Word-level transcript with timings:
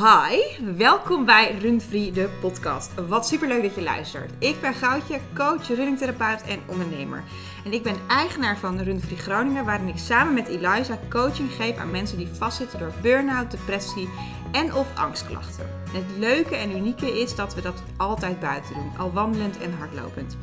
Hi, 0.00 0.62
welkom 0.76 1.24
bij 1.24 1.58
Runfree, 1.58 2.12
de 2.12 2.28
podcast. 2.40 3.06
Wat 3.08 3.26
superleuk 3.26 3.62
dat 3.62 3.74
je 3.74 3.82
luistert. 3.82 4.32
Ik 4.38 4.60
ben 4.60 4.74
Goudje, 4.74 5.20
coach, 5.34 5.68
runningtherapeut 5.68 6.42
en 6.42 6.60
ondernemer. 6.66 7.22
En 7.64 7.72
ik 7.72 7.82
ben 7.82 7.96
eigenaar 8.08 8.58
van 8.58 8.80
Runfree 8.80 9.18
Groningen, 9.18 9.64
waarin 9.64 9.88
ik 9.88 9.98
samen 9.98 10.34
met 10.34 10.48
Eliza 10.48 10.98
coaching 11.08 11.52
geef 11.52 11.76
aan 11.76 11.90
mensen 11.90 12.18
die 12.18 12.28
vastzitten 12.32 12.78
door 12.78 12.92
burn-out, 13.02 13.50
depressie 13.50 14.08
en 14.52 14.74
of 14.74 14.86
angstklachten. 14.96 15.68
Het 15.90 16.18
leuke 16.18 16.56
en 16.56 16.76
unieke 16.76 17.20
is 17.20 17.34
dat 17.34 17.54
we 17.54 17.60
dat 17.60 17.82
altijd 17.96 18.40
buiten 18.40 18.74
doen, 18.74 18.92
al 18.98 19.12
wandelend 19.12 19.58
en 19.58 19.74
hardlopend. 19.78 20.36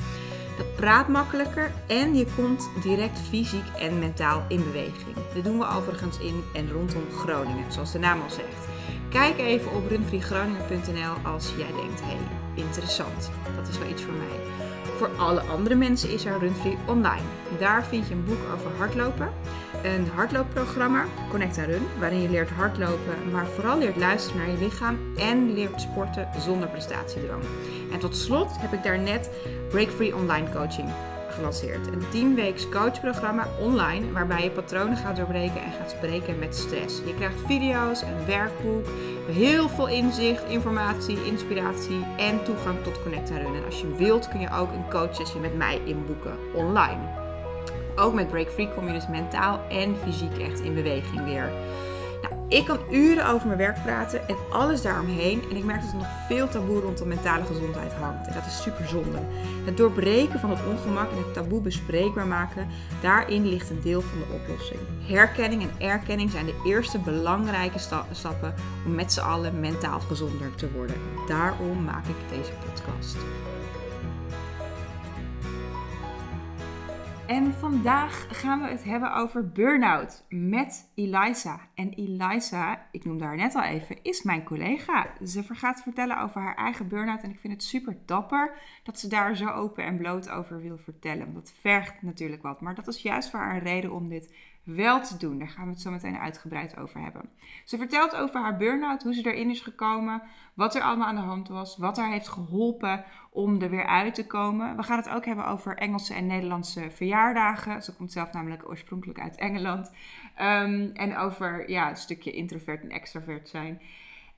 Dat 0.57 0.75
praat 0.75 1.07
makkelijker 1.07 1.71
en 1.87 2.15
je 2.15 2.27
komt 2.35 2.69
direct 2.81 3.19
fysiek 3.29 3.65
en 3.79 3.99
mentaal 3.99 4.45
in 4.47 4.63
beweging. 4.63 5.15
Dit 5.33 5.43
doen 5.43 5.59
we 5.59 5.67
overigens 5.67 6.19
in 6.19 6.43
en 6.53 6.71
rondom 6.71 7.03
Groningen, 7.11 7.71
zoals 7.71 7.91
de 7.91 7.99
naam 7.99 8.21
al 8.21 8.29
zegt. 8.29 8.78
Kijk 9.09 9.37
even 9.37 9.71
op 9.71 9.89
runfreegroningen.nl 9.89 11.31
als 11.31 11.53
jij 11.57 11.71
denkt, 11.75 12.01
hey, 12.01 12.17
interessant, 12.53 13.31
dat 13.55 13.67
is 13.67 13.77
wel 13.77 13.89
iets 13.89 14.01
voor 14.01 14.13
mij. 14.13 14.37
Voor 14.97 15.09
alle 15.17 15.41
andere 15.41 15.75
mensen 15.75 16.09
is 16.09 16.25
er 16.25 16.39
Runfree 16.39 16.77
online. 16.87 17.21
Daar 17.59 17.85
vind 17.85 18.07
je 18.07 18.13
een 18.13 18.25
boek 18.25 18.37
over 18.53 18.71
hardlopen, 18.77 19.29
een 19.83 20.07
hardloopprogramma, 20.15 21.05
Connect 21.29 21.57
Run, 21.57 21.87
waarin 21.99 22.21
je 22.21 22.29
leert 22.29 22.49
hardlopen, 22.49 23.31
maar 23.31 23.47
vooral 23.47 23.77
leert 23.77 23.97
luisteren 23.97 24.37
naar 24.37 24.49
je 24.49 24.63
lichaam 24.63 24.97
en 25.17 25.53
leert 25.53 25.81
sporten 25.81 26.27
zonder 26.39 26.67
prestatiedrang. 26.67 27.43
En 27.91 27.99
tot 27.99 28.15
slot 28.15 28.59
heb 28.59 28.73
ik 28.73 28.83
daar 28.83 28.99
net 28.99 29.29
Break 29.69 29.89
Free 29.89 30.15
Online 30.15 30.49
Coaching 30.51 30.89
gelanceerd. 31.31 31.87
Een 31.87 32.35
10-weeks 32.35 32.69
coachprogramma 32.69 33.47
online 33.59 34.11
waarbij 34.11 34.43
je 34.43 34.49
patronen 34.49 34.97
gaat 34.97 35.15
doorbreken 35.15 35.61
en 35.61 35.71
gaat 35.71 35.89
spreken 35.89 36.39
met 36.39 36.55
stress. 36.55 37.01
Je 37.05 37.15
krijgt 37.15 37.41
video's, 37.45 38.01
een 38.01 38.25
werkboek, 38.25 38.85
heel 39.31 39.69
veel 39.69 39.87
inzicht, 39.87 40.43
informatie, 40.43 41.25
inspiratie 41.25 42.05
en 42.17 42.43
toegang 42.43 42.83
tot 42.83 43.01
Connect 43.03 43.29
Run. 43.29 43.55
En 43.55 43.65
als 43.65 43.81
je 43.81 43.95
wilt 43.95 44.27
kun 44.27 44.39
je 44.39 44.51
ook 44.51 44.71
een 44.71 44.89
coachsessie 44.89 45.39
met 45.39 45.57
mij 45.57 45.81
inboeken 45.85 46.37
online. 46.53 47.01
Ook 47.95 48.13
met 48.13 48.27
Break 48.27 48.49
Free 48.49 48.69
kom 48.75 48.87
je 48.87 48.93
dus 48.93 49.07
mentaal 49.07 49.59
en 49.69 49.95
fysiek 50.03 50.37
echt 50.37 50.59
in 50.59 50.73
beweging 50.73 51.23
weer. 51.23 51.51
Ik 52.49 52.65
kan 52.65 52.79
uren 52.91 53.27
over 53.27 53.47
mijn 53.47 53.59
werk 53.59 53.83
praten 53.83 54.27
en 54.27 54.35
alles 54.51 54.81
daaromheen. 54.81 55.41
En 55.49 55.55
ik 55.55 55.63
merk 55.63 55.81
dat 55.81 55.91
er 55.91 55.97
nog 55.97 56.07
veel 56.27 56.47
taboe 56.47 56.79
rondom 56.79 57.07
mentale 57.07 57.45
gezondheid 57.45 57.93
hangt. 57.93 58.27
En 58.27 58.33
dat 58.33 58.45
is 58.45 58.61
super 58.61 58.87
zonde. 58.87 59.17
Het 59.65 59.77
doorbreken 59.77 60.39
van 60.39 60.49
het 60.49 60.59
ongemak 60.65 61.11
en 61.11 61.17
het 61.17 61.33
taboe 61.33 61.61
bespreekbaar 61.61 62.27
maken, 62.27 62.67
daarin 63.01 63.47
ligt 63.47 63.69
een 63.69 63.81
deel 63.81 64.01
van 64.01 64.19
de 64.19 64.33
oplossing. 64.33 64.79
Herkenning 65.01 65.61
en 65.61 65.87
erkenning 65.87 66.31
zijn 66.31 66.45
de 66.45 66.61
eerste 66.65 66.99
belangrijke 66.99 67.79
stappen 68.11 68.53
om 68.85 68.95
met 68.95 69.13
z'n 69.13 69.19
allen 69.19 69.59
mentaal 69.59 69.99
gezonder 69.99 70.55
te 70.55 70.71
worden. 70.71 70.95
Daarom 71.27 71.83
maak 71.83 72.05
ik 72.05 72.37
deze 72.37 72.51
podcast. 72.65 73.17
En 77.29 77.53
vandaag 77.53 78.39
gaan 78.41 78.61
we 78.61 78.67
het 78.67 78.83
hebben 78.83 79.13
over 79.13 79.51
burn-out 79.51 80.25
met 80.29 80.91
Eliza. 80.95 81.59
En 81.73 81.89
Eliza, 81.93 82.87
ik 82.91 83.05
noemde 83.05 83.23
haar 83.23 83.35
net 83.35 83.55
al 83.55 83.63
even, 83.63 84.03
is 84.03 84.23
mijn 84.23 84.43
collega. 84.43 85.07
Ze 85.25 85.43
gaat 85.43 85.81
vertellen 85.81 86.21
over 86.21 86.41
haar 86.41 86.55
eigen 86.55 86.87
burn-out 86.87 87.23
en 87.23 87.29
ik 87.29 87.39
vind 87.39 87.53
het 87.53 87.63
super 87.63 87.97
dapper 88.05 88.57
dat 88.83 88.99
ze 88.99 89.07
daar 89.07 89.35
zo 89.35 89.47
open 89.47 89.83
en 89.83 89.97
bloot 89.97 90.29
over 90.29 90.61
wil 90.61 90.77
vertellen. 90.77 91.33
Dat 91.33 91.53
vergt 91.59 92.01
natuurlijk 92.01 92.41
wat, 92.41 92.61
maar 92.61 92.75
dat 92.75 92.87
is 92.87 93.01
juist 93.01 93.29
voor 93.29 93.39
haar 93.39 93.55
een 93.55 93.59
reden 93.59 93.91
om 93.91 94.09
dit 94.09 94.33
wel 94.63 95.01
te 95.01 95.17
doen. 95.17 95.39
Daar 95.39 95.49
gaan 95.49 95.65
we 95.65 95.71
het 95.71 95.81
zo 95.81 95.91
meteen 95.91 96.17
uitgebreid 96.17 96.77
over 96.77 97.01
hebben. 97.01 97.29
Ze 97.65 97.77
vertelt 97.77 98.15
over 98.15 98.41
haar 98.41 98.57
burn-out, 98.57 99.03
hoe 99.03 99.13
ze 99.13 99.31
erin 99.31 99.49
is 99.49 99.61
gekomen, 99.61 100.21
wat 100.53 100.75
er 100.75 100.81
allemaal 100.81 101.07
aan 101.07 101.15
de 101.15 101.21
hand 101.21 101.47
was, 101.47 101.77
wat 101.77 101.97
haar 101.97 102.11
heeft 102.11 102.29
geholpen 102.29 103.03
om 103.31 103.61
er 103.61 103.69
weer 103.69 103.85
uit 103.85 104.15
te 104.15 104.27
komen. 104.27 104.75
We 104.75 104.83
gaan 104.83 104.97
het 104.97 105.09
ook 105.09 105.25
hebben 105.25 105.47
over 105.47 105.77
Engelse 105.77 106.13
en 106.13 106.27
Nederlandse 106.27 106.91
verjaardagen. 106.91 107.83
Ze 107.83 107.95
komt 107.95 108.11
zelf 108.11 108.31
namelijk 108.31 108.69
oorspronkelijk 108.69 109.19
uit 109.19 109.35
Engeland. 109.35 109.87
Um, 110.41 110.91
en 110.93 111.17
over 111.17 111.69
ja, 111.69 111.89
een 111.89 111.95
stukje 111.95 112.31
introvert 112.31 112.83
en 112.83 112.89
extravert 112.89 113.49
zijn. 113.49 113.81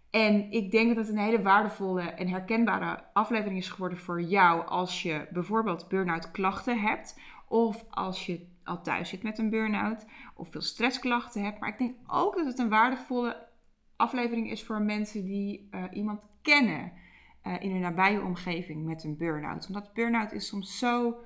En 0.10 0.52
ik 0.52 0.72
denk 0.72 0.88
dat 0.88 0.98
het 0.98 1.16
een 1.16 1.22
hele 1.22 1.42
waardevolle 1.42 2.02
en 2.02 2.28
herkenbare 2.28 3.04
aflevering 3.14 3.58
is 3.58 3.70
geworden 3.70 3.98
voor 3.98 4.22
jou 4.22 4.66
als 4.66 5.04
je 5.04 5.28
bijvoorbeeld 5.32 5.88
burn-out 5.88 6.32
klachten 6.32 6.80
hebt. 6.80 7.20
Of 7.48 7.86
als 7.90 8.26
je 8.26 8.48
al 8.64 8.82
thuis 8.82 9.10
zit 9.10 9.24
met 9.24 9.38
een 9.38 9.50
burn-out 9.50 10.06
of 10.36 10.52
veel 10.52 10.62
stressklachten 10.62 11.44
hebt. 11.44 11.60
Maar 11.60 11.70
ik 11.70 11.78
denk 11.78 11.96
ook 12.08 12.36
dat 12.36 12.46
het 12.46 12.60
een 12.60 12.70
waardevolle 12.70 13.48
aflevering 13.96 14.52
is 14.52 14.64
voor 14.64 14.82
mensen 14.82 15.26
die 15.26 15.70
uh, 15.72 15.84
iemand 15.92 16.22
kennen 16.42 16.92
uh, 17.48 17.62
in 17.62 17.72
hun 17.72 17.82
nabije 17.82 18.22
omgeving 18.22 18.86
met 18.86 19.04
een 19.04 19.18
burn-out. 19.18 19.68
Omdat 19.68 19.94
burn-out 19.94 20.32
is 20.32 20.48
soms 20.48 20.78
zo 20.78 21.20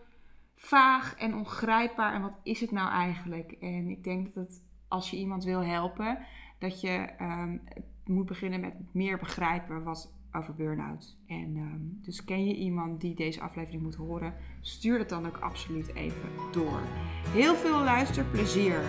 vaag 0.56 1.16
en 1.16 1.35
ongrijpbaar. 1.35 2.13
En 2.13 2.22
wat 2.22 2.40
is 2.44 2.62
het 2.62 2.72
nou 2.72 2.90
eigenlijk? 2.90 3.51
En 3.51 3.90
ik 3.90 4.03
denk 4.03 4.34
dat 4.34 4.62
als 4.88 5.09
je 5.09 5.18
iemand 5.18 5.44
wil 5.44 5.63
helpen, 5.63 6.25
dat 6.59 6.81
je 6.81 7.09
um, 7.22 7.62
moet 8.06 8.25
beginnen 8.25 8.59
met 8.59 8.74
meer 8.91 9.18
begrijpen 9.18 9.84
wat 9.84 10.13
over 10.35 10.56
burn-out. 10.56 11.18
En 11.28 11.56
um, 11.57 12.00
dus 12.01 12.23
ken 12.23 12.46
je 12.46 12.56
iemand 12.56 13.01
die 13.01 13.16
deze 13.16 13.41
aflevering 13.41 13.81
moet 13.81 13.96
horen, 13.96 14.34
stuur 14.62 15.00
het 15.00 15.09
dan 15.09 15.25
ook 15.25 15.38
absoluut 15.38 15.94
even 15.94 16.29
door. 16.51 16.81
Heel 17.28 17.56
veel 17.56 17.84
luisterplezier. 17.84 18.81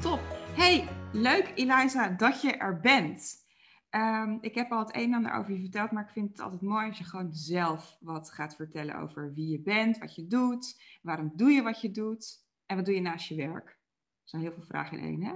Top. 0.00 0.20
Hey, 0.54 0.88
leuk 1.12 1.52
Eliza 1.54 2.08
dat 2.08 2.42
je 2.42 2.52
er 2.52 2.80
bent. 2.80 3.44
Um, 3.90 4.38
ik 4.40 4.54
heb 4.54 4.72
al 4.72 4.78
het 4.78 4.96
een 4.96 5.02
en 5.02 5.14
ander 5.14 5.32
over 5.32 5.52
je 5.52 5.60
verteld, 5.60 5.90
maar 5.90 6.04
ik 6.04 6.10
vind 6.10 6.28
het 6.28 6.40
altijd 6.40 6.62
mooi 6.62 6.88
als 6.88 6.98
je 6.98 7.04
gewoon 7.04 7.34
zelf 7.34 7.96
wat 8.00 8.30
gaat 8.30 8.56
vertellen 8.56 8.98
over 8.98 9.34
wie 9.34 9.48
je 9.48 9.60
bent, 9.60 9.98
wat 9.98 10.14
je 10.14 10.26
doet, 10.26 10.82
waarom 11.02 11.32
doe 11.34 11.50
je 11.50 11.62
wat 11.62 11.80
je 11.80 11.90
doet 11.90 12.44
en 12.66 12.76
wat 12.76 12.84
doe 12.84 12.94
je 12.94 13.00
naast 13.00 13.28
je 13.28 13.34
werk. 13.34 13.78
Er 14.26 14.32
zijn 14.32 14.42
heel 14.42 14.52
veel 14.52 14.62
vragen 14.62 14.98
in 14.98 15.04
één, 15.04 15.22
hè? 15.22 15.32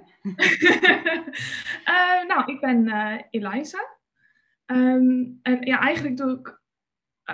uh, 1.93 2.29
nou, 2.31 2.53
ik 2.53 2.61
ben 2.61 2.87
uh, 2.87 3.21
Eliza. 3.31 3.79
Um, 4.67 5.39
en 5.43 5.61
ja, 5.61 5.81
eigenlijk 5.81 6.17
doe 6.17 6.39
ik 6.39 6.61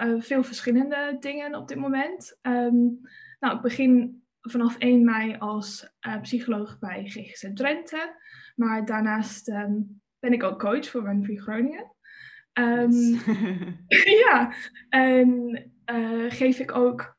uh, 0.03 0.21
veel 0.21 0.43
verschillende 0.43 1.17
dingen 1.21 1.55
op 1.55 1.69
dit 1.69 1.79
moment. 1.79 2.39
Um, 2.43 3.01
nou, 3.41 3.57
ik 3.57 3.63
begin 3.63 4.23
vanaf 4.41 4.79
1 4.79 5.05
mei 5.05 5.37
als 5.39 5.95
psycholoog 6.23 6.79
bij 6.79 7.05
GGZ 7.07 7.53
Drenthe. 7.55 8.15
Maar 8.55 8.85
daarnaast 8.85 9.49
um, 9.49 10.01
ben 10.19 10.33
ik 10.33 10.43
ook 10.43 10.59
coach 10.59 10.89
voor 10.89 11.03
Run 11.03 11.25
Free 11.25 11.41
Groningen. 11.41 11.93
Yes. 12.53 13.25
ja, 14.25 14.55
en 14.89 15.73
geef 16.29 16.59
ik 16.59 16.73
ook 16.73 17.17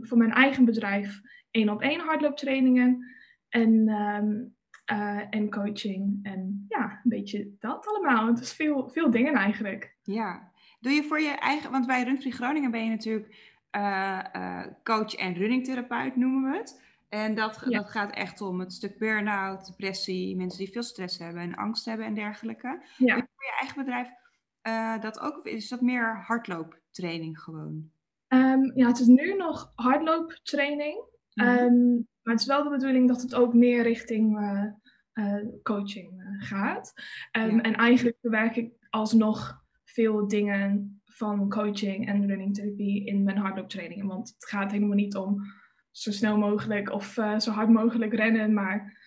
voor 0.00 0.18
mijn 0.18 0.32
eigen 0.32 0.64
bedrijf 0.64 1.20
één 1.50 1.68
op 1.68 1.82
één 1.82 2.00
hardlooptrainingen. 2.00 3.16
En, 3.48 3.88
um, 3.88 4.56
uh, 4.92 5.20
en 5.30 5.50
coaching. 5.50 6.18
En 6.22 6.64
ja, 6.68 7.00
een 7.04 7.10
beetje 7.10 7.56
dat 7.58 7.86
allemaal. 7.86 8.26
Het 8.26 8.40
is 8.40 8.52
veel, 8.52 8.88
veel 8.88 9.10
dingen 9.10 9.34
eigenlijk. 9.34 9.96
Ja. 10.02 10.52
Doe 10.80 10.92
je 10.92 11.02
voor 11.02 11.20
je 11.20 11.30
eigen... 11.30 11.70
Want 11.70 11.86
bij 11.86 12.02
Runfree 12.02 12.32
Groningen 12.32 12.70
ben 12.70 12.84
je 12.84 12.90
natuurlijk 12.90 13.56
uh, 13.76 14.20
uh, 14.36 14.66
coach 14.82 15.14
en 15.14 15.34
runningtherapeut, 15.34 16.16
noemen 16.16 16.50
we 16.50 16.56
het. 16.56 16.82
En 17.08 17.34
dat, 17.34 17.62
ja. 17.68 17.78
dat 17.78 17.90
gaat 17.90 18.14
echt 18.14 18.40
om 18.40 18.60
het 18.60 18.72
stuk 18.72 18.98
burn-out, 18.98 19.66
depressie, 19.66 20.36
mensen 20.36 20.58
die 20.58 20.72
veel 20.72 20.82
stress 20.82 21.18
hebben 21.18 21.42
en 21.42 21.54
angst 21.54 21.84
hebben 21.84 22.06
en 22.06 22.14
dergelijke. 22.14 22.82
Ja. 22.96 23.14
Doe 23.14 23.22
je 23.22 23.28
voor 23.34 23.44
je 23.44 23.56
eigen 23.58 23.84
bedrijf 23.84 24.08
dat 25.02 25.20
ook? 25.20 25.38
Of 25.38 25.44
is 25.44 25.68
dat 25.68 25.80
meer 25.80 26.16
hardlooptraining 26.16 27.40
gewoon? 27.40 27.90
Um, 28.28 28.72
ja, 28.74 28.86
het 28.86 28.98
is 28.98 29.06
nu 29.06 29.34
nog 29.34 29.72
hardlooptraining. 29.74 31.04
Mm 31.34 31.46
-hmm. 31.46 31.58
um, 31.58 32.08
maar 32.28 32.36
het 32.36 32.46
is 32.46 32.52
wel 32.52 32.64
de 32.64 32.70
bedoeling 32.70 33.08
dat 33.08 33.22
het 33.22 33.34
ook 33.34 33.54
meer 33.54 33.82
richting 33.82 34.38
uh, 34.38 34.64
uh, 35.14 35.46
coaching 35.62 36.20
uh, 36.20 36.46
gaat. 36.48 36.92
Um, 37.36 37.56
ja. 37.56 37.62
En 37.62 37.74
eigenlijk 37.74 38.16
bewerk 38.20 38.56
ik 38.56 38.72
alsnog 38.90 39.64
veel 39.84 40.28
dingen 40.28 41.00
van 41.04 41.48
coaching 41.48 42.08
en 42.08 42.26
runningtherapie 42.26 43.06
in 43.06 43.22
mijn 43.22 43.36
hardlooptrainingen. 43.36 44.06
Want 44.06 44.28
het 44.28 44.48
gaat 44.48 44.70
helemaal 44.70 44.96
niet 44.96 45.16
om 45.16 45.42
zo 45.90 46.10
snel 46.10 46.38
mogelijk 46.38 46.90
of 46.90 47.06
zo 47.38 47.50
hard 47.50 47.68
mogelijk 47.68 48.14
rennen. 48.14 48.52
Maar 48.52 48.98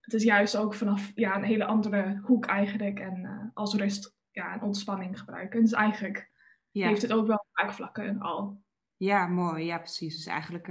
het 0.00 0.14
is 0.14 0.22
juist 0.22 0.56
ook 0.56 0.74
vanaf 0.74 1.12
ja, 1.14 1.36
een 1.36 1.44
hele 1.44 1.64
andere 1.64 2.20
hoek 2.22 2.46
eigenlijk. 2.46 2.98
En 2.98 3.50
als 3.54 3.74
rust 3.74 4.16
ja, 4.30 4.52
en 4.52 4.62
ontspanning 4.62 5.18
gebruiken. 5.18 5.60
Dus 5.60 5.72
eigenlijk 5.72 6.30
ja. 6.70 6.88
heeft 6.88 7.02
het 7.02 7.12
ook 7.12 7.26
wel 7.26 7.46
raakvlakken 7.52 8.20
al. 8.20 8.62
Ja, 8.96 9.26
mooi. 9.26 9.64
Ja, 9.64 9.78
precies. 9.78 10.16
Dus 10.16 10.26
eigenlijk 10.26 10.68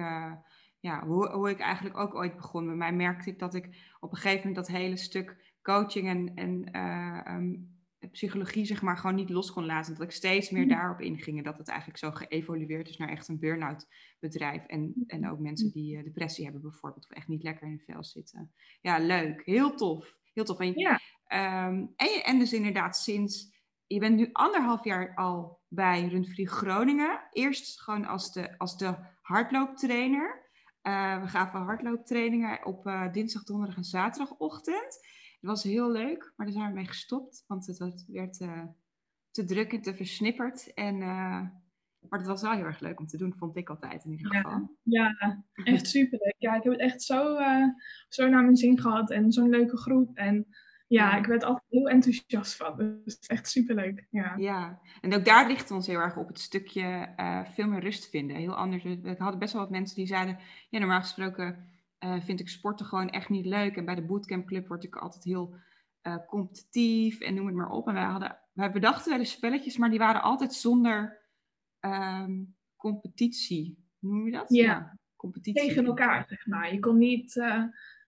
ja, 0.85 1.05
hoe, 1.05 1.29
hoe 1.29 1.49
ik 1.49 1.59
eigenlijk 1.59 1.97
ook 1.97 2.15
ooit 2.15 2.35
begon. 2.35 2.65
Bij 2.65 2.75
mij 2.75 2.93
merkte 2.93 3.29
ik 3.29 3.39
dat 3.39 3.53
ik 3.53 3.65
op 3.99 4.11
een 4.11 4.17
gegeven 4.17 4.47
moment 4.47 4.55
dat 4.55 4.75
hele 4.75 4.97
stuk 4.97 5.57
coaching 5.61 6.07
en, 6.07 6.31
en 6.35 6.69
uh, 6.71 7.35
um, 7.35 7.73
psychologie 8.11 8.65
zeg 8.65 8.81
maar 8.81 8.97
gewoon 8.97 9.15
niet 9.15 9.29
los 9.29 9.51
kon 9.51 9.65
laten. 9.65 9.93
Dat 9.93 10.03
ik 10.03 10.11
steeds 10.11 10.49
meer 10.49 10.65
mhm. 10.65 10.75
daarop 10.75 11.01
inging. 11.01 11.37
En 11.37 11.43
dat 11.43 11.57
het 11.57 11.67
eigenlijk 11.67 11.99
zo 11.99 12.11
geëvolueerd 12.11 12.89
is 12.89 12.97
naar 12.97 13.09
echt 13.09 13.27
een 13.27 13.39
burn-out 13.39 13.87
bedrijf. 14.19 14.65
En, 14.65 15.03
en 15.07 15.29
ook 15.29 15.39
mensen 15.39 15.71
die 15.71 15.97
uh, 15.97 16.03
depressie 16.03 16.43
hebben 16.43 16.61
bijvoorbeeld. 16.61 17.05
Of 17.09 17.17
echt 17.17 17.27
niet 17.27 17.43
lekker 17.43 17.63
in 17.63 17.69
hun 17.69 17.93
vel 17.93 18.03
zitten. 18.03 18.53
Ja, 18.81 18.97
leuk. 18.97 19.41
Heel 19.45 19.75
tof. 19.75 20.17
heel 20.33 20.43
tof. 20.43 20.59
En, 20.59 20.71
Ja. 20.79 20.99
ehm, 21.25 21.85
en, 21.95 22.09
je- 22.09 22.23
en 22.23 22.39
dus 22.39 22.53
inderdaad 22.53 22.97
sinds, 22.97 23.53
je 23.87 23.99
bent 23.99 24.15
nu 24.15 24.29
anderhalf 24.31 24.83
jaar 24.83 25.15
al 25.15 25.59
bij 25.67 26.07
Rundvlieg 26.07 26.51
Groningen. 26.51 27.27
Eerst 27.31 27.81
gewoon 27.81 28.05
als 28.05 28.33
de, 28.33 28.57
als 28.57 28.77
de 28.77 28.95
hardlooptrainer. 29.21 30.44
Eh, 30.85 31.21
we 31.21 31.27
gaven 31.27 31.59
hardlooptrainingen 31.59 32.65
op 32.65 32.87
eh, 32.87 33.11
dinsdag, 33.11 33.43
donderdag 33.43 33.77
en 33.77 33.83
zaterdagochtend. 33.83 34.99
Het 35.39 35.49
was 35.49 35.63
heel 35.63 35.91
leuk, 35.91 36.33
maar 36.35 36.45
daar 36.45 36.55
zijn 36.55 36.67
we 36.67 36.75
mee 36.75 36.87
gestopt, 36.87 37.43
want 37.47 37.65
het, 37.65 38.05
werd 38.07 38.39
eh, 38.39 38.63
te 39.31 39.45
druk 39.45 39.73
en 39.73 39.81
te 39.81 39.95
versnipperd. 39.95 40.73
En, 40.73 40.97
maar 40.97 42.19
het 42.19 42.27
was 42.27 42.41
wel 42.41 42.51
heel 42.51 42.65
erg 42.65 42.79
leuk 42.79 42.99
om 42.99 43.07
te 43.07 43.17
doen, 43.17 43.33
vond 43.37 43.57
ik 43.57 43.69
altijd 43.69 44.05
in 44.05 44.11
ieder 44.11 44.35
geval. 44.35 44.77
Ja, 44.83 45.43
echt 45.53 45.87
superleuk. 45.87 46.35
Ja, 46.37 46.55
ik 46.55 46.63
heb 46.63 46.71
het 46.71 46.81
echt 46.81 47.01
zo, 47.01 47.37
zo 48.09 48.27
naar 48.27 48.43
mijn 48.43 48.55
zin 48.55 48.79
gehad 48.79 49.11
en 49.11 49.31
zo'n 49.31 49.49
leuke 49.49 49.77
groep. 49.77 50.15
En 50.17 50.47
ja, 50.87 51.11
Ja. 51.11 51.17
ik 51.17 51.25
werd 51.25 51.43
altijd 51.43 51.65
heel 51.69 51.89
enthousiast 51.89 52.55
van. 52.55 53.01
Dus 53.03 53.19
echt 53.19 53.49
superleuk. 53.49 54.07
Ja. 54.09 54.33
Ja, 54.37 54.79
en 55.01 55.13
ook 55.13 55.25
daar 55.25 55.47
richten 55.47 55.67
we 55.67 55.73
ons 55.73 55.87
heel 55.87 55.99
erg 55.99 56.17
op 56.17 56.27
het 56.27 56.39
stukje 56.39 57.13
eh, 57.15 57.45
veel 57.45 57.67
meer 57.67 57.79
rust 57.79 58.09
vinden. 58.09 58.35
Heel 58.35 58.55
anders. 58.55 58.83
We 58.83 58.99
we 59.01 59.15
hadden 59.17 59.39
best 59.39 59.53
wel 59.53 59.61
wat 59.61 59.71
mensen 59.71 59.95
die 59.95 60.07
zeiden, 60.07 60.39
ja, 60.69 60.79
normaal 60.79 61.01
gesproken 61.01 61.69
eh, 61.97 62.21
vind 62.21 62.39
ik 62.39 62.49
sporten 62.49 62.85
gewoon 62.85 63.09
echt 63.09 63.29
niet 63.29 63.45
leuk. 63.45 63.75
En 63.75 63.85
bij 63.85 63.95
de 63.95 64.05
bootcamp 64.05 64.47
club 64.47 64.67
word 64.67 64.83
ik 64.83 64.95
altijd 64.95 65.23
heel 65.23 65.55
eh, 66.01 66.17
competitief 66.27 67.19
en 67.19 67.33
noem 67.33 67.45
het 67.45 67.55
maar 67.55 67.69
op. 67.69 67.87
En 67.87 67.93
wij, 67.93 68.03
hadden, 68.03 68.37
wij 68.53 68.71
bedachten 68.71 69.09
wel 69.11 69.19
eens 69.19 69.31
spelletjes, 69.31 69.77
maar 69.77 69.89
die 69.89 69.99
waren 69.99 70.21
altijd 70.21 70.53
zonder 70.53 71.21
ehm, 71.79 72.43
competitie. 72.75 73.83
Hoe 73.99 74.13
noem 74.13 74.25
je 74.25 74.31
dat? 74.31 74.49
Ja. 74.49 74.97
competitie. 75.15 75.67
Tegen 75.67 75.85
elkaar, 75.85 76.25
zeg 76.27 76.45
maar. 76.45 76.73
Je 76.73 76.79
kon 76.79 76.97
niet, 76.97 77.33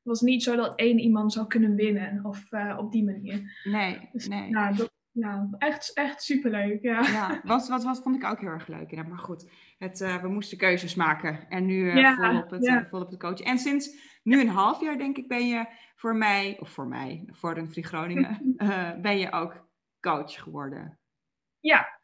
was 0.07 0.21
niet 0.21 0.43
zo 0.43 0.55
dat 0.55 0.75
één 0.79 0.99
iemand 0.99 1.33
zou 1.33 1.47
kunnen 1.47 1.75
winnen 1.75 2.25
of 2.25 2.51
eh, 2.51 2.77
op 2.77 2.91
die 2.91 3.03
manier. 3.03 3.61
Nee, 3.63 4.09
Dus 4.11 4.27
nee. 4.27 4.49
ja, 4.49 4.71
dat, 4.71 4.91
ja 5.11 5.47
echt, 5.57 5.93
echt 5.93 6.23
superleuk. 6.23 6.81
Ja. 6.81 7.01
Ja, 7.01 7.41
wat, 7.43 7.67
wat, 7.67 7.83
wat 7.83 8.01
vond 8.01 8.15
ik 8.15 8.23
ook 8.23 8.39
heel 8.39 8.49
erg 8.49 8.67
leuk. 8.67 8.89
inderdaad. 8.89 9.07
Maar 9.07 9.23
goed, 9.23 9.51
het, 9.77 10.01
eh, 10.01 10.21
we 10.21 10.27
moesten 10.27 10.57
keuzes 10.57 10.95
maken. 10.95 11.49
En 11.49 11.65
nu 11.65 11.89
eh 11.89 11.95
Ja, 11.95 12.15
volop, 12.15 12.49
het, 12.49 12.65
ja. 12.65 12.87
volop 12.89 13.09
het 13.09 13.19
coachen. 13.19 13.45
En 13.45 13.57
sinds 13.57 14.17
nu 14.23 14.41
een 14.41 14.49
half 14.49 14.81
jaar, 14.81 14.97
denk 14.97 15.17
ik, 15.17 15.27
ben 15.27 15.47
je 15.47 15.65
voor 15.95 16.15
mij, 16.15 16.57
of 16.59 16.69
voor 16.69 16.87
mij, 16.87 17.23
voor 17.31 17.57
een 17.57 17.69
Free 17.71 17.83
Groningen, 17.83 18.55
ben 19.01 19.17
je 19.17 19.31
ook 19.31 19.69
coach 19.99 20.33
geworden. 20.43 20.99
Ja, 21.59 21.99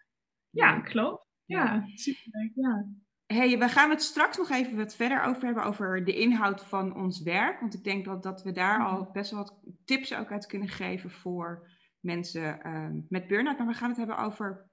ja, 0.49 0.79
klopt. 0.79 1.25
Ja, 1.45 1.83
superleuk. 1.93 2.51
Ja. 2.55 2.87
Hey, 3.27 3.57
we 3.59 3.69
gaan 3.69 3.89
het 3.89 4.01
straks 4.01 4.37
nog 4.37 4.49
even 4.49 4.77
wat 4.77 4.95
verder 4.95 5.23
over 5.23 5.45
hebben, 5.45 5.63
over 5.63 6.05
de 6.05 6.15
inhoud 6.15 6.65
van 6.65 6.95
ons 6.95 7.21
werk. 7.21 7.59
Want 7.59 7.73
ik 7.73 7.83
denk 7.83 8.05
dat, 8.05 8.23
dat 8.23 8.43
we 8.43 8.51
daar 8.51 8.79
Mhm. 8.79 8.87
al 8.87 9.09
best 9.11 9.31
wel 9.31 9.39
wat 9.39 9.59
tips 9.85 10.13
ook 10.15 10.31
uit 10.31 10.45
kunnen 10.45 10.67
geven 10.69 11.11
voor 11.11 11.69
mensen 11.99 12.61
ehm, 12.61 12.99
met 13.09 13.27
burn-out. 13.27 13.57
Maar 13.57 13.67
we 13.67 13.73
gaan 13.73 13.89
het 13.89 13.97
hebben 13.97 14.17
over 14.17 14.69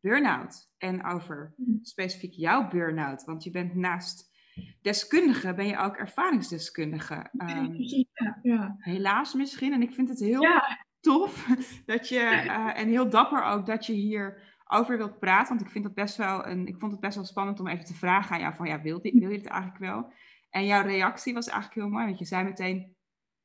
burn-out 0.00 0.70
en 0.78 1.04
over 1.04 1.54
Mhm. 1.56 1.76
specifiek 1.82 2.32
jouw 2.32 2.68
burn-out. 2.68 3.24
Want 3.24 3.44
je 3.44 3.50
bent 3.50 3.74
naast 3.74 4.34
deskundige, 4.82 5.54
ben 5.54 5.66
je 5.66 5.78
ook 5.78 5.96
ervaringsdeskundige. 5.96 7.30
Ehm, 7.36 7.72
ja, 7.74 8.38
ja. 8.42 8.74
helaas 8.78 9.34
misschien. 9.34 9.72
En 9.72 9.82
ik 9.82 9.92
vind 9.92 10.08
het 10.08 10.20
heel 10.20 10.42
Ja. 10.42 10.84
tof 11.00 11.46
dat 11.86 12.08
je, 12.08 12.18
eh, 12.50 12.78
en 12.80 12.88
heel 12.88 13.10
dapper 13.10 13.42
ook, 13.44 13.66
dat 13.66 13.86
je 13.86 13.92
hier 13.92 14.54
over 14.68 14.96
wilt 14.96 15.18
praten. 15.18 15.48
Want 15.48 15.60
ik 15.66 15.72
vind 15.72 15.84
dat 15.84 15.94
best 15.94 16.16
wel 16.16 16.46
een, 16.46 16.66
ik 16.66 16.76
vond 16.78 16.92
het 16.92 17.00
best 17.00 17.14
wel 17.16 17.24
spannend 17.24 17.60
om 17.60 17.66
even 17.68 17.84
te 17.84 17.94
vragen 17.94 18.34
aan 18.34 18.40
jou 18.40 18.54
van, 18.54 18.66
ja, 18.66 18.80
wil, 18.82 19.00
wil 19.02 19.12
je 19.30 19.38
dit 19.38 19.46
eigenlijk 19.46 19.78
wel? 19.78 20.12
En 20.50 20.66
jouw 20.66 20.82
reactie 20.82 21.34
was 21.34 21.48
eigenlijk 21.48 21.80
heel 21.80 21.90
mooi, 21.90 22.04
want 22.06 22.18
je 22.18 22.24
zei 22.24 22.44
meteen, 22.44 22.96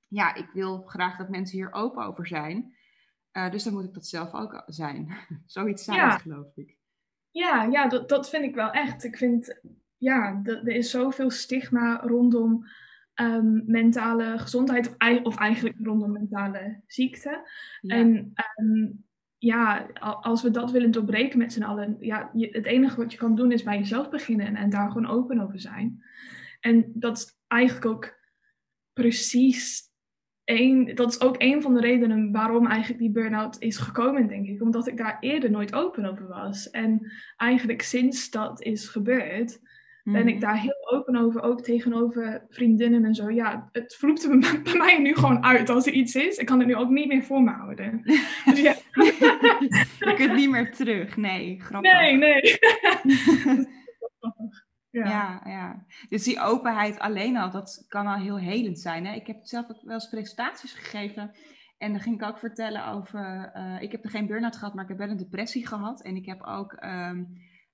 ja, 0.07 0.35
ik 0.35 0.49
wil 0.53 0.81
graag 0.85 1.17
dat 1.17 1.29
mensen 1.29 1.57
hier 1.57 1.73
open 1.73 2.05
over 2.05 2.27
zijn. 2.27 2.75
Eh, 3.31 3.51
dus 3.51 3.63
dan 3.63 3.73
moet 3.73 3.83
ik 3.83 3.93
dat 3.93 4.05
zelf 4.07 4.33
ook 4.33 4.63
zijn. 4.65 5.11
Zoiets 5.45 5.85
Ja. 5.85 6.11
het, 6.11 6.21
geloof 6.21 6.55
ik. 6.55 6.77
Ja, 7.31 7.63
ja 7.63 7.87
dat, 7.87 8.09
dat 8.09 8.29
vind 8.29 8.43
ik 8.43 8.55
wel 8.55 8.71
echt. 8.71 9.03
Ik 9.03 9.17
vind, 9.17 9.59
ja, 9.97 10.41
er 10.43 10.67
is 10.67 10.89
zoveel 10.89 11.29
stigma 11.29 11.99
rondom 12.03 12.65
ehm, 13.13 13.71
mentale 13.71 14.39
gezondheid, 14.39 14.87
of, 14.89 14.95
ei- 14.97 15.21
of 15.23 15.37
eigenlijk 15.37 15.75
rondom 15.83 16.11
mentale 16.11 16.81
ziekte. 16.87 17.49
Ja. 17.81 17.95
En 17.95 18.31
ehm, 18.33 18.89
ja, 19.43 19.87
als 20.21 20.41
we 20.41 20.51
dat 20.51 20.71
willen 20.71 20.91
doorbreken 20.91 21.37
met 21.37 21.53
z'n 21.53 21.63
allen, 21.63 21.97
ja, 21.99 22.31
het 22.33 22.65
enige 22.65 22.95
wat 22.95 23.11
je 23.11 23.17
kan 23.17 23.35
doen 23.35 23.51
is 23.51 23.63
bij 23.63 23.77
jezelf 23.77 24.09
beginnen 24.09 24.45
en, 24.45 24.55
en 24.55 24.69
daar 24.69 24.87
gewoon 24.91 25.09
open 25.09 25.39
over 25.39 25.59
zijn. 25.59 26.03
En 26.59 26.91
dat 26.93 27.17
is 27.17 27.37
eigenlijk 27.47 27.85
ook 27.85 28.19
precies 28.93 29.81
één, 30.43 30.95
dat 30.95 31.09
is 31.09 31.21
ook 31.21 31.35
een 31.37 31.61
van 31.61 31.73
de 31.73 31.79
redenen 31.79 32.31
waarom 32.31 32.67
eigenlijk 32.67 32.99
die 32.99 33.11
burn-out 33.11 33.55
is 33.59 33.77
gekomen, 33.77 34.27
denk 34.27 34.47
ik. 34.47 34.61
Omdat 34.61 34.87
ik 34.87 34.97
daar 34.97 35.17
eerder 35.19 35.51
nooit 35.51 35.73
open 35.73 36.05
over 36.05 36.27
was. 36.27 36.69
En 36.69 37.11
eigenlijk 37.37 37.81
sinds 37.81 38.29
dat 38.29 38.61
is 38.61 38.87
gebeurd, 38.87 39.59
ben 40.03 40.27
ik 40.27 40.33
Mhm. 40.33 40.39
daar 40.43 40.59
heel 40.59 40.91
open 40.91 41.15
over, 41.15 41.41
ook 41.41 41.61
tegenover 41.61 42.45
vriendinnen 42.49 43.05
en 43.05 43.15
zo. 43.15 43.29
Ja, 43.29 43.69
het 43.71 43.95
vloept 43.95 44.23
er 44.23 44.39
bij 44.39 44.61
bij 44.63 44.77
mij 44.77 44.99
nu 44.99 45.15
gewoon 45.15 45.43
uit 45.43 45.69
als 45.69 45.85
er 45.87 45.93
iets 45.93 46.15
is. 46.15 46.37
Ik 46.37 46.45
kan 46.45 46.59
het 46.59 46.67
nu 46.67 46.75
ook 46.75 46.89
niet 46.89 47.07
meer 47.07 47.23
voor 47.23 47.41
me 47.43 47.51
houden. 47.51 48.01
Dus 48.45 48.59
ja, 48.61 48.75
je 50.07 50.13
kunt 50.15 50.33
niet 50.35 50.49
meer 50.49 50.71
terug. 50.71 51.17
Nee, 51.17 51.59
grappig. 51.61 51.91
nee, 51.93 52.17
nee. 52.17 52.57
ja. 54.89 55.05
Ja, 55.05 55.41
ja. 55.45 55.85
Dus 56.09 56.23
die 56.23 56.39
openheid 56.39 56.99
alleen 56.99 57.37
al, 57.37 57.49
dat 57.51 57.85
kan 57.87 58.07
al 58.07 58.17
heel 58.19 58.37
helend 58.39 58.79
zijn. 58.79 59.05
Hè? 59.05 59.13
Ik 59.15 59.27
heb 59.27 59.37
zelf 59.41 59.69
ook 59.69 59.81
wel 59.83 59.93
eens 59.93 60.09
presentaties 60.09 60.73
gegeven. 60.73 61.31
En 61.77 61.91
dan 61.91 62.01
ging 62.01 62.15
ik 62.21 62.27
ook 62.27 62.39
vertellen 62.39 62.87
over. 62.87 63.49
eh, 63.53 63.81
ik 63.81 63.91
heb 63.91 64.03
er 64.03 64.09
geen 64.09 64.27
burn-out 64.27 64.55
gehad, 64.55 64.73
maar 64.73 64.83
ik 64.83 64.89
heb 64.89 64.97
wel 64.97 65.09
een 65.09 65.17
depressie 65.17 65.67
gehad. 65.67 66.03
En 66.03 66.15
ik 66.15 66.25
heb 66.25 66.43
ook 66.43 66.73
ehm, 66.73 67.23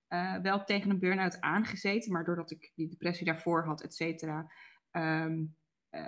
eh, 0.08 0.36
wel 0.42 0.64
tegen 0.64 0.90
een 0.90 1.00
burn-out 1.00 1.42
aangezeten. 1.42 2.12
Maar 2.12 2.24
doordat 2.24 2.52
ik 2.52 2.72
die 2.76 2.90
depressie 2.90 3.26
daarvoor 3.26 3.66
had, 3.66 3.82
et 3.84 3.96
cetera. 3.96 4.52
ehm, 4.92 5.46
eh, 5.90 6.06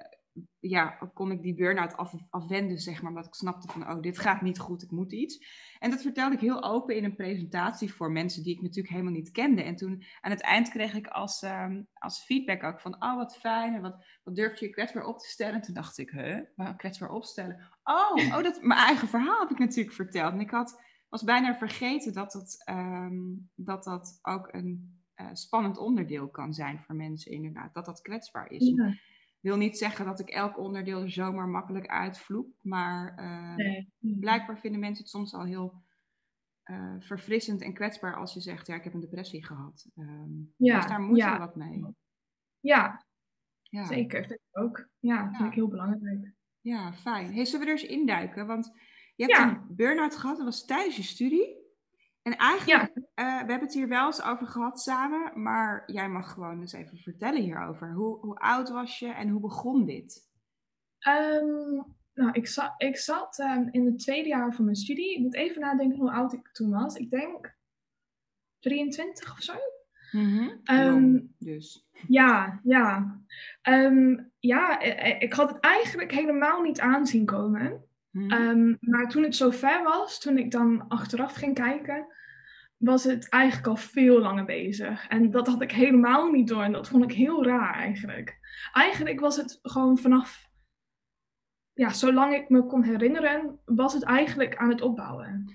ja, 0.59 0.89
kon 1.13 1.31
ik 1.31 1.41
die 1.41 1.55
burn-out 1.55 1.97
af, 1.97 2.13
afwenden, 2.29 2.77
zeg 2.79 3.01
maar. 3.01 3.11
Omdat 3.11 3.25
ik 3.25 3.33
snapte 3.33 3.67
van, 3.67 3.89
oh, 3.89 4.01
dit 4.01 4.19
gaat 4.19 4.41
niet 4.41 4.59
goed, 4.59 4.83
ik 4.83 4.91
moet 4.91 5.11
iets. 5.13 5.45
En 5.79 5.89
dat 5.89 6.01
vertelde 6.01 6.35
ik 6.35 6.41
heel 6.41 6.63
open 6.63 6.95
in 6.95 7.03
een 7.03 7.15
presentatie 7.15 7.93
voor 7.93 8.11
mensen 8.11 8.43
die 8.43 8.55
ik 8.55 8.61
natuurlijk 8.61 8.93
helemaal 8.93 9.13
niet 9.13 9.31
kende. 9.31 9.63
En 9.63 9.75
toen 9.75 10.03
aan 10.21 10.31
het 10.31 10.41
eind 10.41 10.69
kreeg 10.69 10.93
ik 10.93 11.07
als, 11.07 11.41
ehm, 11.41 11.83
als 11.93 12.23
feedback 12.23 12.63
ook 12.63 12.81
van, 12.81 13.03
oh 13.03 13.15
wat 13.15 13.37
fijn 13.37 13.73
en 13.75 13.81
wat, 13.81 14.05
wat 14.23 14.35
durf 14.35 14.59
je 14.59 14.69
kwetsbaar 14.69 15.05
op 15.05 15.19
te 15.19 15.29
stellen. 15.29 15.53
En 15.55 15.61
toen 15.61 15.73
dacht 15.73 15.97
ik, 15.97 16.09
huh, 16.09 16.69
kwetsbaar 16.77 17.09
opstellen? 17.09 17.69
Oh, 17.83 18.35
oh 18.35 18.43
dat, 18.43 18.61
mijn 18.61 18.79
eigen 18.79 19.07
verhaal 19.07 19.39
heb 19.39 19.49
ik 19.49 19.59
natuurlijk 19.59 19.95
verteld. 19.95 20.33
En 20.33 20.39
ik 20.39 20.51
had, 20.51 20.81
was 21.09 21.23
bijna 21.23 21.55
vergeten 21.57 22.13
dat 22.13 22.31
dat, 22.31 22.63
ehm, 22.65 23.17
dat, 23.55 23.83
dat 23.83 24.19
ook 24.21 24.53
een 24.53 24.97
eh, 25.13 25.29
spannend 25.33 25.77
onderdeel 25.77 26.29
kan 26.29 26.53
zijn 26.53 26.79
voor 26.79 26.95
mensen 26.95 27.31
inderdaad. 27.31 27.73
Dat 27.73 27.85
dat 27.85 28.01
kwetsbaar 28.01 28.51
is. 28.51 28.67
Ja, 28.67 28.93
wil 29.39 29.57
niet 29.57 29.77
zeggen 29.77 30.05
dat 30.05 30.19
ik 30.19 30.29
elk 30.29 30.57
onderdeel 30.57 31.01
er 31.01 31.11
zomaar 31.11 31.47
makkelijk 31.47 31.87
uitvloep, 31.87 32.55
maar 32.61 33.15
eh, 33.17 33.55
nee. 33.55 33.93
blijkbaar 34.19 34.59
vinden 34.59 34.79
mensen 34.79 35.03
het 35.03 35.11
soms 35.11 35.33
al 35.33 35.43
heel 35.45 35.83
eh, 36.63 36.95
verfrissend 36.99 37.61
en 37.61 37.73
kwetsbaar 37.73 38.15
als 38.15 38.33
je 38.33 38.39
zegt, 38.39 38.67
ja, 38.67 38.75
ik 38.75 38.83
heb 38.83 38.93
een 38.93 38.99
depressie 38.99 39.45
gehad. 39.45 39.87
Ehm, 39.95 40.31
Ja, 40.57 40.75
dus 40.75 40.87
daar 40.87 40.99
moeten 41.01 41.25
ja. 41.27 41.33
we 41.33 41.39
wat 41.39 41.55
mee. 41.55 41.85
Ja, 42.59 43.05
Ja, 43.61 43.85
zeker. 43.85 44.25
Vind 44.25 44.39
ik 44.51 44.61
ook. 44.61 44.89
Ja, 44.99 45.23
vind 45.27 45.39
Ja. 45.39 45.45
ik 45.47 45.53
heel 45.53 45.67
belangrijk. 45.67 46.33
ja 46.61 46.93
fijn. 46.93 47.33
Hey, 47.33 47.45
zullen 47.45 47.65
we 47.65 47.71
er 47.71 47.79
eens 47.79 47.89
induiken? 47.89 48.47
Want 48.47 48.71
je 49.19 49.25
hebt 49.25 49.37
Ja. 49.37 49.49
een 49.49 49.75
burn-out 49.75 50.15
gehad, 50.15 50.35
dat 50.37 50.45
was 50.45 50.65
tijdens 50.65 50.95
je 50.95 51.03
studie. 51.03 51.57
En 52.21 52.37
eigenlijk, 52.37 52.91
eh, 53.13 53.25
we 53.25 53.31
hebben 53.31 53.59
het 53.59 53.73
hier 53.73 53.87
wel 53.87 54.05
eens 54.05 54.23
over 54.23 54.47
gehad 54.47 54.81
samen, 54.81 55.41
maar 55.41 55.83
jij 55.85 56.09
mag 56.09 56.31
gewoon 56.33 56.59
eens 56.59 56.73
even 56.73 56.97
vertellen 56.97 57.41
hierover. 57.41 57.93
Hoe, 57.93 58.19
hoe 58.19 58.35
oud 58.35 58.69
was 58.69 58.99
je 58.99 59.07
en 59.07 59.29
hoe 59.29 59.41
begon 59.41 59.85
dit? 59.85 60.27
Ehm, 60.99 61.73
nou, 62.13 62.31
ik 62.31 62.47
zat, 62.47 62.73
ik 62.77 62.97
zat 62.97 63.39
ehm, 63.39 63.67
in 63.71 63.85
het 63.85 63.99
tweede 63.99 64.27
jaar 64.29 64.53
van 64.53 64.65
mijn 64.65 64.75
studie. 64.77 65.13
Ik 65.15 65.19
moet 65.19 65.35
even 65.35 65.61
nadenken 65.61 65.99
hoe 65.99 66.11
oud 66.11 66.33
ik 66.33 66.49
toen 66.51 66.69
was. 66.71 66.95
Ik 66.95 67.09
denk 67.09 67.57
23 68.59 69.31
of 69.31 69.41
zo. 69.41 69.53
Ehm, 70.63 70.85
Jong, 70.85 71.31
dus. 71.37 71.87
Ja, 72.07 72.59
ja. 72.63 73.19
Ehm, 73.61 74.17
ja, 74.39 74.79
eh, 74.81 75.11
eh, 75.11 75.21
ik 75.21 75.33
had 75.33 75.49
het 75.49 75.59
eigenlijk 75.59 76.11
helemaal 76.11 76.61
niet 76.61 76.79
aanzien 76.79 77.25
komen. 77.25 77.83
Mhm. 78.11 78.31
Ehm, 78.31 78.75
maar 78.79 79.07
toen 79.09 79.23
het 79.23 79.35
zover 79.35 79.83
was, 79.83 80.19
toen 80.19 80.37
ik 80.37 80.51
dan 80.51 80.85
achteraf 80.87 81.33
ging 81.33 81.53
kijken, 81.53 82.05
was 82.77 83.03
het 83.03 83.29
eigenlijk 83.29 83.67
al 83.67 83.75
veel 83.75 84.19
langer 84.19 84.45
bezig. 84.45 85.07
En 85.07 85.31
dat 85.31 85.47
had 85.47 85.61
ik 85.61 85.71
helemaal 85.71 86.31
niet 86.31 86.47
door 86.47 86.63
en 86.63 86.71
dat 86.71 86.87
vond 86.87 87.03
ik 87.03 87.11
heel 87.11 87.45
raar 87.45 87.73
eigenlijk. 87.75 88.37
Eigenlijk 88.73 89.19
was 89.19 89.37
het 89.37 89.59
gewoon 89.61 89.97
vanaf, 89.97 90.47
ja, 91.73 91.89
zolang 91.89 92.33
ik 92.33 92.49
me 92.49 92.65
kon 92.65 92.83
herinneren, 92.83 93.59
was 93.65 93.93
het 93.93 94.03
eigenlijk 94.03 94.55
aan 94.57 94.69
het 94.69 94.81
opbouwen. 94.81 95.53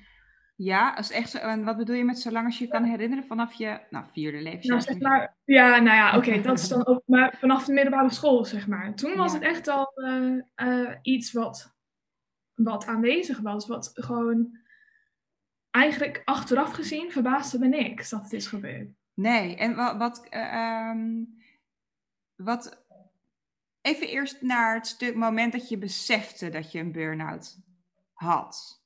Ja, 0.56 0.92
als 0.94 1.11
echt 1.11 1.30
zo, 1.30 1.38
en 1.38 1.64
wat 1.64 1.76
bedoel 1.76 1.96
je 1.96 2.04
met 2.04 2.18
zolang 2.18 2.46
als 2.46 2.58
je 2.58 2.64
je 2.64 2.70
kan 2.70 2.84
herinneren 2.84 3.25
vanaf 3.25 3.52
je 3.52 3.80
nou, 3.90 4.04
vierde 4.12 4.40
levensjaar? 4.40 4.76
Nou, 4.76 4.90
zeg 4.90 4.99
maar, 5.00 5.37
ja, 5.44 5.68
nou 5.68 5.96
ja, 5.96 6.16
oké, 6.16 6.40
dat 6.40 6.58
is 6.58 6.68
dan 6.68 6.87
ook 6.87 7.02
maar 7.06 7.34
vanaf 7.38 7.64
de 7.64 7.73
middelbare 7.73 8.11
school, 8.12 8.44
zeg 8.44 8.66
maar. 8.66 8.94
Toen 8.94 9.16
was 9.16 9.32
Ja. 9.32 9.38
het 9.38 9.46
echt 9.49 9.68
al 9.68 9.92
eh, 9.94 10.34
eh, 10.54 10.96
iets 11.02 11.32
wat 11.32 11.74
wat 12.54 12.87
aanwezig 12.87 13.40
was, 13.40 13.66
wat 13.66 13.90
gewoon 13.94 14.58
eigenlijk 15.70 16.23
achteraf 16.25 16.73
gezien 16.73 17.11
verbaasde 17.11 17.58
me 17.58 17.66
niks 17.66 18.11
dat 18.11 18.23
het 18.23 18.32
is 18.32 18.46
gebeurd. 18.46 18.88
Nee, 19.14 19.56
en 19.56 19.75
wat, 19.75 19.96
wat, 19.96 20.28
eh, 20.28 20.52
ehm, 20.52 21.25
wat 22.34 22.84
even 23.80 24.08
eerst 24.08 24.42
naar 24.42 24.75
het 24.75 24.87
stuk 24.87 25.14
moment 25.14 25.52
dat 25.52 25.68
je 25.68 25.78
besefte 25.78 26.49
dat 26.49 26.73
je 26.73 26.78
een 26.78 26.92
burn-out 26.92 27.58
had. 28.12 28.82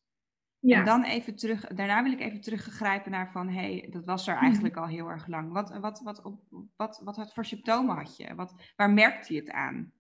Ja. 0.61 0.79
En 0.79 0.85
dan 0.85 1.05
even 1.05 1.37
terug, 1.37 1.67
daarna 1.67 2.03
wil 2.03 2.13
ik 2.13 2.21
even 2.21 2.41
teruggrijpen 2.41 3.11
naar 3.11 3.31
van, 3.31 3.49
hé, 3.49 3.79
hey, 3.79 3.89
dat 3.91 4.05
was 4.05 4.27
er 4.27 4.35
mhm. 4.35 4.45
eigenlijk 4.45 4.77
al 4.77 4.87
heel 4.87 5.09
erg 5.09 5.27
lang. 5.27 5.53
Wat, 5.53 5.71
wat, 5.71 6.01
wat, 6.01 6.23
wat, 6.23 6.41
wat, 6.77 7.01
wat, 7.05 7.17
wat 7.17 7.35
voor 7.35 7.45
symptomen 7.45 7.97
had 7.97 8.17
je? 8.17 8.35
Wat, 8.35 8.55
waar 8.77 8.91
merkte 8.91 9.35
je 9.35 9.41
het 9.41 9.51
aan? 9.51 9.93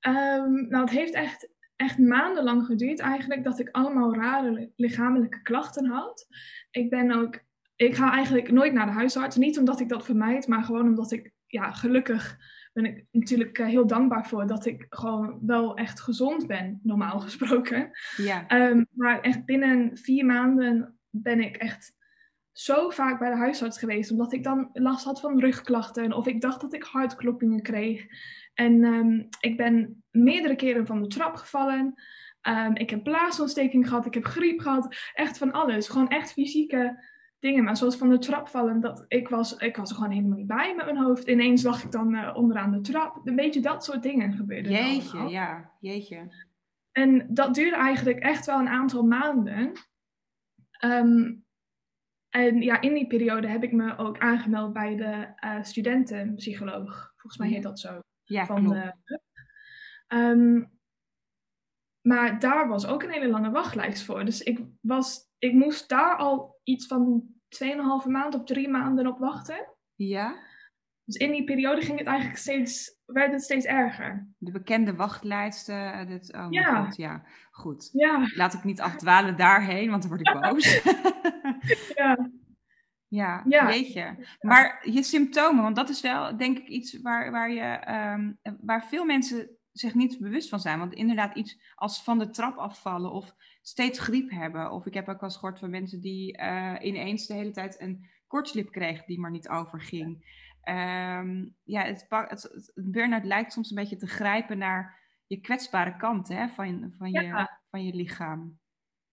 Um, 0.00 0.68
nou, 0.68 0.84
het 0.84 0.90
heeft 0.90 1.14
echt, 1.14 1.48
echt 1.80 1.98
maandenlang 1.98 2.66
geduurd 2.66 2.98
eigenlijk 2.98 3.44
dat 3.44 3.58
ik 3.58 3.68
allemaal 3.70 4.14
rare 4.14 4.72
lichamelijke 4.76 5.42
klachten 5.42 5.86
had. 5.86 6.26
Ik 6.70 6.90
ben 6.90 7.12
ook, 7.12 7.40
ik 7.76 7.94
ga 7.94 8.12
eigenlijk 8.12 8.50
nooit 8.50 8.72
naar 8.72 8.86
de 8.86 8.92
huisarts. 8.92 9.36
Niet 9.36 9.58
omdat 9.58 9.80
ik 9.80 9.88
dat 9.88 10.04
vermijd, 10.04 10.46
maar 10.46 10.62
gewoon 10.62 10.86
omdat 10.86 11.12
ik, 11.12 11.32
ja, 11.46 11.72
gelukkig 11.72 12.38
ben 12.72 12.84
ik 12.84 13.04
natuurlijk 13.10 13.58
eh, 13.58 13.66
heel 13.66 13.86
dankbaar 13.86 14.28
voor 14.28 14.46
dat 14.46 14.66
ik 14.66 14.86
gewoon 14.88 15.38
wel 15.46 15.76
echt 15.76 16.00
gezond 16.00 16.46
ben, 16.46 16.80
normaal 16.82 17.20
gesproken. 17.20 17.90
Ja. 18.16 18.68
Um, 18.70 18.86
maar 18.90 19.20
echt 19.20 19.44
binnen 19.44 19.98
vier 19.98 20.24
maanden 20.24 20.98
ben 21.10 21.40
ik 21.40 21.56
echt 21.56 21.94
zo 22.60 22.90
vaak 22.90 23.18
bij 23.18 23.30
de 23.30 23.36
huisarts 23.36 23.78
geweest, 23.78 24.10
omdat 24.10 24.32
ik 24.32 24.44
dan 24.44 24.70
last 24.72 25.04
had 25.04 25.20
van 25.20 25.40
rugklachten 25.40 26.12
of 26.12 26.26
ik 26.26 26.40
dacht 26.40 26.60
dat 26.60 26.74
ik 26.74 26.82
hartkloppingen 26.82 27.62
kreeg. 27.62 28.06
En 28.54 28.84
um, 28.84 29.28
ik 29.40 29.56
ben 29.56 30.02
meerdere 30.10 30.56
keren 30.56 30.86
van 30.86 31.02
de 31.02 31.06
trap 31.08 31.34
gevallen. 31.34 31.94
Um, 32.48 32.76
ik 32.76 32.90
heb 32.90 33.02
blaasontsteking 33.02 33.88
gehad, 33.88 34.06
ik 34.06 34.14
heb 34.14 34.24
griep 34.24 34.60
gehad, 34.60 34.96
echt 35.14 35.38
van 35.38 35.52
alles. 35.52 35.88
Gewoon 35.88 36.08
echt 36.08 36.32
fysieke 36.32 37.04
dingen. 37.38 37.64
Maar 37.64 37.76
zoals 37.76 37.96
van 37.96 38.08
de 38.08 38.18
trap 38.18 38.48
vallen, 38.48 38.80
dat, 38.80 39.04
ik, 39.08 39.28
was, 39.28 39.56
ik 39.56 39.76
was 39.76 39.90
er 39.90 39.96
gewoon 39.96 40.10
helemaal 40.10 40.36
niet 40.36 40.46
bij 40.46 40.74
met 40.74 40.84
mijn 40.84 40.98
hoofd. 40.98 41.28
Ineens 41.28 41.62
lag 41.62 41.84
ik 41.84 41.92
dan 41.92 42.14
uh, 42.14 42.30
onderaan 42.34 42.70
de 42.70 42.80
trap. 42.80 43.20
Een 43.24 43.36
beetje 43.36 43.60
dat 43.60 43.84
soort 43.84 44.02
dingen 44.02 44.32
gebeurden. 44.32 44.72
Jeetje, 44.72 45.28
ja, 45.28 45.70
jeetje. 45.80 46.48
En 46.92 47.26
dat 47.28 47.54
duurde 47.54 47.76
eigenlijk 47.76 48.18
echt 48.18 48.46
wel 48.46 48.58
een 48.58 48.68
aantal 48.68 49.02
maanden. 49.02 49.72
Um, 50.84 51.44
en 52.30 52.62
ja, 52.62 52.80
in 52.80 52.94
die 52.94 53.06
periode 53.06 53.48
heb 53.48 53.62
ik 53.62 53.72
me 53.72 53.96
ook 53.96 54.18
aangemeld 54.18 54.72
bij 54.72 54.96
de 54.96 55.32
uh, 55.44 55.62
studentenpsycholoog. 55.62 57.12
Volgens 57.16 57.42
mij 57.42 57.48
heet 57.48 57.62
dat 57.62 57.80
zo. 57.80 57.98
Ja, 58.24 58.46
van 58.46 58.64
klopt. 58.64 58.80
De, 59.04 59.20
um, 60.16 60.78
maar 62.00 62.40
daar 62.40 62.68
was 62.68 62.86
ook 62.86 63.02
een 63.02 63.10
hele 63.10 63.28
lange 63.28 63.50
wachtlijst 63.50 64.04
voor. 64.04 64.24
Dus 64.24 64.42
ik, 64.42 64.60
was, 64.80 65.28
ik 65.38 65.52
moest 65.52 65.88
daar 65.88 66.16
al 66.16 66.60
iets 66.62 66.86
van 66.86 67.22
2,5 67.64 68.08
maand 68.08 68.34
of 68.34 68.44
drie 68.44 68.68
maanden 68.68 69.06
op 69.06 69.18
wachten. 69.18 69.66
Ja. 69.94 70.36
Dus 71.10 71.20
in 71.20 71.32
die 71.32 71.44
periode 71.44 71.80
ging 71.80 71.98
het 71.98 72.06
eigenlijk 72.06 72.38
steeds, 72.38 72.98
werd 73.06 73.32
het 73.32 73.42
steeds 73.42 73.64
erger. 73.64 74.28
De 74.38 74.50
bekende 74.50 74.94
wachtlijsten. 74.94 75.92
Eh, 75.92 76.06
dit, 76.06 76.34
oh 76.34 76.46
ja. 76.50 76.84
God, 76.84 76.96
ja. 76.96 77.22
Goed. 77.50 77.90
Ja. 77.92 78.30
Laat 78.34 78.54
ik 78.54 78.64
niet 78.64 78.80
afdwalen 78.80 79.36
daarheen, 79.36 79.90
want 79.90 80.02
dan 80.02 80.10
word 80.10 80.28
ik 80.28 80.40
boos. 80.40 80.82
ja. 82.02 82.30
Ja, 83.08 83.44
ja, 83.48 83.66
weet 83.66 83.92
je. 83.92 84.36
Maar 84.40 84.88
je 84.90 85.02
symptomen, 85.02 85.62
want 85.62 85.76
dat 85.76 85.88
is 85.88 86.00
wel 86.00 86.36
denk 86.36 86.58
ik 86.58 86.68
iets 86.68 87.00
waar, 87.00 87.30
waar, 87.30 87.52
je, 87.52 87.92
um, 88.14 88.38
waar 88.60 88.84
veel 88.84 89.04
mensen 89.04 89.50
zich 89.72 89.94
niet 89.94 90.18
bewust 90.18 90.48
van 90.48 90.60
zijn. 90.60 90.78
Want 90.78 90.94
inderdaad, 90.94 91.36
iets 91.36 91.72
als 91.74 92.02
van 92.02 92.18
de 92.18 92.30
trap 92.30 92.56
afvallen 92.56 93.12
of 93.12 93.34
steeds 93.62 93.98
griep 93.98 94.30
hebben. 94.30 94.70
Of 94.70 94.86
ik 94.86 94.94
heb 94.94 95.08
ook 95.08 95.20
wel 95.20 95.28
eens 95.28 95.38
gehoord 95.38 95.58
van 95.58 95.70
mensen 95.70 96.00
die 96.00 96.40
uh, 96.40 96.74
ineens 96.80 97.26
de 97.26 97.34
hele 97.34 97.50
tijd 97.50 97.80
een 97.80 98.08
kortslip 98.26 98.70
kregen 98.70 99.06
die 99.06 99.20
maar 99.20 99.30
niet 99.30 99.48
overging. 99.48 100.38
Um, 100.64 101.56
ja, 101.62 101.82
het, 101.82 102.06
het, 102.08 102.42
het 102.42 102.72
burn-out 102.74 103.24
lijkt 103.24 103.52
soms 103.52 103.70
een 103.70 103.76
beetje 103.76 103.96
te 103.96 104.06
grijpen 104.06 104.58
naar 104.58 104.98
je 105.26 105.40
kwetsbare 105.40 105.96
kant 105.96 106.28
hè, 106.28 106.48
van, 106.48 106.94
van, 106.98 107.10
je, 107.10 107.48
van 107.70 107.84
je 107.84 107.94
lichaam. 107.94 108.58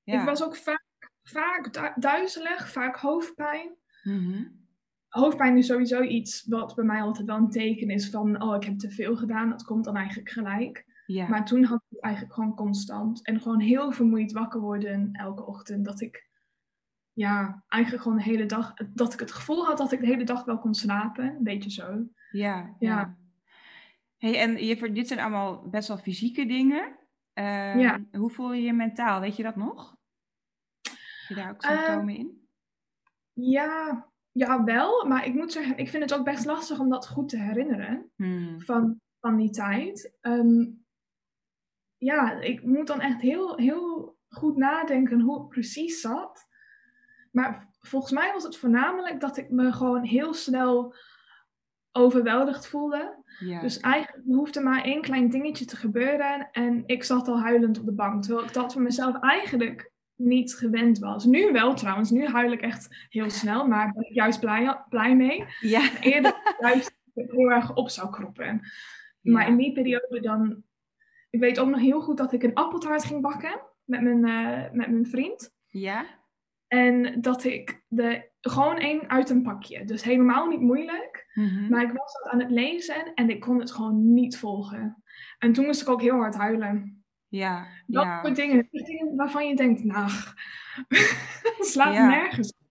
Ja. 0.03 0.19
Ik 0.19 0.25
was 0.25 0.43
ook 0.43 0.55
vaak, 0.55 1.11
vaak 1.23 1.93
duizelig, 1.95 2.71
vaak 2.71 2.95
hoofdpijn. 2.95 3.75
Mm 4.03 4.65
hoofdpijn 5.09 5.57
is 5.57 5.67
sowieso 5.67 6.01
iets 6.01 6.45
wat 6.47 6.75
bij 6.75 6.85
mij 6.85 7.01
altijd 7.01 7.27
wel 7.27 7.37
een 7.37 7.49
teken 7.49 7.89
is 7.89 8.09
van, 8.09 8.41
oh, 8.41 8.55
ik 8.55 8.63
heb 8.63 8.79
te 8.79 8.89
veel 8.89 9.15
gedaan. 9.15 9.49
Dat 9.49 9.63
komt 9.63 9.85
dan 9.85 9.95
eigenlijk 9.95 10.29
gelijk. 10.29 10.85
Ja. 11.05 11.27
Maar 11.27 11.45
toen 11.45 11.63
had 11.63 11.77
ik 11.77 11.89
het 11.89 12.01
eigenlijk 12.01 12.33
gewoon 12.33 12.55
constant. 12.55 13.25
En 13.25 13.41
gewoon 13.41 13.59
heel 13.59 13.91
vermoeid 13.91 14.31
wakker 14.31 14.61
worden 14.61 15.09
elke 15.11 15.45
ochtend. 15.45 15.85
Dat 15.85 16.01
ik, 16.01 16.29
ja, 17.17 17.63
eigenlijk 17.67 18.03
gewoon 18.03 18.17
de 18.17 18.23
hele 18.23 18.45
dag, 18.45 18.73
dat 18.73 19.13
ik 19.13 19.19
het 19.19 19.31
gevoel 19.31 19.65
had 19.65 19.77
dat 19.77 19.91
ik 19.91 19.99
de 19.99 20.05
hele 20.05 20.23
dag 20.23 20.45
wel 20.45 20.59
kon 20.59 20.73
slapen. 20.73 21.25
Een 21.25 21.43
beetje 21.43 21.71
zo. 21.71 22.07
Ja, 22.31 22.75
ja. 22.79 23.17
Hey, 24.17 24.39
en 24.39 24.65
je, 24.65 24.91
dit 24.91 25.07
zijn 25.07 25.19
allemaal 25.19 25.69
best 25.69 25.87
wel 25.87 25.97
fysieke 25.97 26.45
dingen. 26.45 26.97
Uh, 27.33 27.79
ja. 27.79 27.99
Hoe 28.11 28.29
voel 28.29 28.53
je 28.53 28.61
je 28.61 28.73
mentaal? 28.73 29.19
Weet 29.19 29.35
je 29.35 29.43
dat 29.43 29.55
nog? 29.55 29.95
Heb 30.81 30.97
je 31.27 31.35
daar 31.35 31.49
ook 31.49 31.61
symptomen 31.61 32.13
uh, 32.13 32.19
in? 32.19 32.47
Ja, 33.33 34.07
ja, 34.31 34.63
wel. 34.63 35.05
Maar 35.05 35.25
ik 35.25 35.33
moet 35.33 35.51
zeggen, 35.51 35.77
ik 35.77 35.89
vind 35.89 36.03
het 36.03 36.13
ook 36.13 36.25
best 36.25 36.45
lastig 36.45 36.79
om 36.79 36.89
dat 36.89 37.07
goed 37.07 37.29
te 37.29 37.37
herinneren 37.37 38.11
hmm. 38.15 38.61
van, 38.61 39.01
van 39.19 39.37
die 39.37 39.49
tijd. 39.49 40.17
Um, 40.21 40.85
ja, 41.97 42.31
ik 42.31 42.63
moet 42.63 42.87
dan 42.87 43.01
echt 43.01 43.21
heel, 43.21 43.57
heel 43.57 44.17
goed 44.29 44.57
nadenken 44.57 45.21
hoe 45.21 45.39
het 45.39 45.49
precies 45.49 46.01
zat. 46.01 46.46
Maar 47.37 47.67
volgens 47.79 48.11
mij 48.11 48.33
was 48.33 48.43
het 48.43 48.57
voornamelijk 48.57 49.19
dat 49.19 49.37
ik 49.37 49.49
me 49.49 49.71
gewoon 49.71 50.03
heel 50.03 50.33
snel 50.33 50.95
overweldigd 51.91 52.67
voelde. 52.67 53.23
Ja. 53.39 53.61
Dus 53.61 53.79
eigenlijk 53.79 54.25
hoefde 54.25 54.61
maar 54.61 54.83
één 54.83 55.01
klein 55.01 55.29
dingetje 55.29 55.65
te 55.65 55.75
gebeuren 55.75 56.49
en 56.51 56.83
ik 56.85 57.03
zat 57.03 57.27
al 57.27 57.39
huilend 57.39 57.79
op 57.79 57.85
de 57.85 57.91
bank. 57.93 58.23
Terwijl 58.23 58.45
ik 58.45 58.53
dat 58.53 58.73
voor 58.73 58.81
mezelf 58.81 59.19
eigenlijk 59.19 59.91
niet 60.15 60.53
gewend 60.53 60.99
was. 60.99 61.25
Nu 61.25 61.51
wel 61.51 61.73
trouwens, 61.73 62.09
nu 62.09 62.25
huil 62.25 62.51
ik 62.51 62.61
echt 62.61 63.07
heel 63.09 63.29
snel, 63.29 63.67
maar 63.67 63.91
ben 63.93 64.05
ik 64.05 64.13
juist 64.13 64.39
blij, 64.39 64.83
blij 64.89 65.15
mee. 65.15 65.45
Ja. 65.59 65.99
Eerder 66.01 66.55
juist 66.59 66.97
heel 67.13 67.51
erg 67.51 67.75
op 67.75 67.89
zou 67.89 68.09
kroppen. 68.09 68.61
Maar 69.21 69.47
in 69.47 69.57
die 69.57 69.73
periode 69.73 70.19
dan... 70.19 70.63
Ik 71.29 71.39
weet 71.39 71.59
ook 71.59 71.69
nog 71.69 71.79
heel 71.79 72.01
goed 72.01 72.17
dat 72.17 72.33
ik 72.33 72.43
een 72.43 72.53
appeltaart 72.53 73.03
ging 73.03 73.21
bakken 73.21 73.61
met 73.83 74.01
mijn, 74.01 74.25
uh, 74.25 74.71
met 74.71 74.89
mijn 74.89 75.07
vriend. 75.07 75.55
Ja. 75.67 76.05
En 76.67 77.21
dat 77.21 77.43
ik 77.43 77.83
de, 77.87 78.29
gewoon 78.41 78.77
één 78.77 79.09
uit 79.09 79.29
een 79.29 79.41
pakje. 79.41 79.85
Dus 79.85 80.03
helemaal 80.03 80.47
niet 80.47 80.61
moeilijk. 80.61 81.31
Mm 81.33 81.69
Maar 81.69 81.83
ik 81.83 81.91
was 81.91 82.13
dat 82.13 82.31
aan 82.31 82.39
het 82.39 82.51
lezen 82.51 83.13
en 83.13 83.29
ik 83.29 83.39
kon 83.39 83.59
het 83.59 83.71
gewoon 83.71 84.13
niet 84.13 84.37
volgen. 84.37 85.03
En 85.37 85.53
toen 85.53 85.65
moest 85.65 85.81
ik 85.81 85.89
ook 85.89 86.01
heel 86.01 86.17
hard 86.17 86.35
huilen. 86.35 87.03
Ja, 87.27 87.67
dat 87.87 88.03
ja. 88.03 88.23
soort 88.23 88.35
dingen, 88.35 88.67
dingen 88.71 89.15
waarvan 89.15 89.47
je 89.47 89.55
denkt, 89.55 89.83
nou, 89.83 90.11
het 91.57 91.57
slaat 91.59 91.93
nergens 91.93 92.49
op. 92.49 92.67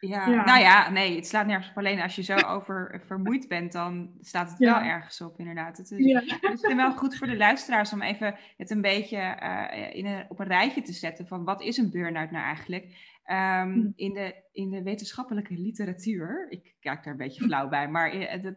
Ja. 0.00 0.28
ja. 0.28 0.44
nou 0.44 0.60
ja, 0.60 0.90
nee, 0.90 1.16
het 1.16 1.26
slaat 1.26 1.46
nergens 1.46 1.70
op. 1.70 1.76
Alleen 1.76 2.00
als 2.00 2.16
je 2.16 2.22
zo 2.22 2.36
over 2.36 3.02
vermoeid 3.06 3.48
bent, 3.48 3.72
dan 3.72 4.10
staat 4.20 4.50
het 4.50 4.58
wel 4.58 4.78
ergens 4.78 5.20
op, 5.20 5.38
inderdaad. 5.38 5.76
Het 5.76 5.90
is, 5.90 6.12
het 6.40 6.62
is 6.62 6.74
wel 6.74 6.92
goed 6.92 7.16
voor 7.16 7.26
de 7.26 7.36
luisteraars 7.36 7.92
om 7.92 8.02
even 8.02 8.34
het 8.56 8.70
een 8.70 8.80
beetje 8.80 9.38
uh, 9.42 9.96
in 9.96 10.06
een, 10.06 10.24
op 10.28 10.40
een 10.40 10.46
rijtje 10.46 10.82
te 10.82 10.92
zetten 10.92 11.26
van 11.26 11.44
wat 11.44 11.62
is 11.62 11.76
een 11.76 11.90
burn-out 11.90 12.30
nou 12.30 12.44
eigenlijk? 12.44 13.13
Um, 13.30 13.92
in, 13.96 14.12
de, 14.12 14.44
in 14.52 14.70
de 14.70 14.82
wetenschappelijke 14.82 15.54
literatuur, 15.54 16.46
ik 16.50 16.74
kijk 16.80 17.04
daar 17.04 17.12
een 17.12 17.18
beetje 17.18 17.44
flauw 17.44 17.68
bij, 17.68 17.88
maar 17.88 18.40
dat, 18.42 18.54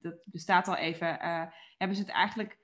dat 0.00 0.18
bestaat 0.24 0.68
al 0.68 0.76
even, 0.76 1.08
uh, 1.08 1.44
hebben 1.76 1.96
ze 1.96 2.02
het 2.02 2.12
eigenlijk 2.12 2.58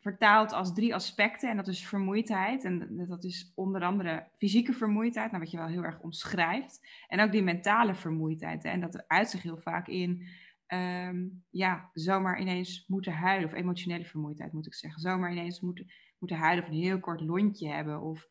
vertaald 0.00 0.52
als 0.52 0.74
drie 0.74 0.94
aspecten. 0.94 1.50
En 1.50 1.56
dat 1.56 1.68
is 1.68 1.86
vermoeidheid. 1.86 2.64
En 2.64 3.06
dat 3.08 3.24
is 3.24 3.52
onder 3.54 3.82
andere 3.82 4.28
fysieke 4.36 4.72
vermoeidheid, 4.72 5.30
nou, 5.30 5.42
wat 5.42 5.50
je 5.50 5.56
wel 5.56 5.66
heel 5.66 5.84
erg 5.84 6.00
omschrijft. 6.00 6.88
En 7.08 7.20
ook 7.20 7.32
die 7.32 7.42
mentale 7.42 7.94
vermoeidheid. 7.94 8.62
Hè? 8.62 8.70
En 8.70 8.80
dat 8.80 9.08
uit 9.08 9.30
zich 9.30 9.42
heel 9.42 9.58
vaak 9.58 9.88
in, 9.88 10.26
um, 10.74 11.44
ja, 11.50 11.90
zomaar 11.92 12.40
ineens 12.40 12.84
moeten 12.86 13.12
huilen. 13.12 13.48
Of 13.48 13.54
emotionele 13.54 14.04
vermoeidheid 14.04 14.52
moet 14.52 14.66
ik 14.66 14.74
zeggen. 14.74 15.00
Zomaar 15.00 15.32
ineens 15.32 15.60
moeten, 15.60 15.86
moeten 16.18 16.36
huilen 16.36 16.64
of 16.64 16.70
een 16.70 16.76
heel 16.76 17.00
kort 17.00 17.20
lontje 17.20 17.68
hebben. 17.68 18.00
Of 18.00 18.28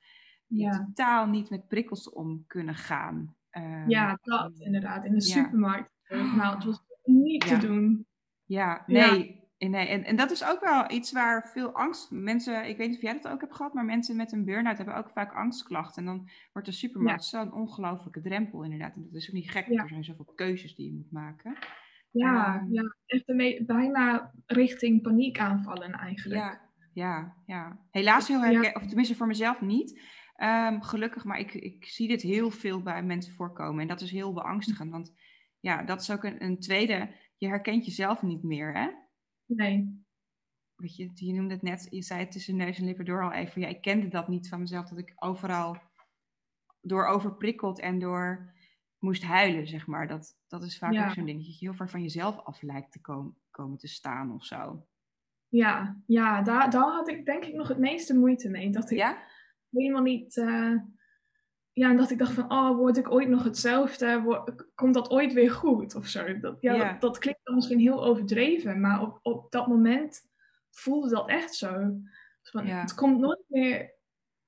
ja. 0.47 0.71
totaal 0.71 1.27
niet 1.27 1.49
met 1.49 1.67
prikkels 1.67 2.09
om 2.09 2.43
kunnen 2.47 2.75
gaan. 2.75 3.35
Um, 3.51 3.89
ja, 3.89 4.19
dat 4.21 4.59
inderdaad. 4.59 5.05
In 5.05 5.13
de 5.13 5.21
supermarkt. 5.21 5.91
Nou, 6.09 6.55
het 6.55 6.63
was 6.63 6.83
niet 7.03 7.47
te 7.47 7.57
doen. 7.57 8.05
Ja, 8.45 8.83
nee. 8.85 9.35
Nee, 9.59 9.87
en, 9.87 10.03
en 10.03 10.15
dat 10.15 10.31
is 10.31 10.45
ook 10.45 10.59
wel 10.59 10.91
iets 10.91 11.11
waar 11.11 11.49
veel 11.49 11.71
angst, 11.71 12.11
mensen, 12.11 12.67
ik 12.67 12.77
weet 12.77 12.87
niet 12.87 12.95
of 12.95 13.03
jij 13.03 13.13
dat 13.13 13.27
ook 13.27 13.41
hebt 13.41 13.55
gehad, 13.55 13.73
maar 13.73 13.85
mensen 13.85 14.15
met 14.15 14.31
een 14.31 14.45
burn-out 14.45 14.77
hebben 14.77 14.95
ook 14.95 15.09
vaak 15.09 15.33
angstklachten. 15.33 16.05
En 16.05 16.09
dan 16.09 16.29
wordt 16.53 16.67
de 16.67 16.73
supermarkt 16.73 17.23
zo'n 17.23 17.53
ongelofelijke 17.53 18.21
drempel 18.21 18.63
inderdaad. 18.63 18.95
En 18.95 19.03
dat 19.11 19.21
is 19.21 19.27
ook 19.27 19.35
niet 19.35 19.51
gek, 19.51 19.67
ja. 19.67 19.81
er 19.81 19.89
zijn 19.89 20.03
zoveel 20.03 20.31
keuzes 20.35 20.75
die 20.75 20.85
je 20.85 20.93
moet 20.93 21.11
maken. 21.11 21.57
Ja, 22.11 22.61
um, 22.61 22.73
ja 22.73 22.95
echt 23.05 23.27
mee, 23.27 23.65
bijna 23.65 24.31
richting 24.45 25.01
paniekaanvallen 25.01 25.91
eigenlijk. 25.91 26.41
Ja, 26.41 26.61
ja, 26.93 27.35
ja. 27.45 27.79
Helaas 27.91 28.27
heel 28.27 28.41
herken, 28.41 28.75
of 28.75 28.85
tenminste 28.85 29.15
voor 29.15 29.27
mezelf 29.27 29.61
niet. 29.61 30.01
Ehm, 30.37 30.79
gelukkig, 30.81 31.23
maar 31.23 31.39
ik, 31.39 31.53
ik 31.53 31.85
zie 31.85 32.07
dit 32.07 32.21
heel 32.21 32.51
veel 32.51 32.81
bij 32.81 33.03
mensen 33.03 33.33
voorkomen. 33.33 33.81
En 33.81 33.87
dat 33.87 34.01
is 34.01 34.11
heel 34.11 34.33
beangstigend. 34.33 34.91
Want 34.91 35.13
ja, 35.59 35.83
dat 35.83 36.01
is 36.01 36.11
ook 36.11 36.23
een, 36.23 36.43
een 36.43 36.59
tweede. 36.59 37.15
Je 37.37 37.47
herkent 37.47 37.85
jezelf 37.85 38.21
niet 38.21 38.43
meer, 38.43 38.73
hè? 38.73 38.89
Nee. 39.45 40.05
Weet 40.75 40.95
je, 40.95 41.11
je 41.13 41.33
noemde 41.33 41.53
het 41.53 41.63
net, 41.63 41.87
je 41.89 42.01
zei 42.01 42.19
het 42.19 42.31
tussen 42.31 42.55
neus 42.55 42.79
en 42.79 42.85
lippen 42.85 43.05
door 43.05 43.23
al 43.23 43.31
even. 43.31 43.61
Ja, 43.61 43.67
ik 43.67 43.81
kende 43.81 44.07
dat 44.07 44.27
niet 44.27 44.49
van 44.49 44.59
mezelf, 44.59 44.89
dat 44.89 44.97
ik 44.97 45.13
overal 45.15 45.77
door 46.81 47.05
overprikkeld 47.05 47.79
en 47.79 47.99
door 47.99 48.53
moest 48.99 49.23
huilen, 49.23 49.67
zeg 49.67 49.87
maar. 49.87 50.07
Dat, 50.07 50.37
dat 50.47 50.63
is 50.63 50.77
vaak 50.77 50.93
ook 50.93 51.13
zo'n 51.13 51.25
ding, 51.25 51.37
dat 51.37 51.47
je 51.47 51.65
heel 51.65 51.73
ver 51.73 51.89
van 51.89 52.01
jezelf 52.01 52.37
af 52.37 52.61
lijkt 52.61 52.91
te 52.91 53.01
komen, 53.01 53.37
komen 53.51 53.77
te 53.77 53.87
staan 53.87 54.33
of 54.33 54.45
zo. 54.45 54.87
Ja, 55.47 56.01
ja 56.05 56.41
daar, 56.41 56.69
daar 56.69 56.91
had 56.91 57.07
ik 57.07 57.25
denk 57.25 57.43
ik 57.43 57.53
nog 57.53 57.67
het 57.67 57.77
meeste 57.77 58.17
moeite 58.17 58.49
mee. 58.49 58.69
Dat 58.69 58.91
ik 58.91 58.97
ja? 58.97 59.25
Helemaal 59.71 60.01
niet... 60.01 60.35
Uh, 60.35 60.75
ja, 61.73 61.89
en 61.89 61.97
dat 61.97 62.11
ik 62.11 62.17
dacht 62.17 62.33
van, 62.33 62.51
oh, 62.51 62.75
word 62.75 62.97
ik 62.97 63.11
ooit 63.11 63.29
nog 63.29 63.43
hetzelfde? 63.43 64.21
Word, 64.21 64.65
komt 64.75 64.93
dat 64.93 65.09
ooit 65.09 65.33
weer 65.33 65.51
goed 65.51 65.95
of 65.95 66.07
zo? 66.07 66.39
Dat, 66.39 66.57
ja, 66.61 66.77
Dat, 66.77 67.01
dat, 67.01 67.17
klinkt 67.17 67.39
dan 67.43 67.55
misschien 67.55 67.79
heel 67.79 68.03
overdreven, 68.03 68.79
maar 68.79 69.01
op, 69.01 69.19
op 69.21 69.51
dat 69.51 69.67
moment 69.67 70.21
voelde 70.69 71.09
dat 71.09 71.29
echt 71.29 71.55
zo. 71.55 71.73
Dus 72.41 72.51
van, 72.51 72.65
Het 72.65 72.93
komt 72.93 73.19
nooit 73.19 73.43
meer... 73.47 73.95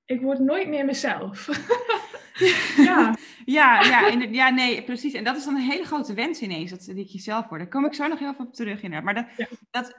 Ik 0.06 0.22
word 0.22 0.40
nooit 0.40 0.68
meer 0.68 0.86
mezelf. 0.86 1.48
ja. 2.88 3.16
ja, 3.46 3.84
ja, 3.84 4.08
ja, 4.32 4.50
nee, 4.50 4.84
precies. 4.84 5.14
En 5.14 5.24
dat 5.24 5.38
is 5.38 5.46
dan 5.46 5.56
een 5.56 5.62
hele 5.62 5.86
grote 5.86 6.14
wens 6.14 6.42
ineens, 6.42 6.70
dat, 6.70 6.86
dat 6.86 6.98
ik 6.98 7.08
jezelf 7.08 7.48
word. 7.48 7.62
Daar 7.62 7.70
kom 7.70 7.86
ik 7.86 7.94
zo 7.94 8.08
nog 8.08 8.20
heel 8.20 8.34
veel 8.34 8.46
op 8.46 8.54
terug 8.54 8.82
in. 8.82 9.04
Maar 9.04 9.14
dat, 9.14 9.48
dat, 9.72 9.96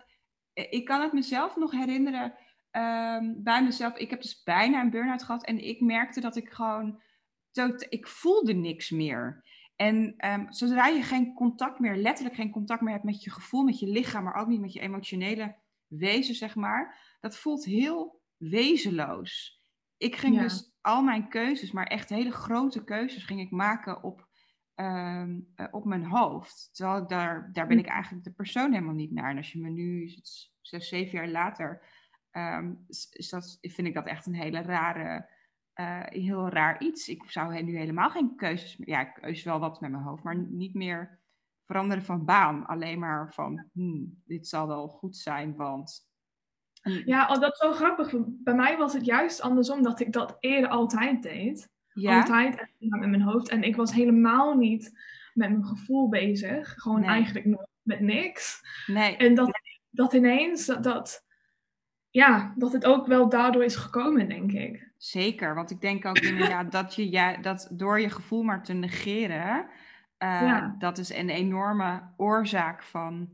ik 0.53 0.85
kan 0.85 1.01
het 1.01 1.13
mezelf 1.13 1.57
nog 1.57 1.71
herinneren 1.71 2.35
um, 2.73 3.43
bij 3.43 3.65
mezelf. 3.65 3.97
Ik 3.97 4.11
heb 4.11 4.23
dus 4.23 4.43
bijna 4.43 4.81
een 4.81 4.91
burn-out 4.91 5.23
gehad 5.23 5.45
en 5.45 5.65
ik 5.65 5.81
merkte 5.81 6.21
dat 6.21 6.37
ik 6.37 6.49
gewoon, 6.49 7.03
tot, 7.51 7.87
ik 7.89 8.07
voelde 8.07 8.55
niks 8.55 8.91
meer. 8.91 9.45
En 9.77 10.15
um, 10.27 10.53
zodra 10.53 10.87
je 10.87 11.03
geen 11.03 11.35
contact 11.35 11.79
meer, 11.79 11.97
letterlijk 11.97 12.37
geen 12.37 12.51
contact 12.51 12.81
meer 12.81 12.93
hebt 12.93 13.05
met 13.05 13.23
je 13.23 13.31
gevoel, 13.31 13.63
met 13.63 13.79
je 13.79 13.87
lichaam, 13.87 14.25
maar 14.25 14.35
ook 14.35 14.49
niet 14.49 14.61
met 14.61 14.73
je 14.73 14.81
emotionele 14.81 15.57
wezen, 15.87 16.35
zeg 16.35 16.55
maar, 16.55 17.17
dat 17.21 17.37
voelt 17.37 17.65
heel 17.65 18.21
wezenloos. 18.37 19.63
Ik 19.97 20.17
ging 20.17 20.41
dus 20.41 20.73
al 20.81 21.03
mijn 21.03 21.29
keuzes, 21.29 21.73
maar 21.73 21.87
echt 21.87 22.09
hele 22.09 22.31
grote 22.31 22.85
keuzes, 22.85 23.25
ging 23.25 23.41
ik 23.41 23.51
maken 23.51 24.03
op, 24.03 24.29
um, 24.75 25.55
op 25.71 25.85
mijn 25.85 26.05
hoofd. 26.05 26.71
Terwijl 26.73 27.03
ik 27.03 27.09
daar, 27.09 27.51
daar 27.53 27.67
ben 27.67 27.79
hm. 27.79 27.85
ik 27.85 27.91
eigenlijk 27.91 28.25
de 28.25 28.33
persoon 28.33 28.73
helemaal 28.73 28.95
niet 28.95 29.13
naar. 29.13 29.31
En 29.31 29.37
als 29.37 29.53
je 29.53 29.61
me 29.61 29.69
nu, 29.69 30.09
zes, 30.61 30.89
zeven 30.89 31.19
jaar 31.19 31.29
later, 31.29 31.83
um, 32.33 32.85
is 33.13 33.29
dat, 33.31 33.59
vind 33.61 33.87
ik 33.87 33.95
dat 33.95 34.07
echt 34.07 34.27
een 34.27 34.35
hele 34.35 34.63
rare, 34.63 35.29
uh, 35.75 36.03
heel 36.03 36.49
raar 36.49 36.83
iets. 36.83 37.09
Ik 37.09 37.23
zou 37.27 37.63
nu 37.63 37.79
helemaal 37.79 38.11
geen 38.11 38.37
keuzes 38.37 38.77
meer, 38.77 38.89
ja, 38.89 39.05
keuzes 39.05 39.45
wel 39.45 39.59
wat 39.59 39.81
met 39.81 39.91
mijn 39.91 40.03
hoofd, 40.03 40.23
maar 40.23 40.37
niet 40.37 40.75
meer 40.75 41.19
veranderen 41.65 42.05
van 42.05 42.25
baan. 42.25 42.67
Alleen 42.67 42.99
maar 42.99 43.33
van, 43.33 43.69
hmm, 43.73 44.23
dit 44.25 44.49
zal 44.49 44.67
wel 44.67 44.89
goed 44.89 45.17
zijn, 45.17 45.57
want 45.57 46.09
ja, 46.83 47.29
oh, 47.29 47.41
dat 47.41 47.53
is 47.53 47.59
zo 47.59 47.73
grappig. 47.73 48.15
Bij 48.27 48.55
mij 48.55 48.77
was 48.77 48.93
het 48.93 49.05
juist 49.05 49.41
andersom 49.41 49.83
dat 49.83 50.01
ik 50.01 50.13
dat 50.13 50.37
eerder 50.41 50.71
altijd 50.71 51.23
deed. 51.23 51.69
Ja? 51.93 52.21
Altijd 52.21 52.67
met 52.79 53.09
mijn 53.09 53.23
hoofd. 53.23 53.49
En 53.49 53.63
ik 53.63 53.77
was 53.77 53.93
helemaal 53.93 54.57
niet 54.57 54.93
met 55.35 55.51
mijn 55.51 55.65
gevoel 55.65 56.09
bezig. 56.09 56.75
Gewoon 56.77 57.05
eigenlijk 57.05 57.47
nog 57.47 57.67
met 57.83 58.01
niks. 58.01 58.61
Nee. 58.87 59.17
En 59.17 59.35
dat, 59.35 59.51
dat 59.91 60.13
ineens, 60.13 60.67
dat, 60.67 60.83
dat, 60.83 61.25
ja, 62.11 62.55
dat 62.57 62.73
het 62.73 62.85
ook 62.85 63.07
wel 63.07 63.29
daardoor 63.29 63.65
is 63.65 63.77
gekomen, 63.77 64.29
denk 64.29 64.53
ik. 64.53 64.91
Zeker, 64.97 65.55
want 65.55 65.71
ik 65.71 65.81
denk 65.81 66.05
ook 66.05 66.19
inderdaad 66.19 66.73
dat 66.73 66.95
je 66.95 67.11
ja, 67.11 67.37
dat 67.37 67.69
door 67.73 68.01
je 68.01 68.11
gevoel 68.11 68.43
maar 68.43 68.63
te 68.63 68.73
negeren, 68.73 69.67
uh, 70.19 70.69
dat 70.79 70.99
is 70.99 71.15
een 71.15 71.31
enorme 71.31 72.03
oorzaak 72.17 72.83
van, 72.83 73.31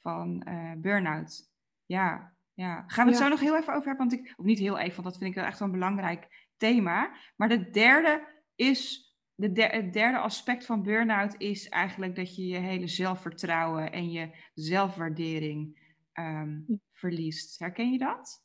van 0.00 0.46
uh, 0.48 0.72
burn-out. 0.76 1.50
Ja, 1.86 2.32
ja, 2.54 2.84
gaan 2.86 3.04
we 3.04 3.10
het 3.10 3.20
zo 3.20 3.28
nog 3.28 3.40
heel 3.40 3.56
even 3.56 3.74
over 3.74 3.88
hebben? 3.88 4.08
Want 4.08 4.20
ik, 4.20 4.34
of 4.36 4.44
niet 4.44 4.58
heel 4.58 4.78
even, 4.78 5.02
want 5.02 5.04
dat 5.04 5.16
vind 5.16 5.30
ik 5.30 5.36
wel 5.36 5.44
echt 5.44 5.58
wel 5.58 5.68
een 5.68 5.74
belangrijk 5.74 6.48
thema. 6.56 7.12
Maar 7.36 7.48
de 7.48 7.70
derde 7.70 8.28
is, 8.54 9.08
de 9.34 9.68
het 9.70 9.92
derde 9.92 10.18
aspect 10.18 10.66
van 10.66 10.82
burn-out 10.82 11.34
is 11.38 11.68
eigenlijk 11.68 12.16
dat 12.16 12.36
je 12.36 12.46
je 12.46 12.58
hele 12.58 12.88
zelfvertrouwen 12.88 13.92
en 13.92 14.10
je 14.10 14.30
zelfwaardering 14.54 15.78
ehm, 16.12 16.58
verliest. 17.04 17.58
Herken 17.58 17.92
je 17.92 17.98
dat? 17.98 18.44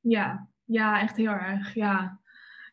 Ja, 0.00 0.48
ja, 0.64 1.00
echt 1.00 1.16
heel 1.16 1.30
erg. 1.30 1.74
Ja. 1.74 2.20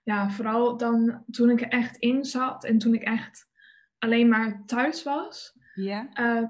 ja, 0.04 0.30
vooral 0.30 0.78
dan 0.78 1.24
toen 1.32 1.50
ik 1.50 1.62
er 1.62 1.68
echt 1.68 1.98
in 1.98 2.26
zat 2.26 2.64
en 2.64 2.78
toen 2.78 2.94
ik 2.94 3.04
echt 3.04 3.50
alleen 3.98 4.30
maar 4.30 4.64
thuis 4.66 5.04
was. 5.04 5.58
Ja. 5.74 6.10
Uh, 6.20 6.48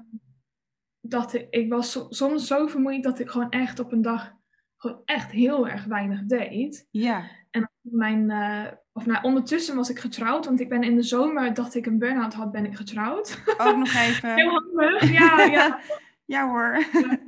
dat 1.00 1.34
ik, 1.34 1.46
ik 1.50 1.70
was 1.70 2.06
soms 2.08 2.46
zo 2.46 2.66
vermoeid 2.66 3.02
dat 3.02 3.18
ik 3.18 3.28
gewoon 3.28 3.50
echt 3.50 3.78
op 3.78 3.92
een 3.92 4.02
dag 4.02 4.32
gewoon 4.76 5.02
echt 5.04 5.30
heel 5.30 5.68
erg 5.68 5.84
weinig 5.84 6.24
deed. 6.24 6.88
Ja. 6.90 7.28
En 7.50 7.70
mijn, 7.80 8.30
uh, 8.30 8.66
of 8.92 9.06
nou, 9.06 9.22
ondertussen 9.22 9.76
was 9.76 9.90
ik 9.90 9.98
getrouwd, 9.98 10.44
want 10.44 10.60
ik 10.60 10.68
ben 10.68 10.82
in 10.82 10.96
de 10.96 11.02
zomer 11.02 11.54
dat 11.54 11.74
ik 11.74 11.86
een 11.86 11.98
burn-out 11.98 12.34
had, 12.34 12.52
ben 12.52 12.64
ik 12.64 12.76
getrouwd. 12.76 13.42
Ook 13.56 13.76
nog 13.76 13.94
even. 13.94 14.34
heel 14.40 14.50
handig, 14.50 15.10
ja, 15.12 15.42
ja. 15.42 15.80
ja 16.34 16.48
hoor. 16.48 16.84
Ja, 16.92 17.18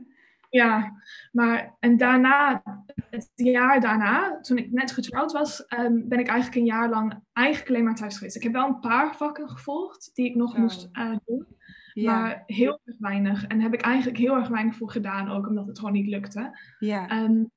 maar 1.33 1.77
en 1.81 1.97
daarna, 1.97 2.63
het 3.11 3.31
jaar 3.35 3.81
daarna, 3.81 4.41
toen 4.41 4.57
ik 4.57 4.73
net 4.73 4.93
getrouwd 4.93 5.33
was, 5.33 5.65
um, 5.79 6.09
ben 6.09 6.19
ik 6.19 6.29
eigenlijk 6.29 6.57
een 6.57 6.75
jaar 6.75 6.89
lang 6.89 7.21
eigenlijk 7.33 7.69
alleen 7.69 7.85
maar 7.85 7.95
thuis 7.95 8.17
geweest. 8.17 8.37
Ik 8.37 8.43
heb 8.43 8.53
wel 8.53 8.67
een 8.67 8.81
paar 8.81 9.17
vakken 9.17 9.49
gevolgd 9.49 10.11
die 10.15 10.27
ik 10.27 10.35
nog 10.35 10.57
moest 10.57 10.89
uh, 10.93 11.17
doen. 11.25 11.47
Maar 11.95 12.43
heel 12.47 12.81
erg 12.85 12.97
weinig. 12.99 13.47
En 13.47 13.61
heb 13.61 13.75
ik 13.75 13.81
eigenlijk 13.81 14.19
heel 14.19 14.37
erg 14.37 14.49
weinig 14.49 14.77
voor 14.77 14.91
gedaan, 14.91 15.31
ook 15.31 15.49
omdat 15.49 15.67
het 15.67 15.79
gewoon 15.79 15.95
niet 15.95 16.09
lukte. 16.09 16.59
Ja. 16.79 17.23
Um, 17.23 17.51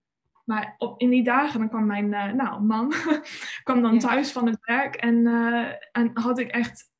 maar 0.48 0.76
op, 0.78 1.00
in 1.02 1.10
die 1.10 1.24
dagen 1.24 1.60
dan 1.60 1.70
kwam 1.70 1.86
mijn 1.86 2.12
uh, 2.12 2.32
nou, 2.32 2.62
man 2.62 2.94
kwam 3.64 3.82
dan 3.82 4.00
thuis 4.00 4.32
van 4.32 4.46
het 4.46 4.58
werk 4.62 4.96
en, 4.96 5.16
uh, 5.16 5.68
en 5.92 6.12
had 6.14 6.40
ik 6.40 6.48
echt, 6.48 6.92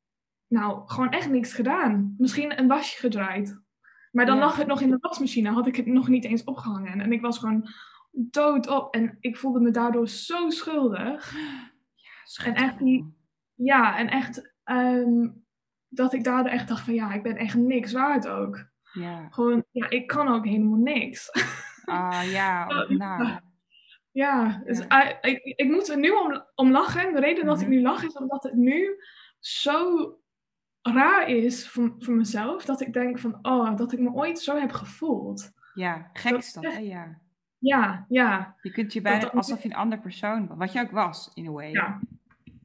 nou, 0.48 0.82
gewoon 0.86 1.10
echt 1.10 1.30
niks 1.30 1.54
gedaan. 1.54 2.16
Misschien 2.18 2.60
een 2.60 2.68
wasje 2.68 3.00
gedraaid. 3.00 3.62
Maar 4.18 4.26
dan 4.26 4.38
lag 4.38 4.56
het 4.56 4.68
nog 4.68 4.82
in 4.82 4.90
de 4.90 4.98
wasmachine, 5.00 5.50
had 5.50 5.68
ik 5.68 5.76
het 5.76 5.86
nog 5.86 6.08
niet 6.08 6.26
eens 6.26 6.44
opgehangen. 6.44 7.02
En 7.02 7.12
ik 7.12 7.22
was 7.22 7.38
gewoon 7.38 7.70
dood 8.12 8.68
op 8.68 8.94
en 8.94 9.18
ik 9.20 9.38
voelde 9.38 9.60
me 9.60 9.72
daardoor 9.72 10.08
zo 10.08 10.50
schuldig. 10.50 11.36
Ja, 11.96 12.46
en 12.46 12.54
echt 12.54 12.80
die, 12.80 13.16
ja, 13.54 13.98
en 13.98 14.08
echt 14.08 14.54
um, 14.66 15.46
dat 15.88 16.14
ik 16.14 16.24
daardoor 16.24 16.52
echt 16.52 16.68
dacht 16.68 16.82
van 16.82 16.94
ja, 16.94 17.14
ik 17.14 17.24
ben 17.24 17.36
echt 17.36 17.56
niks 17.56 17.92
waard 17.92 18.28
ook. 18.28 18.70
Ja. 18.94 19.28
Gewoon, 19.30 19.66
ja, 19.72 19.90
ik 19.90 20.08
kan 20.08 20.28
ook 20.28 20.46
helemaal 20.46 20.80
niks. 20.80 21.32
Ah 21.86 22.32
ja, 22.32 22.66
nou. 22.88 23.40
Ja, 24.12 24.62
dus 24.66 24.80
ik, 25.22 25.42
ik, 25.44 25.68
moet 25.68 25.90
er 25.90 25.98
nu 25.98 26.10
om, 26.10 26.44
om 26.56 26.72
lachen. 26.72 27.14
De 27.14 27.20
reden 27.20 27.46
dat 27.46 27.62
ik 27.62 27.68
mhm. 27.68 27.76
nu 27.76 27.82
lach 27.82 28.04
is 28.04 28.18
omdat 28.18 28.44
het 28.44 28.54
nu 28.54 29.04
zo 29.40 30.12
raar 30.94 31.28
is 31.30 31.70
voor, 31.70 31.96
voor 32.00 32.14
mezelf. 32.14 32.66
Dat 32.66 32.82
ik 32.82 32.94
denk 32.94 33.20
van, 33.20 33.40
oh, 33.42 33.76
dat 33.78 33.94
ik 33.94 34.00
me 34.00 34.12
ooit 34.12 34.40
zo 34.40 34.60
heb 34.60 34.72
gevoeld. 34.72 35.52
Ja, 35.74 36.10
gek 36.14 36.38
is 36.38 36.54
dat, 36.54 36.64
hè? 36.64 36.78
Ja. 36.78 37.20
Ja, 37.60 38.06
ja. 38.10 38.56
Je 38.62 38.72
kunt 38.72 38.94
je 38.94 39.02
bijna 39.02 39.30
alsof 39.30 39.64
je 39.64 39.70
een 39.70 39.76
andere 39.76 40.02
persoon 40.02 40.48
was. 40.48 40.58
Wat 40.58 40.72
je 40.72 40.82
ook 40.82 40.92
was, 40.92 41.32
in 41.34 41.48
a 41.48 41.52
way. 41.52 41.72
Ja, 41.72 42.00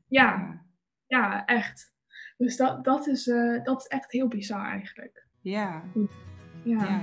ja. 0.08 0.62
ja 1.06 1.44
echt. 1.44 1.92
Dus 2.36 2.56
dat, 2.56 2.84
dat, 2.84 3.06
is, 3.06 3.26
uh, 3.26 3.64
dat 3.64 3.80
is 3.80 3.86
echt 3.86 4.12
heel 4.12 4.28
bizar 4.28 4.64
eigenlijk. 4.64 5.26
Ja. 5.40 5.82
Ja. 6.62 6.84
ja. 6.84 7.00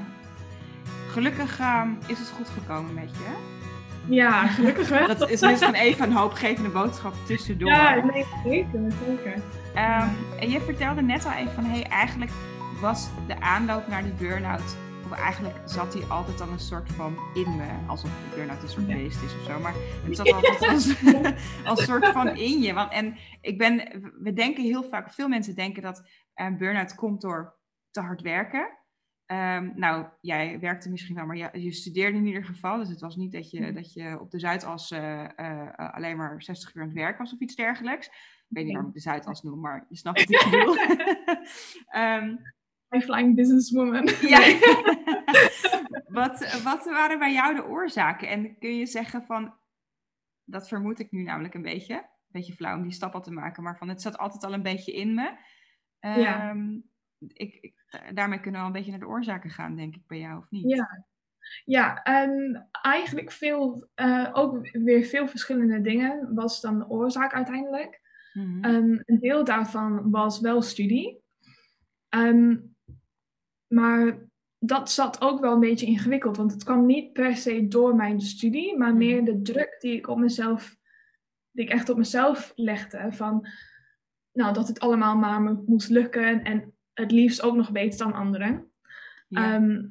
Gelukkig 1.08 1.60
uh, 1.60 1.92
is 2.08 2.20
het 2.20 2.30
goed 2.30 2.50
gekomen 2.50 2.94
met 2.94 3.10
je. 3.10 3.59
Ja, 4.10 4.48
gelukkig 4.48 4.90
wel. 4.90 5.08
dat 5.08 5.30
is 5.30 5.42
misschien 5.42 5.74
even 5.74 6.06
een 6.06 6.16
hoopgevende 6.16 6.70
boodschap 6.70 7.14
tussendoor. 7.26 7.70
Ja, 7.70 7.96
nee, 7.96 8.26
zeker, 8.44 8.92
zeker. 9.08 9.34
Um, 9.34 10.40
en 10.40 10.50
je 10.50 10.62
vertelde 10.62 11.02
net 11.02 11.26
al 11.26 11.32
even 11.32 11.54
van, 11.54 11.64
hé, 11.64 11.80
hey, 11.80 11.84
eigenlijk 11.84 12.32
was 12.82 13.10
de 13.28 13.42
aanloop 13.42 13.88
naar 13.88 14.04
die 14.04 14.14
burn-out 14.14 14.78
of 15.12 15.18
eigenlijk 15.18 15.56
zat 15.66 15.94
hij 15.94 16.04
altijd 16.04 16.42
al 16.42 16.48
een 16.48 16.60
soort 16.60 16.92
van 16.92 17.18
in 17.34 17.56
me. 17.56 17.68
Alsof 17.88 18.10
de 18.10 18.36
burn-out 18.36 18.64
een 18.64 18.70
soort 18.70 18.88
beest 18.88 19.22
is 19.24 19.36
of 19.36 19.46
zo. 19.46 19.60
Maar 19.60 19.74
het 20.06 20.16
zat 20.16 20.34
altijd 20.34 20.68
als, 20.74 20.96
als 21.66 21.84
soort 21.84 22.08
van 22.08 22.38
in 22.38 22.62
je. 22.62 22.74
Want, 22.74 22.92
en 22.92 23.18
ik 23.42 23.58
ben, 23.58 23.78
we 24.22 24.34
denken 24.34 24.64
heel 24.64 24.84
vaak, 24.84 25.14
veel 25.14 25.28
mensen 25.28 25.56
denken 25.56 25.82
dat 25.82 26.04
een 26.36 26.58
burn-out 26.58 26.96
komt 26.96 27.22
door 27.22 27.58
te 27.92 28.02
hard 28.02 28.22
werken. 28.22 28.79
Um, 29.32 29.72
nou, 29.76 30.06
jij 30.22 30.60
werkte 30.60 30.90
misschien 30.90 31.16
wel, 31.16 31.26
maar 31.26 31.38
je, 31.38 31.50
je, 31.54 31.72
studeerde 31.72 32.18
in 32.18 32.26
ieder 32.26 32.46
geval. 32.46 32.78
Dus 32.78 32.90
het 32.90 33.02
was 33.02 33.16
niet 33.16 33.32
dat 33.32 33.52
je, 33.52 33.74
dat 33.74 33.94
je 33.94 34.20
op 34.20 34.32
de 34.32 34.40
Zuidas 34.40 34.92
uh, 34.92 35.28
uh, 35.38 35.70
alleen 35.76 36.18
maar 36.18 36.44
60 36.44 36.76
uur 36.76 36.82
aan 36.82 36.88
het 36.88 36.98
werk 36.98 37.18
was 37.18 37.34
of 37.34 37.40
iets 37.40 37.56
dergelijks. 37.56 38.08
Ik 38.08 38.46
weet 38.48 38.64
niet 38.64 38.74
waarom 38.74 38.90
ik 38.90 38.96
de 38.96 39.02
Zuidas 39.02 39.42
noem, 39.42 39.60
maar 39.60 39.86
je 39.90 39.96
snapt 39.96 40.30
um, 41.96 42.40
High 42.90 43.06
flying 43.06 43.36
businesswoman. 43.36 44.10
Ja. 44.22 44.40
wat, 46.20 46.62
wat 46.64 46.86
waren 46.86 47.20
bij 47.20 47.34
jou 47.34 47.56
de 47.56 47.66
oorzaken? 47.66 48.28
En 48.28 48.58
kun 48.58 48.78
je 48.78 48.86
zeggen 48.86 49.26
van, 49.26 49.54
dat 50.44 50.68
vermoed 50.68 51.00
ik 51.00 51.12
nu 51.12 51.24
namelijk 51.24 51.54
een 51.54 51.62
beetje, 51.62 51.96
een 51.96 52.08
beetje 52.28 52.54
flauw 52.54 52.78
om 52.78 52.84
die 52.84 52.92
stap 52.92 53.14
al 53.14 53.22
te 53.22 53.32
maken, 53.32 53.64
maar 53.64 53.78
van 53.78 53.90
het 53.90 54.02
zat 54.02 54.18
altijd 54.18 54.44
al 54.44 54.54
een 54.54 54.64
beetje 54.64 54.94
in 54.94 55.14
me. 55.14 55.38
Ja. 56.00 56.50
Ehm, 56.50 56.80
ik, 57.20 57.58
ik, 57.62 57.79
daarmee 58.14 58.40
kunnen 58.40 58.60
we 58.60 58.68
al 58.68 58.74
een 58.74 58.78
beetje 58.78 58.92
naar 58.92 59.00
de 59.00 59.08
oorzaken 59.08 59.50
gaan, 59.50 59.76
denk 59.76 59.96
ik, 59.96 60.08
bij 60.08 60.20
jou, 60.20 60.38
of 60.38 60.50
niet? 60.50 60.70
Ja, 60.70 61.06
ja 61.66 62.04
en 62.04 62.68
eigenlijk 62.82 63.32
veel, 63.32 63.88
eh, 63.94 64.30
ook 64.34 64.70
weer 64.72 65.04
veel 65.04 65.28
verschillende 65.28 65.82
dingen 65.82 66.34
was 66.34 66.62
dan 66.62 66.80
de 66.80 66.90
oorzaak 66.90 67.34
uiteindelijk. 67.34 68.02
Mhm. 68.34 68.64
Ehm, 68.64 69.00
een 69.06 69.20
deel 69.20 69.44
daarvan 69.44 70.12
was 70.12 70.40
wel 70.40 70.62
studie. 70.62 71.24
Ehm, 72.10 72.58
maar 73.68 74.28
dat 74.60 74.92
zat 74.92 75.22
ook 75.22 75.40
wel 75.40 75.54
een 75.54 75.60
beetje 75.60 75.86
ingewikkeld, 75.86 76.38
want 76.38 76.52
het 76.52 76.64
kwam 76.64 76.86
niet 76.86 77.14
per 77.14 77.36
se 77.36 77.68
door 77.68 77.96
mijn 77.96 78.22
studie, 78.22 78.78
maar 78.78 78.90
Mhm. 78.90 78.98
meer 78.98 79.26
de 79.26 79.42
druk 79.42 79.78
die 79.80 79.96
ik 79.96 80.08
op 80.08 80.18
mezelf, 80.18 80.76
die 81.52 81.66
ik 81.66 81.72
echt 81.72 81.90
op 81.90 81.98
mezelf 81.98 82.52
legde. 82.56 83.08
Van, 83.12 83.48
nou, 84.32 84.54
dat 84.54 84.68
het 84.68 84.80
allemaal 84.80 85.16
maar 85.18 85.42
moest 85.42 85.90
lukken 85.90 86.44
en 86.44 86.74
het 87.00 87.12
liefst 87.12 87.42
ook 87.42 87.56
nog 87.56 87.72
beter 87.72 87.98
dan 87.98 88.14
anderen. 88.14 88.72
Ja. 89.28 89.54
Ehm, 89.54 89.86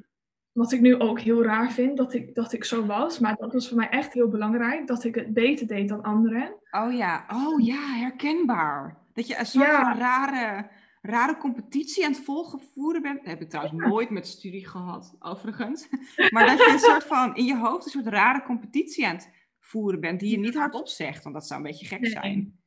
wat 0.51 0.71
ik 0.71 0.81
nu 0.81 0.99
ook 0.99 1.19
heel 1.19 1.43
raar 1.43 1.71
vind, 1.71 1.97
dat 1.97 2.13
ik, 2.13 2.35
dat 2.35 2.53
ik 2.53 2.63
zo 2.63 2.85
was. 2.85 3.19
Maar 3.19 3.35
dat 3.35 3.53
was 3.53 3.67
voor 3.67 3.77
mij 3.77 3.89
echt 3.89 4.13
heel 4.13 4.27
belangrijk, 4.29 4.87
dat 4.87 5.03
ik 5.03 5.15
het 5.15 5.33
beter 5.33 5.67
deed 5.67 5.89
dan 5.89 6.03
anderen. 6.03 6.53
Oh 6.71 6.93
ja, 6.93 7.25
oh 7.33 7.65
ja, 7.65 7.81
herkenbaar. 7.95 8.97
Dat 9.13 9.27
je 9.27 9.37
een 9.39 9.45
soort 9.45 9.65
Ja. 9.67 9.81
van 9.91 9.99
rare, 9.99 10.69
rare 11.01 11.37
competitie 11.37 12.05
aan 12.05 12.11
het 12.11 12.23
volgen 12.23 12.59
voeren 12.73 13.01
bent. 13.01 13.17
Dat 13.17 13.25
heb 13.27 13.41
ik 13.41 13.49
trouwens 13.49 13.75
nooit 13.85 14.09
met 14.09 14.27
studie 14.27 14.67
gehad, 14.67 15.15
overigens. 15.19 15.87
Maar 16.29 16.45
dat 16.47 16.57
je 16.57 16.69
een 16.71 16.79
soort 16.79 17.03
van 17.03 17.35
in 17.35 17.45
je 17.45 17.57
hoofd 17.57 17.85
een 17.85 17.91
soort 17.91 18.07
rare 18.07 18.43
competitie 18.43 19.07
aan 19.07 19.15
het 19.15 19.29
voeren 19.59 19.99
bent, 19.99 20.19
die 20.19 20.31
je 20.31 20.37
niet 20.39 20.55
hardop 20.55 20.87
zegt, 20.87 21.23
want 21.23 21.35
dat 21.35 21.47
zou 21.47 21.59
een 21.59 21.65
beetje 21.67 21.85
gek 21.85 21.99
Nee. 21.99 22.11
zijn. 22.11 22.59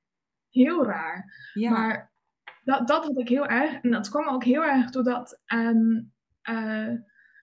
Heel 0.51 0.85
raar. 0.85 1.51
Ja. 1.55 1.71
Maar 1.71 2.12
dat, 2.65 2.89
dat 2.89 3.05
had 3.05 3.19
ik 3.19 3.29
heel 3.29 3.47
erg. 3.47 3.81
En 3.83 3.91
dat 3.91 4.09
kwam 4.09 4.29
ook 4.29 4.45
heel 4.45 4.65
erg 4.65 4.91
doordat. 4.91 5.41
ehm, 5.45 6.01
eh, 6.43 6.93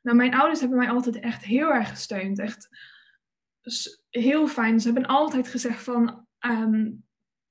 nou, 0.02 0.18
mijn 0.18 0.34
ouders 0.36 0.60
hebben 0.60 0.78
mij 0.78 0.90
altijd 0.90 1.20
echt 1.20 1.44
heel 1.44 1.74
erg 1.74 1.90
gesteund. 1.90 2.40
Echt 2.40 2.70
heel 4.10 4.48
fijn. 4.48 4.80
Ze 4.80 4.92
hebben 4.92 5.10
altijd 5.10 5.48
gezegd 5.48 5.84
van. 5.84 6.26
ehm, 6.40 6.90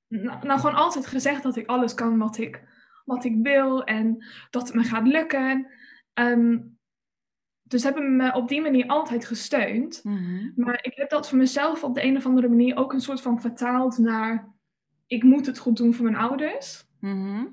nou, 0.07 0.45
nou, 0.45 0.59
gewoon 0.59 0.75
altijd 0.75 1.07
gezegd 1.07 1.43
dat 1.43 1.55
ik 1.55 1.67
alles 1.67 1.93
kan 1.93 2.17
wat 2.17 2.37
ik, 2.37 2.63
wat 3.05 3.23
ik 3.23 3.35
wil 3.41 3.83
en 3.83 4.25
dat 4.49 4.67
het 4.67 4.75
me 4.75 4.83
gaat 4.83 5.07
lukken. 5.07 5.67
Ehm, 6.13 6.59
dus 7.61 7.81
ze 7.81 7.87
hebben 7.87 8.15
me 8.15 8.33
op 8.33 8.47
die 8.47 8.61
manier 8.61 8.87
altijd 8.87 9.25
gesteund. 9.25 9.99
Mhm. 10.03 10.51
Maar 10.55 10.79
ik 10.81 10.95
heb 10.95 11.09
dat 11.09 11.29
voor 11.29 11.37
mezelf 11.37 11.83
op 11.83 11.95
de 11.95 12.03
een 12.03 12.17
of 12.17 12.25
andere 12.25 12.47
manier 12.49 12.77
ook 12.77 12.93
een 12.93 13.01
soort 13.01 13.21
van 13.21 13.41
vertaald 13.41 13.97
naar. 13.97 14.53
Ik 15.07 15.23
moet 15.23 15.45
het 15.45 15.57
goed 15.57 15.77
doen 15.77 15.93
voor 15.93 16.05
mijn 16.05 16.17
ouders. 16.17 16.87
Mhm. 16.99 17.45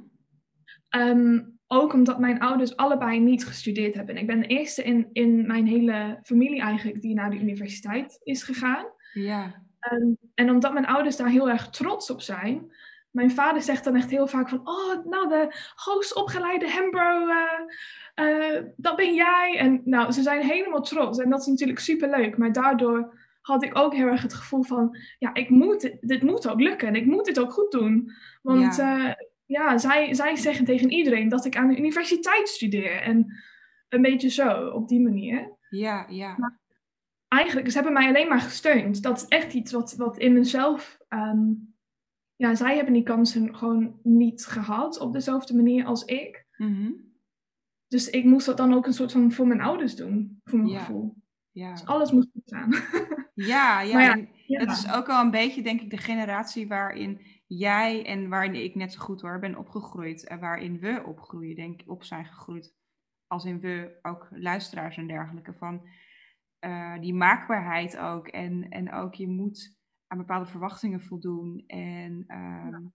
Ehm, 0.96 1.40
ook 1.66 1.92
omdat 1.92 2.18
mijn 2.18 2.40
ouders 2.40 2.76
allebei 2.76 3.20
niet 3.20 3.46
gestudeerd 3.46 3.94
hebben. 3.94 4.16
Ik 4.16 4.26
ben 4.26 4.40
de 4.40 4.46
eerste 4.46 4.82
in, 4.82 5.08
in 5.12 5.46
mijn 5.46 5.66
hele 5.66 6.18
familie 6.22 6.60
eigenlijk 6.60 7.00
die 7.00 7.14
naar 7.14 7.30
de 7.30 7.38
universiteit 7.38 8.20
is 8.22 8.42
gegaan. 8.42 8.86
Ja. 9.12 9.62
Ehm, 9.80 10.10
en 10.34 10.50
omdat 10.50 10.72
mijn 10.72 10.86
ouders 10.86 11.16
daar 11.16 11.28
heel 11.28 11.50
erg 11.50 11.70
trots 11.70 12.10
op 12.10 12.20
zijn. 12.20 12.72
Mijn 13.10 13.30
vader 13.30 13.62
zegt 13.62 13.84
dan 13.84 13.96
echt 13.96 14.10
heel 14.10 14.26
vaak 14.26 14.48
van... 14.48 14.60
Oh, 14.64 15.04
nou, 15.04 15.28
de 15.28 15.54
hoogst 15.74 16.14
opgeleide 16.14 16.70
Hembro, 16.70 17.28
eh, 17.28 18.54
eh, 18.54 18.64
dat 18.76 18.96
ben 18.96 19.14
jij. 19.14 19.56
En 19.58 19.80
nou, 19.84 20.12
ze 20.12 20.22
zijn 20.22 20.42
helemaal 20.42 20.82
trots. 20.82 21.18
En 21.18 21.30
dat 21.30 21.40
is 21.40 21.46
natuurlijk 21.46 21.78
superleuk. 21.78 22.36
Maar 22.36 22.52
daardoor 22.52 23.14
had 23.40 23.62
ik 23.64 23.78
ook 23.78 23.94
heel 23.94 24.06
erg 24.06 24.22
het 24.22 24.34
gevoel 24.34 24.62
van... 24.62 24.96
Ja, 25.18 25.34
ik 25.34 25.48
moet, 25.48 25.96
dit 26.00 26.22
moet 26.22 26.48
ook 26.48 26.60
lukken. 26.60 26.88
En 26.88 26.94
ik 26.94 27.06
moet 27.06 27.24
dit 27.24 27.40
ook 27.40 27.52
goed 27.52 27.70
doen. 27.70 28.12
Want 28.42 28.76
Ja. 28.76 28.96
ja, 28.98 29.16
ja 29.46 29.78
zij, 29.78 30.14
zij 30.14 30.36
zeggen 30.36 30.64
tegen 30.64 30.90
iedereen 30.90 31.28
dat 31.28 31.44
ik 31.44 31.56
aan 31.56 31.68
de 31.68 31.76
universiteit 31.78 32.48
studeer. 32.48 33.00
En 33.02 33.32
een 33.88 34.02
beetje 34.02 34.28
zo, 34.28 34.66
op 34.68 34.88
die 34.88 35.00
manier 35.00 35.56
Ja, 35.68 36.06
ja. 36.08 36.58
eigenlijk, 37.28 37.68
ze 37.68 37.74
hebben 37.74 37.92
mij 37.92 38.08
alleen 38.08 38.28
maar 38.28 38.40
gesteund. 38.40 39.02
Dat 39.02 39.16
is 39.16 39.28
echt 39.28 39.52
iets 39.54 39.72
wat, 39.72 39.94
wat 39.96 40.18
in 40.18 40.32
mezelf. 40.32 40.98
ehm, 41.08 41.50
ja, 42.36 42.54
zij 42.54 42.74
hebben 42.76 42.92
die 42.94 43.02
kansen 43.02 43.56
gewoon 43.56 44.00
niet 44.02 44.46
gehad 44.46 44.98
op 44.98 45.12
dezelfde 45.12 45.54
manier 45.56 45.84
als 45.84 46.04
ik. 46.04 46.46
Mhm. 46.56 46.90
Dus 47.86 48.10
ik 48.10 48.24
moest 48.24 48.46
dat 48.46 48.56
dan 48.56 48.74
ook 48.74 48.86
een 48.86 48.92
soort 48.92 49.12
van 49.12 49.32
voor 49.32 49.46
mijn 49.46 49.60
ouders 49.60 49.96
doen, 49.96 50.40
voor 50.44 50.58
mijn 50.58 50.70
Ja. 50.70 50.78
gevoel. 50.78 51.14
Ja. 51.50 51.70
Dus 51.70 51.84
alles 51.86 52.10
moest 52.12 52.28
goed 52.32 52.42
gaan. 52.54 52.74
Ja, 53.34 53.80
ja. 53.80 53.92
Maar 53.98 54.18
ja, 54.46 54.64
dat 54.64 54.76
is 54.76 54.92
ook 54.92 55.06
wel 55.06 55.20
een 55.20 55.30
beetje, 55.30 55.62
denk 55.62 55.80
ik, 55.80 55.90
de 55.90 55.96
generatie 55.96 56.68
waarin 56.68 57.20
jij 57.46 58.04
en 58.06 58.28
waarin 58.28 58.54
ik 58.54 58.74
net 58.74 58.92
zo 58.92 59.00
goed 59.00 59.20
hoor 59.20 59.38
ben 59.38 59.56
opgegroeid. 59.56 60.26
En 60.26 60.40
waarin 60.40 60.78
we 60.78 61.02
opgroeien, 61.06 61.56
denk 61.56 61.80
ik, 61.80 61.90
op 61.90 62.04
zijn 62.04 62.26
gegroeid. 62.26 62.74
Als 63.26 63.44
in 63.44 63.60
we 63.60 63.98
ook 64.02 64.28
luisteraars 64.30 64.96
en 64.96 65.06
dergelijke. 65.06 65.54
Van 65.54 65.88
eh, 66.58 67.00
die 67.00 67.14
maakbaarheid 67.14 67.96
ook. 67.98 68.28
En, 68.28 68.68
en 68.68 68.92
ook 68.92 69.14
je 69.14 69.28
moet 69.28 69.78
aan 70.06 70.18
bepaalde 70.18 70.50
verwachtingen 70.50 71.00
voldoen. 71.00 71.64
En 71.66 72.24
ehm, 72.26 72.86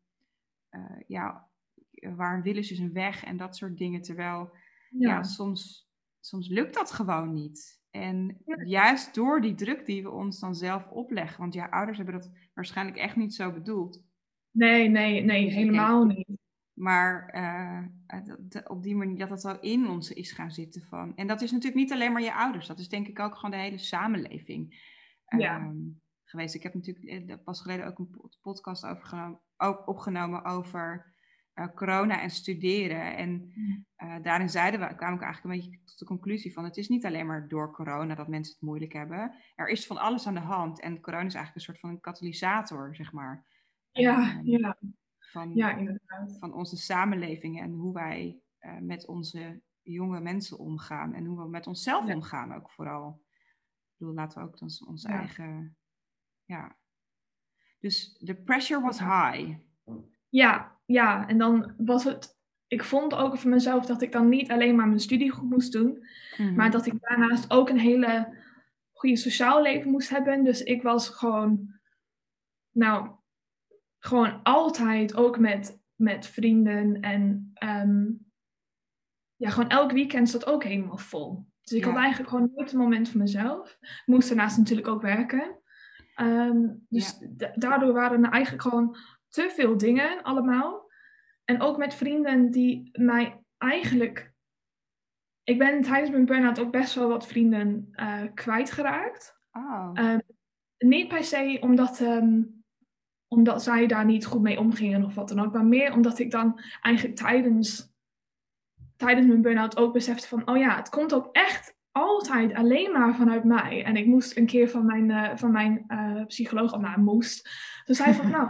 eh, 0.70 1.02
ja, 1.08 1.50
waar 2.16 2.36
een 2.36 2.42
wil 2.42 2.58
is, 2.58 2.72
is 2.72 2.80
een 2.80 2.94
weg. 2.94 3.24
En 3.24 3.38
dat 3.38 3.56
soort 3.58 3.78
dingen. 3.78 4.02
Terwijl 4.02 4.56
ja, 4.90 5.10
Ja. 5.10 5.24
soms, 5.24 5.90
soms 6.20 6.48
lukt 6.48 6.74
dat 6.74 6.92
gewoon 6.92 7.34
niet. 7.34 7.80
En 7.90 8.42
Ja. 8.46 8.64
juist 8.64 9.16
door 9.16 9.42
die 9.42 9.56
druk 9.56 9.86
die 9.86 10.04
we 10.04 10.10
ons 10.10 10.40
dan 10.40 10.56
zelf 10.56 10.88
opleggen, 10.88 11.40
want 11.40 11.54
ja, 11.54 11.66
ouders 11.66 11.98
hebben 11.98 12.16
dat 12.16 12.32
waarschijnlijk 12.54 12.98
echt 12.98 13.16
niet 13.16 13.34
zo 13.34 13.52
bedoeld, 13.52 14.04
Nee, 14.52 14.90
nee, 14.90 15.24
nee, 15.24 15.52
helemaal 15.52 16.06
niet. 16.06 16.28
maar 16.74 17.28
eh, 17.30 17.84
dat- 18.26 18.52
dat- 18.52 18.70
op 18.70 18.84
die 18.84 18.96
manier 18.96 19.18
dat 19.18 19.30
het 19.30 19.42
zo 19.42 19.58
in 19.62 19.88
ons 19.90 20.12
is 20.12 20.32
gaan 20.32 20.52
zitten 20.52 20.82
van. 20.82 21.16
En 21.16 21.28
dat 21.28 21.42
is 21.42 21.52
natuurlijk 21.52 21.82
niet 21.82 21.92
alleen 21.92 22.12
maar 22.12 22.22
je 22.22 22.34
ouders, 22.34 22.68
dat 22.68 22.80
is 22.80 22.90
denk 22.90 23.08
ik 23.08 23.20
ook 23.20 23.36
gewoon 23.36 23.52
de 23.52 23.58
hele 23.58 23.78
samenleving 23.78 24.90
Ja. 25.38 25.58
ehm, 25.60 25.76
geweest. 26.24 26.56
Ik 26.56 26.64
heb 26.64 26.74
natuurlijk 26.74 27.30
eh, 27.30 27.36
pas 27.44 27.62
geleden 27.62 27.86
ook 27.88 28.00
een 28.00 28.10
pod- 28.10 28.38
podcast 28.42 28.86
ook 29.58 29.88
opgenomen 29.88 30.44
over 30.46 31.10
eh, 31.54 31.68
corona 31.76 32.22
en 32.22 32.30
studeren. 32.30 33.16
En 33.18 33.52
Mm. 33.56 33.86
daarin 34.22 34.50
zeiden 34.50 34.80
we, 34.80 34.96
kwamen 34.96 35.18
we 35.20 35.24
eigenlijk 35.24 35.56
een 35.56 35.62
beetje 35.70 35.84
tot 35.86 36.00
de 36.00 36.06
conclusie 36.06 36.54
van 36.54 36.64
het 36.64 36.78
is 36.78 36.88
niet 36.90 37.06
alleen 37.06 37.26
maar 37.26 37.48
door 37.48 37.72
corona 37.72 38.16
dat 38.16 38.28
mensen 38.28 38.54
het 38.54 38.62
moeilijk 38.64 38.94
hebben. 38.94 39.34
Er 39.56 39.68
is 39.68 39.88
van 39.88 39.98
alles 39.98 40.28
aan 40.28 40.34
de 40.34 40.40
hand 40.40 40.80
en 40.80 41.02
corona 41.02 41.26
is 41.26 41.34
eigenlijk 41.36 41.56
een 41.56 41.62
soort 41.74 41.80
van 41.80 41.90
een 41.90 42.00
katalysator, 42.02 42.96
zeg 42.96 43.12
maar. 43.12 43.46
Ja, 43.92 44.42
ja, 44.44 44.78
Van, 45.20 45.56
ja, 45.56 45.76
inderdaad. 45.78 46.38
van 46.40 46.54
onze 46.54 46.78
samenleving 46.78 47.62
en 47.62 47.72
hoe 47.72 47.94
wij 47.94 48.40
eh, 48.58 48.78
met 48.78 49.08
onze 49.08 49.62
jonge 49.82 50.20
mensen 50.20 50.58
omgaan 50.58 51.14
en 51.14 51.26
hoe 51.26 51.38
we 51.44 51.50
met 51.50 51.68
onszelf 51.68 52.08
Ja. 52.08 52.14
omgaan 52.16 52.54
ook 52.54 52.70
vooral. 52.72 53.22
Ik 53.92 53.98
bedoel, 53.98 54.14
laten 54.14 54.42
we 54.42 54.48
ook 54.48 54.58
Ja. 54.96 55.10
eigen, 55.10 55.78
ja. 56.46 56.78
Dus 57.80 58.18
the 58.24 58.36
pressure 58.36 58.82
was 58.82 59.00
high. 59.00 59.56
Ja, 60.30 60.80
ja, 60.86 61.28
en 61.28 61.38
dan 61.38 61.74
was 61.78 62.04
het. 62.04 62.40
Ik 62.68 62.84
vond 62.84 63.14
ook 63.16 63.38
voor 63.38 63.50
mezelf 63.50 63.86
dat 63.86 64.02
ik 64.02 64.12
dan 64.12 64.30
niet 64.30 64.52
alleen 64.52 64.76
maar 64.76 64.88
mijn 64.88 65.00
studie 65.00 65.32
goed 65.32 65.50
moest 65.50 65.72
doen, 65.72 66.06
Mhm. 66.38 66.56
maar 66.56 66.72
dat 66.72 66.86
ik 66.86 66.94
daarnaast 67.00 67.52
ook 67.52 67.70
een 67.70 67.80
hele 67.80 68.38
goede 68.92 69.16
sociaal 69.16 69.62
leven 69.62 69.92
moest 69.92 70.10
hebben. 70.10 70.44
Dus 70.44 70.62
ik 70.64 70.82
was 70.82 71.10
gewoon, 71.10 71.80
nou, 72.72 73.10
gewoon 74.04 74.44
altijd 74.44 75.16
ook 75.16 75.40
met, 75.40 75.80
met 75.96 76.28
vrienden 76.28 77.02
en 77.02 77.52
ehm, 77.54 78.06
ja, 79.36 79.50
gewoon 79.50 79.70
elk 79.70 79.92
weekend 79.92 80.30
zat 80.30 80.46
ook 80.46 80.64
helemaal 80.64 80.98
vol. 80.98 81.46
Dus 81.62 81.78
ik 81.78 81.84
Ja. 81.86 81.90
had 81.92 82.00
eigenlijk 82.00 82.30
gewoon 82.30 82.52
nooit 82.56 82.72
een 82.72 82.80
moment 82.80 83.10
voor 83.10 83.20
mezelf. 83.20 83.78
Ik 83.82 84.02
moest 84.06 84.28
daarnaast 84.28 84.58
natuurlijk 84.58 84.88
ook 84.88 85.02
werken. 85.02 85.60
Ehm, 86.16 86.68
dus 86.90 87.18
da- 87.30 87.52
daardoor 87.56 87.94
waren 87.94 88.24
er 88.24 88.32
eigenlijk 88.32 88.64
gewoon 88.64 88.96
te 89.30 89.50
veel 89.56 89.78
dingen 89.78 90.22
allemaal. 90.24 90.92
En 91.46 91.62
ook 91.62 91.78
met 91.78 91.94
vrienden 91.94 92.52
die 92.52 92.90
mij 93.00 93.44
eigenlijk... 93.58 94.34
Ik 95.44 95.58
ben 95.58 95.82
tijdens 95.82 96.10
mijn 96.12 96.26
burn-out 96.26 96.60
ook 96.60 96.72
best 96.72 96.96
wel 96.96 97.08
wat 97.08 97.28
vrienden 97.28 97.88
eh, 97.92 98.22
kwijtgeraakt. 98.34 99.40
Oh. 99.52 99.90
Ehm, 99.94 100.20
niet 100.78 101.08
per 101.08 101.24
se 101.24 101.58
omdat, 101.62 102.04
omdat 103.34 103.64
zij 103.64 103.88
daar 103.88 104.06
niet 104.06 104.26
goed 104.26 104.42
mee 104.42 104.60
omgingen 104.60 105.04
of 105.04 105.16
wat 105.16 105.30
dan 105.30 105.40
ook. 105.40 105.54
Maar 105.54 105.66
meer 105.66 105.94
omdat 105.94 106.20
ik 106.20 106.32
dan 106.32 106.60
eigenlijk 106.82 107.16
tijdens, 107.16 107.94
tijdens 108.98 109.28
mijn 109.28 109.42
burn-out 109.42 109.78
ook 109.78 109.94
besefte 109.94 110.28
van... 110.28 110.48
Oh 110.48 110.58
ja, 110.58 110.76
het 110.76 110.90
komt 110.90 111.14
ook 111.14 111.30
echt 111.32 111.76
altijd 111.92 112.54
alleen 112.54 112.92
maar 112.92 113.16
vanuit 113.16 113.44
mij. 113.44 113.84
En 113.84 113.96
ik 113.96 114.06
moest 114.06 114.38
een 114.38 114.46
keer 114.46 114.70
van 114.70 114.86
mijn, 114.86 115.12
eh, 115.12 115.38
van 115.38 115.52
mijn 115.52 115.84
eh, 115.88 116.26
psycholoog... 116.26 116.74
of 116.74 116.82
nou, 116.82 117.00
moest. 117.00 117.50
Ze 117.86 117.94
zei 117.94 118.14
van, 118.14 118.30
nou... 118.38 118.50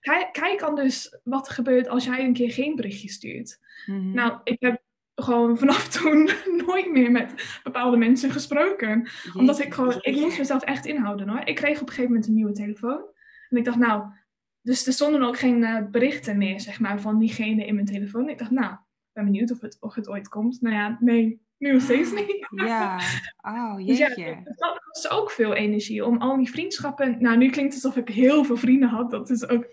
Kijk, 0.00 0.32
kijk 0.32 0.60
dan 0.60 0.74
dus 0.74 1.18
wat 1.24 1.48
er 1.48 1.54
gebeurt 1.54 1.88
als 1.88 2.04
jij 2.04 2.24
een 2.24 2.32
keer 2.32 2.50
geen 2.50 2.76
berichtje 2.76 3.08
stuurt. 3.08 3.58
Mhm. 3.86 4.10
Nou, 4.10 4.40
ik 4.44 4.60
heb 4.60 4.82
gewoon 5.14 5.58
vanaf 5.58 5.88
toen 5.98 6.30
nooit 6.66 6.90
meer 6.90 7.10
met 7.10 7.60
bepaalde 7.62 7.96
mensen 7.96 8.30
gesproken. 8.30 9.08
Omdat 9.34 9.60
ik 9.60 9.74
gewoon, 9.74 9.98
ik 10.00 10.16
moest 10.16 10.38
mezelf 10.38 10.62
echt 10.62 10.86
inhouden 10.86 11.28
hoor. 11.28 11.40
Ik 11.44 11.54
kreeg 11.54 11.80
op 11.80 11.86
een 11.86 11.88
gegeven 11.88 12.10
moment 12.10 12.26
een 12.26 12.34
nieuwe 12.34 12.52
telefoon. 12.52 13.12
En 13.54 13.60
ik 13.60 13.64
dacht, 13.66 13.78
nou, 13.78 14.04
dus 14.62 14.86
er 14.86 14.92
stonden 14.92 15.22
ook 15.22 15.38
geen 15.38 15.64
eh, 15.64 15.84
berichten 15.90 16.38
meer, 16.38 16.60
zeg 16.60 16.80
maar, 16.80 17.00
van 17.00 17.18
diegene 17.18 17.66
in 17.66 17.74
mijn 17.74 17.86
telefoon. 17.86 18.28
Ik 18.28 18.38
dacht, 18.38 18.50
nou, 18.50 18.72
ik 18.72 19.10
ben 19.12 19.24
benieuwd 19.24 19.50
of 19.50 19.60
het, 19.60 19.76
of 19.80 19.94
het 19.94 20.08
ooit 20.08 20.28
komt. 20.28 20.60
Nou 20.60 20.74
ja, 20.74 20.96
nee, 21.00 21.42
nu 21.58 21.72
nog 21.72 21.82
steeds 21.82 22.12
niet. 22.12 22.46
Ja, 22.50 22.98
oh 23.42 23.76
Dus 23.86 23.98
ja, 23.98 24.08
jeetje. 24.08 24.40
dat 24.44 24.78
kost 24.84 25.10
ook 25.10 25.30
veel 25.30 25.54
energie 25.54 26.04
om 26.04 26.18
al 26.18 26.36
die 26.36 26.50
vriendschappen. 26.50 27.16
Nou, 27.22 27.36
nu 27.36 27.50
klinkt 27.50 27.74
het 27.74 27.84
alsof 27.84 28.02
ik 28.02 28.08
heel 28.14 28.44
veel 28.44 28.56
vrienden 28.56 28.88
had. 28.88 29.10
Dat 29.10 29.30
is 29.30 29.48
ook. 29.48 29.66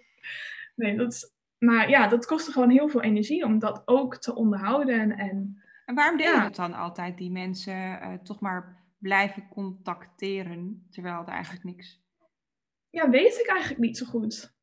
Nee, 0.76 0.98
dat 0.98 1.14
is. 1.14 1.32
Maar 1.58 1.90
ja, 1.90 2.08
dat 2.08 2.26
kostte 2.26 2.52
gewoon 2.52 2.70
heel 2.70 2.90
veel 2.90 3.02
energie 3.02 3.46
om 3.46 3.60
dat 3.60 3.82
ook 3.86 4.18
te 4.18 4.36
onderhouden. 4.36 5.18
En 5.18 5.62
En 5.86 5.96
waarom 5.96 6.18
deed 6.18 6.28
je 6.28 6.34
Ja. 6.34 6.44
dat 6.44 6.56
dan 6.56 6.74
altijd, 6.74 7.18
die 7.18 7.32
mensen 7.32 8.02
eh, 8.02 8.14
toch 8.14 8.40
maar 8.40 8.84
blijven 8.98 9.48
contacteren, 9.50 10.88
terwijl 10.90 11.18
het 11.20 11.28
eigenlijk 11.28 11.64
niks... 11.64 12.00
ja, 12.92 13.10
weet 13.10 13.40
ik 13.40 13.48
eigenlijk 13.48 13.80
niet 13.80 13.98
zo 13.98 14.06
goed. 14.06 14.54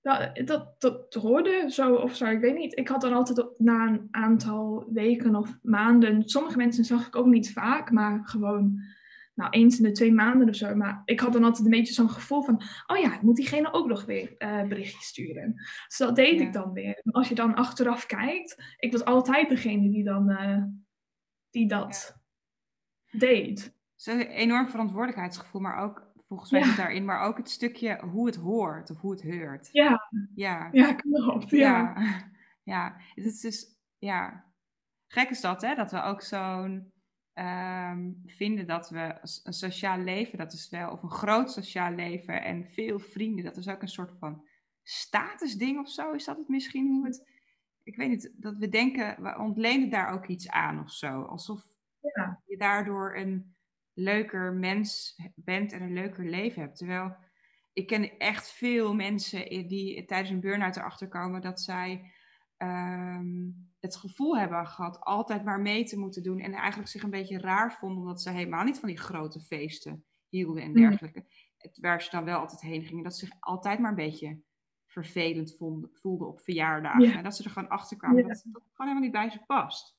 Dat, 0.00 0.30
dat, 0.46 0.80
dat 0.80 1.14
hoorde 1.14 1.64
zo 1.70 1.94
of 1.94 2.16
zo, 2.16 2.26
ik 2.26 2.40
weet 2.40 2.54
niet. 2.56 2.78
Ik 2.78 2.88
had 2.88 3.00
dan 3.00 3.12
altijd 3.12 3.38
op- 3.38 3.58
na 3.58 3.86
een 3.86 4.08
aantal 4.10 4.88
weken 4.92 5.34
of 5.34 5.58
maanden. 5.62 6.28
Sommige 6.28 6.56
mensen 6.56 6.84
zag 6.84 7.06
ik 7.06 7.16
ook 7.16 7.26
niet 7.26 7.52
vaak, 7.52 7.90
maar 7.90 8.20
gewoon 8.24 8.80
nou, 9.34 9.50
eens 9.50 9.76
in 9.78 9.82
de 9.84 9.92
twee 9.92 10.12
maanden 10.12 10.48
of 10.48 10.54
zo. 10.54 10.74
Maar 10.74 11.02
ik 11.04 11.20
had 11.20 11.32
dan 11.32 11.44
altijd 11.44 11.64
een 11.64 11.70
beetje 11.70 11.92
zo'n 11.92 12.10
gevoel 12.10 12.42
van: 12.42 12.62
oh 12.86 12.96
ja, 12.98 13.14
ik 13.14 13.22
moet 13.22 13.36
diegene 13.36 13.72
ook 13.72 13.86
nog 13.88 14.04
weer 14.04 14.34
eh 14.36 14.62
berichtjes 14.62 15.06
sturen. 15.06 15.54
Dus 15.86 15.96
dat 15.96 16.16
deed 16.16 16.38
Ja. 16.38 16.46
ik 16.46 16.52
dan 16.52 16.72
weer. 16.72 17.00
En 17.02 17.12
als 17.12 17.28
je 17.28 17.34
dan 17.34 17.54
achteraf 17.54 18.06
kijkt, 18.06 18.74
ik 18.78 18.92
was 18.92 19.04
altijd 19.04 19.48
degene 19.48 19.90
die 19.90 20.04
dan 20.04 20.30
eh, 20.30 20.62
die 21.50 21.68
dat 21.68 22.16
deed. 23.10 23.62
Het 23.64 23.74
is 23.96 24.06
een 24.06 24.20
enorm 24.20 24.68
verantwoordelijkheidsgevoel, 24.68 25.60
maar 25.60 25.78
ook, 25.82 26.07
volgens 26.28 26.50
mij 26.50 26.60
Ja. 26.60 26.66
zit 26.66 26.76
daarin, 26.76 27.04
maar 27.04 27.20
ook 27.20 27.36
het 27.36 27.50
stukje 27.50 28.00
hoe 28.04 28.26
het 28.26 28.36
hoort 28.36 28.90
of 28.90 29.00
hoe 29.00 29.10
het 29.10 29.22
heurt. 29.22 29.68
Ja, 29.72 30.08
Ja, 30.34 30.68
ja, 30.72 30.92
klopt. 30.92 31.50
Ja. 31.50 31.58
ja. 31.58 32.26
Ja, 32.62 32.96
het 33.14 33.24
is 33.24 33.40
dus, 33.40 33.76
ja, 33.98 34.44
gek 35.06 35.30
is 35.30 35.40
dat, 35.40 35.62
hè? 35.62 35.74
Dat 35.74 35.90
we 35.90 36.02
ook 36.02 36.22
zo'n 36.22 36.92
ehm, 37.32 38.10
vinden 38.26 38.66
dat 38.66 38.90
we 38.90 39.18
een 39.44 39.52
sociaal 39.52 39.98
leven, 39.98 40.38
dat 40.38 40.52
is 40.52 40.68
wel, 40.70 40.90
of 40.90 41.02
een 41.02 41.10
groot 41.10 41.52
sociaal 41.52 41.92
leven 41.92 42.42
en 42.42 42.64
veel 42.66 42.98
vrienden, 42.98 43.44
dat 43.44 43.56
is 43.56 43.68
ook 43.68 43.82
een 43.82 43.88
soort 43.88 44.12
van 44.18 44.46
statusding 44.82 45.78
of 45.78 45.88
zo. 45.90 46.12
Is 46.12 46.24
dat 46.24 46.36
het 46.36 46.48
misschien 46.48 46.86
hoe 46.88 47.04
het, 47.06 47.30
ik 47.82 47.96
weet 47.96 48.08
niet, 48.08 48.32
dat 48.36 48.56
we 48.56 48.68
denken, 48.68 49.22
we 49.22 49.38
ontlenen 49.38 49.90
daar 49.90 50.10
ook 50.12 50.26
iets 50.26 50.48
aan 50.50 50.80
of 50.80 50.90
zo. 50.90 51.22
Alsof 51.22 51.62
Ja. 52.00 52.42
je 52.46 52.56
daardoor 52.56 53.16
een 53.16 53.56
leuker 53.98 54.52
mens 54.52 55.16
bent 55.34 55.72
en 55.72 55.82
een 55.82 55.92
leuker 55.92 56.24
leven 56.28 56.62
hebt. 56.62 56.76
Terwijl 56.76 57.16
ik 57.72 57.86
ken 57.86 58.18
echt 58.18 58.50
veel 58.52 58.94
mensen 58.94 59.68
die 59.68 60.04
tijdens 60.04 60.30
een 60.30 60.40
burn-out 60.40 60.76
erachter 60.76 61.08
komen 61.08 61.40
dat 61.40 61.60
zij 61.60 62.12
ehm, 62.56 63.50
het 63.80 63.96
gevoel 63.96 64.38
hebben 64.38 64.66
gehad 64.66 65.00
altijd 65.00 65.44
maar 65.44 65.60
mee 65.60 65.84
te 65.84 65.98
moeten 65.98 66.22
doen 66.22 66.38
en 66.40 66.52
eigenlijk 66.52 66.90
zich 66.90 67.02
een 67.02 67.10
beetje 67.10 67.38
raar 67.38 67.72
vonden 67.72 67.98
omdat 67.98 68.22
ze 68.22 68.30
helemaal 68.30 68.64
niet 68.64 68.78
van 68.78 68.88
die 68.88 68.98
grote 68.98 69.40
feesten 69.40 70.04
hielden 70.28 70.62
en 70.62 70.70
Mhm. 70.70 70.80
dergelijke. 70.80 71.24
Het, 71.56 71.78
waar 71.80 72.02
ze 72.02 72.10
dan 72.10 72.24
wel 72.24 72.38
altijd 72.38 72.60
heen 72.60 72.82
gingen, 72.84 73.04
dat 73.04 73.16
ze 73.16 73.26
zich 73.26 73.34
altijd 73.40 73.78
maar 73.78 73.90
een 73.90 73.96
beetje 73.96 74.40
vervelend 74.86 75.54
vonden, 75.58 75.90
voelden 75.92 76.28
op 76.28 76.40
verjaardagen. 76.40 77.08
Ja. 77.08 77.16
En 77.16 77.22
dat 77.22 77.36
ze 77.36 77.44
er 77.44 77.50
gewoon 77.50 77.68
achter 77.68 77.96
kwamen 77.96 78.16
Ja. 78.22 78.28
dat 78.28 78.42
dat 78.44 78.62
gewoon 78.72 78.72
helemaal 78.76 79.00
niet 79.00 79.12
bij 79.12 79.30
ze 79.30 79.44
past. 79.46 79.96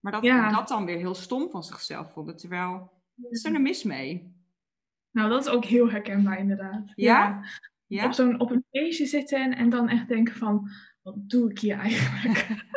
Maar 0.00 0.12
dat 0.12 0.24
Ja. 0.24 0.50
dat 0.50 0.68
dan 0.68 0.84
weer 0.84 0.96
heel 0.98 1.14
stom 1.14 1.50
van 1.50 1.62
zichzelf 1.64 2.12
vonden. 2.12 2.36
Terwijl, 2.36 2.99
wat 3.22 3.32
is 3.32 3.44
er 3.44 3.50
nou 3.50 3.62
mis 3.62 3.82
mee? 3.82 4.38
Nou, 5.10 5.28
dat 5.28 5.46
is 5.46 5.52
ook 5.52 5.64
heel 5.64 5.90
herkenbaar 5.90 6.38
inderdaad. 6.38 6.92
Ja? 6.94 7.44
Ja? 7.86 8.04
Op, 8.04 8.12
zo'n, 8.12 8.40
op 8.40 8.50
een 8.50 8.64
feestje 8.70 9.06
zitten 9.06 9.56
en 9.56 9.68
dan 9.70 9.88
echt 9.88 10.08
denken 10.08 10.34
van, 10.34 10.70
wat 11.02 11.14
doe 11.28 11.50
ik 11.50 11.58
hier 11.58 11.78
eigenlijk? 11.78 12.46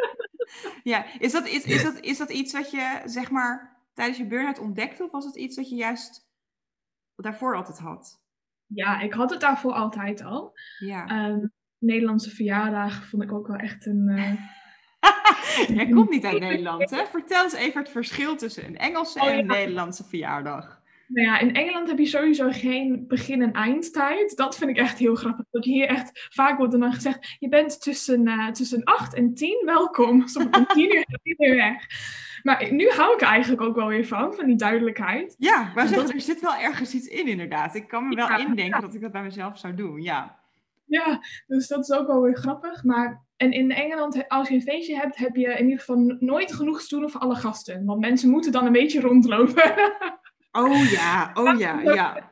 Ja, 0.84 1.20
is 1.20 1.32
dat, 1.32 1.48
is, 1.48 1.66
is, 1.66 1.84
dat, 1.84 2.00
is 2.00 2.18
dat 2.18 2.30
iets 2.30 2.54
wat 2.54 2.72
je, 2.72 3.02
zeg 3.06 3.32
maar, 3.32 3.82
tijdens 3.94 4.18
je 4.18 4.28
burn-out 4.28 4.60
ontdekte? 4.60 5.04
Of 5.04 5.12
was 5.12 5.26
het 5.26 5.36
iets 5.36 5.56
wat 5.56 5.70
je 5.70 5.76
juist 5.76 6.28
daarvoor 7.16 7.56
altijd 7.56 7.80
had? 7.80 8.22
ja, 8.68 9.00
ik 9.00 9.14
had 9.14 9.30
het 9.30 9.42
daarvoor 9.42 9.74
altijd 9.74 10.22
al. 10.22 10.54
Ja. 10.80 11.08
Ehm, 11.08 11.48
Nederlandse 11.78 12.30
verjaardagen 12.30 13.04
vond 13.06 13.24
ik 13.24 13.32
ook 13.32 13.48
wel 13.48 13.58
echt 13.58 13.86
een... 13.86 14.08
eh, 14.08 14.34
Jij 15.76 15.88
komt 15.90 16.10
niet 16.10 16.26
uit 16.26 16.40
Nederland, 16.40 16.90
hè? 16.90 17.06
Vertel 17.06 17.44
eens 17.44 17.54
even 17.54 17.82
het 17.82 17.90
verschil 17.90 18.36
tussen 18.36 18.66
een 18.66 18.78
Engelse 18.78 19.20
Oh, 19.20 19.28
en 19.28 19.38
een 19.38 19.46
ja. 19.46 19.54
Nederlandse 19.54 20.04
verjaardag. 20.04 20.82
nou 21.08 21.28
ja, 21.28 21.40
in 21.40 21.56
Engeland 21.56 21.88
heb 21.88 21.98
je 21.98 22.06
sowieso 22.06 22.50
geen 22.52 23.06
begin- 23.08 23.42
en 23.42 23.52
eindtijd. 23.52 24.36
Dat 24.38 24.58
vind 24.58 24.70
ik 24.70 24.78
echt 24.78 24.98
heel 24.98 25.16
grappig. 25.16 25.46
Dat 25.52 25.64
hier 25.64 25.88
echt, 25.88 26.28
vaak 26.34 26.58
wordt 26.58 26.74
er 26.74 26.80
dan 26.80 26.94
gezegd, 26.94 27.36
je 27.40 27.50
bent 27.50 27.82
tussen, 27.82 28.28
eh 28.28 28.48
tussen 28.48 28.84
8 28.84 29.14
en 29.14 29.34
10 29.34 29.62
welkom. 29.66 30.28
Soms 30.28 30.58
om 30.58 30.66
10 30.68 30.96
uur 30.96 31.06
weer 31.38 31.56
weg. 31.56 31.86
Maar 32.44 32.74
nu 32.74 32.90
hou 32.90 33.14
ik 33.14 33.22
er 33.22 33.28
eigenlijk 33.28 33.62
ook 33.62 33.76
wel 33.76 33.88
weer 33.88 34.06
van, 34.08 34.34
van 34.34 34.46
die 34.46 34.56
duidelijkheid. 34.56 35.36
Ja, 35.38 35.72
maar 35.76 35.92
Dat- 35.92 36.14
er 36.14 36.22
zit 36.22 36.42
wel 36.42 36.56
ergens 36.56 36.94
iets 36.94 37.08
in, 37.08 37.28
inderdaad. 37.28 37.76
Ik 37.76 37.88
kan 37.88 38.08
me 38.08 38.16
wel 38.16 38.28
Ja, 38.28 38.38
indenken 38.38 38.82
dat 38.82 38.94
ik 38.94 39.02
dat 39.02 39.12
bij 39.12 39.24
mezelf 39.24 39.58
zou 39.58 39.76
doen, 39.76 40.02
ja. 40.02 40.42
Ja, 40.86 41.20
dus 41.48 41.68
dat 41.68 41.80
is 41.90 41.92
ook 41.98 42.08
wel 42.08 42.22
weer 42.22 42.36
grappig. 42.38 42.84
Maar 42.84 43.22
en 43.44 43.52
in 43.52 43.72
Engeland, 43.72 44.28
als 44.28 44.48
je 44.48 44.56
een 44.56 44.62
feestje 44.62 44.96
hebt, 44.96 45.18
heb 45.18 45.36
je 45.36 45.48
in 45.48 45.64
ieder 45.64 45.80
geval 45.80 46.16
nooit 46.20 46.54
genoeg 46.54 46.82
stoelen 46.82 47.10
voor 47.10 47.22
alle 47.22 47.36
gasten. 47.36 47.86
Want 47.86 48.00
mensen 48.00 48.30
moeten 48.30 48.52
dan 48.52 48.66
een 48.66 48.72
beetje 48.72 49.02
rondlopen. 49.02 49.74
Oh 50.56 50.92
ja, 50.92 51.32
oh 51.34 51.60
ja, 51.60 51.82
ja. 51.82 52.32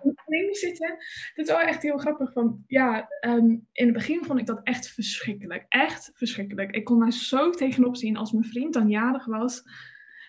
Zitten. 0.51 0.89
Het 1.33 1.47
is 1.47 1.47
wel 1.47 1.59
echt 1.59 1.81
heel 1.81 1.97
grappig. 1.97 2.31
Van, 2.33 2.63
ja, 2.67 3.07
ehm, 3.19 3.49
in 3.71 3.85
het 3.85 3.93
begin 3.93 4.23
vond 4.23 4.39
ik 4.39 4.45
dat 4.45 4.59
echt 4.63 4.89
verschrikkelijk. 4.89 5.65
Echt 5.69 6.11
verschrikkelijk. 6.13 6.71
Ik 6.71 6.83
kon 6.83 6.99
daar 6.99 7.11
zo 7.11 7.49
tegenop 7.49 7.95
zien 7.95 8.17
als 8.17 8.31
mijn 8.31 8.45
vriend 8.45 8.73
dan 8.73 8.89
jarig 8.89 9.25
was. 9.25 9.63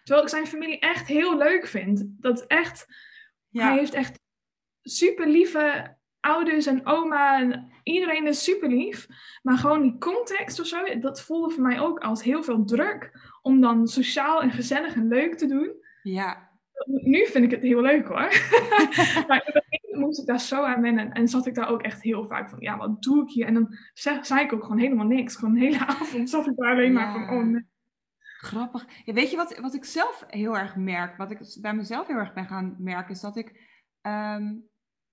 Terwijl 0.02 0.26
ik 0.26 0.32
zijn 0.32 0.46
familie 0.46 0.78
echt 0.78 1.06
heel 1.06 1.38
leuk 1.38 1.66
vind. 1.66 2.04
Dat 2.08 2.46
echt, 2.46 2.86
hij 3.50 3.62
Ja, 3.64 3.74
heeft 3.74 3.94
echt 3.94 4.20
super 4.82 5.28
lieve 5.28 5.96
ouders 6.22 6.66
en 6.66 6.86
oma 6.86 7.40
en 7.40 7.70
iedereen 7.82 8.26
is 8.26 8.44
super 8.44 8.68
lief. 8.68 9.06
Maar 9.42 9.58
gewoon 9.58 9.82
die 9.82 9.98
context 9.98 10.60
of 10.60 10.66
zo, 10.66 10.98
dat 11.00 11.22
voelde 11.22 11.54
voor 11.54 11.62
mij 11.62 11.80
ook 11.80 11.98
als 11.98 12.22
heel 12.22 12.42
veel 12.42 12.64
druk 12.64 13.10
om 13.42 13.60
dan 13.60 13.88
sociaal 13.88 14.42
en 14.42 14.50
gezellig 14.50 14.94
en 14.94 15.08
leuk 15.08 15.34
te 15.34 15.46
doen. 15.46 15.72
ja. 16.02 16.50
Nu 16.86 17.26
vind 17.26 17.44
ik 17.44 17.50
het 17.50 17.62
heel 17.62 17.80
leuk 17.80 18.06
hoor. 18.06 18.16
maar 19.28 19.42
in 19.44 19.52
het 19.52 19.64
begin 19.68 20.00
moest 20.00 20.20
ik 20.20 20.26
daar 20.26 20.40
zo 20.40 20.62
aan 20.62 20.82
wennen 20.82 21.12
en 21.12 21.28
zat 21.28 21.46
ik 21.46 21.54
daar 21.54 21.68
ook 21.68 21.82
echt 21.82 22.02
heel 22.02 22.26
vaak 22.26 22.50
van, 22.50 22.60
ja, 22.60 22.76
wat 22.76 23.02
doe 23.02 23.22
ik 23.22 23.30
hier? 23.30 23.46
En 23.46 23.54
dan 23.54 23.76
zeg, 23.94 24.26
zei 24.26 24.40
ik 24.40 24.52
ook 24.52 24.62
gewoon 24.62 24.78
helemaal 24.78 25.06
niks. 25.06 25.36
Gewoon 25.36 25.54
de 25.54 25.60
hele 25.60 25.86
avond 25.86 26.30
zat 26.30 26.46
ik 26.46 26.56
daar 26.56 26.70
alleen 26.70 26.92
maar 26.92 27.12
van, 27.12 27.36
oh 27.36 27.44
nee. 27.44 27.70
Grappig. 28.42 28.86
Ja, 29.04 29.12
weet 29.12 29.30
je 29.30 29.36
wat, 29.36 29.58
wat 29.58 29.74
ik 29.74 29.84
zelf 29.84 30.24
heel 30.26 30.58
erg 30.58 30.76
merk, 30.76 31.16
wat 31.16 31.30
ik 31.30 31.38
bij 31.60 31.74
mezelf 31.74 32.06
heel 32.06 32.16
erg 32.16 32.32
ben 32.32 32.46
gaan 32.46 32.76
merken, 32.78 33.14
is 33.14 33.20
dat 33.20 33.36
ik, 33.36 33.60
ehm, 34.00 34.54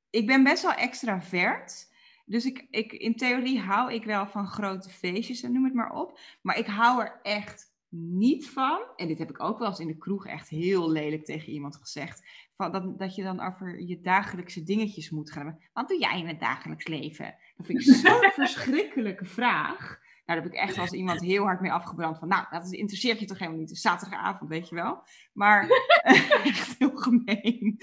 ik 0.09 0.27
ben 0.27 0.43
best 0.43 0.63
wel 0.63 0.73
extravert. 0.73 1.87
Dus 2.25 2.45
ik, 2.45 2.67
ik, 2.69 2.91
in 2.91 3.15
theorie 3.15 3.59
hou 3.59 3.93
ik 3.93 4.03
wel 4.03 4.27
van 4.27 4.47
grote 4.47 4.89
feestjes 4.89 5.41
en 5.41 5.53
noem 5.53 5.63
het 5.63 5.73
maar 5.73 5.91
op. 5.91 6.19
Maar 6.41 6.57
ik 6.57 6.67
hou 6.67 7.01
er 7.01 7.19
echt 7.21 7.69
niet 7.89 8.49
van, 8.49 8.79
en 8.95 9.07
dit 9.07 9.19
heb 9.19 9.29
ik 9.29 9.43
ook 9.43 9.59
wel 9.59 9.67
eens 9.67 9.79
in 9.79 9.87
de 9.87 9.97
kroeg 9.97 10.25
echt 10.27 10.49
heel 10.49 10.91
lelijk 10.91 11.25
tegen 11.25 11.51
iemand 11.51 11.75
gezegd, 11.75 12.23
van 12.55 12.71
dat, 12.71 12.99
dat 12.99 13.15
je 13.15 13.23
dan 13.23 13.39
over 13.39 13.81
je 13.81 14.01
dagelijkse 14.01 14.63
dingetjes 14.63 15.09
moet 15.09 15.31
gaan. 15.31 15.59
Wat 15.73 15.87
doe 15.87 15.99
jij 15.99 16.19
in 16.19 16.27
het 16.27 16.39
dagelijks 16.39 16.87
leven? 16.87 17.35
Dat 17.55 17.65
vind 17.65 17.79
ik 17.79 17.95
zo'n 17.95 18.31
verschrikkelijke 18.45 19.25
vraag. 19.25 19.99
Daar 20.29 20.37
heb 20.37 20.47
ik 20.47 20.53
echt 20.53 20.77
als 20.77 20.91
iemand 20.91 21.21
heel 21.21 21.43
hard 21.43 21.61
mee 21.61 21.71
afgebrand. 21.71 22.17
Van, 22.17 22.27
nou, 22.27 22.45
dat 22.49 22.71
interesseert 22.71 23.19
je 23.19 23.25
toch 23.25 23.37
helemaal 23.37 23.59
niet. 23.59 23.69
Het 23.69 23.77
is 23.77 23.83
zaterdagavond, 23.83 24.49
weet 24.49 24.69
je 24.69 24.75
wel. 24.75 25.03
Maar, 25.33 25.67
echt 26.43 26.75
heel 26.77 26.95
gemeen. 26.95 27.77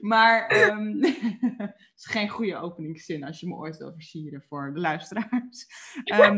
Maar, 0.00 0.46
ehm, 0.46 1.02
het 1.56 1.92
is 1.96 2.06
geen 2.06 2.28
goede 2.28 2.56
openingszin 2.56 3.24
als 3.24 3.40
je 3.40 3.46
me 3.46 3.54
ooit 3.54 3.76
wil 3.76 3.92
versieren 3.92 4.44
voor 4.48 4.74
de 4.74 4.80
luisteraars. 4.80 5.66
Ehm, 6.04 6.36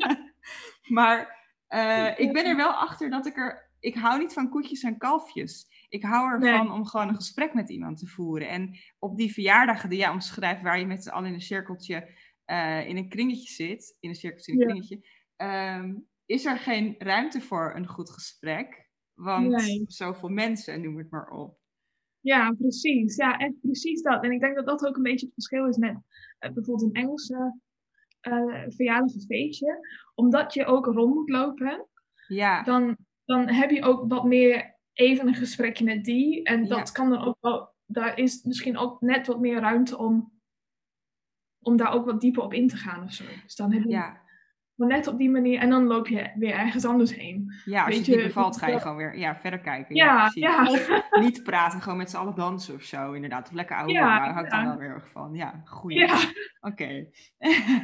maar, 0.96 1.38
eh, 1.66 2.18
ik 2.18 2.32
ben 2.32 2.46
er 2.46 2.56
wel 2.56 2.72
achter 2.72 3.10
dat 3.10 3.26
ik 3.26 3.36
er... 3.36 3.70
Ik 3.80 3.94
hou 3.94 4.18
niet 4.18 4.32
van 4.32 4.48
koetjes 4.48 4.82
en 4.82 4.98
kalfjes. 4.98 5.86
Ik 5.88 6.04
hou 6.04 6.32
ervan 6.32 6.66
Nee. 6.66 6.72
om 6.72 6.86
gewoon 6.86 7.08
een 7.08 7.14
gesprek 7.14 7.54
met 7.54 7.70
iemand 7.70 7.98
te 7.98 8.06
voeren. 8.06 8.48
En 8.48 8.78
op 8.98 9.16
die 9.16 9.32
verjaardagen 9.32 9.88
die 9.88 9.98
jij 9.98 10.08
omschrijft, 10.08 10.62
waar 10.62 10.78
je 10.78 10.86
met 10.86 11.02
z'n 11.02 11.10
allen 11.10 11.28
in 11.28 11.34
een 11.34 11.40
cirkeltje 11.40 12.08
eh, 12.50 12.88
in 12.88 12.96
een 12.96 13.08
kringetje 13.08 13.52
zit, 13.64 13.96
in 14.00 14.08
een 14.08 14.14
cirkeltje, 14.14 14.52
in 14.52 14.58
een 14.58 14.64
Ja. 14.64 14.66
kringetje, 14.66 15.00
ehm, 15.36 15.94
is 16.26 16.44
er 16.44 16.58
geen 16.58 16.94
ruimte 16.98 17.40
voor 17.40 17.72
een 17.76 17.86
goed 17.86 18.10
gesprek. 18.10 18.88
Want 19.14 19.56
Nee. 19.56 19.84
zoveel 19.86 20.28
mensen, 20.28 20.82
noem 20.82 20.98
het 20.98 21.10
maar 21.10 21.30
op. 21.30 21.58
Ja, 22.20 22.52
precies. 22.58 23.16
Ja, 23.16 23.38
echt 23.38 23.60
precies 23.60 24.02
dat. 24.02 24.22
En 24.24 24.30
ik 24.32 24.40
denk 24.40 24.56
dat 24.56 24.66
dat 24.66 24.86
ook 24.86 24.96
een 24.96 25.02
beetje 25.02 25.26
het 25.26 25.34
verschil 25.34 25.66
is 25.68 25.76
met 25.76 25.96
eh, 26.38 26.52
bijvoorbeeld 26.52 26.96
een 26.96 27.02
Engelse 27.02 27.58
eh 28.20 28.64
verjaardag 28.68 29.14
of 29.14 29.24
feestje. 29.24 29.78
Omdat 30.14 30.54
je 30.54 30.64
ook 30.64 30.86
rond 30.86 31.14
moet 31.14 31.30
lopen, 31.30 31.88
Ja, 32.28 32.62
dan 32.62 32.96
dan 33.24 33.48
heb 33.48 33.70
je 33.70 33.82
ook 33.82 34.08
wat 34.10 34.24
meer 34.24 34.78
even 34.92 35.26
een 35.28 35.34
gesprekje 35.34 35.84
met 35.84 36.04
die. 36.04 36.42
En 36.44 36.68
dat 36.68 36.92
kan 36.92 37.10
dan 37.10 37.24
ook 37.24 37.36
wel, 37.40 37.74
daar 37.86 38.18
is 38.18 38.42
misschien 38.42 38.76
ook 38.76 39.00
net 39.00 39.26
wat 39.26 39.40
meer 39.40 39.60
ruimte 39.60 39.98
om, 39.98 40.39
om 41.62 41.76
daar 41.76 41.92
ook 41.92 42.04
wat 42.04 42.20
dieper 42.20 42.42
op 42.42 42.54
in 42.54 42.68
te 42.68 42.76
gaan 42.76 43.04
of 43.04 43.12
zo. 43.12 43.24
Dus 43.42 43.56
dan 43.56 43.72
heb 43.72 43.82
je 43.82 43.88
ja. 43.88 44.20
maar 44.74 44.88
net 44.88 45.06
op 45.06 45.18
die 45.18 45.30
manier 45.30 45.60
en 45.60 45.70
dan 45.70 45.86
loop 45.86 46.08
je 46.08 46.30
weer 46.34 46.54
ergens 46.54 46.84
anders 46.84 47.14
heen. 47.14 47.52
Ja, 47.64 47.84
als 47.84 47.94
Weet 47.94 48.06
je 48.06 48.12
het 48.12 48.20
niet 48.20 48.34
bevalt, 48.34 48.56
ga 48.56 48.66
je 48.66 48.80
gewoon 48.80 48.96
weer 48.96 49.18
ja, 49.18 49.36
verder 49.36 49.60
kijken. 49.60 49.94
Ja, 49.94 50.30
ja, 50.34 50.70
Of 50.70 50.90
niet 51.20 51.42
praten, 51.42 51.80
gewoon 51.80 51.98
met 51.98 52.10
z'n 52.10 52.16
allen 52.16 52.34
dansen 52.34 52.74
of 52.74 52.82
zo, 52.82 53.12
inderdaad. 53.12 53.48
Of 53.48 53.54
lekker 53.54 53.76
oude 53.76 53.92
ja, 53.92 54.18
daar 54.18 54.32
hou 54.32 54.44
ik 54.44 54.50
dan 54.50 54.64
wel 54.64 54.76
weer 54.76 54.94
erg 54.94 55.08
van. 55.08 55.34
Ja, 55.34 55.62
goeie. 55.64 55.98
Ja. 55.98 56.18
Oké. 56.60 57.06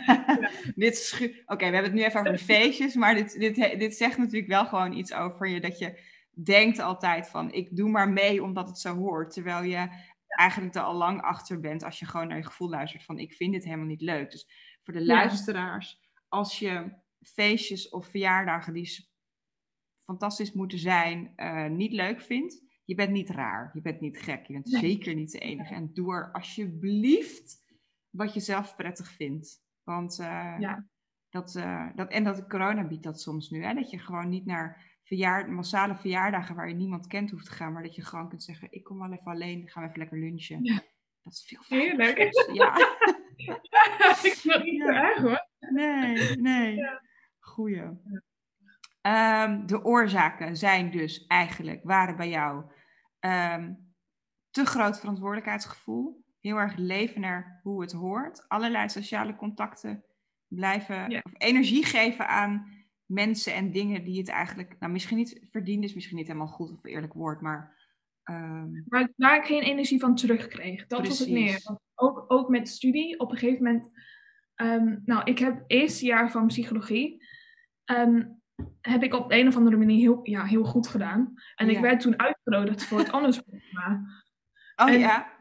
dit 0.74 1.14
Oké, 1.46 1.66
we 1.66 1.74
hebben 1.74 1.82
het 1.82 1.92
nu 1.92 2.04
even 2.04 2.20
over 2.20 2.32
de 2.32 2.38
feestjes, 2.38 2.94
maar 2.94 3.14
dit, 3.14 3.38
dit, 3.38 3.54
dit 3.78 3.96
zegt 3.96 4.18
natuurlijk 4.18 4.48
wel 4.48 4.66
gewoon 4.66 4.92
iets 4.92 5.14
over 5.14 5.48
je, 5.48 5.60
dat 5.60 5.78
je 5.78 6.14
denkt 6.44 6.78
altijd 6.78 7.28
van 7.28 7.52
ik 7.52 7.76
doe 7.76 7.90
maar 7.90 8.08
mee 8.08 8.42
omdat 8.42 8.68
het 8.68 8.78
zo 8.78 8.94
hoort. 8.94 9.32
Terwijl 9.32 9.62
je 9.62 9.88
eigenlijk 10.36 10.74
er 10.74 10.82
al 10.82 10.94
lang 10.94 11.22
achter 11.22 11.60
bent 11.60 11.82
als 11.82 11.98
je 11.98 12.06
gewoon 12.06 12.28
naar 12.28 12.36
je 12.36 12.44
gevoel 12.44 12.68
luistert 12.68 13.04
van 13.04 13.18
ik 13.18 13.32
vind 13.32 13.52
dit 13.52 13.64
helemaal 13.64 13.86
niet 13.86 14.00
leuk. 14.00 14.30
Dus 14.30 14.48
voor 14.82 14.94
de 14.94 15.04
luisteraars, 15.04 16.00
als 16.28 16.58
je 16.58 16.92
feestjes 17.20 17.88
of 17.88 18.06
verjaardagen 18.06 18.72
die 18.72 19.08
fantastisch 20.04 20.52
moeten 20.52 20.78
zijn, 20.78 21.32
uh, 21.36 21.66
niet 21.66 21.92
leuk 21.92 22.20
vindt, 22.20 22.64
je 22.84 22.94
bent 22.94 23.10
niet 23.10 23.30
raar, 23.30 23.70
je 23.72 23.80
bent 23.80 24.00
niet 24.00 24.18
gek, 24.18 24.46
je 24.46 24.52
bent 24.52 24.68
zeker 24.68 25.14
niet 25.14 25.32
de 25.32 25.38
enige. 25.38 25.74
En 25.74 25.92
doe 25.92 26.14
er 26.14 26.32
alsjeblieft 26.32 27.64
wat 28.10 28.34
je 28.34 28.40
zelf 28.40 28.76
prettig 28.76 29.10
vindt. 29.10 29.64
Want 29.82 30.18
uh, 30.20 30.56
ja. 30.58 30.86
dat, 31.28 31.54
uh, 31.54 31.88
dat, 31.94 32.10
en 32.10 32.24
dat 32.24 32.46
corona 32.46 32.86
biedt 32.86 33.02
dat 33.02 33.20
soms 33.20 33.50
nu, 33.50 33.64
hè? 33.64 33.74
dat 33.74 33.90
je 33.90 33.98
gewoon 33.98 34.28
niet 34.28 34.46
naar 34.46 34.95
verjaard, 35.06 35.48
massale 35.48 35.96
verjaardagen 35.96 36.54
waar 36.54 36.68
je 36.68 36.74
niemand 36.74 37.06
kent 37.06 37.30
hoeft 37.30 37.44
te 37.44 37.52
gaan, 37.52 37.72
maar 37.72 37.82
dat 37.82 37.94
je 37.94 38.04
gewoon 38.04 38.28
kunt 38.28 38.42
zeggen, 38.42 38.68
ik 38.70 38.84
kom 38.84 38.98
wel 38.98 39.12
even 39.12 39.32
alleen, 39.32 39.68
gaan 39.68 39.82
we 39.82 39.88
even 39.88 40.00
lekker 40.00 40.18
lunchen. 40.18 40.64
Ja. 40.64 40.82
Dat 41.22 41.32
is 41.32 41.44
veel 41.46 41.62
fijner. 41.62 42.06
Heerlijk. 42.06 42.44
Ja. 42.56 42.76
ik 44.22 44.34
vind 44.34 44.54
het 44.54 44.64
niet 44.64 44.82
zo 44.82 44.88
erg 44.88 45.18
hoor. 45.18 45.48
Nee, 45.58 46.36
nee. 46.36 46.74
Ja. 46.74 47.02
Goeie. 47.38 47.82
Um, 49.02 49.66
de 49.66 49.84
oorzaken 49.84 50.56
zijn 50.56 50.90
dus 50.90 51.26
eigenlijk, 51.26 51.84
waren 51.84 52.16
bij 52.16 52.28
jou 52.28 52.64
um, 53.20 53.94
te 54.50 54.64
groot 54.64 54.98
verantwoordelijkheidsgevoel, 54.98 56.24
heel 56.40 56.56
erg 56.56 56.76
leven 56.76 57.20
naar 57.20 57.60
hoe 57.62 57.80
het 57.80 57.92
hoort, 57.92 58.48
allerlei 58.48 58.88
sociale 58.88 59.36
contacten 59.36 60.04
blijven, 60.48 61.22
of 61.22 61.32
energie 61.36 61.84
geven 61.84 62.28
aan 62.28 62.75
mensen 63.06 63.54
en 63.54 63.70
dingen 63.70 64.04
die 64.04 64.18
het 64.18 64.28
eigenlijk, 64.28 64.76
nou 64.78 64.92
misschien 64.92 65.16
niet 65.16 65.40
verdiend 65.50 65.84
is, 65.84 65.94
misschien 65.94 66.16
niet 66.16 66.26
helemaal 66.26 66.46
goed 66.46 66.72
of 66.72 66.84
eerlijk 66.84 67.12
woord, 67.12 67.40
maar. 67.40 67.84
Um... 68.24 68.84
Maar 68.88 69.12
waar 69.16 69.36
ik 69.36 69.44
geen 69.44 69.62
energie 69.62 70.00
van 70.00 70.14
terugkreeg, 70.14 70.86
dat 70.86 71.06
was 71.06 71.18
het 71.18 71.30
meer. 71.30 71.60
Ook, 71.94 72.24
ook 72.28 72.48
met 72.48 72.68
studie, 72.68 73.20
op 73.20 73.30
een 73.30 73.36
gegeven 73.36 73.64
moment. 73.64 73.90
Um, 74.56 75.02
nou, 75.04 75.22
ik 75.24 75.38
heb 75.38 75.64
eerste 75.66 76.04
jaar 76.04 76.30
van 76.30 76.46
psychologie. 76.46 77.24
Um, 77.84 78.40
heb 78.80 79.02
ik 79.02 79.14
op 79.14 79.28
de 79.28 79.36
een 79.36 79.48
of 79.48 79.56
andere 79.56 79.76
manier 79.76 79.98
heel, 79.98 80.20
ja, 80.22 80.44
heel 80.44 80.64
goed 80.64 80.88
gedaan. 80.88 81.34
En 81.54 81.70
ik 81.70 81.78
werd 81.78 82.00
toen 82.00 82.18
uitgenodigd 82.18 82.84
voor 82.84 82.98
het 82.98 83.12
anders 83.16 83.40
programma. 83.40 84.06
Oh 84.76 84.98
ja. 84.98 85.34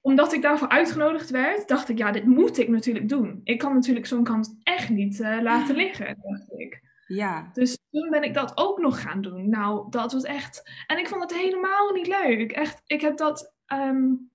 Omdat 0.00 0.32
ik 0.32 0.42
daarvoor 0.42 0.68
uitgenodigd 0.68 1.30
werd, 1.30 1.68
dacht 1.68 1.88
ik, 1.88 1.98
ja, 1.98 2.10
dit 2.10 2.24
moet 2.24 2.58
ik 2.58 2.68
natuurlijk 2.68 3.08
doen. 3.08 3.40
Ik 3.44 3.58
kan 3.58 3.74
natuurlijk 3.74 4.06
zo'n 4.06 4.24
kans 4.24 4.54
echt 4.62 4.88
niet 4.88 5.20
uh, 5.20 5.40
laten 5.42 5.76
liggen, 5.84 6.16
dacht 6.22 6.52
ik. 6.52 6.87
Ja. 7.08 7.50
Dus 7.52 7.78
toen 7.90 8.10
ben 8.10 8.22
ik 8.22 8.34
dat 8.34 8.56
ook 8.56 8.78
nog 8.78 9.00
gaan 9.00 9.20
doen. 9.20 9.48
Nou, 9.48 9.90
dat 9.90 10.12
was 10.12 10.22
echt. 10.22 10.70
En 10.86 10.98
ik 10.98 11.08
vond 11.08 11.22
het 11.22 11.34
helemaal 11.34 11.92
niet 11.92 12.06
leuk. 12.06 12.52
Echt, 12.52 12.82
ik 12.86 13.00
heb 13.00 13.16
dat 13.16 13.54
um, 13.72 14.30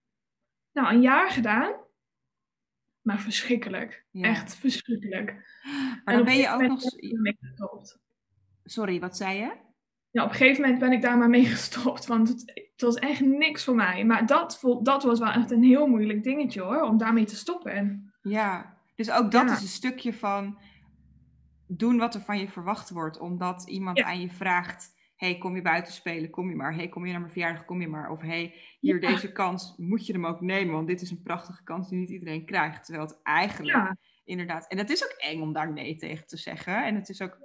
nou, 0.71 0.93
een 0.93 1.01
jaar 1.01 1.29
gedaan. 1.29 1.73
Maar 3.01 3.19
verschrikkelijk. 3.19 4.05
Echt 4.11 4.55
verschrikkelijk. 4.55 5.31
Maar 6.03 6.15
dan 6.15 6.25
ben 6.25 6.37
je 6.37 6.49
ook 6.49 6.61
nog. 6.61 6.81
Sorry, 8.63 8.99
wat 8.99 9.17
zei 9.17 9.37
je? 9.37 9.61
Ja, 10.09 10.23
op 10.23 10.29
een 10.29 10.35
gegeven 10.35 10.61
moment 10.61 10.79
ben 10.79 10.91
ik 10.91 11.01
daar 11.01 11.17
maar 11.17 11.29
mee 11.29 11.45
gestopt. 11.55 12.05
Want 12.05 12.27
het, 12.27 12.51
het 12.53 12.81
was 12.81 12.95
echt 12.95 13.19
niks 13.19 13.63
voor 13.63 13.75
mij. 13.75 14.05
Maar 14.05 14.25
dat, 14.25 14.59
dat 14.81 15.03
was 15.03 15.19
wel 15.19 15.31
echt 15.31 15.51
een 15.51 15.63
heel 15.63 15.87
moeilijk 15.87 16.23
dingetje 16.23 16.61
hoor. 16.61 16.81
Om 16.81 16.97
daarmee 16.97 17.25
te 17.25 17.35
stoppen. 17.35 18.13
Ja, 18.21 18.77
dus 18.95 19.11
ook 19.11 19.31
dat 19.31 19.49
is 19.49 19.61
een 19.61 19.67
stukje 19.67 20.13
van 20.13 20.57
doen 21.77 21.97
wat 21.97 22.15
er 22.15 22.21
van 22.21 22.39
je 22.39 22.49
verwacht 22.49 22.89
wordt. 22.89 23.19
Omdat 23.19 23.69
iemand 23.69 24.01
aan 24.01 24.21
je 24.21 24.29
vraagt: 24.29 24.93
hey, 25.15 25.37
kom 25.37 25.55
je 25.55 25.61
buiten 25.61 25.93
spelen? 25.93 26.29
Kom 26.29 26.49
je 26.49 26.55
maar. 26.55 26.75
hey, 26.75 26.89
kom 26.89 27.05
je 27.05 27.11
naar 27.11 27.21
mijn 27.21 27.31
verjaardag? 27.31 27.65
Kom 27.65 27.81
je 27.81 27.87
maar. 27.87 28.09
Of 28.09 28.21
hey, 28.21 28.53
hier 28.79 28.99
deze 29.01 29.31
kans, 29.31 29.73
moet 29.77 30.05
je 30.05 30.13
hem 30.13 30.25
ook 30.25 30.41
nemen? 30.41 30.73
Want 30.73 30.87
dit 30.87 31.01
is 31.01 31.11
een 31.11 31.21
prachtige 31.21 31.63
kans 31.63 31.89
die 31.89 31.99
niet 31.99 32.09
iedereen 32.09 32.45
krijgt. 32.45 32.85
Terwijl 32.85 33.07
het 33.07 33.19
eigenlijk 33.23 33.95
inderdaad. 34.23 34.67
En 34.67 34.77
het 34.77 34.89
is 34.89 35.03
ook 35.03 35.15
eng 35.17 35.41
om 35.41 35.53
daar 35.53 35.73
nee 35.73 35.95
tegen 35.95 36.27
te 36.27 36.37
zeggen. 36.37 36.85
En 36.85 36.95
het 36.95 37.09
is 37.09 37.21
ook, 37.21 37.37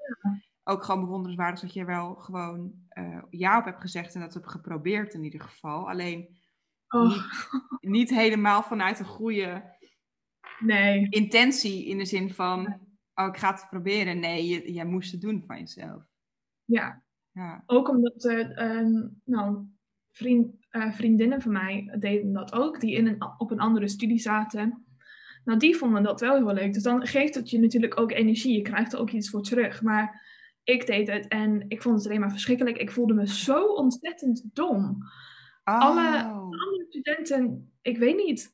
ook 0.64 0.84
gewoon 0.84 1.00
bewonderenswaardig 1.00 1.60
dat 1.60 1.72
je 1.72 1.84
wel 1.84 2.14
gewoon 2.14 2.72
uh, 2.92 3.22
ja 3.30 3.58
op 3.58 3.64
hebt 3.64 3.80
gezegd 3.80 4.14
en 4.14 4.20
dat 4.20 4.34
hebt 4.34 4.50
geprobeerd 4.50 5.14
in 5.14 5.24
ieder 5.24 5.40
geval. 5.40 5.88
Alleen 5.88 6.38
oh. 6.88 7.08
niet, 7.08 7.22
niet, 7.80 8.10
helemaal 8.10 8.62
vanuit 8.62 8.98
een 8.98 9.04
goede 9.04 9.76
nee. 10.58 11.06
intentie 11.10 11.86
in 11.86 11.98
de 11.98 12.04
zin 12.04 12.34
van 12.34 12.87
oh, 13.18 13.26
ik 13.26 13.36
ga 13.36 13.50
het 13.52 13.66
proberen. 13.70 14.20
Nee, 14.20 14.46
je, 14.46 14.72
jij 14.72 14.84
moest 14.84 15.12
het 15.12 15.20
doen 15.20 15.44
van 15.46 15.58
jezelf. 15.58 16.02
Ja. 16.64 17.02
ja. 17.32 17.62
Ook 17.66 17.88
omdat 17.88 18.24
uh, 18.24 19.04
nou, 19.24 19.66
vriend, 20.10 20.54
uh, 20.70 20.92
vriendinnen 20.92 21.42
van 21.42 21.52
mij 21.52 21.96
deden 21.98 22.32
dat 22.32 22.52
ook, 22.52 22.80
die 22.80 22.94
in 22.94 23.06
een, 23.06 23.22
op 23.38 23.50
een 23.50 23.60
andere 23.60 23.88
studie 23.88 24.18
zaten. 24.18 24.86
Nou, 25.44 25.58
die 25.58 25.76
vonden 25.76 26.02
dat 26.02 26.20
wel 26.20 26.34
heel 26.34 26.54
leuk. 26.54 26.72
Dus 26.72 26.82
dan 26.82 27.06
geeft 27.06 27.34
het 27.34 27.50
je 27.50 27.58
natuurlijk 27.58 28.00
ook 28.00 28.12
energie. 28.12 28.56
Je 28.56 28.62
krijgt 28.62 28.92
er 28.92 28.98
ook 28.98 29.10
iets 29.10 29.30
voor 29.30 29.42
terug. 29.42 29.82
Maar 29.82 30.26
ik 30.64 30.86
deed 30.86 31.08
het 31.08 31.28
en 31.28 31.64
ik 31.68 31.82
vond 31.82 31.96
het 31.96 32.06
alleen 32.06 32.20
maar 32.20 32.30
verschrikkelijk. 32.30 32.76
Ik 32.76 32.90
voelde 32.90 33.14
me 33.14 33.26
zo 33.26 33.64
ontzettend 33.64 34.44
dom. 34.52 34.98
Alle 35.64 36.08
oh. 36.08 36.32
andere 36.32 36.86
studenten, 36.88 37.72
ik 37.82 37.98
weet 37.98 38.16
niet. 38.16 38.52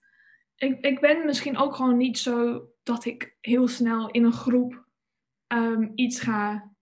Ik, 0.56 0.80
ik 0.80 1.00
ben 1.00 1.26
misschien 1.26 1.56
ook 1.56 1.74
gewoon 1.74 1.96
niet 1.96 2.18
zo 2.18 2.68
dat 2.84 3.04
ik 3.04 3.36
heel 3.40 3.68
snel 3.68 4.10
in 4.10 4.24
een 4.24 4.32
groep 4.32 4.84
um, 5.48 5.92
iets 5.94 6.20
ga 6.20 6.72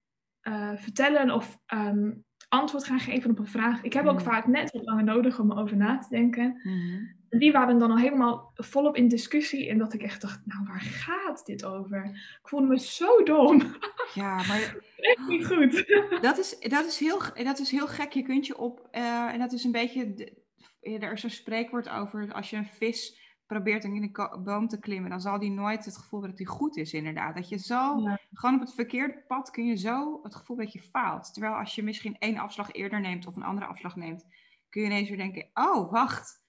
uh, 0.43 0.77
vertellen 0.77 1.31
of 1.31 1.59
um, 1.75 2.25
antwoord 2.49 2.85
ga 2.85 2.99
geven 2.99 3.31
op 3.31 3.39
een 3.39 3.47
vraag. 3.47 3.83
Ik 3.83 3.93
heb 3.93 4.07
ook 4.07 4.21
mhm. 4.21 4.25
vaak 4.25 4.47
net 4.47 4.73
wat 4.73 4.85
langer 4.85 5.05
nodig 5.05 5.39
om 5.39 5.51
erover 5.51 5.77
na 5.77 5.99
te 5.99 6.09
denken. 6.09 6.61
Mm 6.63 7.21
Die 7.39 7.53
waren 7.53 7.79
dan 7.79 7.91
al 7.91 7.99
helemaal 7.99 8.53
volop 8.55 8.97
in 8.97 9.09
discussie 9.09 9.69
en 9.69 9.79
dat 9.79 9.93
ik 9.93 10.03
echt 10.03 10.21
dacht, 10.21 10.41
nou 10.45 10.65
waar 10.65 10.81
gaat 10.81 11.47
dit 11.47 11.65
over? 11.65 12.05
Ik 12.43 12.49
voelde 12.49 12.67
me 12.67 12.79
zo 12.79 13.23
dom. 13.23 13.63
Ja, 14.15 14.35
maar... 14.35 14.77
echt 14.97 15.29
niet 15.29 15.47
goed. 15.47 15.85
Dat 16.21 16.39
is, 16.39 16.59
dat 16.59 16.87
is, 16.87 16.99
heel, 16.99 17.19
dat 17.35 17.59
is 17.59 17.71
heel 17.71 17.87
gek. 17.87 18.13
Je 18.13 18.23
kunt 18.23 18.47
je 18.47 18.59
op, 18.59 18.89
uh, 18.93 19.33
en 19.33 19.39
dat 19.39 19.53
is 19.53 19.65
een 19.65 19.73
beetje, 19.73 20.15
de, 20.15 20.43
er 20.81 21.13
is 21.13 21.21
zo'n 21.21 21.31
spreekwoord 21.31 21.89
over, 21.89 22.33
als 22.33 22.51
je 22.51 22.57
een 22.57 22.67
vis 22.67 23.22
probeert 23.53 23.85
in 23.85 24.03
een 24.03 24.43
boom 24.45 24.69
te 24.69 24.79
klimmen, 24.79 25.11
dan 25.11 25.21
zal 25.21 25.39
die 25.39 25.51
nooit 25.51 25.85
het 25.85 25.97
gevoel 25.97 26.21
hebben 26.21 26.39
dat 26.39 26.47
hij 26.47 26.57
goed 26.57 26.77
is, 26.77 26.93
inderdaad. 26.93 27.35
Dat 27.35 27.49
je 27.49 27.59
zo, 27.59 28.03
gewoon 28.33 28.55
op 28.55 28.61
het 28.61 28.75
verkeerde 28.75 29.25
pad 29.27 29.51
kun 29.51 29.67
je 29.67 29.77
zo 29.77 30.21
het 30.23 30.35
gevoel 30.35 30.57
dat 30.57 30.73
je 30.73 30.83
faalt. 30.83 31.33
Terwijl 31.33 31.55
als 31.55 31.75
je 31.75 31.83
misschien 31.83 32.19
één 32.19 32.39
afslag 32.39 32.73
eerder 32.73 33.01
neemt 33.01 33.27
of 33.27 33.37
een 33.37 33.43
andere 33.43 33.67
afslag 33.67 33.97
neemt, 33.97 34.27
kun 34.69 34.81
je 34.81 34.87
ineens 34.87 35.09
weer 35.09 35.19
denken, 35.19 35.51
oh, 35.55 35.91
wacht, 35.91 36.45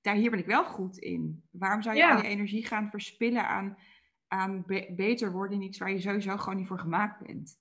daar, 0.00 0.14
hier 0.14 0.30
ben 0.30 0.38
ik 0.38 0.46
wel 0.46 0.64
goed 0.64 0.98
in. 0.98 1.42
Waarom 1.50 1.82
zou 1.82 1.96
je 1.96 2.08
al 2.08 2.16
je 2.16 2.28
energie 2.28 2.66
gaan 2.66 2.90
verspillen 2.90 3.48
aan, 3.48 3.78
aan 4.28 4.64
beter 4.96 5.32
worden 5.32 5.56
in 5.56 5.66
iets 5.66 5.78
waar 5.78 5.90
je 5.90 6.00
sowieso 6.00 6.36
gewoon 6.36 6.58
niet 6.58 6.68
voor 6.68 6.78
gemaakt 6.78 7.26
bent? 7.26 7.58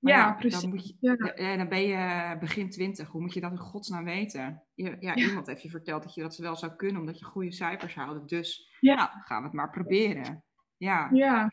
Ja, 0.00 0.32
precies. 0.32 0.60
Dan, 0.60 0.70
moet 0.70 0.88
je, 0.88 0.94
ja. 1.00 1.56
dan 1.56 1.68
ben 1.68 1.82
je 1.82 2.36
begin 2.40 2.70
twintig. 2.70 3.08
Hoe 3.08 3.20
moet 3.20 3.34
je 3.34 3.40
dat 3.40 3.50
in 3.50 3.58
godsnaam 3.58 4.04
weten? 4.04 4.62
Ja, 4.74 4.96
ja, 5.00 5.14
iemand 5.14 5.46
heeft 5.46 5.62
je 5.62 5.70
verteld 5.70 6.02
dat 6.02 6.14
je 6.14 6.22
dat 6.22 6.36
wel 6.36 6.56
zou 6.56 6.72
kunnen, 6.76 7.00
omdat 7.00 7.18
je 7.18 7.24
goede 7.24 7.52
cijfers 7.52 7.94
haalde. 7.94 8.24
Dus 8.24 8.76
ja. 8.80 8.94
nou, 8.94 9.08
gaan 9.24 9.38
we 9.38 9.44
het 9.44 9.56
maar 9.56 9.70
proberen. 9.70 10.44
Ja, 10.76 11.08
ja. 11.12 11.52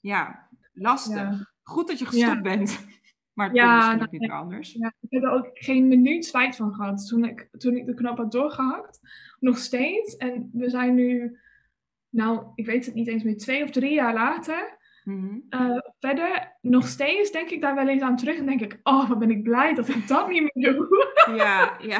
ja 0.00 0.48
lastig. 0.72 1.54
Goed 1.62 1.88
dat 1.88 1.98
je 1.98 2.06
gestopt 2.06 2.42
bent. 2.42 2.78
Maar 3.36 3.46
het 3.46 3.56
ja, 3.56 4.00
is 4.00 4.10
niet 4.10 4.30
anders. 4.30 4.72
Ja, 4.72 4.94
ik 5.00 5.10
heb 5.10 5.22
er 5.22 5.30
ook 5.30 5.50
geen 5.52 5.88
minuut 5.88 6.24
spijt 6.24 6.56
van 6.56 6.74
gehad 6.74 7.06
toen 7.06 7.24
ik, 7.24 7.48
toen 7.58 7.76
ik 7.76 7.86
de 7.86 7.94
knop 7.94 8.16
had 8.16 8.32
doorgehakt. 8.32 9.00
Nog 9.40 9.58
steeds. 9.58 10.16
En 10.16 10.50
we 10.52 10.70
zijn 10.70 10.94
nu, 10.94 11.38
nou, 12.08 12.46
ik 12.54 12.66
weet 12.66 12.86
het 12.86 12.94
niet 12.94 13.08
eens 13.08 13.22
meer, 13.22 13.36
twee 13.36 13.62
of 13.62 13.70
drie 13.70 13.92
jaar 13.92 14.14
later. 14.14 14.78
Mhm. 15.06 15.38
Eh, 15.48 15.78
verder, 15.98 16.56
nog 16.60 16.86
steeds 16.88 17.30
denk 17.30 17.50
ik 17.50 17.60
daar 17.60 17.74
wel 17.74 17.88
eens 17.88 18.02
aan 18.02 18.16
terug 18.16 18.38
en 18.38 18.46
denk 18.46 18.60
ik, 18.60 18.80
oh, 18.82 19.08
wat 19.08 19.18
ben 19.18 19.30
ik 19.30 19.42
blij 19.42 19.74
dat 19.74 19.88
ik 19.88 20.08
dat 20.08 20.28
niet 20.28 20.54
meer 20.54 20.72
doe. 20.72 21.14
Ja, 21.36 21.78
ja. 21.80 21.98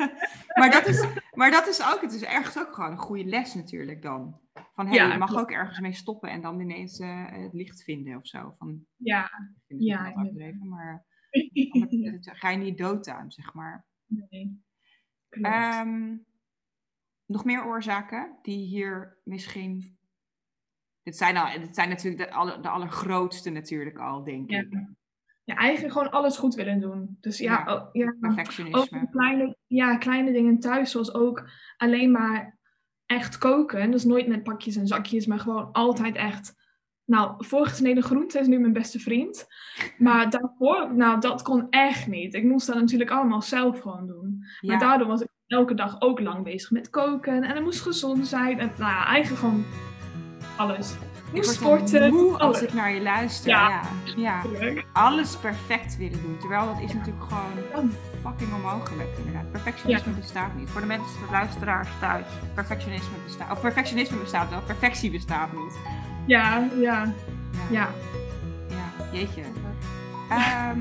maar, 0.58 0.70
dat 0.70 0.86
is, 0.86 1.06
maar 1.32 1.50
dat 1.50 1.68
is 1.68 1.92
ook, 1.92 2.00
het 2.00 2.12
is 2.12 2.24
ergens 2.24 2.58
ook 2.58 2.74
gewoon 2.74 2.90
een 2.90 2.98
goede 2.98 3.24
les 3.24 3.54
natuurlijk 3.54 4.02
dan. 4.02 4.40
Van, 4.74 4.86
hé, 4.86 4.98
hey, 4.98 5.12
je 5.12 5.18
mag 5.18 5.36
ook 5.36 5.50
ergens 5.50 5.80
mee 5.80 5.92
stoppen 5.92 6.30
en 6.30 6.40
dan 6.40 6.60
ineens 6.60 7.00
uh, 7.00 7.26
het 7.30 7.52
licht 7.52 7.82
vinden 7.82 8.16
of 8.16 8.26
zo. 8.26 8.54
Van, 8.58 8.86
ja, 8.96 9.30
ja. 9.66 10.14
Even, 10.36 10.68
maar 10.68 11.04
ga 12.40 12.50
je 12.50 12.58
niet 12.58 12.78
dood 12.78 13.08
aan, 13.08 13.30
zeg 13.30 13.54
maar. 13.54 13.86
Nee. 14.06 14.62
Ehm, 15.28 16.16
nog 17.26 17.44
meer 17.44 17.64
oorzaken 17.64 18.38
die 18.42 18.66
hier 18.66 19.18
misschien. 19.24 19.97
Dit 21.08 21.16
zijn, 21.16 21.36
al, 21.36 21.60
dit 21.60 21.74
zijn 21.74 21.88
natuurlijk 21.88 22.30
de, 22.30 22.34
aller, 22.36 22.62
de 22.62 22.68
allergrootste, 22.68 23.50
natuurlijk 23.50 23.98
al, 23.98 24.24
denk 24.24 24.50
ik. 24.50 24.66
Ja. 24.70 24.88
ja. 25.44 25.54
eigenlijk 25.54 25.92
gewoon 25.92 26.10
alles 26.10 26.36
goed 26.36 26.54
willen 26.54 26.80
doen. 26.80 27.16
Dus 27.20 27.38
ja, 27.38 27.62
Ja, 27.66 27.72
ook, 27.72 27.88
ja 27.92 28.16
Perfectionisme. 28.20 29.00
ook 29.00 29.10
kleine, 29.10 29.56
ja, 29.66 29.96
kleine 29.96 30.32
dingen 30.32 30.58
thuis, 30.58 30.90
zoals 30.90 31.14
ook 31.14 31.50
alleen 31.76 32.10
maar 32.10 32.58
echt 33.06 33.38
koken. 33.38 33.90
Dus 33.90 34.04
nooit 34.04 34.26
met 34.26 34.42
pakjes 34.42 34.76
en 34.76 34.86
zakjes, 34.86 35.26
maar 35.26 35.38
gewoon 35.38 35.72
altijd 35.72 36.16
echt. 36.16 36.54
Nou, 37.04 37.44
voorgesneden 37.44 38.02
groente 38.02 38.38
is 38.38 38.46
nu 38.46 38.58
mijn 38.58 38.72
beste 38.72 38.98
vriend. 38.98 39.46
Maar 39.98 40.30
daarvoor, 40.30 40.94
nou, 40.94 41.20
dat 41.20 41.42
kon 41.42 41.66
echt 41.70 42.06
niet. 42.06 42.34
Ik 42.34 42.44
moest 42.44 42.66
dat 42.66 42.76
natuurlijk 42.76 43.10
allemaal 43.10 43.42
zelf 43.42 43.80
gewoon 43.80 44.06
doen. 44.06 44.44
Ja. 44.60 44.70
Maar 44.70 44.78
daardoor 44.80 45.06
was 45.06 45.20
ik 45.20 45.28
elke 45.46 45.74
dag 45.74 46.00
ook 46.00 46.20
lang 46.20 46.44
bezig 46.44 46.70
met 46.70 46.90
koken. 46.90 47.42
En 47.42 47.54
het 47.54 47.64
moest 47.64 47.80
gezond 47.80 48.26
zijn. 48.26 48.58
En 48.58 48.70
nou 48.78 49.04
eigenlijk 49.04 49.40
gewoon 49.40 49.64
alles. 50.58 50.94
dan 51.32 51.44
sporten. 51.44 52.12
moe 52.14 52.38
als 52.38 52.62
ik 52.62 52.72
naar 52.72 52.92
je 52.92 53.02
luister. 53.02 53.48
Ja. 53.48 53.80
Ja. 54.16 54.42
Ja. 54.60 54.82
Alles 54.92 55.36
perfect 55.36 55.96
willen 55.96 56.22
doen. 56.22 56.36
Terwijl 56.38 56.66
dat 56.66 56.80
is 56.82 56.92
natuurlijk 56.92 57.24
gewoon 57.28 57.90
fucking 58.22 58.54
onmogelijk, 58.54 59.08
inderdaad. 59.18 59.50
Perfectionisme 59.52 60.12
bestaat 60.12 60.54
niet. 60.54 60.70
Voor 60.70 60.80
de 60.80 60.86
mensen, 60.86 61.06
de 61.26 61.30
luisteraars 61.30 61.88
thuis. 62.00 62.24
Perfectionisme 62.54 63.16
bestaat. 63.24 63.50
Of 63.52 63.60
perfectionisme 63.60 64.16
bestaat 64.16 64.50
wel. 64.50 64.60
Perfectie 64.60 65.10
bestaat 65.10 65.52
niet. 65.52 65.78
Ja, 66.26 66.68
ja, 66.80 67.12
ja. 67.70 67.88
Ja, 68.68 69.06
jeetje. 69.12 69.42
Ehm, 70.30 70.80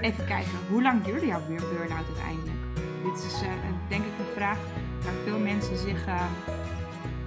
even 0.00 0.24
kijken, 0.26 0.50
hoe 0.70 0.82
lang 0.82 1.04
duurde 1.04 1.26
jouw 1.26 1.40
burn- 1.48 1.68
burn-out 1.78 2.06
uiteindelijk? 2.06 2.56
Dit 3.04 3.24
is 3.24 3.42
eh, 3.42 3.48
denk 3.88 4.02
ik 4.04 4.12
een 4.18 4.34
vraag 4.34 4.58
waar 5.04 5.12
veel 5.24 5.38
mensen 5.38 5.76
zich 5.78 6.06
eh, 6.06 6.20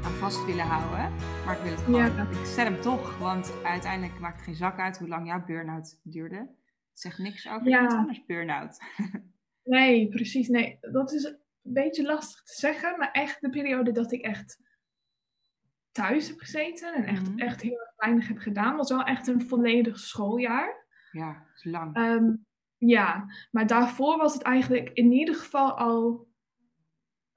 aan 0.05 0.11
vast 0.11 0.45
willen 0.45 0.65
houden. 0.65 1.15
Maar 1.45 1.55
ik 1.57 1.61
wil 1.63 1.71
het 1.71 1.81
gewoon, 1.81 2.05
Ja. 2.15 2.27
ik 2.39 2.45
stel 2.45 2.65
hem 2.65 2.81
toch, 2.81 3.17
want 3.17 3.63
uiteindelijk 3.63 4.19
maakt 4.19 4.35
het 4.35 4.45
geen 4.45 4.55
zak 4.55 4.79
uit 4.79 4.97
hoe 4.97 5.07
lang 5.07 5.27
jouw 5.27 5.45
burn-out 5.45 5.99
duurde. 6.03 6.35
Het 6.35 6.99
zegt 6.99 7.17
niks 7.17 7.47
over 7.49 7.67
Ja. 7.69 7.83
iets 7.85 7.93
anders 7.93 8.25
burn-out. 8.25 8.77
Nee, 9.63 10.09
precies. 10.09 10.47
Nee, 10.47 10.77
dat 10.81 11.11
is 11.13 11.23
een 11.23 11.37
beetje 11.61 12.03
lastig 12.05 12.43
te 12.43 12.53
zeggen. 12.53 12.97
Maar 12.97 13.11
echt 13.11 13.41
de 13.41 13.49
periode 13.49 13.91
dat 13.91 14.11
ik 14.11 14.21
echt 14.21 14.59
thuis 15.91 16.27
heb 16.27 16.39
gezeten 16.39 16.93
en 16.93 17.03
echt, 17.05 17.29
Mhm. 17.29 17.39
echt 17.39 17.61
heel 17.61 17.79
erg 17.79 17.93
weinig 17.95 18.27
heb 18.27 18.37
gedaan, 18.37 18.75
was 18.75 18.89
wel 18.89 19.03
echt 19.03 19.27
een 19.27 19.41
volledig 19.47 19.99
schooljaar. 19.99 20.85
Ja, 21.11 21.45
lang. 21.61 21.95
Ehm, 21.95 22.33
ja, 22.77 23.25
maar 23.51 23.67
daarvoor 23.67 24.17
was 24.17 24.33
het 24.33 24.41
eigenlijk 24.41 24.89
in 24.93 25.11
ieder 25.11 25.35
geval 25.35 25.77
al 25.77 26.24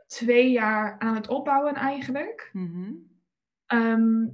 twee 0.09 0.51
jaar 0.51 0.99
aan 0.99 1.15
het 1.15 1.29
opbouwen 1.29 1.75
eigenlijk. 1.75 2.51
Mhm. 2.53 2.93
Ehm, 3.67 4.27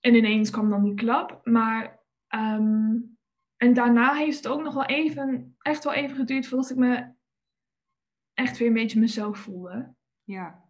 en 0.00 0.14
ineens 0.14 0.50
kwam 0.50 0.70
dan 0.70 0.82
die 0.84 0.94
klap. 0.94 1.40
Maar 1.46 2.02
ehm, 2.26 2.96
en 3.56 3.72
daarna 3.74 4.14
heeft 4.14 4.36
het 4.36 4.48
ook 4.48 4.62
nog 4.62 4.74
wel 4.74 4.84
even, 4.84 5.56
echt 5.58 5.84
wel 5.84 5.92
even 5.92 6.16
geduurd 6.16 6.46
voordat 6.46 6.70
ik 6.70 6.76
me 6.76 7.12
echt 8.34 8.58
weer 8.58 8.68
een 8.68 8.74
beetje 8.74 9.00
mezelf 9.00 9.38
voelde. 9.38 9.94
Ja, 10.22 10.64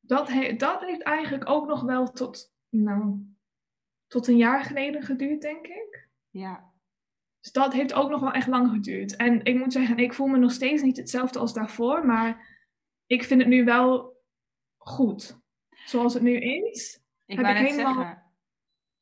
Dat, 0.00 0.28
he- 0.28 0.56
dat 0.56 0.80
heeft 0.80 1.02
eigenlijk 1.02 1.48
ook 1.48 1.66
nog 1.66 1.82
wel 1.82 2.12
tot, 2.12 2.54
nou, 2.68 3.26
tot 4.06 4.26
een 4.28 4.36
jaar 4.36 4.64
geleden 4.64 5.02
geduurd, 5.02 5.40
denk 5.40 5.66
ik. 5.66 6.08
ja, 6.30 6.72
Dus 7.40 7.52
dat 7.52 7.72
heeft 7.72 7.92
ook 7.92 8.10
nog 8.10 8.20
wel 8.20 8.32
echt 8.32 8.46
lang 8.46 8.70
geduurd. 8.70 9.16
En 9.16 9.44
ik 9.44 9.58
moet 9.58 9.72
zeggen, 9.72 9.98
ik 9.98 10.12
voel 10.14 10.26
me 10.26 10.38
nog 10.38 10.52
steeds 10.52 10.82
niet 10.82 10.96
hetzelfde 10.96 11.38
als 11.38 11.52
daarvoor, 11.54 12.06
maar 12.06 12.56
ik 13.08 13.24
vind 13.24 13.40
het 13.40 13.48
nu 13.50 13.64
wel 13.64 14.16
goed. 14.76 15.40
Zoals 15.84 16.14
het 16.14 16.22
nu 16.22 16.36
is, 16.40 17.00
ik 17.26 17.36
Heb 17.36 17.46
ik 17.46 17.56
helemaal- 17.56 17.94
zeggen. 17.94 18.22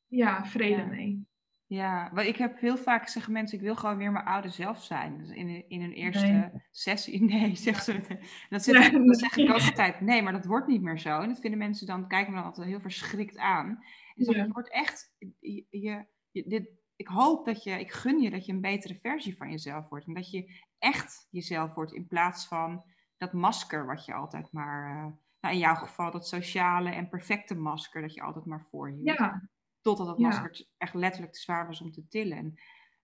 ja, 0.07 0.45
vrede 0.45 0.81
Ja. 0.81 0.85
mee. 0.85 1.25
Ja, 1.65 2.11
want 2.13 2.27
ik 2.27 2.35
heb 2.37 2.59
heel 2.59 2.77
vaak 2.77 3.07
zeggen 3.07 3.33
mensen, 3.33 3.57
ik 3.57 3.63
wil 3.63 3.75
gewoon 3.75 3.97
weer 3.97 4.11
mijn 4.11 4.25
oude 4.25 4.49
zelf 4.49 4.83
zijn. 4.83 5.17
Dus 5.17 5.29
in, 5.29 5.69
in 5.69 5.81
hun 5.81 5.91
eerste 5.91 6.25
Nee. 6.27 6.49
sessie, 6.71 7.23
nee, 7.33 7.55
zegt 7.55 7.83
ze 7.83 7.91
het. 7.93 8.07
Dat, 8.49 8.63
zit, 8.63 8.73
Nee. 8.91 9.05
dat 9.05 9.19
zeg 9.19 9.37
ik 9.37 9.49
ook 9.49 9.61
altijd, 9.61 10.01
nee, 10.01 10.21
maar 10.21 10.33
dat 10.33 10.45
wordt 10.45 10.67
niet 10.67 10.81
meer 10.81 10.99
zo. 10.99 11.19
En 11.19 11.27
dat 11.29 11.39
vinden 11.39 11.59
mensen 11.59 11.87
dan, 11.87 12.07
kijken 12.07 12.31
me 12.31 12.37
dan 12.37 12.45
altijd 12.47 12.67
heel 12.67 12.79
verschrikt 12.79 13.37
aan. 13.37 13.67
En 14.15 14.25
Ja. 14.33 14.43
je 14.43 14.51
wordt 14.51 14.71
echt, 14.71 15.13
je, 15.39 15.65
je- 15.69 16.05
dit, 16.31 16.69
ik 16.95 17.07
hoop 17.07 17.45
dat 17.45 17.63
je, 17.63 17.71
ik 17.79 17.91
gun 17.91 18.19
je 18.21 18.29
dat 18.29 18.45
je 18.45 18.51
een 18.53 18.61
betere 18.61 18.99
versie 19.01 19.37
van 19.37 19.49
jezelf 19.51 19.89
wordt. 19.89 20.07
En 20.07 20.13
dat 20.13 20.31
je 20.31 20.61
echt 20.77 21.27
jezelf 21.29 21.73
wordt 21.73 21.93
in 21.93 22.07
plaats 22.07 22.47
van 22.47 22.83
dat 23.17 23.33
masker 23.33 23.85
wat 23.85 24.05
je 24.05 24.13
altijd 24.13 24.51
maar, 24.51 24.91
eh, 24.97 25.11
nou 25.39 25.53
in 25.53 25.59
jouw 25.59 25.75
geval 25.75 26.11
dat 26.11 26.27
sociale 26.27 26.89
en 26.89 27.09
perfecte 27.09 27.55
masker 27.55 28.01
dat 28.01 28.13
je 28.13 28.21
altijd 28.21 28.45
maar 28.45 28.65
voorhield. 28.69 29.07
Ja, 29.07 29.49
Totdat 29.81 30.07
het 30.07 30.17
Ja. 30.17 30.27
masker 30.27 30.65
echt 30.77 30.93
letterlijk 30.93 31.33
te 31.33 31.39
zwaar 31.39 31.67
was 31.67 31.81
om 31.81 31.91
te 31.91 32.07
tillen. 32.07 32.37
En, 32.37 32.53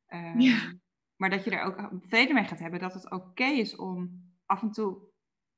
ehm, 0.05 0.39
Ja. 0.39 0.73
Maar 1.15 1.29
dat 1.29 1.43
je 1.43 1.51
er 1.51 1.61
ook 1.63 1.89
vrede 1.99 2.33
mee 2.33 2.43
gaat 2.43 2.59
hebben 2.59 2.79
dat 2.79 2.93
het 2.93 3.11
oké 3.11 3.43
is 3.43 3.75
om 3.75 4.23
af 4.45 4.61
en 4.61 4.71
toe 4.71 4.97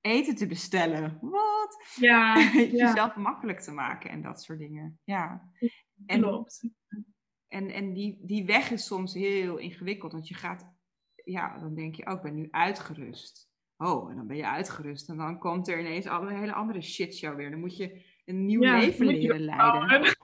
eten 0.01 0.35
te 0.35 0.47
bestellen. 0.47 1.17
Wat? 1.21 1.93
ja, 1.95 2.35
Jezelf 2.71 3.15
makkelijk 3.15 3.59
te 3.59 3.71
maken 3.71 4.09
en 4.09 4.21
dat 4.21 4.43
soort 4.43 4.59
dingen. 4.59 4.99
Ja. 5.03 5.51
En, 6.05 6.21
klopt. 6.21 6.69
en, 7.47 7.69
en 7.69 7.93
die, 7.93 8.19
die 8.25 8.45
weg 8.45 8.71
is 8.71 8.85
soms 8.85 9.13
heel 9.13 9.57
ingewikkeld. 9.57 10.11
Want 10.11 10.27
je 10.27 10.33
gaat, 10.33 10.73
ja, 11.23 11.57
dan 11.57 11.73
denk 11.75 11.95
je, 11.95 12.05
oh, 12.07 12.13
ik 12.13 12.21
ben 12.21 12.35
nu 12.35 12.47
uitgerust. 12.51 13.49
Oh, 13.77 14.09
en 14.09 14.15
dan 14.15 14.27
ben 14.27 14.37
je 14.37 14.47
uitgerust. 14.47 15.09
En 15.09 15.17
dan 15.17 15.39
komt 15.39 15.67
er 15.67 15.79
ineens 15.79 16.07
al 16.07 16.21
een 16.21 16.37
hele 16.37 16.53
andere 16.53 16.81
shitshow 16.81 17.35
weer. 17.35 17.49
Dan 17.51 17.59
moet 17.59 17.77
je 17.77 18.01
een 18.25 18.45
nieuw 18.45 18.61
Ja, 18.61 18.77
leven 18.77 19.05
leren 19.05 19.39
leiden. 19.39 20.15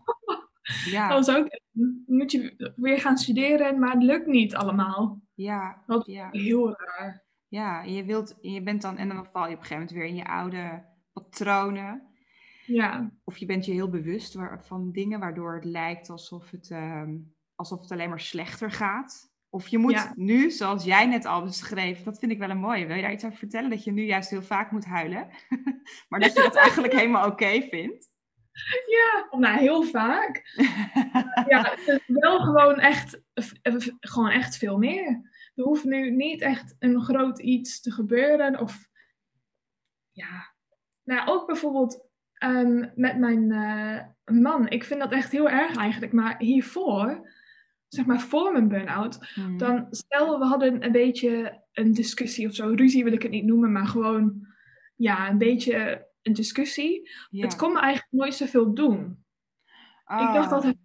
Ja, 0.86 1.16
ook, 1.16 1.60
moet 2.06 2.32
je 2.32 2.72
weer 2.76 3.00
gaan 3.00 3.18
studeren, 3.18 3.80
maar 3.80 3.92
het 3.94 4.04
lukt 4.04 4.26
niet 4.28 4.56
allemaal. 4.56 5.22
ja, 5.34 5.84
Dat 5.86 6.06
ja. 6.06 6.28
Heel 6.32 6.76
raar. 6.80 7.24
Ja, 7.48 7.84
en 7.84 7.94
je 7.94 8.04
wilt, 8.06 8.38
je 8.42 8.64
bent 8.64 8.82
dan, 8.82 8.98
en 8.98 9.08
dan 9.08 9.26
val 9.26 9.48
je 9.48 9.54
op 9.56 9.60
een 9.60 9.66
gegeven 9.66 9.76
moment 9.76 9.92
weer 9.92 10.06
in 10.06 10.16
je 10.16 10.26
oude 10.26 10.86
patronen. 11.14 12.08
Ja, 12.66 13.12
Of 13.24 13.38
je 13.38 13.46
bent 13.46 13.66
je 13.66 13.72
heel 13.72 13.90
bewust 13.90 14.34
waar- 14.34 14.66
van 14.66 14.92
dingen 14.92 15.20
waardoor 15.20 15.54
het 15.56 15.66
lijkt 15.66 16.10
alsof 16.10 16.52
het, 16.52 16.70
ehm, 16.72 17.16
alsof 17.56 17.82
het 17.82 17.92
alleen 17.92 18.10
maar 18.10 18.20
slechter 18.20 18.72
gaat. 18.72 19.31
Of 19.54 19.68
je 19.68 19.78
moet 19.78 19.92
Ja. 19.92 20.14
nu, 20.16 20.52
zoals 20.52 20.84
jij 20.84 21.06
net 21.06 21.26
al 21.26 21.44
beschreef, 21.44 22.04
dat 22.04 22.20
vind 22.20 22.32
ik 22.32 22.38
wel 22.38 22.50
een 22.50 22.58
mooie. 22.58 22.86
Wil 22.86 22.96
je 22.96 23.02
daar 23.02 23.12
iets 23.12 23.26
over 23.26 23.38
vertellen? 23.38 23.70
Dat 23.70 23.84
je 23.84 23.92
nu 23.92 24.04
juist 24.04 24.30
heel 24.30 24.42
vaak 24.44 24.72
moet 24.72 24.86
huilen. 24.86 25.28
maar 26.10 26.20
dat 26.20 26.34
je 26.34 26.42
dat 26.42 26.56
eigenlijk 26.56 26.94
helemaal 26.94 27.28
oké 27.28 27.62
vindt. 27.62 28.10
ja, 28.98 29.28
nou 29.40 29.58
heel 29.60 29.84
vaak. 29.84 30.42
Ja, 31.48 31.62
het 31.76 31.88
is 31.88 32.00
wel 32.08 32.40
gewoon 32.40 32.80
echt, 32.80 33.22
v- 33.34 33.90
gewoon 34.00 34.30
echt 34.30 34.58
veel 34.58 34.78
meer. 34.78 35.30
Er 35.56 35.64
hoeft 35.64 35.84
nu 35.84 36.12
niet 36.12 36.42
echt 36.42 36.76
een 36.80 37.02
groot 37.02 37.40
iets 37.40 37.82
te 37.82 37.92
gebeuren. 37.92 38.60
Of 38.60 38.88
ja, 40.12 40.54
nou 41.04 41.28
ook 41.30 41.48
bijvoorbeeld 41.48 42.06
ehm, 42.34 42.90
met 42.96 43.18
mijn 43.18 43.52
eh, 43.52 44.36
man. 44.36 44.70
Ik 44.70 44.84
vind 44.84 45.00
dat 45.00 45.12
echt 45.12 45.32
heel 45.32 45.50
erg 45.50 45.76
eigenlijk. 45.76 46.14
Maar 46.14 46.36
hiervoor, 46.40 47.32
zeg 47.94 48.06
maar 48.06 48.22
voor 48.22 48.52
mijn 48.52 48.68
burn-out, 48.68 49.32
Mhm. 49.36 49.58
dan 49.58 49.88
stel 49.90 50.40
we 50.40 50.46
hadden 50.46 50.84
een 50.86 50.92
beetje 50.92 51.62
een 51.74 51.94
discussie 51.94 52.48
of 52.48 52.54
zo. 52.56 52.74
Ruzie 52.76 53.04
wil 53.04 53.14
ik 53.14 53.22
het 53.22 53.32
niet 53.32 53.46
noemen, 53.46 53.72
maar 53.72 53.88
gewoon 53.88 54.48
ja, 54.96 55.30
een 55.30 55.38
beetje 55.38 56.08
een 56.22 56.34
discussie. 56.34 57.10
Het 57.30 57.56
kon 57.56 57.74
me 57.74 57.80
eigenlijk 57.80 58.14
nooit 58.14 58.34
zoveel 58.34 58.74
doen. 58.74 59.26
Ik 60.08 60.18
dacht 60.34 60.48
Oh, 60.48 60.54
altijd, 60.54 60.78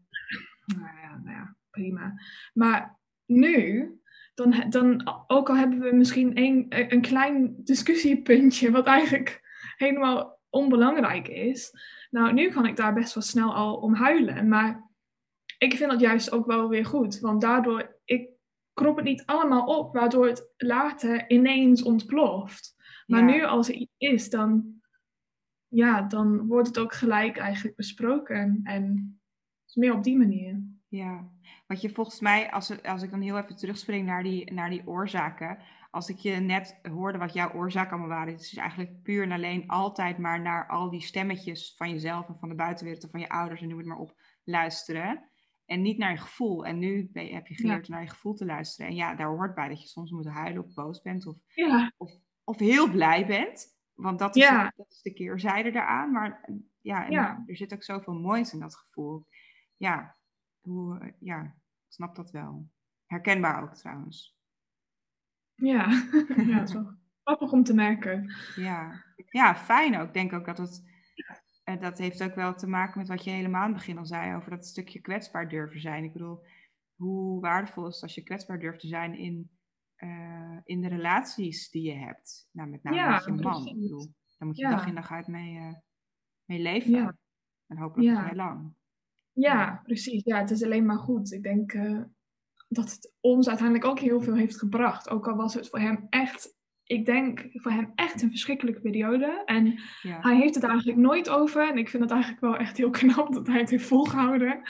nou 0.67 0.97
ja, 1.03 1.21
nou 1.25 1.37
ja, 1.37 1.57
prima. 1.71 2.21
Maar 2.53 2.99
nu, 3.27 3.91
dan, 4.35 4.65
dan, 4.69 5.11
ook 5.27 5.49
al 5.49 5.57
hebben 5.57 5.81
we 5.81 5.95
misschien 5.95 6.39
een, 6.39 6.67
een 6.69 7.01
klein 7.01 7.55
discussiepuntje, 7.65 8.71
wat 8.71 8.87
eigenlijk 8.87 9.41
helemaal 9.77 10.41
onbelangrijk 10.51 11.29
is. 11.29 11.73
Nou, 12.11 12.33
nu 12.33 12.51
kan 12.51 12.67
ik 12.67 12.77
daar 12.77 12.95
best 12.95 13.15
wel 13.15 13.23
snel 13.23 13.55
al 13.55 13.77
om 13.77 13.95
huilen. 13.95 14.49
Maar 14.49 14.86
ik 15.59 15.77
vind 15.77 15.91
dat 15.91 16.01
juist 16.01 16.33
ook 16.33 16.47
wel 16.47 16.69
weer 16.69 16.87
goed. 16.87 17.21
Want 17.21 17.41
daardoor, 17.41 18.01
ik 18.05 18.29
krop 18.73 18.97
het 18.97 19.05
niet 19.05 19.27
allemaal 19.27 19.79
op, 19.79 19.95
waardoor 19.95 20.27
het 20.27 20.53
later 20.57 21.31
ineens 21.31 21.83
ontploft. 21.83 22.75
Maar 23.07 23.21
ja. 23.21 23.35
nu, 23.35 23.45
als 23.45 23.69
er 23.69 23.75
iets 23.75 23.95
is, 23.97 24.31
dan, 24.31 24.81
ja, 25.69 26.03
dan 26.03 26.47
wordt 26.47 26.67
het 26.67 26.79
ook 26.79 26.95
gelijk 26.95 27.37
eigenlijk 27.37 27.77
besproken. 27.77 28.61
En 28.63 28.83
het 29.61 29.69
is 29.69 29.75
meer 29.75 29.95
op 29.95 30.05
die 30.05 30.19
manier. 30.19 30.63
Ja, 30.89 31.31
wat 31.67 31.81
je 31.81 31.91
volgens 31.91 32.21
mij, 32.21 32.51
als, 32.51 32.83
als 32.83 33.03
ik 33.03 33.11
dan 33.11 33.21
heel 33.21 33.39
even 33.39 33.57
terugspring 33.57 34.07
naar 34.07 34.23
die, 34.23 34.53
naar 34.53 34.71
die 34.71 34.87
oorzaken. 34.87 35.59
Als 35.91 36.09
ik 36.09 36.17
je 36.17 36.31
net 36.31 36.79
hoorde 36.83 37.19
wat 37.19 37.33
jouw 37.33 37.53
oorzaken 37.53 37.91
allemaal 37.91 38.17
waren. 38.17 38.33
Het 38.33 38.43
is 38.43 38.57
eigenlijk 38.57 39.03
puur 39.03 39.23
en 39.23 39.33
alleen 39.33 39.69
altijd 39.69 40.19
maar 40.19 40.41
naar 40.41 40.69
al 40.69 40.91
die 40.91 41.03
stemmetjes 41.03 41.75
van 41.77 41.91
jezelf 41.91 42.29
en 42.29 42.37
van 42.39 42.49
de 42.49 42.55
buitenwereld 42.55 43.05
en 43.05 43.11
van 43.11 43.21
je 43.21 43.29
ouders 43.29 43.61
en 43.61 43.69
noem 43.69 43.79
het 43.79 43.87
maar 43.87 43.99
op 43.99 44.15
luisteren. 44.45 45.31
En 45.67 45.83
niet 45.83 45.99
naar 45.99 46.11
je 46.11 46.17
gevoel. 46.19 46.67
En 46.67 46.79
nu 46.79 47.11
je, 47.13 47.21
heb 47.21 47.47
je 47.47 47.55
Ja. 47.55 47.61
geleerd 47.61 47.89
naar 47.89 48.03
je 48.03 48.09
gevoel 48.09 48.35
te 48.35 48.45
luisteren. 48.45 48.91
En 48.91 48.97
ja, 48.97 49.15
daar 49.15 49.29
hoort 49.29 49.55
bij 49.55 49.69
dat 49.69 49.83
je 49.83 49.89
soms 49.89 50.11
moet 50.11 50.27
huilen 50.29 50.65
of 50.65 50.75
boos 50.75 51.01
bent. 51.03 51.27
Of, 51.27 51.37
Ja, 51.55 51.93
of, 51.97 52.13
of 52.45 52.59
heel 52.59 52.91
blij 52.91 53.27
bent. 53.27 53.75
Want 53.95 54.19
dat 54.19 54.37
is, 54.37 54.43
Ja. 54.43 54.73
dat 54.77 54.87
is 54.91 55.03
de 55.03 55.13
keerzijde 55.13 55.69
eraan. 55.71 56.11
Maar 56.13 56.49
ja, 56.81 57.07
en 57.09 57.45
er 57.47 57.57
zit 57.57 57.73
ook 57.75 57.83
zoveel 57.83 58.15
moois 58.15 58.53
in 58.53 58.61
dat 58.61 58.77
gevoel. 58.77 59.27
Ja, 59.77 60.17
hoe, 60.61 61.15
ja, 61.21 61.43
ik 61.43 61.53
snap 61.93 62.17
dat 62.17 62.31
wel. 62.31 62.69
Herkenbaar 63.07 63.63
ook 63.63 63.75
trouwens. 63.75 64.37
ja. 65.55 65.89
ja, 66.47 66.59
het 66.59 66.69
is 66.69 66.75
wel 66.75 66.93
grappig 67.25 67.53
om 67.53 67.63
te 67.65 67.75
merken. 67.75 68.33
Ja, 68.57 69.05
ja 69.31 69.57
fijn 69.57 69.97
ook. 69.99 70.07
Ik 70.07 70.15
denk 70.15 70.33
ook 70.33 70.45
dat 70.47 70.59
het. 70.59 70.95
Eh, 71.67 71.81
dat 71.81 71.99
heeft 71.99 72.23
ook 72.23 72.35
wel 72.35 72.55
te 72.55 72.67
maken 72.67 72.99
met 72.99 73.09
wat 73.09 73.25
je 73.25 73.31
helemaal 73.31 73.61
aan 73.63 73.69
het 73.69 73.77
begin 73.77 73.99
al 73.99 74.07
zei 74.07 74.35
over 74.35 74.51
dat 74.51 74.67
stukje 74.67 75.01
kwetsbaar 75.01 75.49
durven 75.49 75.81
zijn. 75.81 76.05
Ik 76.05 76.13
bedoel, 76.13 76.45
hoe 76.95 77.41
waardevol 77.41 77.87
is 77.87 77.95
het 77.95 78.03
als 78.03 78.15
je 78.15 78.23
kwetsbaar 78.23 78.59
durft 78.59 78.81
te 78.81 78.87
zijn 78.87 79.19
in, 79.19 79.51
eh, 79.95 80.59
in 80.65 80.81
de 80.81 80.89
relaties 80.89 81.71
die 81.71 81.83
je 81.83 81.95
hebt. 81.95 82.49
Nou, 82.53 82.69
met 82.69 82.83
name 82.83 82.97
Ja, 82.97 83.11
met 83.11 83.25
je 83.25 83.33
man. 83.33 83.67
Ik 83.67 83.81
bedoel, 83.81 84.13
daar 84.39 84.49
moet 84.49 84.57
je 84.57 84.63
Ja. 84.63 84.71
dag 84.71 84.87
in 84.87 84.95
dag 84.95 85.11
uit 85.11 85.27
mee, 85.27 85.57
eh, 85.57 85.75
mee 86.45 86.59
leven. 86.59 86.91
Ja. 86.91 87.17
En 87.67 87.79
hopelijk 87.79 88.13
nog 88.13 88.25
heel 88.27 88.35
lang. 88.37 88.75
Ja, 89.33 89.81
precies. 89.85 90.25
Ja, 90.25 90.39
het 90.39 90.51
is 90.51 90.65
alleen 90.65 90.87
maar 90.87 90.99
goed. 90.99 91.33
Ik 91.33 91.43
denk 91.43 91.73
eh, 91.73 92.03
dat 92.69 92.91
het 92.91 93.13
ons 93.21 93.49
uiteindelijk 93.49 93.89
ook 93.89 93.99
heel 93.99 94.21
veel 94.21 94.35
heeft 94.35 94.59
gebracht. 94.59 95.11
Ook 95.11 95.29
al 95.29 95.37
was 95.37 95.55
het 95.55 95.69
voor 95.69 95.79
hem 95.79 96.07
echt, 96.11 96.56
ik 96.87 97.07
denk 97.07 97.47
voor 97.53 97.71
hem 97.73 97.93
echt 97.95 98.23
een 98.23 98.31
verschrikkelijke 98.31 98.81
periode. 98.81 99.43
En 99.45 99.81
Ja. 100.03 100.19
hij 100.21 100.37
heeft 100.37 100.55
het 100.55 100.65
eigenlijk 100.65 100.99
nooit 100.99 101.29
over. 101.29 101.69
En 101.69 101.79
ik 101.79 101.89
vind 101.89 102.03
het 102.03 102.13
eigenlijk 102.13 102.41
wel 102.43 102.57
echt 102.57 102.77
heel 102.77 102.91
knap 102.91 103.33
dat 103.33 103.47
hij 103.47 103.59
het 103.61 103.71
heeft 103.71 103.87
volgehouden. 103.87 104.61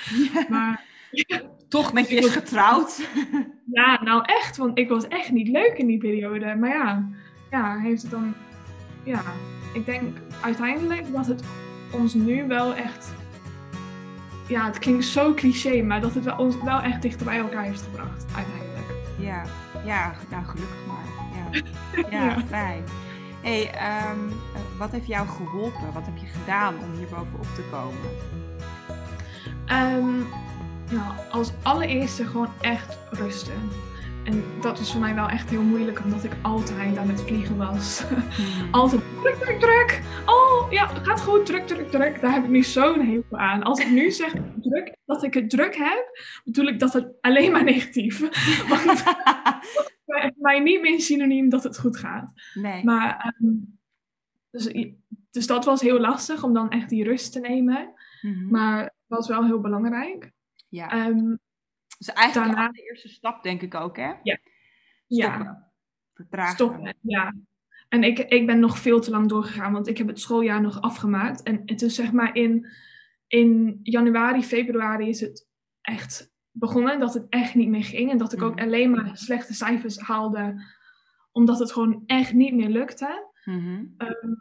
Maar 0.49 0.85
Toch 1.69 1.93
met 1.93 2.09
je 2.09 2.17
is 2.17 2.33
getrouwd. 2.33 3.09
ja, 3.79 4.03
nou 4.03 4.23
echt, 4.25 4.57
want 4.57 4.79
ik 4.79 4.89
was 4.89 5.09
echt 5.09 5.31
niet 5.31 5.49
leuk 5.49 5.73
in 5.77 5.87
die 5.87 5.99
periode. 5.99 6.55
Maar 6.55 6.69
ja, 6.71 7.09
ja, 7.51 7.71
hij 7.79 7.89
heeft 7.89 8.03
het 8.03 8.11
dan, 8.11 8.35
ja, 9.05 9.23
ik 9.75 9.87
denk 9.87 10.17
uiteindelijk 10.41 11.13
dat 11.13 11.27
het 11.27 11.45
ons 11.93 12.15
nu 12.15 12.47
wel 12.47 12.75
echt, 12.75 13.15
ja, 14.49 14.67
het 14.67 14.79
klinkt 14.79 15.05
zo 15.05 15.35
cliché, 15.35 15.83
maar 15.83 16.01
dat 16.01 16.15
het 16.15 16.25
wel, 16.25 16.37
ons 16.37 16.63
wel 16.63 16.81
echt 16.81 17.03
dichter 17.03 17.27
bij 17.27 17.39
elkaar 17.39 17.65
heeft 17.65 17.83
gebracht, 17.83 18.27
uiteindelijk. 18.35 18.95
Ja, 19.19 19.43
ja, 19.85 20.15
nou 20.31 20.45
gelukkig 20.45 20.87
maar. 20.87 21.06
Ja, 22.11 22.41
fijn. 22.49 22.85
hey, 23.43 23.71
ehm, 23.71 24.29
eh, 24.55 24.79
wat 24.79 24.91
heeft 24.91 25.07
jou 25.07 25.29
geholpen? 25.29 25.93
Wat 25.93 26.05
heb 26.05 26.17
je 26.17 26.27
gedaan 26.27 26.75
om 26.75 26.93
hier 26.99 27.09
bovenop 27.09 27.55
te 27.55 27.63
komen? 27.71 28.11
Ehm, 29.67 30.17
nou, 30.91 31.13
als 31.31 31.53
allereerste 31.63 32.27
gewoon 32.27 32.51
echt 32.61 32.99
rusten. 33.11 33.71
En 34.25 34.45
dat 34.61 34.79
was 34.79 34.93
voor 34.93 35.01
mij 35.01 35.15
wel 35.15 35.29
echt 35.29 35.51
heel 35.51 35.63
moeilijk, 35.63 36.01
omdat 36.05 36.25
ik 36.25 36.33
altijd 36.43 36.97
aan 36.97 37.09
het 37.09 37.23
vliegen 37.23 37.57
was. 37.57 38.05
altijd 38.71 39.03
druk, 39.23 39.35
druk, 39.35 39.61
druk. 39.61 40.01
Oh, 40.25 40.73
ja, 40.73 40.87
gaat 40.87 41.21
goed, 41.21 41.47
druk, 41.47 41.67
druk, 41.67 41.91
druk. 41.91 42.21
Daar 42.21 42.33
heb 42.33 42.43
ik 42.43 42.49
nu 42.49 42.63
zo'n 42.63 43.01
hekel 43.01 43.39
aan. 43.39 43.63
Als 43.63 43.81
ik 43.81 43.91
nu 43.91 44.11
zeg 44.11 44.33
druk, 44.61 44.97
dat 45.07 45.23
ik 45.23 45.35
het 45.35 45.51
druk 45.51 45.77
heb, 45.77 46.19
bedoel 46.45 46.67
ik 46.67 46.79
dat 46.79 46.93
het 46.93 47.09
alleen 47.21 47.53
maar 47.53 47.65
negatief. 47.65 48.21
Want 48.69 49.03
voor 50.21 50.33
mij 50.43 50.61
niet 50.61 50.81
meer 50.81 51.01
synoniem 51.01 51.49
dat 51.49 51.63
het 51.65 51.79
goed 51.79 51.97
gaat. 51.97 52.33
nee. 52.55 52.85
Maar, 52.85 53.17
ehm, 53.39 53.55
dus, 54.51 54.93
dus 55.31 55.47
dat 55.47 55.65
was 55.65 55.81
heel 55.81 56.01
lastig 56.01 56.43
om 56.43 56.53
dan 56.55 56.71
echt 56.71 56.89
die 56.89 57.05
rust 57.05 57.33
te 57.33 57.41
nemen. 57.41 57.93
Mhm. 58.23 58.49
Maar 58.51 58.83
het 58.83 58.93
was 59.07 59.29
wel 59.29 59.45
heel 59.45 59.61
belangrijk. 59.61 60.33
ja. 60.69 60.91
Ehm, 60.91 61.37
dus 61.99 62.09
eigenlijk 62.13 62.53
daarna- 62.55 62.71
de 62.73 62.83
eerste 62.83 63.09
stap 63.09 63.43
denk 63.43 63.63
ik 63.63 63.75
ook, 63.75 63.97
hè? 63.97 64.13
Ja. 64.23 64.39
Stoppen. 65.09 65.45
ja, 65.45 65.71
Vertragen. 66.15 66.55
stoppen. 66.55 66.95
Ja. 67.01 67.35
En 67.89 68.03
ik, 68.05 68.19
ik 68.19 68.47
ben 68.47 68.59
nog 68.59 68.79
veel 68.79 69.01
te 69.01 69.11
lang 69.11 69.29
doorgegaan, 69.29 69.73
want 69.73 69.87
ik 69.89 69.99
heb 69.99 70.07
het 70.07 70.21
schooljaar 70.21 70.61
nog 70.61 70.81
afgemaakt. 70.81 71.43
En 71.43 71.63
het 71.67 71.83
is 71.83 71.95
zeg 71.95 72.13
maar 72.13 72.35
in, 72.37 72.67
in 73.27 73.81
januari, 73.83 74.43
februari 74.43 75.09
is 75.09 75.21
het 75.21 75.49
echt 75.81 76.33
begonnen 76.59 77.01
dat 77.01 77.15
het 77.15 77.27
echt 77.29 77.55
niet 77.55 77.69
meer 77.69 77.85
ging. 77.85 78.11
En 78.11 78.19
dat 78.19 78.33
ik 78.33 78.43
ook 78.43 78.55
Mhm. 78.55 78.65
alleen 78.65 78.91
maar 78.91 79.11
slechte 79.17 79.55
cijfers 79.55 79.99
haalde, 79.99 80.63
omdat 81.33 81.59
het 81.59 81.73
gewoon 81.73 82.03
echt 82.07 82.33
niet 82.33 82.55
meer 82.55 82.69
lukte. 82.69 83.31
Mhm. 83.45 83.85
Ehm, 83.97 84.33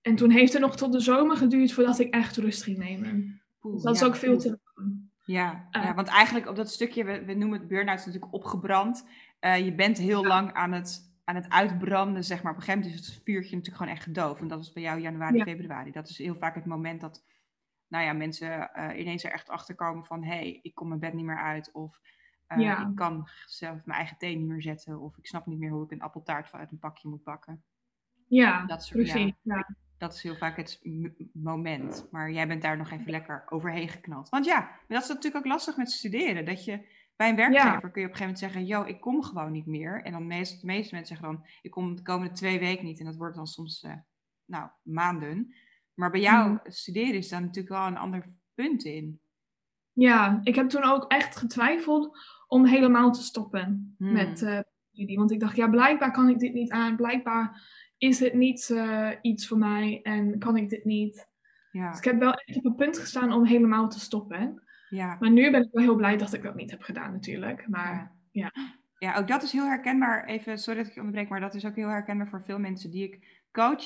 en 0.00 0.16
toen 0.16 0.30
heeft 0.30 0.52
het 0.52 0.62
nog 0.62 0.76
tot 0.76 0.92
de 0.92 1.00
zomer 1.00 1.36
geduurd 1.36 1.72
voordat 1.72 1.98
ik 1.98 2.14
echt 2.14 2.36
rust 2.36 2.62
ging 2.62 2.78
nemen. 2.78 3.42
Dus 3.60 3.82
dat 3.82 3.94
is 3.94 4.04
ook 4.04 4.16
veel 4.16 4.38
te 4.38 4.58
lang. 4.74 5.10
Ja, 5.24 5.68
Eh. 5.70 5.84
ja, 5.84 5.94
want 5.94 6.08
eigenlijk 6.08 6.48
op 6.48 6.56
dat 6.56 6.70
stukje, 6.70 7.04
we, 7.04 7.24
we 7.24 7.34
noemen 7.34 7.58
het 7.58 7.68
burn-out 7.68 8.06
natuurlijk 8.06 8.32
opgebrand. 8.34 9.06
Eh, 9.38 9.64
je 9.64 9.74
bent 9.74 9.98
heel 9.98 10.24
lang 10.24 10.52
aan 10.52 10.72
het, 10.72 11.10
aan 11.24 11.34
het 11.34 11.48
uitbranden, 11.48 12.24
zeg 12.24 12.42
maar. 12.42 12.52
Op 12.52 12.58
een 12.58 12.64
gegeven 12.64 12.84
moment 12.88 13.00
is 13.00 13.06
het 13.14 13.22
vuurtje 13.24 13.56
natuurlijk 13.56 13.76
gewoon 13.76 13.92
echt 13.92 14.02
gedoofd. 14.02 14.40
En 14.40 14.48
dat 14.48 14.60
is 14.62 14.72
bij 14.72 14.82
jou 14.82 15.00
januari, 15.00 15.36
Ja. 15.36 15.44
februari. 15.44 15.90
Dat 15.92 16.08
is 16.08 16.18
heel 16.18 16.34
vaak 16.34 16.54
het 16.54 16.66
moment 16.66 17.00
dat 17.00 17.24
nou 17.92 18.04
ja, 18.04 18.12
mensen 18.12 18.72
eh, 18.74 19.00
ineens 19.00 19.24
er 19.24 19.32
echt 19.32 19.48
achter 19.48 19.74
komen 19.74 20.04
van... 20.04 20.22
hé, 20.24 20.34
hey, 20.34 20.58
ik 20.62 20.74
kom 20.74 20.88
mijn 20.88 21.00
bed 21.00 21.12
niet 21.12 21.24
meer 21.24 21.42
uit. 21.42 21.70
Of 21.72 22.00
eh, 22.46 22.58
Ja. 22.58 22.88
ik 22.88 22.94
kan 22.94 23.28
zelf 23.46 23.84
mijn 23.84 23.98
eigen 23.98 24.16
thee 24.18 24.36
niet 24.36 24.46
meer 24.48 24.62
zetten. 24.62 25.00
Of 25.00 25.16
ik 25.18 25.26
snap 25.26 25.46
niet 25.46 25.58
meer 25.58 25.70
hoe 25.70 25.84
ik 25.84 25.90
een 25.90 26.02
appeltaart 26.02 26.48
vanuit 26.48 26.70
een 26.70 26.78
pakje 26.78 27.08
moet 27.08 27.24
bakken. 27.24 27.62
Ja, 28.28 28.66
Dat 28.66 28.84
soort- 28.84 28.98
precies. 29.02 29.32
Ja. 29.42 29.74
Dat 29.98 30.14
is 30.14 30.22
heel 30.22 30.36
vaak 30.36 30.56
het 30.56 30.80
moment. 31.32 32.08
Maar 32.10 32.30
jij 32.30 32.46
bent 32.48 32.62
daar 32.62 32.76
nog 32.76 32.90
even 32.90 33.10
lekker 33.10 33.44
overheen 33.48 33.88
geknald. 33.88 34.28
Want 34.28 34.44
ja, 34.44 34.70
dat 34.88 35.02
is 35.02 35.08
natuurlijk 35.08 35.36
ook 35.36 35.52
lastig 35.52 35.76
met 35.76 35.90
studeren. 35.90 36.44
Dat 36.44 36.64
je 36.64 36.86
bij 37.16 37.28
een 37.28 37.36
werkgever 37.36 37.90
kun 37.90 38.00
je 38.00 38.06
op 38.08 38.12
een 38.12 38.18
gegeven 38.18 38.20
moment 38.20 38.38
zeggen: 38.38 38.66
Yo, 38.66 38.84
ik 38.84 39.00
kom 39.00 39.22
gewoon 39.22 39.52
niet 39.52 39.66
meer. 39.66 40.02
En 40.02 40.12
dan 40.12 40.26
meest, 40.26 40.60
de 40.60 40.66
meeste 40.66 40.94
mensen 40.94 41.16
zeggen 41.16 41.34
dan: 41.34 41.46
Ik 41.62 41.70
kom 41.70 41.96
de 41.96 42.02
komende 42.02 42.34
twee 42.34 42.58
weken 42.58 42.84
niet. 42.84 42.98
En 42.98 43.04
dat 43.04 43.16
wordt 43.16 43.36
dan 43.36 43.46
soms, 43.46 43.82
eh, 43.82 43.92
nou, 44.44 44.70
maanden. 44.82 45.54
Maar 45.94 46.10
bij 46.10 46.20
jou 46.20 46.48
Mm. 46.50 46.60
studeren 46.64 47.14
is 47.14 47.28
daar 47.28 47.40
natuurlijk 47.40 47.74
wel 47.74 47.86
een 47.86 47.96
ander 47.96 48.32
punt 48.54 48.84
in. 48.84 49.20
Ja, 49.92 50.40
ik 50.42 50.54
heb 50.54 50.68
toen 50.68 50.82
ook 50.84 51.04
echt 51.12 51.36
getwijfeld 51.36 52.18
om 52.46 52.64
helemaal 52.66 53.12
te 53.12 53.22
stoppen 53.22 53.94
Hmm. 53.98 54.12
met 54.12 54.42
eh 54.42 54.58
studie. 54.92 55.18
Want 55.18 55.30
ik 55.30 55.40
dacht, 55.40 55.56
ja, 55.56 55.68
blijkbaar 55.68 56.10
kan 56.12 56.28
ik 56.28 56.38
dit 56.38 56.52
niet 56.54 56.70
aan. 56.70 56.96
Blijkbaar 56.96 57.62
is 57.98 58.20
het 58.20 58.34
niet 58.34 58.70
eh, 58.70 59.10
iets 59.20 59.46
voor 59.48 59.58
mij 59.58 60.00
en 60.02 60.38
kan 60.38 60.56
ik 60.56 60.68
dit 60.70 60.84
niet. 60.84 61.28
Ja, 61.70 61.88
Dus 61.90 61.98
ik 61.98 62.04
heb 62.04 62.18
wel 62.18 62.32
echt 62.34 62.56
op 62.58 62.64
het 62.64 62.76
punt 62.76 62.98
gestaan 62.98 63.32
om 63.32 63.44
helemaal 63.44 63.88
te 63.88 64.00
stoppen. 64.00 64.62
ja. 64.88 65.16
Maar 65.20 65.30
nu 65.30 65.50
ben 65.50 65.62
ik 65.62 65.68
wel 65.72 65.82
heel 65.84 65.94
blij 65.96 66.16
dat 66.16 66.32
ik 66.32 66.42
dat 66.42 66.54
niet 66.54 66.70
heb 66.70 66.82
gedaan 66.82 67.12
natuurlijk. 67.12 67.68
Maar 67.68 68.16
ja. 68.30 68.52
Ja, 68.98 69.16
ook 69.16 69.28
dat 69.28 69.42
is 69.42 69.52
heel 69.52 69.64
herkenbaar. 69.66 70.24
Even, 70.24 70.58
sorry 70.58 70.78
dat 70.78 70.88
ik 70.88 70.94
je 70.94 71.00
onderbreek, 71.00 71.28
maar 71.28 71.40
dat 71.40 71.54
is 71.54 71.64
ook 71.66 71.76
heel 71.76 71.88
herkenbaar 71.88 72.28
voor 72.28 72.42
veel 72.44 72.58
mensen 72.58 72.90
die 72.90 73.04
ik 73.04 73.42
coach. 73.52 73.82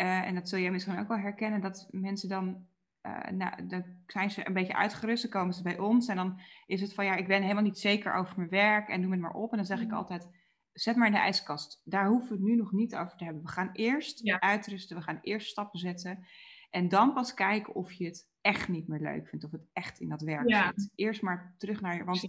Eh, 0.00 0.26
en 0.26 0.34
dat 0.34 0.48
zul 0.48 0.58
jij 0.58 0.70
misschien 0.70 0.98
ook 0.98 1.08
wel 1.08 1.18
herkennen, 1.18 1.60
dat 1.60 1.88
mensen 1.90 2.28
dan, 2.28 2.66
eh, 3.00 3.30
nou, 3.30 3.66
dan 3.66 3.84
zijn 4.06 4.30
ze 4.30 4.46
een 4.46 4.52
beetje 4.52 4.74
uitgerust, 4.76 5.22
dan 5.22 5.30
komen 5.30 5.54
ze 5.54 5.62
bij 5.62 5.78
ons 5.78 6.08
en 6.08 6.16
dan 6.16 6.40
is 6.66 6.80
het 6.80 6.94
van, 6.94 7.04
ja, 7.04 7.14
ik 7.16 7.26
ben 7.26 7.42
helemaal 7.42 7.62
niet 7.62 7.78
zeker 7.78 8.14
over 8.14 8.34
mijn 8.36 8.48
werk 8.48 8.88
en 8.88 9.02
doe 9.02 9.10
het 9.10 9.20
maar 9.20 9.32
op. 9.34 9.50
En 9.50 9.56
dan 9.56 9.66
zeg 9.66 9.80
ik 9.80 9.86
Mhm. 9.86 9.96
altijd, 9.96 10.28
zet 10.72 10.96
maar 10.96 11.06
in 11.06 11.12
de 11.12 11.18
ijskast. 11.18 11.80
Daar 11.84 12.06
hoeven 12.06 12.28
we 12.28 12.34
het 12.34 12.42
nu 12.42 12.56
nog 12.56 12.72
niet 12.72 12.96
over 12.96 13.16
te 13.16 13.24
hebben. 13.24 13.42
We 13.42 13.48
gaan 13.48 13.70
eerst 13.72 14.20
Ja. 14.24 14.40
uitrusten, 14.40 14.96
we 14.96 15.02
gaan 15.02 15.18
eerst 15.22 15.48
stappen 15.48 15.78
zetten. 15.78 16.26
En 16.70 16.88
dan 16.88 17.12
pas 17.12 17.34
kijken 17.34 17.74
of 17.74 17.92
je 17.92 18.04
het 18.04 18.30
echt 18.40 18.68
niet 18.68 18.88
meer 18.88 19.00
leuk 19.00 19.28
vindt, 19.28 19.44
of 19.44 19.50
het 19.50 19.66
echt 19.72 20.00
in 20.00 20.08
dat 20.08 20.22
werk 20.22 20.48
Ja. 20.48 20.72
zit. 20.76 20.90
Eerst 20.94 21.22
maar 21.22 21.54
terug 21.58 21.80
naar 21.80 21.96
je, 21.96 22.04
want 22.04 22.28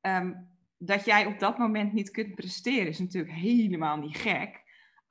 ehm, 0.00 0.32
dat 0.78 1.04
jij 1.04 1.26
op 1.26 1.38
dat 1.38 1.58
moment 1.58 1.92
niet 1.92 2.10
kunt 2.10 2.34
presteren 2.34 2.88
is 2.88 2.98
natuurlijk 2.98 3.34
helemaal 3.34 3.96
niet 3.96 4.16
gek. 4.16 4.62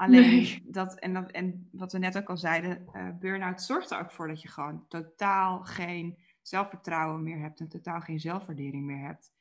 Alleen 0.03 0.21
Nee. 0.21 0.63
dat, 0.65 0.99
en, 0.99 1.13
dat, 1.13 1.31
en 1.31 1.69
wat 1.71 1.91
we 1.91 1.97
net 1.99 2.17
ook 2.17 2.29
al 2.29 2.37
zeiden, 2.37 2.87
eh 2.93 3.09
burn-out 3.19 3.61
zorgt 3.61 3.91
er 3.91 3.99
ook 3.99 4.11
voor 4.11 4.27
dat 4.27 4.41
je 4.41 4.47
gewoon 4.47 4.87
totaal 4.87 5.63
geen 5.63 6.17
zelfvertrouwen 6.41 7.23
meer 7.23 7.39
hebt 7.39 7.59
en 7.59 7.67
totaal 7.67 8.01
geen 8.01 8.19
zelfwaardering 8.19 8.85
meer 8.85 9.05
hebt. 9.05 9.33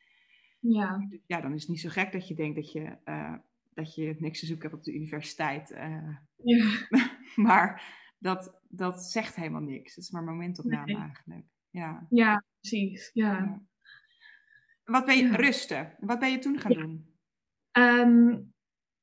ja, 0.58 1.08
ja, 1.26 1.40
dan 1.40 1.52
is 1.54 1.60
het 1.60 1.70
niet 1.70 1.80
zo 1.80 1.88
gek 1.88 2.12
dat 2.12 2.28
je 2.28 2.34
denkt 2.34 2.56
dat 2.56 2.72
je, 2.72 2.96
eh, 3.04 3.34
dat 3.74 3.94
je 3.94 4.16
niks 4.18 4.40
te 4.40 4.46
zoeken 4.46 4.68
hebt 4.68 4.78
op 4.80 4.84
de 4.84 4.94
universiteit. 4.94 5.70
eh. 5.70 6.08
ja, 6.36 6.86
maar 7.48 7.82
dat, 8.18 8.60
dat 8.68 9.04
zegt 9.04 9.34
helemaal 9.34 9.60
niks. 9.62 9.94
Het 9.94 10.04
is 10.04 10.10
maar 10.10 10.24
momentopname 10.24 10.84
Nee. 10.92 10.96
eigenlijk. 10.96 11.46
Ja. 11.70 12.06
ja, 12.10 12.44
precies. 12.60 13.10
Ja. 13.12 13.32
Ja. 13.32 13.62
Wat 14.84 15.04
ben 15.04 15.16
je 15.16 15.22
Ja. 15.28 15.36
rusten? 15.36 15.94
Wat 16.00 16.18
ben 16.18 16.30
je 16.30 16.38
toen 16.38 16.58
gaan 16.58 16.72
doen? 16.72 17.10
Ehm, 17.70 18.38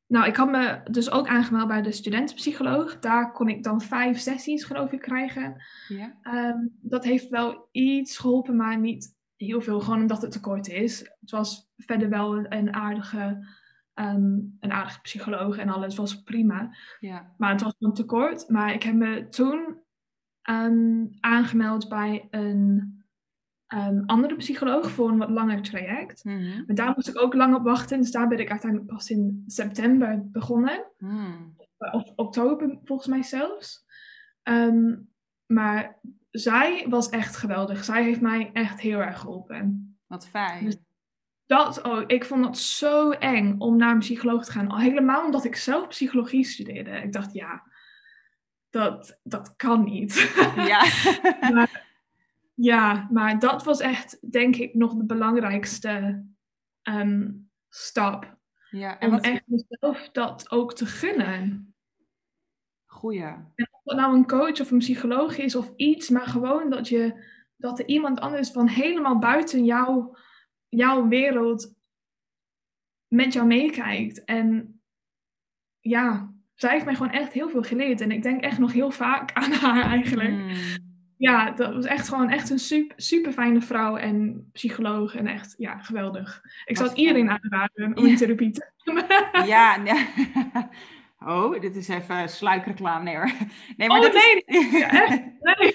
nou, 0.10 0.28
ik 0.28 0.36
had 0.36 0.50
me 0.52 0.82
dus 0.92 1.12
ook 1.12 1.28
aangemeld 1.28 1.68
bij 1.68 1.82
de 1.82 1.92
studentenpsycholoog. 1.92 3.00
Daar 3.00 3.32
kon 3.32 3.50
ik 3.50 3.64
dan 3.64 3.82
vijf 3.82 4.20
sessies, 4.20 4.64
geloof 4.64 4.92
ik, 4.92 5.00
krijgen. 5.00 5.62
Ja. 5.88 6.18
Ehm, 6.22 6.58
dat 6.82 7.04
heeft 7.04 7.30
wel 7.30 7.68
iets 7.72 8.18
geholpen, 8.18 8.56
maar 8.56 8.80
niet 8.80 9.18
heel 9.36 9.62
veel. 9.62 9.80
Gewoon 9.80 10.00
omdat 10.00 10.22
het 10.22 10.32
te 10.32 10.40
kort 10.40 10.68
is. 10.68 11.00
Het 11.20 11.32
was 11.32 11.72
verder 11.78 12.10
wel 12.10 12.38
een, 12.38 12.56
een 12.56 12.74
aardige, 12.74 13.48
ehm, 13.94 14.38
een 14.60 14.72
aardige 14.72 15.02
psycholoog 15.02 15.58
en 15.58 15.70
alles 15.70 15.96
was 15.96 16.24
prima. 16.24 16.76
Ja. 17.00 17.34
Maar 17.38 17.52
het 17.52 17.62
was 17.62 17.76
dan 17.78 17.94
te 17.94 18.06
kort. 18.06 18.50
Maar 18.50 18.74
ik 18.74 18.84
heb 18.84 18.96
me 18.96 19.28
toen 19.30 19.78
ehm, 20.42 21.06
aangemeld 21.20 21.90
bij 21.90 22.28
een 22.32 22.99
um, 23.74 24.04
andere 24.06 24.36
psycholoog 24.36 24.92
voor 24.92 25.10
een 25.10 25.18
wat 25.18 25.30
langer 25.30 25.62
traject. 25.62 26.24
Mhm. 26.24 26.64
Maar 26.66 26.76
daar 26.76 26.94
moest 26.96 27.08
ik 27.08 27.22
ook 27.22 27.34
lang 27.34 27.56
op 27.56 27.64
wachten. 27.64 28.00
Dus 28.02 28.12
daar 28.12 28.28
ben 28.28 28.40
ik 28.40 28.50
uiteindelijk 28.50 28.92
pas 28.92 29.10
in 29.10 29.44
september 29.48 30.30
begonnen. 30.32 30.86
Hmm. 30.98 31.56
Of 31.92 32.12
oktober 32.16 32.78
volgens 32.84 33.08
mij 33.08 33.24
zelfs. 33.24 33.86
Ehm, 34.44 34.96
maar 35.46 36.00
zij 36.30 36.86
was 36.90 37.10
echt 37.10 37.36
geweldig. 37.36 37.84
Zij 37.84 38.04
heeft 38.04 38.22
mij 38.22 38.50
echt 38.54 38.80
heel 38.80 39.00
erg 39.00 39.20
geholpen. 39.20 39.98
Wat 40.08 40.28
fijn. 40.28 40.66
Dus- 40.66 40.78
Dat, 41.46 41.82
oh, 41.82 42.04
ik 42.08 42.26
vond 42.26 42.44
dat 42.44 42.58
zo 42.58 43.12
eng 43.12 43.56
om 43.58 43.78
naar 43.78 43.92
een 43.92 44.00
psycholoog 44.00 44.46
te 44.46 44.52
gaan. 44.52 44.70
Al 44.70 44.80
helemaal 44.80 45.26
omdat 45.26 45.46
ik 45.46 45.56
zelf 45.56 45.88
psychologie 45.88 46.44
studeerde. 46.44 46.92
Ik 46.92 47.14
dacht, 47.14 47.34
ja, 47.34 47.64
dat, 48.70 49.20
dat 49.24 49.56
kan 49.56 49.84
niet. 49.84 50.14
Ja. 50.56 50.84
ja, 52.62 53.08
maar 53.12 53.40
dat 53.40 53.64
was 53.64 53.80
echt, 53.80 54.32
denk 54.32 54.56
ik, 54.56 54.74
nog 54.74 54.94
de 54.94 55.06
belangrijkste 55.06 56.26
ehm, 56.82 57.32
stap. 57.70 58.38
ja. 58.70 59.00
En 59.00 59.08
Om 59.08 59.14
wat... 59.14 59.24
echt 59.24 59.44
mezelf 59.46 60.10
dat 60.12 60.52
ook 60.52 60.74
te 60.74 60.86
gunnen. 60.86 61.74
Goeie. 62.86 63.24
En 63.24 63.68
of 63.72 63.82
het 63.84 63.98
nou 63.98 64.16
een 64.16 64.28
coach 64.28 64.60
of 64.60 64.72
een 64.72 64.78
psycholoog 64.78 65.38
is 65.38 65.56
of 65.56 65.72
iets, 65.76 66.10
maar 66.10 66.28
gewoon 66.28 66.70
dat, 66.70 66.88
je, 66.88 67.26
dat 67.56 67.80
er 67.80 67.88
iemand 67.88 68.20
anders 68.20 68.52
van 68.52 68.68
helemaal 68.68 69.20
buiten 69.20 69.66
jouw, 69.66 70.18
jouw 70.68 71.08
wereld 71.08 71.76
met 73.08 73.34
jou 73.34 73.48
meekijkt. 73.48 74.24
En 74.24 74.82
ja, 75.80 76.34
zij 76.54 76.72
heeft 76.72 76.86
mij 76.86 76.96
gewoon 76.96 77.12
echt 77.12 77.34
heel 77.34 77.50
veel 77.50 77.64
geleerd. 77.64 78.02
En 78.02 78.12
ik 78.12 78.24
denk 78.24 78.42
echt 78.42 78.60
nog 78.60 78.74
heel 78.74 78.92
vaak 78.92 79.34
aan 79.34 79.52
haar 79.52 79.84
eigenlijk. 79.84 80.30
Hmm. 80.30 80.89
Ja, 81.20 81.52
dat 81.52 81.74
was 81.74 81.86
echt 81.86 82.10
gewoon 82.10 82.30
echt 82.30 82.50
een 82.50 82.60
super, 82.60 83.02
super 83.02 83.32
fijne 83.32 83.62
vrouw 83.62 83.98
en 83.98 84.50
psycholoog. 84.52 85.16
En 85.16 85.28
echt, 85.28 85.56
ja, 85.58 85.78
geweldig. 85.78 86.42
Ik 86.66 86.78
zou 86.78 86.90
het 86.90 86.98
iedereen 86.98 87.30
aanraden 87.30 87.98
om 87.98 88.06
in 88.06 88.16
therapie 88.16 88.52
te 88.52 88.72
Ja, 89.46 89.78
nee. 89.78 90.08
Oh, 91.26 91.62
dit 91.62 91.76
is 91.76 91.88
even 91.88 92.30
sluikreclame. 92.30 93.04
Nee 93.04 93.16
hoor. 93.16 93.32
Nee, 93.78 93.88
maar 93.88 93.98
Oh, 93.98 94.04
dat 94.04 94.14
nee, 94.14 94.44
is... 94.46 94.72
ja, 94.72 94.90
echt? 94.92 95.22
Nee. 95.40 95.74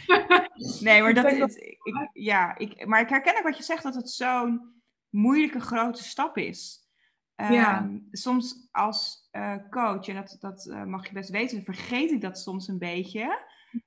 Nee, 0.80 1.02
maar 1.02 1.14
dat 1.14 1.32
is... 1.32 1.54
Ik, 1.54 2.08
ja, 2.12 2.58
ik, 2.58 2.86
maar 2.86 3.00
ik 3.00 3.08
herken 3.08 3.36
ook 3.36 3.42
wat 3.42 3.56
je 3.56 3.62
zegt, 3.62 3.82
dat 3.82 3.94
het 3.94 4.10
zo'n 4.10 4.72
moeilijke 5.08 5.60
grote 5.60 6.02
stap 6.02 6.36
is. 6.36 6.88
Ja. 7.36 7.78
Ehm, 7.78 7.98
soms 8.10 8.68
als 8.70 9.28
eh, 9.30 9.56
coach, 9.70 10.08
en 10.08 10.14
dat, 10.14 10.36
dat 10.40 10.66
eh, 10.66 10.84
mag 10.84 11.06
je 11.06 11.12
best 11.12 11.30
weten, 11.30 11.64
vergeet 11.64 12.10
ik 12.10 12.20
dat 12.20 12.38
soms 12.38 12.68
een 12.68 12.78
beetje. 12.78 13.38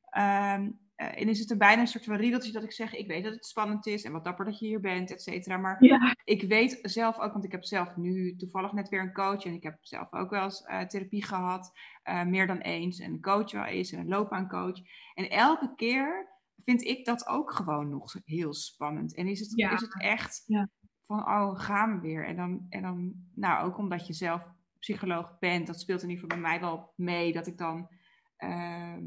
Ehm, 0.09 0.69
eh, 0.97 1.21
en 1.21 1.29
is 1.29 1.39
het 1.39 1.51
er 1.51 1.57
bijna 1.57 1.81
een 1.81 1.87
soort 1.87 2.03
van 2.05 2.15
riedeltje 2.15 2.51
dat 2.51 2.63
ik 2.63 2.71
zeg, 2.71 2.93
ik 2.95 3.07
weet 3.07 3.23
dat 3.23 3.33
het 3.33 3.45
spannend 3.45 3.85
is 3.85 4.03
en 4.03 4.11
wat 4.11 4.23
dapper 4.23 4.45
dat 4.45 4.59
je 4.59 4.65
hier 4.65 4.79
bent, 4.79 5.11
et 5.11 5.21
cetera. 5.21 5.57
Maar 5.57 5.83
Ja, 5.85 6.15
ik 6.23 6.41
weet 6.43 6.79
zelf 6.81 7.19
ook, 7.19 7.31
want 7.33 7.45
ik 7.45 7.51
heb 7.51 7.63
zelf 7.63 7.95
nu 7.95 8.35
toevallig 8.35 8.71
net 8.73 8.89
weer 8.89 9.01
een 9.01 9.13
coach 9.13 9.45
en 9.45 9.53
ik 9.53 9.63
heb 9.63 9.77
zelf 9.81 10.13
ook 10.13 10.29
wel 10.29 10.43
eens 10.43 10.61
eh, 10.63 10.81
therapie 10.81 11.23
gehad, 11.23 11.71
eh, 12.03 12.23
meer 12.25 12.47
dan 12.47 12.57
eens, 12.57 12.99
en 12.99 13.11
een 13.13 13.21
coach 13.21 13.51
wel 13.51 13.63
eens 13.65 13.91
en 13.91 13.99
een 13.99 14.07
loopbaancoach. 14.07 14.77
En 15.13 15.29
elke 15.29 15.73
keer 15.75 16.27
vind 16.65 16.83
ik 16.83 17.05
dat 17.05 17.27
ook 17.27 17.51
gewoon 17.53 17.89
nog 17.89 18.15
heel 18.25 18.53
spannend. 18.53 19.15
En 19.15 19.27
is 19.27 19.39
het, 19.39 19.51
Ja. 19.55 19.71
is 19.73 19.81
het 19.81 20.01
echt 20.01 20.43
Ja. 20.45 20.69
van, 21.05 21.19
oh, 21.19 21.59
gaan 21.59 21.93
we 21.95 21.99
weer? 22.07 22.25
En 22.25 22.35
dan, 22.35 22.65
en 22.69 22.81
dan, 22.81 23.13
nou, 23.35 23.65
ook 23.67 23.77
omdat 23.77 24.07
je 24.07 24.13
zelf 24.13 24.41
psycholoog 24.79 25.39
bent, 25.39 25.67
dat 25.67 25.79
speelt 25.79 26.03
in 26.03 26.09
ieder 26.09 26.23
geval 26.23 26.41
bij 26.41 26.49
mij 26.49 26.59
wel 26.59 26.93
mee, 26.95 27.33
dat 27.33 27.47
ik 27.47 27.57
dan 27.57 27.89
ehm, 28.37 29.03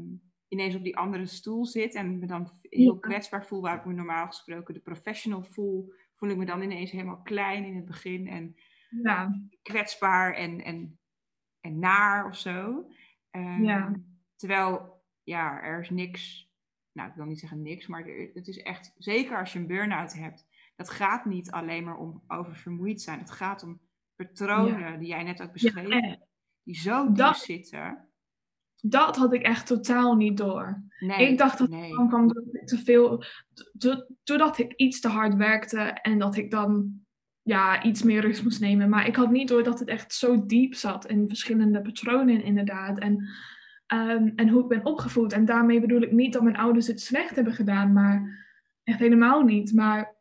ineens 0.51 0.75
op 0.75 0.83
die 0.83 0.97
andere 0.97 1.25
stoel 1.25 1.65
zit 1.65 1.95
en 1.95 2.19
me 2.19 2.25
dan 2.25 2.49
heel 2.61 2.99
kwetsbaar 2.99 3.45
voel, 3.45 3.61
waar 3.61 3.77
ik 3.77 3.85
me 3.85 3.93
normaal 3.93 4.27
gesproken 4.27 4.73
de 4.73 4.79
professional 4.79 5.43
voel, 5.43 5.93
voel 6.15 6.29
ik 6.29 6.37
me 6.37 6.45
dan 6.45 6.61
ineens 6.61 6.91
helemaal 6.91 7.21
klein 7.21 7.65
in 7.65 7.75
het 7.75 7.85
begin 7.85 8.27
en 8.27 8.55
ja, 9.03 9.41
kwetsbaar 9.61 10.33
en, 10.33 10.63
en, 10.63 10.99
en 11.59 11.79
naar 11.79 12.25
of 12.25 12.35
zo. 12.37 12.87
Ehm, 13.29 13.63
Ja. 13.63 13.99
Terwijl, 14.35 15.03
ja, 15.23 15.61
er 15.61 15.79
is 15.79 15.89
niks, 15.89 16.51
nou 16.91 17.09
ik 17.09 17.15
wil 17.15 17.25
niet 17.25 17.39
zeggen 17.39 17.61
niks, 17.61 17.87
maar 17.87 18.05
er- 18.07 18.31
het 18.33 18.47
is 18.47 18.57
echt, 18.57 18.93
zeker 18.97 19.37
als 19.39 19.53
je 19.53 19.59
een 19.59 19.67
burn-out 19.67 20.13
hebt, 20.13 20.47
dat 20.75 20.89
gaat 20.89 21.25
niet 21.25 21.51
alleen 21.51 21.83
maar 21.83 21.97
om 21.97 22.23
oververmoeid 22.27 23.01
zijn. 23.01 23.19
Het 23.19 23.31
gaat 23.31 23.63
om 23.63 23.81
patronen 24.15 24.99
die 24.99 25.07
jij 25.07 25.23
net 25.23 25.41
ook 25.41 25.51
beschreef, 25.51 25.87
die 26.63 26.75
zo 26.75 27.05
diep 27.05 27.15
Dat- 27.15 27.37
zitten. 27.37 28.10
Dat 28.81 29.17
had 29.17 29.33
ik 29.33 29.41
echt 29.41 29.67
totaal 29.67 30.15
niet 30.15 30.37
door. 30.37 30.83
Nee, 30.99 31.27
ik 31.27 31.37
dacht 31.37 31.57
dat 31.57 31.69
nee. 31.69 31.97
het 31.97 32.07
kwam 32.07 32.27
doordat 32.27 32.55
ik 32.55 32.67
te 32.67 32.77
veel, 32.77 33.23
do- 33.73 34.05
doordat 34.23 34.57
ik 34.57 34.73
iets 34.73 34.99
te 34.99 35.07
hard 35.07 35.35
werkte 35.35 35.79
en 35.79 36.19
dat 36.19 36.35
ik 36.35 36.51
dan 36.51 36.99
ja, 37.41 37.83
iets 37.83 38.03
meer 38.03 38.21
rust 38.21 38.43
moest 38.43 38.59
nemen. 38.59 38.89
Maar 38.89 39.07
ik 39.07 39.15
had 39.15 39.31
niet 39.31 39.47
door 39.47 39.63
dat 39.63 39.79
het 39.79 39.87
echt 39.87 40.13
zo 40.13 40.45
diep 40.45 40.75
zat 40.75 41.05
in 41.05 41.27
verschillende 41.27 41.81
patronen 41.81 42.43
inderdaad. 42.43 42.99
En, 42.99 43.29
ehm, 43.87 44.29
en 44.35 44.49
hoe 44.49 44.61
ik 44.61 44.67
ben 44.67 44.85
opgevoed. 44.85 45.33
En 45.33 45.45
daarmee 45.45 45.79
bedoel 45.81 46.01
ik 46.01 46.11
niet 46.11 46.33
dat 46.33 46.43
mijn 46.43 46.57
ouders 46.57 46.87
het 46.87 47.01
slecht 47.01 47.35
hebben 47.35 47.53
gedaan, 47.53 47.93
maar 47.93 48.45
echt 48.83 48.99
helemaal 48.99 49.41
niet. 49.41 49.73
Maar 49.73 50.15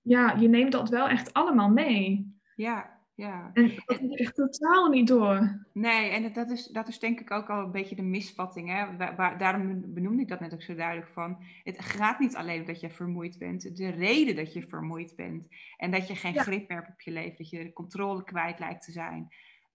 ja, 0.00 0.32
je 0.32 0.48
neemt 0.48 0.72
dat 0.72 0.88
wel 0.88 1.08
echt 1.08 1.32
allemaal 1.32 1.68
mee. 1.68 2.34
Ja, 2.54 2.95
ja. 3.16 3.50
En 3.52 3.70
dat 3.86 4.18
echt 4.18 4.34
totaal 4.34 4.88
niet 4.88 5.06
door. 5.08 5.66
Nee, 5.72 6.10
en 6.10 6.32
dat 6.32 6.50
is, 6.50 6.66
dat 6.66 6.88
is 6.88 6.98
denk 6.98 7.20
ik 7.20 7.30
ook 7.30 7.50
al 7.50 7.64
een 7.64 7.70
beetje 7.70 7.96
de 7.96 8.02
misvatting. 8.02 8.68
Hè? 8.68 8.96
Wa- 8.96 9.14
wa- 9.14 9.34
daarom 9.34 9.94
benoemde 9.94 10.22
ik 10.22 10.28
dat 10.28 10.40
net 10.40 10.54
ook 10.54 10.62
zo 10.62 10.74
duidelijk 10.74 11.08
van. 11.08 11.42
Het 11.62 11.80
gaat 11.84 12.18
niet 12.18 12.36
alleen 12.36 12.64
dat 12.64 12.80
je 12.80 12.90
vermoeid 12.90 13.38
bent. 13.38 13.76
De 13.76 13.88
reden 13.88 14.36
dat 14.36 14.52
je 14.52 14.62
vermoeid 14.62 15.16
bent 15.16 15.46
en 15.76 15.90
dat 15.90 16.08
je 16.08 16.14
geen 16.14 16.32
Ja. 16.34 16.42
grip 16.42 16.68
meer 16.68 16.78
hebt 16.78 16.92
op 16.92 17.00
je 17.00 17.10
leven, 17.10 17.36
dat 17.36 17.50
je 17.50 17.64
de 17.64 17.72
controle 17.72 18.24
kwijt 18.24 18.58
lijkt 18.58 18.82
te 18.84 18.92
zijn, 18.92 19.28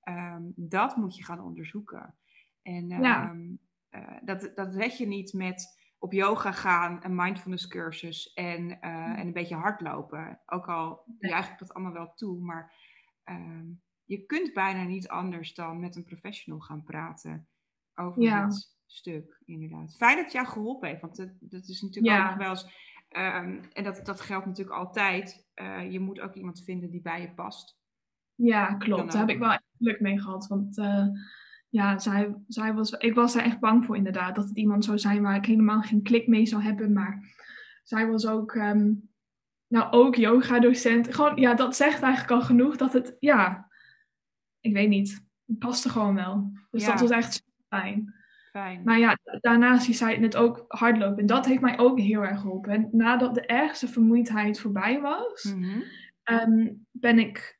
ehm, 0.04 0.42
dat 0.56 0.96
moet 0.96 1.16
je 1.16 1.24
gaan 1.24 1.42
onderzoeken. 1.42 2.16
En 2.62 2.88
Ja. 2.90 3.24
ehm, 3.30 3.50
eh, 3.90 4.18
dat, 4.22 4.52
dat 4.56 4.76
red 4.76 4.98
je 4.98 5.08
niet 5.08 5.34
met 5.34 5.80
op 6.00 6.14
yoga 6.14 6.52
gaan, 6.52 7.00
een 7.04 7.16
mindfulness 7.16 7.68
cursus 7.68 8.34
en, 8.34 8.82
eh, 8.82 9.20
en 9.20 9.28
een 9.28 9.34
beetje 9.34 9.56
hardlopen. 9.56 10.40
Ook 10.46 10.68
al 10.68 11.04
juich 11.20 11.52
ik 11.52 11.60
dat 11.60 11.74
allemaal 11.74 11.94
wel 11.94 12.14
toe, 12.14 12.40
maar 12.40 12.74
ehm, 13.24 13.66
je 14.04 14.26
kunt 14.26 14.54
bijna 14.54 14.84
niet 14.84 15.08
anders 15.08 15.54
dan 15.54 15.80
met 15.80 15.96
een 15.96 16.04
professional 16.04 16.60
gaan 16.60 16.84
praten 16.84 17.48
over 17.96 18.22
Ja. 18.22 18.46
dit 18.46 18.76
stuk, 18.86 19.42
inderdaad. 19.46 19.96
Fijn 19.96 20.16
dat 20.16 20.24
het 20.24 20.34
jou 20.34 20.48
geholpen 20.48 20.88
heeft, 20.90 21.02
want 21.02 21.16
dat, 21.16 21.30
dat 21.40 21.68
is 21.68 21.82
natuurlijk 21.82 22.16
Ja. 22.16 22.24
ook 22.24 22.30
nog 22.30 22.38
wel 22.38 22.50
eens... 22.50 22.68
ehm, 23.08 23.64
en 23.74 23.84
dat, 23.84 24.06
dat 24.06 24.22
geldt 24.22 24.46
natuurlijk 24.46 24.78
altijd. 24.78 25.50
eh, 25.54 25.92
je 25.92 26.00
moet 26.00 26.20
ook 26.20 26.34
iemand 26.34 26.64
vinden 26.64 26.90
die 26.92 27.02
bij 27.02 27.22
je 27.22 27.34
past. 27.34 27.80
Ja, 28.36 28.74
klopt. 28.74 29.12
Daar 29.12 29.22
heb 29.22 29.30
ik 29.30 29.40
wel 29.40 29.52
echt 29.52 29.64
geluk 29.78 30.00
mee 30.00 30.20
gehad. 30.22 30.48
Want 30.48 30.78
eh, 30.78 31.08
ja, 31.70 32.00
zij, 32.00 32.36
zij 32.48 32.74
was, 32.74 32.92
ik 32.92 33.14
was 33.14 33.36
er 33.36 33.42
echt 33.44 33.60
bang 33.60 33.86
voor 33.86 33.96
inderdaad. 33.96 34.36
Dat 34.36 34.48
het 34.48 34.58
iemand 34.58 34.86
zou 34.86 35.00
zijn 35.00 35.22
waar 35.22 35.36
ik 35.36 35.46
helemaal 35.46 35.82
geen 35.82 36.02
klik 36.04 36.28
mee 36.28 36.46
zou 36.46 36.62
hebben. 36.62 36.94
Maar 36.94 37.36
zij 37.84 38.08
was 38.08 38.28
ook, 38.28 38.56
ehm, 38.56 38.94
nou 39.72 39.92
ook 39.92 40.16
yoga-docent. 40.16 41.16
Gewoon, 41.16 41.36
ja, 41.38 41.54
dat 41.54 41.76
zegt 41.76 42.02
eigenlijk 42.02 42.34
al 42.34 42.42
genoeg 42.42 42.78
dat 42.78 42.94
het, 42.94 43.16
ja, 43.20 43.70
ik 44.60 44.74
weet 44.74 44.90
niet. 44.90 45.24
Het 45.46 45.60
paste 45.60 45.90
gewoon 45.90 46.16
wel. 46.16 46.52
Dus 46.72 46.84
Ja. 46.86 46.92
dat 46.92 47.00
was 47.00 47.10
echt 47.10 47.34
super 47.34 47.80
fijn. 47.80 48.14
Fijn. 48.52 48.82
Maar 48.84 49.00
ja, 49.00 49.18
daarnaast 49.40 49.90
is 49.90 49.98
zij 49.98 50.18
net 50.18 50.36
ook 50.36 50.66
hardlopen. 50.68 51.18
En 51.18 51.26
dat 51.26 51.46
heeft 51.46 51.62
mij 51.62 51.78
ook 51.80 52.00
heel 52.00 52.22
erg 52.22 52.40
geholpen. 52.40 52.72
En 52.72 52.90
nadat 52.92 53.36
de 53.36 53.46
ergste 53.46 53.88
vermoeidheid 53.88 54.60
voorbij 54.60 55.02
was, 55.02 55.44
Mhm. 55.44 55.82
ehm, 56.24 56.68
ben 56.92 57.20
ik 57.20 57.60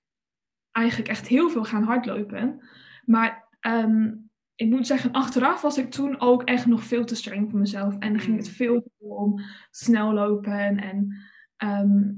eigenlijk 0.72 1.10
echt 1.10 1.28
heel 1.28 1.50
veel 1.50 1.64
gaan 1.64 1.84
hardlopen. 1.84 2.70
Maar 3.06 3.48
ehm, 3.60 4.14
ik 4.56 4.70
moet 4.70 4.88
zeggen, 4.88 5.12
achteraf 5.12 5.62
was 5.62 5.78
ik 5.78 5.92
toen 5.92 6.20
ook 6.20 6.44
echt 6.44 6.66
nog 6.66 6.84
veel 6.84 7.06
te 7.06 7.16
streng 7.16 7.50
voor 7.50 7.60
mezelf. 7.60 7.98
En 8.00 8.10
dan 8.12 8.20
ging 8.22 8.38
het 8.38 8.50
veel 8.50 8.82
te 8.82 8.90
veel 9.00 9.10
om 9.10 9.40
snel 9.72 10.14
lopen 10.14 10.78
en 10.80 11.22
ehm, 11.62 12.12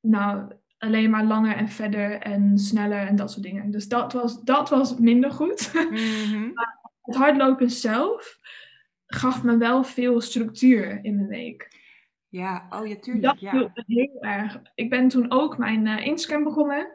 nou, 0.00 0.52
alleen 0.78 1.10
maar 1.10 1.24
langer 1.24 1.56
en 1.56 1.68
verder 1.68 2.18
en 2.20 2.58
sneller 2.58 3.06
en 3.06 3.16
dat 3.16 3.30
soort 3.30 3.42
dingen. 3.42 3.70
Dus 3.70 3.88
dat 3.88 4.12
was, 4.12 4.42
dat 4.42 4.68
was 4.68 4.98
minder 4.98 5.30
goed. 5.30 5.72
Mhm. 5.90 6.50
het 7.02 7.16
hardlopen 7.16 7.70
zelf 7.70 8.38
gaf 9.06 9.42
me 9.42 9.56
wel 9.56 9.84
veel 9.84 10.20
structuur 10.20 10.98
in 11.04 11.14
mijn 11.16 11.28
week. 11.28 11.80
Ja, 12.28 12.66
oh 12.70 12.86
ja, 12.86 12.96
tuurlijk. 12.96 13.24
Dat 13.24 13.40
Ja. 13.40 13.72
heel 13.86 14.16
erg. 14.20 14.60
Ik 14.74 14.90
ben 14.90 15.08
toen 15.08 15.30
ook 15.30 15.58
mijn 15.58 15.86
eh, 15.86 16.06
Instagram 16.06 16.44
begonnen. 16.44 16.90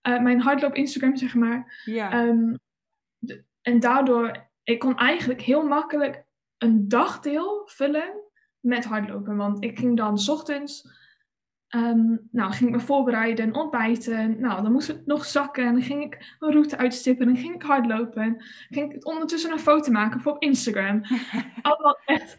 Eh, 0.00 0.20
mijn 0.22 0.40
hardloop 0.40 0.74
Instagram, 0.74 1.16
zeg 1.16 1.34
maar. 1.34 1.82
ja. 1.84 2.10
Ehm, 2.12 2.54
de- 3.18 3.44
en 3.62 3.80
daardoor, 3.80 4.48
ik 4.62 4.78
kon 4.78 4.96
eigenlijk 4.96 5.40
heel 5.40 5.66
makkelijk 5.66 6.24
een 6.58 6.88
dagdeel 6.88 7.62
vullen 7.64 8.14
met 8.60 8.84
hardlopen. 8.84 9.36
Want 9.36 9.64
ik 9.64 9.78
ging 9.78 9.96
dan 9.96 10.18
's 10.18 10.28
ochtends, 10.28 10.88
ehm, 11.68 12.16
nou, 12.30 12.52
ging 12.52 12.70
ik 12.70 12.76
me 12.76 12.80
voorbereiden, 12.80 13.54
ontbijten. 13.54 14.40
Nou, 14.40 14.62
dan 14.62 14.72
moest 14.72 14.88
het 14.88 15.06
nog 15.06 15.24
zakken. 15.24 15.66
En 15.66 15.72
dan 15.72 15.82
ging 15.82 16.04
ik 16.04 16.36
een 16.38 16.52
route 16.52 16.76
uitstippen. 16.76 17.26
En 17.26 17.32
dan 17.32 17.42
ging 17.42 17.54
ik 17.54 17.62
hardlopen. 17.62 18.44
Ging 18.68 18.94
ik 18.94 19.06
ondertussen 19.06 19.52
een 19.52 19.58
foto 19.58 19.92
maken 19.92 20.20
voor 20.20 20.32
op 20.32 20.42
Instagram. 20.42 21.02
Allemaal 21.62 21.98
echt. 22.04 22.36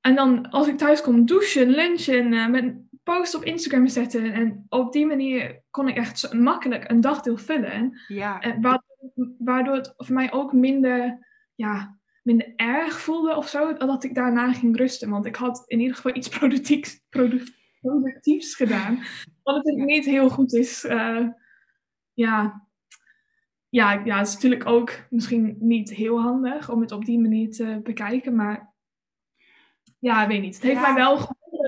En 0.00 0.14
dan 0.14 0.50
als 0.50 0.68
ik 0.68 0.78
thuis 0.78 1.00
kom, 1.00 1.26
douchen, 1.26 1.68
lunchen, 1.68 2.32
eh, 2.32 2.48
met 2.48 2.74
post 3.02 3.34
op 3.34 3.44
Instagram 3.44 3.86
zetten. 3.86 4.32
En 4.32 4.66
op 4.68 4.92
die 4.92 5.06
manier 5.06 5.62
kon 5.70 5.88
ik 5.88 5.96
echt 5.96 6.32
makkelijk 6.32 6.90
een 6.90 7.00
dagdeel 7.00 7.36
vullen. 7.36 8.00
Ja. 8.08 8.40
En 8.40 8.60
waardoor, 8.60 9.34
waardoor 9.38 9.74
het 9.74 9.94
voor 9.96 10.14
mij 10.14 10.32
ook 10.32 10.52
minder, 10.52 11.26
ja, 11.54 11.98
minder 12.22 12.52
erg 12.56 13.00
voelde 13.00 13.36
of 13.36 13.48
zo. 13.48 13.72
Dat 13.72 14.04
ik 14.04 14.14
daarna 14.14 14.52
ging 14.52 14.76
rusten. 14.76 15.10
Want 15.10 15.26
ik 15.26 15.36
had 15.36 15.64
in 15.66 15.80
ieder 15.80 15.96
geval 15.96 16.16
iets 16.16 16.28
productiefs, 16.38 17.00
productiefs 17.80 18.54
gedaan. 18.54 18.98
Wat 19.42 19.64
het 19.64 19.76
niet 19.76 20.04
heel 20.04 20.30
goed 20.30 20.54
is. 20.54 20.84
Uh, 20.84 21.28
ja, 22.12 22.68
ja, 23.68 23.92
ja, 24.04 24.18
het 24.18 24.26
is 24.26 24.34
natuurlijk 24.34 24.66
ook 24.66 25.06
misschien 25.10 25.56
niet 25.58 25.90
heel 25.90 26.20
handig 26.20 26.70
om 26.70 26.80
het 26.80 26.92
op 26.92 27.04
die 27.04 27.18
manier 27.18 27.50
te 27.50 27.80
bekijken. 27.82 28.34
Maar 28.34 28.74
ja, 29.98 30.26
weet 30.26 30.40
niet. 30.40 30.54
Het 30.54 30.64
heeft 30.64 30.80
mij 30.80 30.94
wel 30.94 31.18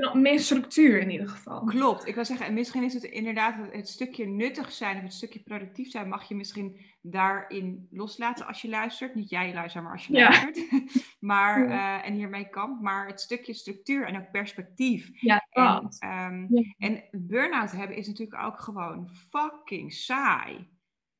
geholpen, 0.00 0.22
meer 0.22 0.40
structuur 0.40 1.00
in 1.00 1.10
ieder 1.10 1.28
geval. 1.28 1.64
Klopt. 1.64 2.06
Ik 2.06 2.14
wil 2.14 2.24
zeggen, 2.24 2.46
en 2.46 2.54
misschien 2.54 2.82
is 2.82 2.94
het 2.94 3.02
inderdaad 3.02 3.54
het, 3.72 3.88
stukje 3.88 4.26
nuttig 4.26 4.72
zijn 4.72 4.96
of 4.96 5.02
het 5.02 5.12
stukje 5.12 5.40
productief 5.40 5.90
zijn, 5.90 6.08
mag 6.08 6.28
je 6.28 6.34
misschien 6.34 6.80
daarin 7.02 7.88
loslaten 7.90 8.46
als 8.46 8.62
je 8.62 8.68
luistert. 8.68 9.14
Niet 9.14 9.30
jij 9.30 9.54
luistert, 9.54 9.84
maar 9.84 9.92
als 9.92 10.06
je 10.06 10.12
luistert. 10.12 10.60
maar, 11.30 11.68
uh, 11.68 12.06
en 12.06 12.14
hiermee 12.14 12.48
kan. 12.48 12.78
Maar 12.80 13.06
het 13.06 13.20
stukje 13.20 13.54
structuur 13.54 14.06
en 14.06 14.16
ook 14.16 14.30
perspectief. 14.30 15.10
Ja, 15.12 15.46
en, 15.50 15.90
um, 16.04 16.46
ja. 16.50 16.74
en 16.78 17.02
burn-out 17.12 17.72
hebben 17.72 17.96
is 17.96 18.06
natuurlijk 18.06 18.42
ook 18.42 18.60
gewoon 18.60 19.10
fucking 19.30 19.92
saai. 19.92 20.68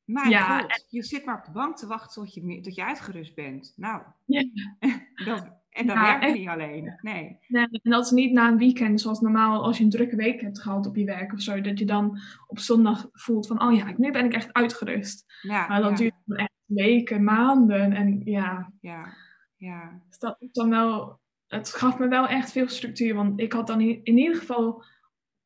Mijn 0.03 0.29
ja, 0.29 0.59
god, 0.59 0.85
je 0.89 1.03
zit 1.03 1.25
maar 1.25 1.37
op 1.37 1.45
de 1.45 1.51
bank 1.51 1.77
te 1.77 1.87
wachten 1.87 2.23
tot 2.23 2.33
je, 2.33 2.61
tot 2.61 2.75
je 2.75 2.83
uitgerust 2.83 3.35
bent. 3.35 3.73
Nou, 3.75 4.01
ja. 4.25 4.43
dat, 5.25 5.60
en 5.71 5.87
dan 5.87 5.95
ja, 5.95 6.19
werkt 6.19 6.37
niet 6.37 6.47
alleen. 6.47 6.97
Nee. 7.01 7.37
nee. 7.47 7.67
En 7.71 7.91
dat 7.91 8.05
is 8.05 8.11
niet 8.11 8.31
na 8.31 8.47
een 8.47 8.57
weekend 8.57 9.01
zoals 9.01 9.19
normaal 9.19 9.63
als 9.63 9.77
je 9.77 9.83
een 9.83 9.89
drukke 9.89 10.15
week 10.15 10.41
hebt 10.41 10.61
gehad 10.61 10.87
op 10.87 10.95
je 10.95 11.05
werk 11.05 11.33
of 11.33 11.41
zo. 11.41 11.61
Dat 11.61 11.79
je 11.79 11.85
dan 11.85 12.19
op 12.47 12.59
zondag 12.59 13.09
voelt 13.11 13.47
van, 13.47 13.61
oh 13.63 13.75
ja, 13.75 13.93
nu 13.97 14.11
ben 14.11 14.25
ik 14.25 14.33
echt 14.33 14.53
uitgerust. 14.53 15.33
Ja, 15.41 15.67
maar 15.67 15.81
dat 15.81 15.97
duurt 15.97 16.13
dan 16.25 16.37
echt 16.37 16.53
weken, 16.65 17.23
maanden. 17.23 17.93
En 17.93 18.21
ja, 18.23 18.71
ja, 18.81 19.13
ja. 19.55 20.01
Dus 20.07 20.19
dat 20.19 20.37
dan 20.39 20.69
wel, 20.69 21.19
het 21.47 21.73
gaf 21.73 21.99
me 21.99 22.07
wel 22.07 22.27
echt 22.27 22.51
veel 22.51 22.69
structuur. 22.69 23.15
Want 23.15 23.39
ik 23.39 23.53
had 23.53 23.67
dan 23.67 23.81
in, 23.81 23.99
in 24.03 24.17
ieder 24.17 24.35
geval, 24.35 24.83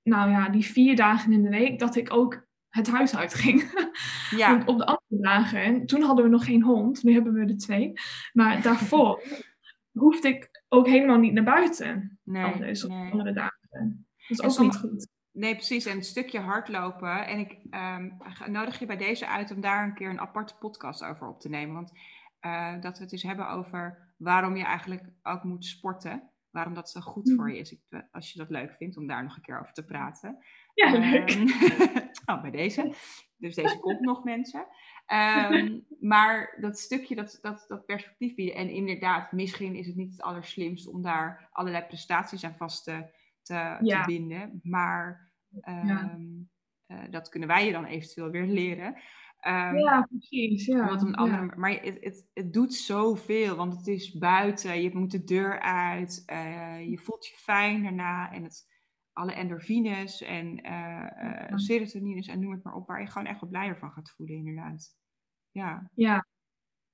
nou 0.04 0.32
ja, 0.32 0.50
die 0.50 0.66
vier 0.66 0.96
dagen 0.96 1.32
in 1.32 1.44
de 1.44 1.50
week 1.50 1.80
dat 1.80 1.96
ik 1.96 2.14
ook 2.14 2.48
het 2.70 2.88
huis 2.88 3.16
uitging. 3.16 3.64
Ja. 4.30 4.50
Want 4.50 4.68
op 4.68 4.78
de 4.78 4.86
andere 4.86 5.22
dagen, 5.22 5.86
toen 5.86 6.02
hadden 6.02 6.26
we 6.26 6.32
nog 6.32 6.46
geen 6.46 6.64
hond, 6.64 7.04
nu 7.04 7.14
hebben 7.14 7.34
we 7.34 7.40
er 7.40 7.58
twee. 7.58 7.94
Maar 8.34 8.62
daarvoor 8.62 9.24
hoefde 10.00 10.28
ik 10.28 10.64
ook 10.70 10.88
helemaal 10.88 11.18
niet 11.18 11.34
naar 11.34 11.44
buiten. 11.44 12.20
Nee, 12.24 12.44
anders, 12.44 12.84
op 12.84 12.92
andere 12.92 13.34
dagen. 13.34 14.08
Dat 14.28 14.46
is 14.46 14.60
ook 14.60 14.66
niet 14.66 14.78
goed. 14.78 15.14
Nee, 15.32 15.56
precies. 15.56 15.86
En 15.86 15.96
een 15.96 16.04
stukje 16.04 16.40
hardlopen. 16.40 17.28
En 17.28 17.40
ik 17.40 17.58
um, 17.72 18.18
nodig 18.52 18.80
je 18.80 18.86
bij 18.86 18.98
deze 18.98 19.28
uit 19.28 19.52
om 19.52 19.62
daar 19.62 19.84
een 19.84 19.94
keer 19.94 20.10
een 20.10 20.20
aparte 20.20 20.56
podcast 20.56 21.04
over 21.04 21.28
op 21.28 21.40
te 21.40 21.50
nemen. 21.50 21.76
Want 21.76 21.92
uh, 22.46 22.82
dat 22.82 22.96
we 22.96 23.02
het 23.02 23.10
dus 23.10 23.24
hebben 23.24 23.50
over 23.50 24.14
waarom 24.18 24.56
je 24.56 24.64
eigenlijk 24.64 25.04
ook 25.24 25.44
moet 25.44 25.66
sporten. 25.66 26.30
Waarom 26.52 26.74
dat 26.74 26.90
zo 26.90 27.02
goed 27.02 27.34
voor 27.36 27.52
je 27.52 27.60
is. 27.60 27.72
Ik, 27.72 28.06
als 28.12 28.32
je 28.32 28.40
dat 28.40 28.50
leuk 28.50 28.74
vindt 28.74 28.98
om 28.98 29.08
daar 29.08 29.24
nog 29.24 29.36
een 29.36 29.42
keer 29.42 29.60
over 29.60 29.74
te 29.74 29.86
praten. 29.86 30.38
Ja, 30.74 30.92
leuk. 30.92 31.32
Um, 31.32 31.48
oh, 32.36 32.42
bij 32.42 32.52
deze. 32.52 32.94
Dus 33.38 33.56
deze 33.56 33.80
komt 33.80 34.00
nog, 34.00 34.24
mensen. 34.24 34.68
Um, 35.14 35.86
maar 36.12 36.58
dat 36.62 36.80
stukje, 36.80 37.16
dat, 37.16 37.38
dat, 37.42 37.66
dat 37.68 37.86
perspectief 37.86 38.36
bieden. 38.36 38.56
En 38.56 38.70
inderdaad, 38.70 39.32
misschien 39.32 39.76
is 39.76 39.88
het 39.88 39.96
niet 39.96 40.12
het 40.12 40.22
allerslimst 40.22 40.88
om 40.88 41.02
daar 41.02 41.50
allerlei 41.52 41.86
prestaties 41.86 42.44
aan 42.44 42.56
vast 42.56 42.84
te, 42.84 43.06
te, 43.42 43.78
te 43.80 44.04
binden. 44.06 44.60
Maar 44.64 45.32
um, 45.68 46.50
uh, 46.88 46.98
dat 47.10 47.30
kunnen 47.30 47.50
wij 47.50 47.66
je 47.66 47.72
dan 47.72 47.86
eventueel 47.86 48.30
weer 48.30 48.46
leren. 48.46 48.88
Um, 49.48 49.78
ja, 49.78 50.08
precies. 50.10 50.66
Ja. 50.66 50.88
Wat 50.88 51.02
een 51.02 51.16
andere, 51.16 51.46
ja. 51.46 51.54
Maar 51.56 51.72
het, 51.72 51.98
het, 52.02 52.30
het 52.34 52.54
doet 52.54 52.74
zoveel, 52.74 53.56
want 53.56 53.78
het 53.78 53.88
is 53.88 54.18
buiten, 54.18 54.82
je 54.82 54.96
moet 54.96 55.12
de 55.12 55.24
deur 55.24 55.60
uit, 55.60 56.24
uh, 56.32 56.90
je 56.90 56.98
voelt 56.98 57.28
je 57.28 57.36
fijn 57.36 57.84
daarna 57.84 58.32
en 58.32 58.44
het, 58.44 58.75
alle 59.16 59.34
endorfines 59.34 60.22
en 60.22 60.66
uh, 60.66 61.08
uh, 61.24 61.58
serotonines 61.58 62.28
en 62.28 62.40
noem 62.40 62.52
het 62.52 62.64
maar 62.64 62.74
op, 62.74 62.88
waar 62.88 63.02
je 63.02 63.08
gewoon 63.08 63.28
echt 63.28 63.40
wat 63.40 63.50
blijer 63.50 63.78
van 63.78 63.92
gaat 63.92 64.14
voelen, 64.16 64.36
inderdaad. 64.36 64.96
Ja. 65.52 65.90
Ja. 65.94 66.26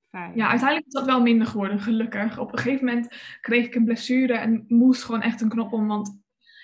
Fijn. 0.09 0.35
Ja, 0.35 0.47
uiteindelijk 0.47 0.87
is 0.87 0.93
dat 0.93 1.05
wel 1.05 1.21
minder 1.21 1.47
geworden, 1.47 1.79
gelukkig. 1.79 2.39
Op 2.39 2.51
een 2.51 2.59
gegeven 2.59 2.85
moment 2.85 3.15
kreeg 3.41 3.65
ik 3.65 3.75
een 3.75 3.85
blessure 3.85 4.33
en 4.33 4.65
moest 4.67 5.03
gewoon 5.03 5.21
echt 5.21 5.41
een 5.41 5.49
knop 5.49 5.73
om, 5.73 5.87
want 5.87 6.19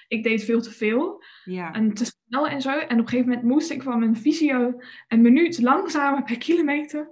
ik 0.08 0.24
deed 0.24 0.44
veel 0.44 0.62
te 0.62 0.72
veel. 0.72 1.24
Ja. 1.44 1.74
En 1.74 1.94
te 1.94 2.06
snel 2.06 2.48
en 2.48 2.62
zo. 2.62 2.70
En 2.70 2.84
op 2.84 2.90
een 2.90 3.08
gegeven 3.08 3.30
moment 3.30 3.48
moest 3.48 3.72
ik 3.72 3.84
van 3.84 4.00
mijn 4.00 4.16
fysio 4.16 4.82
een 5.08 5.22
minuut 5.22 5.62
langzamer 5.62 6.24
per 6.24 6.38
kilometer 6.38 7.10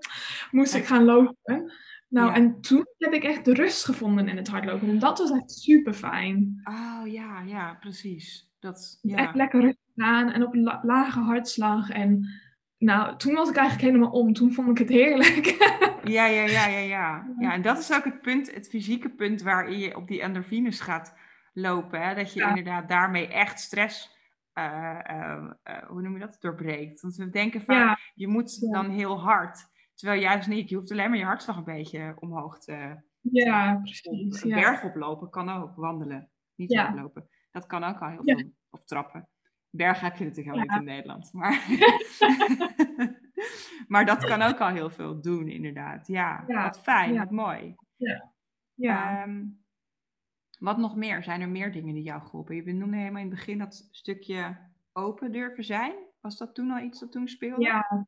moest 0.52 0.74
ik 0.74 0.86
gaan 0.86 1.04
lopen. 1.04 1.74
Nou, 2.08 2.34
en 2.34 2.62
toen 2.62 2.86
heb 2.98 3.14
ik 3.14 3.24
echt 3.24 3.46
de 3.46 3.54
rust 3.54 3.86
gevonden 3.86 4.28
in 4.28 4.38
het 4.38 4.48
hardlopen. 4.48 4.90
En 4.90 5.00
dat 5.00 5.18
was 5.18 5.32
echt 5.32 5.52
super 5.52 5.94
fijn. 5.94 6.62
Oh 6.64 7.02
ja, 7.12 7.42
ja, 7.42 7.78
precies. 7.80 8.52
Dat, 8.60 9.00
ja. 9.02 9.18
Echt 9.18 9.36
lekker 9.36 9.62
rustig 9.62 9.84
aan 9.96 10.32
en 10.32 10.46
op 10.46 10.56
lage 10.84 11.20
hartslag. 11.20 11.90
En 11.90 12.30
nou, 12.78 13.18
toen 13.18 13.34
was 13.34 13.50
ik 13.50 13.56
eigenlijk 13.56 13.88
helemaal 13.88 14.12
om. 14.12 14.34
Toen 14.34 14.54
vond 14.54 14.70
ik 14.70 14.78
het 14.78 14.90
heerlijk. 14.90 15.46
ja, 16.18 16.26
ja, 16.26 16.46
ja, 16.46 16.68
ja, 16.68 16.80
ja. 16.80 17.36
Ja, 17.40 17.54
en 17.54 17.62
dat 17.62 17.78
is 17.78 17.94
ook 17.94 18.04
het 18.04 18.22
punt, 18.22 18.54
het 18.54 18.68
fysieke 18.68 19.10
punt 19.10 19.42
waarin 19.42 19.80
je 19.80 19.96
op 19.96 20.08
die 20.08 20.22
endorfines 20.22 20.80
gaat 20.80 21.14
lopen. 21.54 22.02
Hè? 22.02 22.16
Dat 22.16 22.34
je 22.34 22.48
inderdaad 22.48 22.88
daarmee 22.88 23.28
echt 23.28 23.60
stress, 23.60 24.18
uh, 24.54 25.00
uh, 25.12 25.44
uh, 25.68 25.84
hoe 25.88 26.02
noem 26.02 26.14
je 26.14 26.20
dat, 26.20 26.38
doorbreekt. 26.40 27.02
Want 27.02 27.16
we 27.16 27.30
denken 27.30 27.62
vaak, 27.62 28.12
je 28.16 28.28
moet 28.28 28.72
dan 28.72 28.90
heel 28.90 29.20
hard. 29.20 29.74
Terwijl 29.96 30.22
juist 30.22 30.48
niet, 30.48 30.70
je 30.70 30.76
hoeft 30.76 30.92
alleen 30.92 31.10
maar 31.10 31.18
je 31.18 31.26
hartslag 31.26 31.58
een 31.58 31.64
beetje 31.64 32.16
omhoog 32.20 32.60
te... 32.60 33.04
Ja, 33.22 33.80
precies. 33.84 34.44
Een 34.44 34.50
berg 34.50 34.84
oplopen 34.84 35.30
kan 35.30 35.50
ook, 35.50 35.76
wandelen, 35.76 36.30
niet 36.56 36.72
ja. 36.72 36.94
lopen. 36.94 37.30
Dat 37.52 37.66
kan 37.66 37.84
ook 37.84 38.00
al 38.00 38.10
heel 38.10 38.24
veel. 38.24 38.52
Of 38.70 38.84
trappen. 38.84 39.30
Berg 39.70 40.00
heb 40.00 40.16
je 40.16 40.24
natuurlijk 40.24 40.56
helemaal 40.56 40.78
niet 40.78 40.88
in 40.88 40.94
Nederland. 40.94 41.34
Maar, 41.34 41.66
maar 43.88 44.06
dat 44.06 44.26
kan 44.26 44.42
ook 44.42 44.60
al 44.60 44.70
heel 44.70 44.90
veel 44.90 45.22
doen, 45.22 45.48
inderdaad. 45.48 46.08
Ja, 46.08 46.44
wat 46.48 46.82
fijn, 46.82 47.18
wat 47.18 47.32
mooi. 47.32 47.76
Ja. 47.96 48.34
ja. 48.74 49.24
Um, 49.24 49.66
wat 50.60 50.78
nog 50.78 50.96
meer? 50.96 51.24
Zijn 51.24 51.42
er 51.42 51.50
meer 51.50 51.72
dingen 51.72 51.94
die 51.94 52.04
jou 52.04 52.22
geholpen? 52.22 52.56
Je 52.56 52.74
noemde 52.74 52.98
helemaal 52.98 53.22
in 53.22 53.28
het 53.30 53.36
begin 53.36 53.58
dat 53.58 53.88
stukje 53.92 54.58
open 54.94 55.32
durven 55.32 55.64
zijn. 55.64 55.94
Was 56.22 56.38
dat 56.38 56.56
toen 56.56 56.72
al 56.72 56.84
iets 56.84 57.00
dat 57.00 57.12
toen 57.12 57.28
speelde? 57.28 57.64
Ja, 57.64 58.08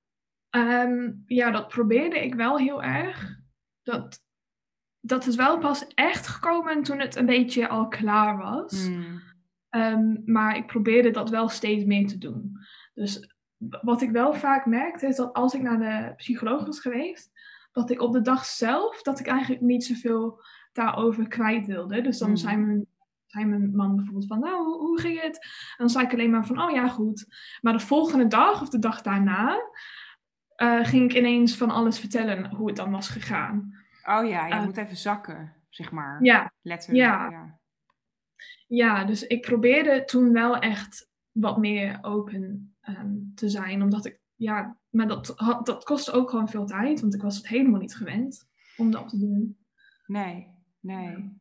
um, 0.50 1.24
ja 1.26 1.52
dat 1.52 1.68
probeerde 1.68 2.24
ik 2.24 2.36
wel 2.36 2.58
heel 2.58 2.84
erg. 2.84 3.40
Dat, 3.84 4.22
dat 5.00 5.28
is 5.28 5.36
wel 5.36 5.58
pas 5.58 5.88
echt 5.88 6.28
gekomen 6.28 6.84
toen 6.84 7.00
het 7.00 7.16
een 7.16 7.26
beetje 7.26 7.68
al 7.68 7.88
klaar 7.88 8.38
was. 8.38 8.86
Hmm. 8.86 9.22
Um, 9.70 10.22
maar 10.26 10.58
ik 10.58 10.68
probeerde 10.68 11.12
dat 11.12 11.30
wel 11.30 11.50
steeds 11.50 11.84
meer 11.86 12.08
te 12.08 12.18
doen. 12.18 12.58
Dus 12.94 13.36
wat 13.58 14.02
ik 14.02 14.12
wel 14.12 14.34
vaak 14.34 14.66
merkte 14.66 15.08
is 15.08 15.16
dat 15.16 15.34
als 15.34 15.54
ik 15.54 15.62
naar 15.62 15.80
de 15.80 16.14
psycholoog 16.16 16.66
was 16.66 16.80
geweest, 16.80 17.32
dat 17.72 17.90
ik 17.90 18.02
op 18.02 18.14
de 18.14 18.22
dag 18.22 18.46
zelf, 18.46 19.02
dat 19.02 19.20
ik 19.20 19.28
eigenlijk 19.28 19.62
niet 19.62 19.86
zoveel 19.86 20.42
daarover 20.74 21.28
kwijt 21.28 21.66
wilde. 21.66 22.02
Dus 22.02 22.18
dan 22.18 22.30
mm. 22.30 22.36
zei, 22.36 22.58
mijn, 22.58 22.88
zei 23.26 23.46
mijn 23.46 23.76
man 23.76 23.96
bijvoorbeeld 23.96 24.28
van, 24.28 24.40
nou, 24.40 24.66
hoe, 24.66 24.78
hoe, 24.78 25.00
ging 25.00 25.22
het? 25.22 25.36
En 25.42 25.76
dan 25.78 25.90
zei 25.90 26.06
ik 26.06 26.14
alleen 26.14 26.30
maar 26.30 26.46
van, 26.46 26.62
oh 26.62 26.72
ja, 26.72 26.88
goed. 26.88 27.26
Maar 27.62 27.74
de 27.74 27.80
volgende 27.80 28.28
dag 28.28 28.62
of 28.62 28.70
de 28.70 28.80
dag 28.80 29.02
daarna 29.02 29.62
uh, 30.58 30.86
ging 30.86 31.10
ik 31.12 31.18
ineens 31.18 31.58
van 31.58 31.70
alles 31.70 32.00
vertellen 32.00 32.56
hoe 32.56 32.68
het 32.68 32.76
dan 32.76 32.92
was 32.92 33.10
gegaan. 33.10 33.76
Oh 34.04 34.28
ja, 34.28 34.48
je 34.48 34.54
uh, 34.54 34.64
moet 34.64 34.78
even 34.78 34.98
zakken, 34.98 35.54
zeg 35.70 35.92
maar. 35.92 36.24
Ja. 36.24 36.52
Letterlijk, 36.62 37.04
ja. 37.04 37.30
ja. 37.30 37.60
Ja, 38.68 39.04
dus 39.04 39.28
ik 39.28 39.42
probeerde 39.42 40.04
toen 40.06 40.34
wel 40.34 40.58
echt 40.58 41.10
wat 41.32 41.58
meer 41.58 41.98
open 42.02 42.76
um, 42.90 43.32
te 43.36 43.50
zijn. 43.50 43.82
Omdat 43.82 44.06
ik, 44.06 44.20
ja, 44.36 44.78
maar 44.90 45.08
dat, 45.08 45.34
dat 45.64 45.84
kostte 45.84 46.12
ook 46.12 46.30
gewoon 46.30 46.50
veel 46.50 46.66
tijd. 46.66 47.02
Want 47.02 47.14
ik 47.14 47.22
was 47.22 47.38
het 47.38 47.48
helemaal 47.48 47.80
niet 47.80 47.96
gewend 47.96 48.48
om 48.78 48.92
dat 48.92 49.10
te 49.10 49.18
doen. 49.18 49.58
Nee. 50.06 50.48
Nee. 50.80 51.38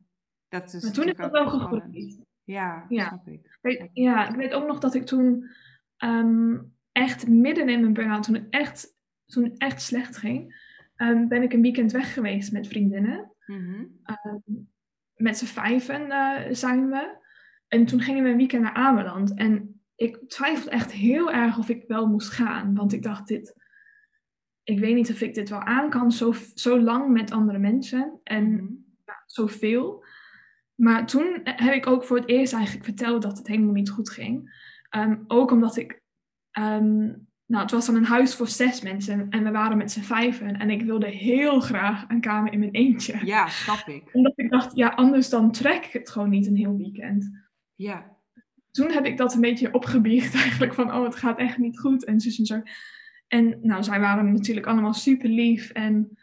Dat 0.47 0.73
is 0.73 0.83
maar 0.83 0.91
toen 0.91 1.07
is 1.07 1.17
het 1.17 1.31
wel 1.31 1.49
gegroeid. 1.49 2.25
Ja, 2.43 2.85
ja, 2.89 3.07
snap 3.07 3.27
ik. 3.27 3.89
Ja, 3.93 4.29
ik 4.29 4.35
weet 4.35 4.53
ook 4.53 4.67
nog 4.67 4.79
dat 4.79 4.93
ik 4.93 5.05
toen 5.05 5.49
um, 5.97 6.73
echt 6.91 7.27
midden 7.27 7.69
in 7.69 7.79
mijn 7.79 7.93
burn-out, 7.93 8.23
toen 8.23 8.35
het 8.35 8.49
echt, 8.49 8.95
toen 9.27 9.43
het 9.43 9.57
echt 9.57 9.81
slecht 9.81 10.17
ging, 10.17 10.65
um, 10.97 11.27
ben 11.27 11.43
ik 11.43 11.53
een 11.53 11.61
weekend 11.61 11.91
weg 11.91 12.13
geweest 12.13 12.51
met 12.51 12.67
vriendinnen. 12.67 13.31
Mm 13.45 13.65
-hmm. 13.65 14.01
um, 14.23 14.69
met 15.15 15.37
z'n 15.37 15.45
vijven 15.45 16.07
uh, 16.07 16.41
zijn 16.51 16.89
we. 16.89 17.25
En 17.67 17.85
toen 17.85 18.01
gingen 18.01 18.23
we 18.23 18.29
een 18.29 18.37
weekend 18.37 18.63
naar 18.63 18.73
Ameland. 18.73 19.33
En 19.33 19.81
ik 19.95 20.19
twijfelde 20.27 20.69
echt 20.69 20.91
heel 20.91 21.31
erg 21.31 21.57
of 21.57 21.69
ik 21.69 21.83
wel 21.87 22.07
moest 22.07 22.29
gaan. 22.29 22.75
Want 22.75 22.93
ik 22.93 23.03
dacht, 23.03 23.27
dit, 23.27 23.55
ik 24.63 24.79
weet 24.79 24.95
niet 24.95 25.11
of 25.11 25.21
ik 25.21 25.33
dit 25.33 25.49
wel 25.49 25.61
aan 25.61 25.89
kan, 25.89 26.11
zo, 26.11 26.33
zo 26.53 26.79
lang 26.79 27.11
met 27.11 27.31
andere 27.31 27.59
mensen. 27.59 28.19
En 28.23 28.43
mm 28.43 28.57
-hmm 28.57 28.85
zoveel. 29.27 30.03
maar 30.75 31.05
toen 31.05 31.39
heb 31.43 31.73
ik 31.73 31.87
ook 31.87 32.03
voor 32.03 32.17
het 32.17 32.29
eerst 32.29 32.53
eigenlijk 32.53 32.85
verteld 32.85 33.21
dat 33.21 33.37
het 33.37 33.47
helemaal 33.47 33.73
niet 33.73 33.89
goed 33.89 34.09
ging. 34.09 34.65
Ehm, 34.89 35.17
ook 35.27 35.51
omdat 35.51 35.77
ik 35.77 36.01
um, 36.59 37.26
nou, 37.47 37.63
het 37.63 37.71
was 37.71 37.85
dan 37.85 37.95
een 37.95 38.05
huis 38.05 38.35
voor 38.35 38.47
zes 38.47 38.81
mensen 38.81 39.29
en 39.29 39.43
we 39.43 39.51
waren 39.51 39.77
met 39.77 39.91
z'n 39.91 40.01
vijven. 40.01 40.59
En 40.59 40.69
ik 40.69 40.81
wilde 40.81 41.07
heel 41.07 41.59
graag 41.59 42.05
een 42.07 42.21
kamer 42.21 42.53
in 42.53 42.59
mijn 42.59 42.71
eentje. 42.71 43.25
Ja, 43.25 43.47
snap 43.47 43.87
ik. 43.87 44.03
Omdat 44.11 44.33
ik 44.35 44.49
dacht, 44.49 44.75
ja, 44.75 44.87
anders 44.87 45.29
dan 45.29 45.51
trek 45.51 45.85
ik 45.85 45.91
het 45.91 46.09
gewoon 46.09 46.29
niet 46.29 46.47
een 46.47 46.55
heel 46.55 46.77
weekend. 46.77 47.31
Ja. 47.75 48.15
Toen 48.71 48.91
heb 48.91 49.05
ik 49.05 49.17
dat 49.17 49.33
een 49.33 49.41
beetje 49.41 49.73
opgebiecht 49.73 50.35
eigenlijk 50.43 50.73
van, 50.73 50.93
oh, 50.93 51.03
het 51.03 51.15
gaat 51.15 51.37
echt 51.37 51.57
niet 51.57 51.79
goed 51.79 52.05
en 52.05 52.19
zo 52.19 52.29
en 52.37 52.45
zo. 52.45 52.61
En 53.27 53.59
nou, 53.61 53.83
zij 53.83 53.99
waren 53.99 54.33
natuurlijk 54.33 54.67
allemaal 54.67 54.93
super 54.93 55.29
lief 55.29 55.69
en 55.69 56.16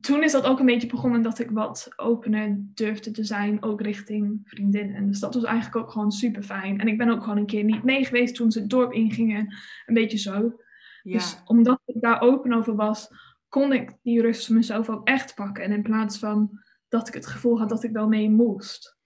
toen 0.00 0.22
is 0.22 0.32
dat 0.32 0.44
ook 0.44 0.58
een 0.58 0.66
beetje 0.66 0.88
begonnen 0.88 1.22
dat 1.22 1.38
ik 1.38 1.50
wat 1.50 1.92
opener 1.96 2.56
durfde 2.58 3.10
te 3.10 3.24
zijn, 3.24 3.62
ook 3.62 3.80
richting 3.80 4.40
vriendinnen. 4.44 5.06
Dus 5.06 5.20
dat 5.20 5.34
was 5.34 5.44
eigenlijk 5.44 5.76
ook 5.76 5.90
gewoon 5.90 6.10
super 6.10 6.42
fijn. 6.42 6.80
En 6.80 6.88
ik 6.88 6.98
ben 6.98 7.08
ook 7.08 7.22
gewoon 7.22 7.38
een 7.38 7.46
keer 7.46 7.64
niet 7.64 7.82
mee 7.82 8.04
geweest 8.04 8.34
toen 8.34 8.50
ze 8.50 8.60
het 8.60 8.70
dorp 8.70 8.92
ingingen. 8.92 9.54
Een 9.86 9.94
beetje 9.94 10.18
zo. 10.18 10.60
Ja. 11.02 11.12
Dus 11.12 11.42
omdat 11.44 11.80
ik 11.84 12.00
daar 12.00 12.20
open 12.20 12.52
over 12.52 12.74
was, 12.74 13.10
kon 13.48 13.72
ik 13.72 13.96
die 14.02 14.20
rust 14.20 14.46
voor 14.46 14.54
mezelf 14.54 14.88
ook 14.88 15.08
echt 15.08 15.34
pakken. 15.34 15.64
En 15.64 15.72
in 15.72 15.82
plaats 15.82 16.18
van 16.18 16.60
dat 16.88 17.08
ik 17.08 17.14
het 17.14 17.26
gevoel 17.26 17.58
had 17.58 17.68
dat 17.68 17.84
ik 17.84 17.92
wel 17.92 18.08
mee 18.08 18.30
moest. 18.30 18.98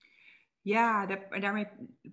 Ja, 0.60 1.06
daarmee 1.40 1.66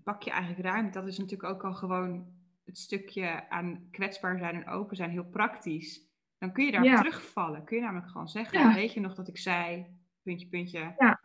pak 0.03 0.22
je 0.24 0.32
eigenlijk 0.32 0.65
ruimte. 0.65 0.99
Dat 0.99 1.07
is 1.07 1.18
natuurlijk 1.18 1.49
ook 1.49 1.63
al 1.63 1.74
gewoon 1.74 2.26
het 2.65 2.78
stukje 2.78 3.49
aan 3.49 3.88
kwetsbaar 3.91 4.38
zijn 4.39 4.55
en 4.55 4.70
open 4.70 4.95
zijn 4.95 5.09
heel 5.09 5.26
praktisch. 5.26 6.07
Dan 6.38 6.51
kun 6.51 6.65
je 6.65 6.71
daar 6.71 6.95
terugvallen. 6.95 7.63
Kun 7.63 7.77
je 7.77 7.83
namelijk 7.83 8.11
gewoon 8.11 8.29
zeggen, 8.29 8.73
weet 8.73 8.93
je 8.93 8.99
nog 8.99 9.15
dat 9.15 9.27
ik 9.27 9.38
zei, 9.38 9.85
puntje, 10.23 10.47
puntje. 10.47 10.95
Ja. 10.97 11.21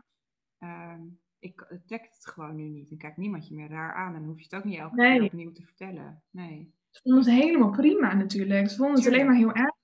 Ehm, 0.58 1.00
ik 1.38 1.66
trek 1.86 2.02
het 2.02 2.26
gewoon 2.26 2.56
nu 2.56 2.62
niet. 2.62 2.90
En 2.90 2.98
kijk 2.98 3.16
niemand 3.16 3.48
je 3.48 3.54
meer 3.54 3.68
raar 3.68 3.94
aan. 3.94 4.14
En 4.14 4.20
dan 4.20 4.28
hoef 4.28 4.38
je 4.38 4.44
het 4.44 4.54
ook 4.54 4.64
niet 4.64 4.78
elke 4.78 4.96
keer 4.96 5.22
opnieuw 5.22 5.52
te 5.52 5.62
vertellen. 5.62 6.22
Nee. 6.30 6.74
Ze 6.90 7.00
vonden 7.02 7.24
het 7.24 7.42
helemaal 7.42 7.70
prima 7.70 8.14
natuurlijk. 8.14 8.70
Ze 8.70 8.76
vonden 8.76 8.96
het 8.96 9.06
alleen 9.06 9.26
maar 9.26 9.34
heel 9.34 9.52
erg. 9.52 9.74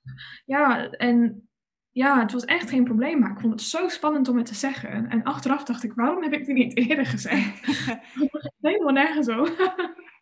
Ja, 0.45 0.91
en 0.91 1.49
ja, 1.91 2.21
het 2.21 2.33
was 2.33 2.45
echt 2.45 2.69
geen 2.69 2.85
probleem. 2.85 3.19
Maar 3.19 3.31
ik 3.31 3.41
vond 3.41 3.53
het 3.53 3.63
zo 3.63 3.89
spannend 3.89 4.29
om 4.29 4.37
het 4.37 4.47
te 4.47 4.55
zeggen. 4.55 5.09
En 5.09 5.23
achteraf 5.23 5.65
dacht 5.65 5.85
ik, 5.85 5.93
waarom 5.93 6.23
heb 6.23 6.33
ik 6.33 6.47
dit 6.47 6.57
niet 6.57 6.77
eerder 6.77 7.07
gezegd? 7.07 7.67
helemaal 8.61 8.93
nergens 8.93 9.27
zo. 9.27 9.47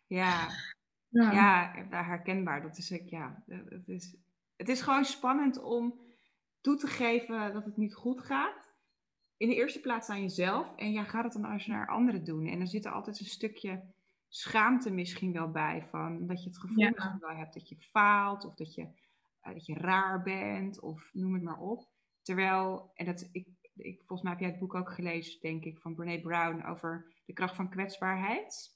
ja. 0.07 0.47
Ja. 1.09 1.31
ja, 1.31 1.71
herkenbaar. 2.03 2.61
Dat 2.61 2.77
is 2.77 2.91
ik, 2.91 3.09
ja. 3.09 3.43
Het 3.47 3.87
is, 3.87 4.15
het 4.57 4.69
is 4.69 4.81
gewoon 4.81 5.05
spannend 5.05 5.61
om 5.61 5.99
toe 6.61 6.75
te 6.75 6.87
geven 6.87 7.53
dat 7.53 7.65
het 7.65 7.77
niet 7.77 7.95
goed 7.95 8.21
gaat. 8.21 8.75
In 9.37 9.49
de 9.49 9.55
eerste 9.55 9.79
plaats 9.79 10.09
aan 10.09 10.21
jezelf. 10.21 10.75
En 10.75 10.91
jij 10.91 11.05
gaat 11.05 11.23
het 11.23 11.33
dan 11.33 11.45
als 11.45 11.67
naar 11.67 11.87
anderen 11.87 12.23
doen. 12.23 12.47
En 12.47 12.59
er 12.59 12.67
zit 12.67 12.85
er 12.85 12.91
altijd 12.91 13.19
een 13.19 13.25
stukje 13.25 13.83
schaamte 14.27 14.91
misschien 14.91 15.33
wel 15.33 15.51
bij. 15.51 15.87
Van 15.89 16.27
dat 16.27 16.43
je 16.43 16.49
het 16.49 16.59
gevoel 16.59 16.91
wel 17.19 17.35
hebt 17.35 17.53
dat 17.53 17.69
je 17.69 17.77
faalt. 17.77 18.45
Of 18.45 18.55
dat 18.55 18.73
je, 18.73 18.81
uh, 18.81 19.53
dat 19.53 19.65
je 19.65 19.73
raar 19.73 20.23
bent. 20.23 20.79
Of 20.79 21.09
noem 21.13 21.33
het 21.33 21.43
maar 21.43 21.59
op. 21.59 21.87
Terwijl, 22.21 22.91
en 22.93 23.05
dat, 23.05 23.29
ik, 23.31 23.47
ik, 23.75 23.97
volgens 23.97 24.21
mij 24.21 24.31
heb 24.31 24.39
jij 24.39 24.49
het 24.49 24.59
boek 24.59 24.75
ook 24.75 24.91
gelezen, 24.91 25.39
denk 25.39 25.63
ik, 25.63 25.79
van 25.79 25.95
Brene 25.95 26.21
Brown 26.21 26.65
over 26.65 27.13
de 27.25 27.33
kracht 27.33 27.55
van 27.55 27.69
kwetsbaarheid. 27.69 28.75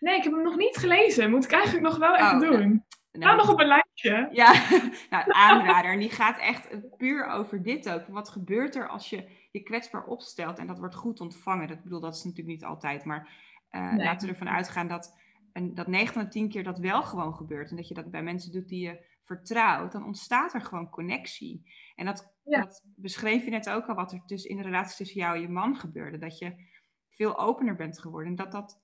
Nee, 0.00 0.16
ik 0.16 0.22
heb 0.22 0.32
hem 0.32 0.42
nog 0.42 0.56
niet 0.56 0.76
gelezen. 0.76 1.30
Moet 1.30 1.44
ik 1.44 1.52
eigenlijk 1.52 1.84
nog 1.84 1.96
wel 1.96 2.16
even 2.16 2.34
oh, 2.34 2.40
doen. 2.40 2.84
Nou, 3.12 3.36
nog 3.36 3.50
op 3.50 3.60
een 3.60 3.66
Ja, 4.32 4.52
nou, 5.10 5.24
aanrader. 5.32 5.92
En 5.92 5.98
die 5.98 6.10
gaat 6.10 6.38
echt 6.38 6.96
puur 6.96 7.26
over 7.26 7.62
dit 7.62 7.90
ook. 7.90 8.06
Wat 8.06 8.28
gebeurt 8.28 8.74
er 8.74 8.88
als 8.88 9.10
je 9.10 9.28
je 9.50 9.62
kwetsbaar 9.62 10.04
opstelt 10.04 10.58
en 10.58 10.66
dat 10.66 10.78
wordt 10.78 10.94
goed 10.94 11.20
ontvangen? 11.20 11.68
Dat, 11.68 11.82
bedoel, 11.82 12.00
dat 12.00 12.14
is 12.14 12.24
natuurlijk 12.24 12.48
niet 12.48 12.64
altijd, 12.64 13.04
maar 13.04 13.28
uh, 13.70 13.94
laten 13.96 14.26
we 14.26 14.32
ervan 14.32 14.48
uitgaan 14.48 14.88
dat, 14.88 15.18
en, 15.52 15.74
dat 15.74 15.86
9 15.86 16.14
van 16.14 16.22
de 16.22 16.28
10 16.28 16.48
keer 16.48 16.64
dat 16.64 16.78
wel 16.78 17.02
gewoon 17.02 17.34
gebeurt. 17.34 17.70
En 17.70 17.76
dat 17.76 17.88
je 17.88 17.94
dat 17.94 18.10
bij 18.10 18.22
mensen 18.22 18.52
doet 18.52 18.68
die 18.68 18.80
je 18.80 19.04
vertrouwt, 19.24 19.92
dan 19.92 20.04
ontstaat 20.04 20.54
er 20.54 20.60
gewoon 20.60 20.90
connectie. 20.90 21.72
En 21.94 22.06
dat, 22.06 22.34
dat 22.44 22.82
beschreef 22.96 23.44
je 23.44 23.50
net 23.50 23.70
ook 23.70 23.86
al, 23.86 23.94
wat 23.94 24.12
er 24.12 24.22
dus 24.26 24.44
in 24.44 24.56
de 24.56 24.62
relatie 24.62 24.96
tussen 24.96 25.20
jou 25.20 25.34
en 25.34 25.40
je 25.40 25.48
man 25.48 25.76
gebeurde. 25.76 26.18
Dat 26.18 26.38
je 26.38 26.54
veel 27.10 27.38
opener 27.38 27.76
bent 27.76 27.98
geworden. 27.98 28.30
En 28.30 28.36
dat 28.36 28.52
dat, 28.52 28.80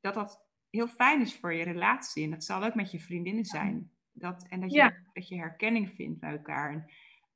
dat, 0.00 0.14
dat 0.14 0.44
heel 0.70 0.88
fijn 0.88 1.20
is 1.20 1.36
voor 1.36 1.54
je 1.54 1.64
relatie. 1.64 2.24
En 2.24 2.30
dat 2.30 2.44
zal 2.44 2.64
ook 2.64 2.74
met 2.74 2.90
je 2.90 3.00
vriendinnen 3.00 3.44
zijn. 3.44 3.90
Dat, 4.18 4.46
en 4.48 4.60
dat 4.60 4.72
je, 4.72 4.92
dat 5.12 5.28
je 5.28 5.36
herkenning 5.36 5.90
vindt 5.94 6.20
bij 6.20 6.30
elkaar. 6.30 6.72
En, 6.72 6.84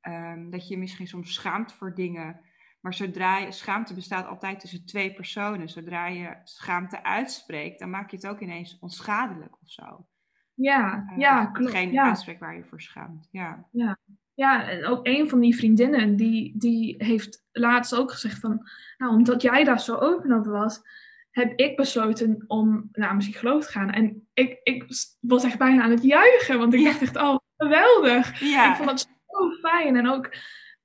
ehm, 0.00 0.50
dat 0.50 0.68
je 0.68 0.78
misschien 0.78 1.06
soms 1.06 1.34
schaamt 1.34 1.72
voor 1.72 1.94
dingen. 1.94 2.40
Maar 2.80 2.94
zodra 2.94 3.38
je, 3.38 3.52
schaamte 3.52 3.94
bestaat 3.94 4.26
altijd 4.26 4.60
tussen 4.60 4.86
twee 4.86 5.14
personen. 5.14 5.68
Zodra 5.68 6.06
je 6.06 6.36
schaamte 6.44 7.02
uitspreekt, 7.04 7.78
dan 7.78 7.90
maak 7.90 8.10
je 8.10 8.16
het 8.16 8.26
ook 8.26 8.40
ineens 8.40 8.78
onschadelijk 8.78 9.52
of 9.52 9.70
zo. 9.70 10.06
Ja, 10.54 11.06
uh, 11.10 11.18
ja, 11.18 11.46
klopt. 11.46 11.70
Geen 11.70 11.92
ja. 11.92 12.16
waar 12.38 12.56
je 12.56 12.64
voor 12.64 12.80
schaamt. 12.80 13.28
Ja. 13.30 13.68
ja. 13.72 13.98
Ja, 14.34 14.68
en 14.68 14.86
ook 14.86 15.06
een 15.06 15.28
van 15.28 15.40
die 15.40 15.56
vriendinnen, 15.56 16.16
die, 16.16 16.58
die 16.58 16.94
heeft 16.98 17.46
laatst 17.52 17.94
ook 17.94 18.10
gezegd 18.10 18.38
van, 18.38 18.68
nou, 18.98 19.12
omdat 19.12 19.42
jij 19.42 19.64
daar 19.64 19.80
zo 19.80 19.96
open 19.96 20.32
over 20.32 20.52
was, 20.52 20.82
heb 21.30 21.58
ik 21.58 21.76
besloten 21.76 22.44
om 22.46 22.88
naar 22.92 23.10
een 23.10 23.18
psycholoog 23.18 23.64
te 23.64 23.70
gaan. 23.70 23.90
En 23.90 24.28
ik, 24.32 24.60
ik 24.62 24.84
was 25.20 25.44
echt 25.44 25.58
bijna 25.58 25.82
aan 25.82 25.90
het 25.90 26.02
juichen, 26.02 26.58
want 26.58 26.74
ik 26.74 26.84
dacht 26.84 27.02
echt, 27.02 27.16
oh, 27.16 27.36
geweldig. 27.56 28.40
Ja. 28.40 28.70
Ik 28.70 28.76
vond 28.76 28.90
het 28.90 29.00
zo 29.00 29.50
fijn. 29.50 29.96
En 29.96 30.08
ook, 30.08 30.34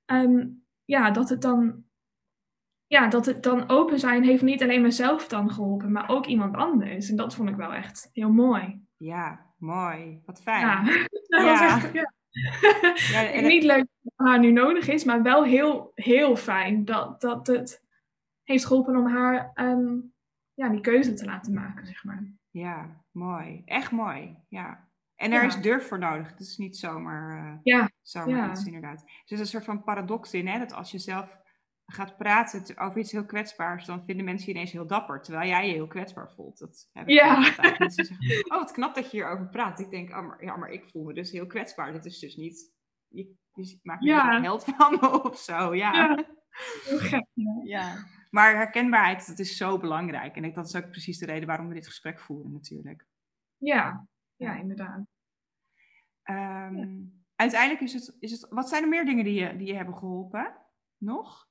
ehm, 0.06 0.48
ja, 0.86 1.12
dat 1.12 1.30
het 1.30 1.42
dan... 1.42 1.84
Ja, 2.88 3.08
dat 3.08 3.26
het 3.26 3.44
dan 3.44 3.70
open 3.70 4.00
zijn 4.00 4.24
heeft 4.24 4.44
niet 4.44 4.64
alleen 4.64 4.82
mezelf 4.82 5.28
dan 5.28 5.52
geholpen, 5.52 5.92
maar 5.92 6.10
ook 6.10 6.26
iemand 6.26 6.56
anders. 6.56 7.10
En 7.10 7.16
dat 7.16 7.36
vond 7.36 7.50
ik 7.50 7.56
wel 7.56 7.74
echt 7.74 8.10
heel 8.14 8.30
mooi. 8.30 8.82
Ja, 8.98 9.54
mooi. 9.58 10.22
Wat 10.26 10.42
fijn. 10.42 10.62
Ja, 10.62 10.84
dat 11.28 11.42
ja. 11.42 11.46
was 11.46 11.62
echt, 11.62 11.94
ja. 11.94 12.12
ja 13.32 13.42
Niet 13.48 13.64
leuk 13.64 13.86
wat 14.02 14.28
haar 14.28 14.40
nu 14.40 14.52
nodig 14.52 14.88
is, 14.88 15.04
maar 15.04 15.22
wel 15.22 15.44
heel, 15.44 15.92
heel 15.96 16.36
fijn 16.36 16.86
dat, 16.86 17.22
dat 17.22 17.48
het 17.48 17.84
heeft 18.44 18.66
geholpen 18.66 18.96
om 18.96 19.08
haar 19.08 19.52
ehm, 19.54 19.98
ja, 20.56 20.70
die 20.70 20.82
keuze 20.82 21.14
te 21.14 21.26
laten 21.26 21.54
maken, 21.54 21.86
zeg 21.86 22.04
maar. 22.04 22.24
Ja, 22.50 23.04
mooi. 23.12 23.62
Echt 23.66 23.92
mooi. 23.92 24.38
Ja. 24.50 24.90
En 25.16 25.32
er 25.32 25.44
is 25.44 25.62
durf 25.62 25.88
voor 25.88 26.00
nodig. 26.00 26.30
Het 26.30 26.40
is 26.40 26.58
niet 26.58 26.78
zomaar, 26.78 27.46
uh, 27.46 27.60
ja. 27.64 27.90
zomaar 28.02 28.38
ja. 28.38 28.52
iets, 28.52 28.66
inderdaad. 28.66 29.00
Dus 29.00 29.24
er 29.26 29.34
is 29.34 29.40
een 29.40 29.46
soort 29.46 29.64
van 29.64 29.84
paradox 29.84 30.34
in, 30.34 30.48
hè? 30.48 30.60
dat 30.60 30.74
als 30.74 30.92
je 30.92 31.00
zelf 31.00 31.38
gaat 31.86 32.18
praten 32.18 32.78
over 32.78 33.00
iets 33.00 33.12
heel 33.12 33.26
kwetsbaars, 33.26 33.86
dan 33.86 34.04
vinden 34.04 34.26
mensen 34.26 34.48
je 34.48 34.54
ineens 34.54 34.72
heel 34.72 34.88
dapper, 34.88 35.22
terwijl 35.22 35.50
jij 35.50 35.68
je 35.68 35.74
heel 35.74 35.88
kwetsbaar 35.88 36.32
voelt. 36.32 36.60
Dat 36.60 36.90
heb 36.92 37.08
ik 37.08 37.14
ja. 37.14 37.54
Mensen 37.78 38.06
zeggen, 38.06 38.52
oh, 38.52 38.58
wat 38.58 38.72
knap 38.72 38.96
dat 38.96 39.12
je 39.12 39.18
hierover 39.18 39.50
praat. 39.50 39.80
Ik 39.80 39.90
denk, 39.90 40.10
oh, 40.10 40.28
maar, 40.28 40.44
ja, 40.44 40.56
maar 40.56 40.70
ik 40.70 40.90
voel 40.90 41.04
me 41.04 41.14
dus 41.14 41.32
heel 41.32 41.48
kwetsbaar. 41.48 41.92
Dit 41.92 42.06
is 42.06 42.20
dus 42.20 42.36
niet, 42.36 42.74
je, 43.08 43.34
je 43.54 43.80
maakt 43.82 44.02
me 44.02 44.08
ja. 44.08 44.36
een 44.36 44.44
held 44.44 44.64
van 44.64 44.92
me 44.92 45.22
of 45.30 45.38
zo. 45.38 45.76
Ja. 45.76 45.94
ja. 45.94 46.26
Heel 46.84 46.98
gek, 46.98 47.26
ja. 47.64 48.06
Maar 48.36 48.56
herkenbaarheid, 48.56 49.28
dat 49.28 49.40
is 49.40 49.58
zo 49.58 49.78
belangrijk. 49.78 50.36
En 50.36 50.54
dat 50.54 50.66
is 50.66 50.76
ook 50.76 50.90
precies 50.90 51.18
de 51.18 51.26
reden 51.26 51.48
waarom 51.48 51.68
we 51.68 51.74
dit 51.74 51.86
gesprek 51.86 52.20
voeren 52.20 52.52
natuurlijk. 52.52 53.06
Ja, 53.58 54.08
ja, 54.36 54.56
inderdaad. 54.56 55.06
Ehm, 56.24 57.04
uiteindelijk 57.36 57.82
is 57.82 57.94
het, 57.94 58.16
is 58.20 58.32
het... 58.32 58.48
Wat 58.50 58.70
zijn 58.70 58.84
er 58.84 58.90
meer 58.90 59.06
dingen 59.06 59.24
die 59.24 59.34
je, 59.34 59.58
die 59.58 59.68
je 59.68 59.76
hebben 59.76 59.98
geholpen? 59.98 60.56
Nog? 60.98 61.48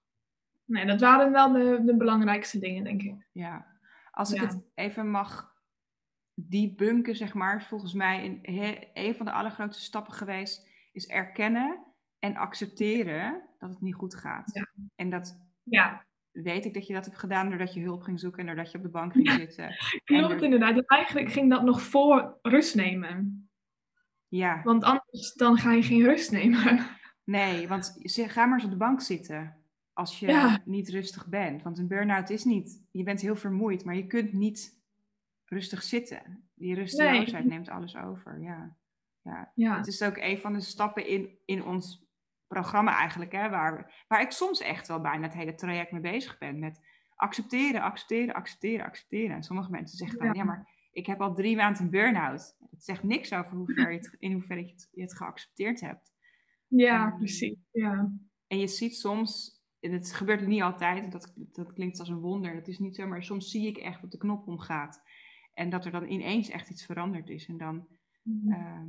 Nee, 0.65 0.87
dat 0.87 1.01
waren 1.01 1.33
wel 1.33 1.53
de, 1.53 1.83
de 1.85 1.97
belangrijkste 1.97 2.59
dingen, 2.59 2.85
denk 2.85 3.03
ik. 3.03 3.29
Ja. 3.33 3.67
Als 4.11 4.33
ik 4.33 4.41
het 4.41 4.63
even 4.75 5.11
mag 5.11 5.55
debunken, 6.35 7.17
zeg 7.17 7.35
maar. 7.35 7.63
Volgens 7.63 7.93
mij 7.93 8.25
een, 8.25 8.89
een 8.95 9.15
van 9.15 9.27
de 9.27 9.33
allergrootste 9.33 9.83
stappen 9.83 10.13
geweest... 10.13 10.69
is 10.93 11.07
erkennen 11.07 11.85
en 12.19 12.37
accepteren 12.37 13.43
dat 13.59 13.71
het 13.71 13.81
niet 13.81 13.95
goed 13.95 14.15
gaat. 14.15 14.51
Ja. 14.55 14.69
En 14.95 15.11
dat 15.11 15.43
ja 15.63 16.05
weet 16.43 16.65
ik 16.65 16.75
dat 16.75 16.87
je 16.87 16.93
dat 16.93 17.05
hebt 17.05 17.19
gedaan 17.19 17.49
doordat 17.49 17.75
je 17.75 17.81
hulp 17.81 18.03
ging 18.03 18.21
zoeken 18.21 18.41
en 18.41 18.47
doordat 18.47 18.71
je 18.71 18.79
op 18.79 18.85
de 18.85 18.91
bank 18.91 19.13
ging 19.15 19.31
zitten. 19.31 19.77
Klopt 20.05 20.43
inderdaad. 20.43 20.87
Eigenlijk 20.87 21.33
ging 21.33 21.51
dat 21.51 21.63
nog 21.63 21.83
voor 21.83 22.39
rust 22.43 22.75
nemen. 22.75 23.49
Ja. 24.29 24.63
Want 24.63 24.85
anders 24.85 25.33
dan 25.35 25.57
ga 25.57 25.73
je 25.73 25.83
geen 25.83 26.05
rust 26.05 26.31
nemen. 26.31 26.87
Nee, 27.25 27.69
want 27.69 27.97
ga 28.03 28.47
maar 28.47 28.55
eens 28.55 28.65
op 28.65 28.71
de 28.71 28.77
bank 28.77 29.01
zitten 29.01 29.57
als 29.93 30.19
je 30.19 30.59
niet 30.65 30.89
rustig 30.89 31.27
bent. 31.27 31.63
Want 31.63 31.79
een 31.79 31.89
burn-out 31.89 32.31
is 32.31 32.45
niet, 32.45 32.85
je 32.91 33.03
bent 33.03 33.21
heel 33.21 33.37
vermoeid, 33.37 33.85
maar 33.85 33.97
je 33.97 34.07
kunt 34.07 34.33
niet 34.33 34.83
rustig 35.45 35.83
zitten. 35.83 36.49
Die 36.55 36.75
rusteloosheid 36.75 37.45
nee. 37.45 37.53
neemt 37.53 37.69
alles 37.69 37.97
over, 37.97 38.41
ja. 38.41 38.77
ja. 39.23 39.53
Ja. 39.55 39.77
Het 39.77 39.87
is 39.87 40.03
ook 40.03 40.17
een 40.17 40.39
van 40.39 40.53
de 40.53 40.61
stappen 40.61 41.07
in, 41.07 41.39
in 41.45 41.65
ons 41.65 42.04
programma 42.55 42.97
eigenlijk, 42.99 43.33
hè, 43.33 43.49
waar, 43.49 44.05
waar 44.09 44.21
ik 44.21 44.31
soms 44.31 44.61
echt 44.61 44.89
wel 44.89 45.01
bijna 45.01 45.23
het 45.23 45.35
hele 45.35 45.55
traject 45.55 45.93
mee 45.93 46.01
bezig 46.01 46.39
ben. 46.39 46.59
Met 46.59 46.81
accepteren, 47.15 47.81
accepteren, 47.83 48.35
accepteren, 48.35 48.87
accepteren. 48.87 49.37
En 49.37 49.43
sommige 49.43 49.71
mensen 49.71 49.99
zeggen 49.99 50.19
dan, 50.19 50.35
ja, 50.35 50.45
maar 50.45 50.69
ik 50.93 51.07
heb 51.07 51.21
al 51.21 51.35
drie 51.35 51.57
maanden 51.57 51.83
een 51.83 51.91
burn-out. 51.91 52.57
Het 52.71 52.85
zegt 52.85 53.03
niks 53.03 53.33
over 53.33 53.53
hoe 53.53 53.73
ver 53.75 53.91
je 53.91 53.97
het, 53.99 54.17
in 54.19 54.33
hoeverre 54.33 54.61
je 54.65 54.71
het, 54.71 54.89
je 54.93 55.03
het 55.03 55.17
geaccepteerd 55.17 55.81
hebt. 55.81 56.13
Ja, 56.67 57.11
precies. 57.11 57.57
Ja. 57.73 58.13
En 58.47 58.59
je 58.59 58.67
ziet 58.69 58.97
soms 58.97 59.63
en 59.81 59.93
het 59.93 60.13
gebeurt 60.13 60.47
niet 60.47 60.63
altijd, 60.63 61.13
dat, 61.13 61.35
dat 61.37 61.73
klinkt 61.73 61.99
als 61.99 62.09
een 62.09 62.21
wonder, 62.21 62.55
dat 62.55 62.69
is 62.69 62.79
niet 62.79 62.97
zo, 62.97 63.07
maar 63.07 63.23
soms 63.23 63.51
zie 63.51 63.67
ik 63.67 63.77
echt 63.77 64.01
dat 64.01 64.11
de 64.11 64.19
knop 64.19 64.49
omgaat. 64.49 65.03
En 65.55 65.71
dat 65.71 65.85
er 65.85 65.91
dan 65.91 66.09
ineens 66.09 66.49
echt 66.49 66.71
iets 66.71 66.85
veranderd 66.85 67.29
is. 67.29 67.47
En, 67.47 67.57
dan, 67.57 67.87
Mhm. 68.23 68.53
ehm, 68.53 68.89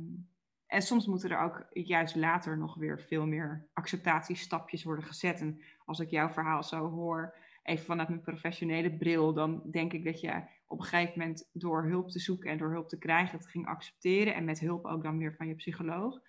en 0.66 0.82
soms 0.82 1.06
moeten 1.06 1.30
er 1.30 1.40
ook 1.40 1.66
juist 1.70 2.14
later 2.16 2.58
nog 2.58 2.74
weer 2.74 3.00
veel 3.00 3.26
meer 3.26 3.68
acceptatiestapjes 3.72 4.84
worden 4.84 5.04
gezet. 5.04 5.40
En 5.40 5.62
als 5.84 5.98
ik 6.00 6.10
jouw 6.10 6.28
verhaal 6.28 6.62
zo 6.62 6.88
hoor, 6.90 7.36
even 7.62 7.84
vanuit 7.84 8.08
mijn 8.08 8.20
professionele 8.20 8.96
bril, 8.96 9.34
dan 9.34 9.62
denk 9.70 9.92
ik 9.92 10.04
dat 10.04 10.20
je 10.20 10.42
op 10.66 10.78
een 10.78 10.84
gegeven 10.84 11.18
moment 11.18 11.50
door 11.52 11.88
hulp 11.88 12.08
te 12.10 12.18
zoeken 12.18 12.50
en 12.50 12.58
door 12.58 12.70
hulp 12.72 12.88
te 12.88 12.98
krijgen, 12.98 13.38
het 13.38 13.48
ging 13.48 13.66
accepteren. 13.66 14.34
En 14.34 14.44
met 14.44 14.60
hulp 14.60 14.84
ook 14.84 15.02
dan 15.02 15.18
weer 15.18 15.34
van 15.34 15.46
je 15.48 15.54
psycholoog. 15.54 16.20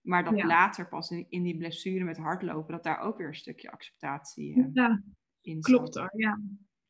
Maar 0.00 0.24
dat 0.24 0.36
Ja. 0.36 0.46
later 0.46 0.88
pas 0.88 1.10
in, 1.10 1.26
in 1.28 1.42
die 1.42 1.56
blessure 1.56 2.04
met 2.04 2.16
hardlopen, 2.18 2.72
dat 2.74 2.82
daar 2.84 2.98
ook 3.00 3.16
weer 3.18 3.26
een 3.26 3.34
stukje 3.34 3.70
acceptatie 3.70 4.54
eh, 4.56 4.66
Ja, 4.72 5.02
in 5.40 5.60
klopt 5.60 5.92
zat. 5.92 6.02
hoor. 6.02 6.20
Ja, 6.20 6.40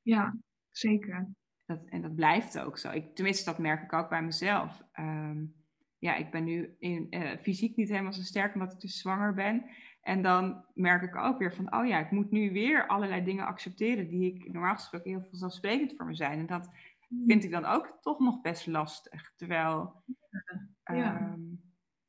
ja 0.03 0.37
zeker. 0.71 1.31
Dat, 1.67 1.85
en 1.85 2.03
dat 2.03 2.15
blijft 2.15 2.59
ook 2.59 2.79
zo. 2.79 2.91
Ik, 2.91 3.15
tenminste, 3.15 3.45
dat 3.51 3.59
merk 3.59 3.83
ik 3.83 3.93
ook 3.93 4.09
bij 4.09 4.23
mezelf. 4.23 4.83
Ehm, 4.93 5.45
ja, 6.03 6.15
ik 6.17 6.31
ben 6.31 6.45
nu 6.45 6.77
in, 6.79 7.07
eh, 7.11 7.39
fysiek 7.39 7.77
niet 7.77 7.89
helemaal 7.89 8.13
zo 8.13 8.23
sterk 8.23 8.55
omdat 8.55 8.73
ik 8.73 8.81
dus 8.81 8.99
zwanger 8.99 9.35
ben. 9.35 9.65
En 10.01 10.23
dan 10.23 10.65
merk 10.75 11.03
ik 11.03 11.17
ook 11.17 11.39
weer 11.39 11.55
van, 11.55 11.75
oh 11.75 11.87
ja, 11.87 11.99
ik 11.99 12.11
moet 12.11 12.31
nu 12.31 12.53
weer 12.53 12.87
allerlei 12.87 13.25
dingen 13.25 13.47
accepteren 13.47 14.09
die 14.09 14.35
ik 14.35 14.53
normaal 14.53 14.75
gesproken 14.75 15.11
heel 15.11 15.27
vanzelfsprekend 15.29 15.95
voor 15.97 16.07
me 16.07 16.15
zijn. 16.15 16.39
En 16.39 16.47
dat 16.47 16.71
vind 17.27 17.45
ik 17.45 17.51
dan 17.51 17.65
ook 17.65 17.99
toch 18.01 18.19
nog 18.19 18.41
best 18.41 18.67
lastig. 18.67 19.33
Terwijl 19.37 20.03
Ja. 20.85 21.19
ehm, 21.19 21.41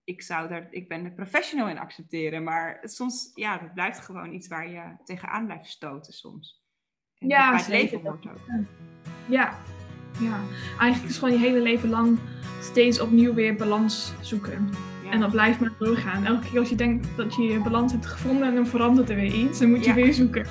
ik 0.04 0.22
zou 0.22 0.50
daar, 0.50 0.68
ik 0.72 0.88
ben 0.88 1.06
er 1.06 1.14
professional 1.14 1.70
in 1.70 1.80
accepteren, 1.80 2.44
maar 2.44 2.80
soms, 2.84 3.32
ja, 3.34 3.58
dat 3.58 3.74
blijft 3.74 4.00
gewoon 4.00 4.34
iets 4.34 4.48
waar 4.48 4.70
je 4.70 4.96
tegenaan 5.04 5.46
blijft 5.46 5.70
stoten 5.70 6.14
soms. 6.14 6.64
En 7.18 7.28
Ja, 7.28 7.50
bij 7.50 7.60
het 7.60 7.68
leven 7.68 8.02
hoort 8.02 8.28
ook. 8.30 8.39
Ja, 9.30 9.60
ja. 10.20 10.39
Eigenlijk 10.80 11.11
is 11.14 11.18
gewoon 11.18 11.34
je 11.34 11.39
hele 11.39 11.61
leven 11.61 11.89
lang 11.89 12.18
steeds 12.61 12.99
opnieuw 12.99 13.34
weer 13.34 13.55
balans 13.55 14.14
zoeken. 14.20 14.70
Ja. 15.03 15.11
En 15.11 15.20
dat 15.20 15.32
blijft 15.32 15.59
maar 15.59 15.72
doorgaan. 15.80 16.26
Elke 16.26 16.49
keer 16.49 16.59
als 16.59 16.70
je 16.70 16.76
denkt 16.76 17.07
dat 17.16 17.36
je 17.36 17.41
je 17.43 17.59
balans 17.59 17.91
hebt 17.91 18.05
gevonden 18.05 18.47
en 18.47 18.55
dan 18.55 18.68
verandert 18.68 19.09
er 19.09 19.16
weer 19.16 19.34
iets, 19.34 19.59
dan 19.59 19.70
moet 19.70 19.80
je 19.84 19.89
Ja. 19.89 19.95
weer 19.95 20.14
zoeken. 20.14 20.45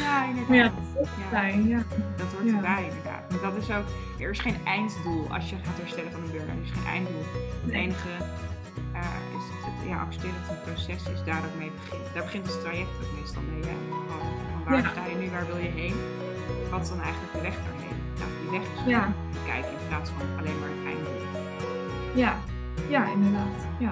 Ja, 0.00 0.24
inderdaad. 0.28 0.48
Maar 0.48 0.56
ja, 0.58 0.72
Ja, 0.94 1.28
Fijn, 1.30 1.68
ja. 1.68 1.82
dat 2.16 2.26
hoort 2.32 2.54
erbij 2.54 2.84
inderdaad. 2.88 3.30
Maar 3.30 3.40
dat 3.50 3.62
is 3.62 3.70
ook, 3.70 3.84
er 4.20 4.30
is 4.30 4.38
geen 4.38 4.56
einddoel 4.64 5.26
als 5.34 5.50
je 5.50 5.56
gaat 5.64 5.76
herstellen 5.78 6.12
van 6.12 6.20
een 6.24 6.30
burn-out. 6.30 6.56
Er 6.58 6.62
is 6.64 6.70
geen 6.70 6.86
einddoel. 6.96 7.24
Het 7.64 7.72
enige 7.72 8.08
eh, 8.92 9.00
is 9.38 9.44
het, 9.64 9.88
ja, 9.88 9.96
accepteren 10.00 10.36
dat 10.40 10.48
het 10.56 10.56
een 10.66 10.72
proces 10.72 11.02
is, 11.14 11.20
daar 11.24 11.42
ook 11.48 11.58
mee 11.58 11.70
begint. 11.80 12.04
Daar 12.14 12.22
begint 12.28 12.46
het 12.46 12.60
traject 12.60 12.94
ook 13.02 13.12
meestal 13.20 13.42
mee. 13.50 13.62
Hè? 13.70 13.76
Van 14.64 14.72
waar 14.72 14.90
sta 14.92 15.02
je 15.12 15.16
nu, 15.22 15.30
waar 15.30 15.46
wil 15.46 15.60
je 15.68 15.72
heen? 15.82 15.96
Wat 16.70 16.82
is 16.82 16.88
dan 16.88 17.00
eigenlijk 17.08 17.32
de 17.36 17.40
weg 17.48 17.56
daarheen? 17.66 17.98
Nou, 18.18 18.30
die 18.40 18.50
weg 18.60 18.86
Ja. 18.86 19.12
kijken 19.46 19.70
in 19.70 19.86
plaats 19.88 20.10
van 20.10 20.38
alleen 20.38 20.58
maar 20.58 20.68
het 20.68 20.86
einddoel. 20.86 21.22
Ja, 22.14 22.36
ja 22.88 23.06
inderdaad. 23.12 23.66
Ja. 23.78 23.90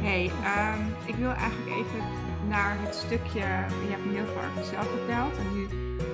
hey, 0.00 0.30
ehm, 0.44 0.80
ik 1.06 1.14
wil 1.14 1.30
eigenlijk 1.32 1.70
even 1.76 2.02
naar 2.48 2.76
het 2.80 2.94
stukje, 2.94 3.40
je 3.40 3.88
hebt 3.90 4.04
me 4.04 4.12
heel 4.12 4.26
veel 4.26 4.36
over 4.36 4.54
jezelf 4.56 4.90
verteld 4.90 5.36
en 5.38 5.54
nu 5.54 5.66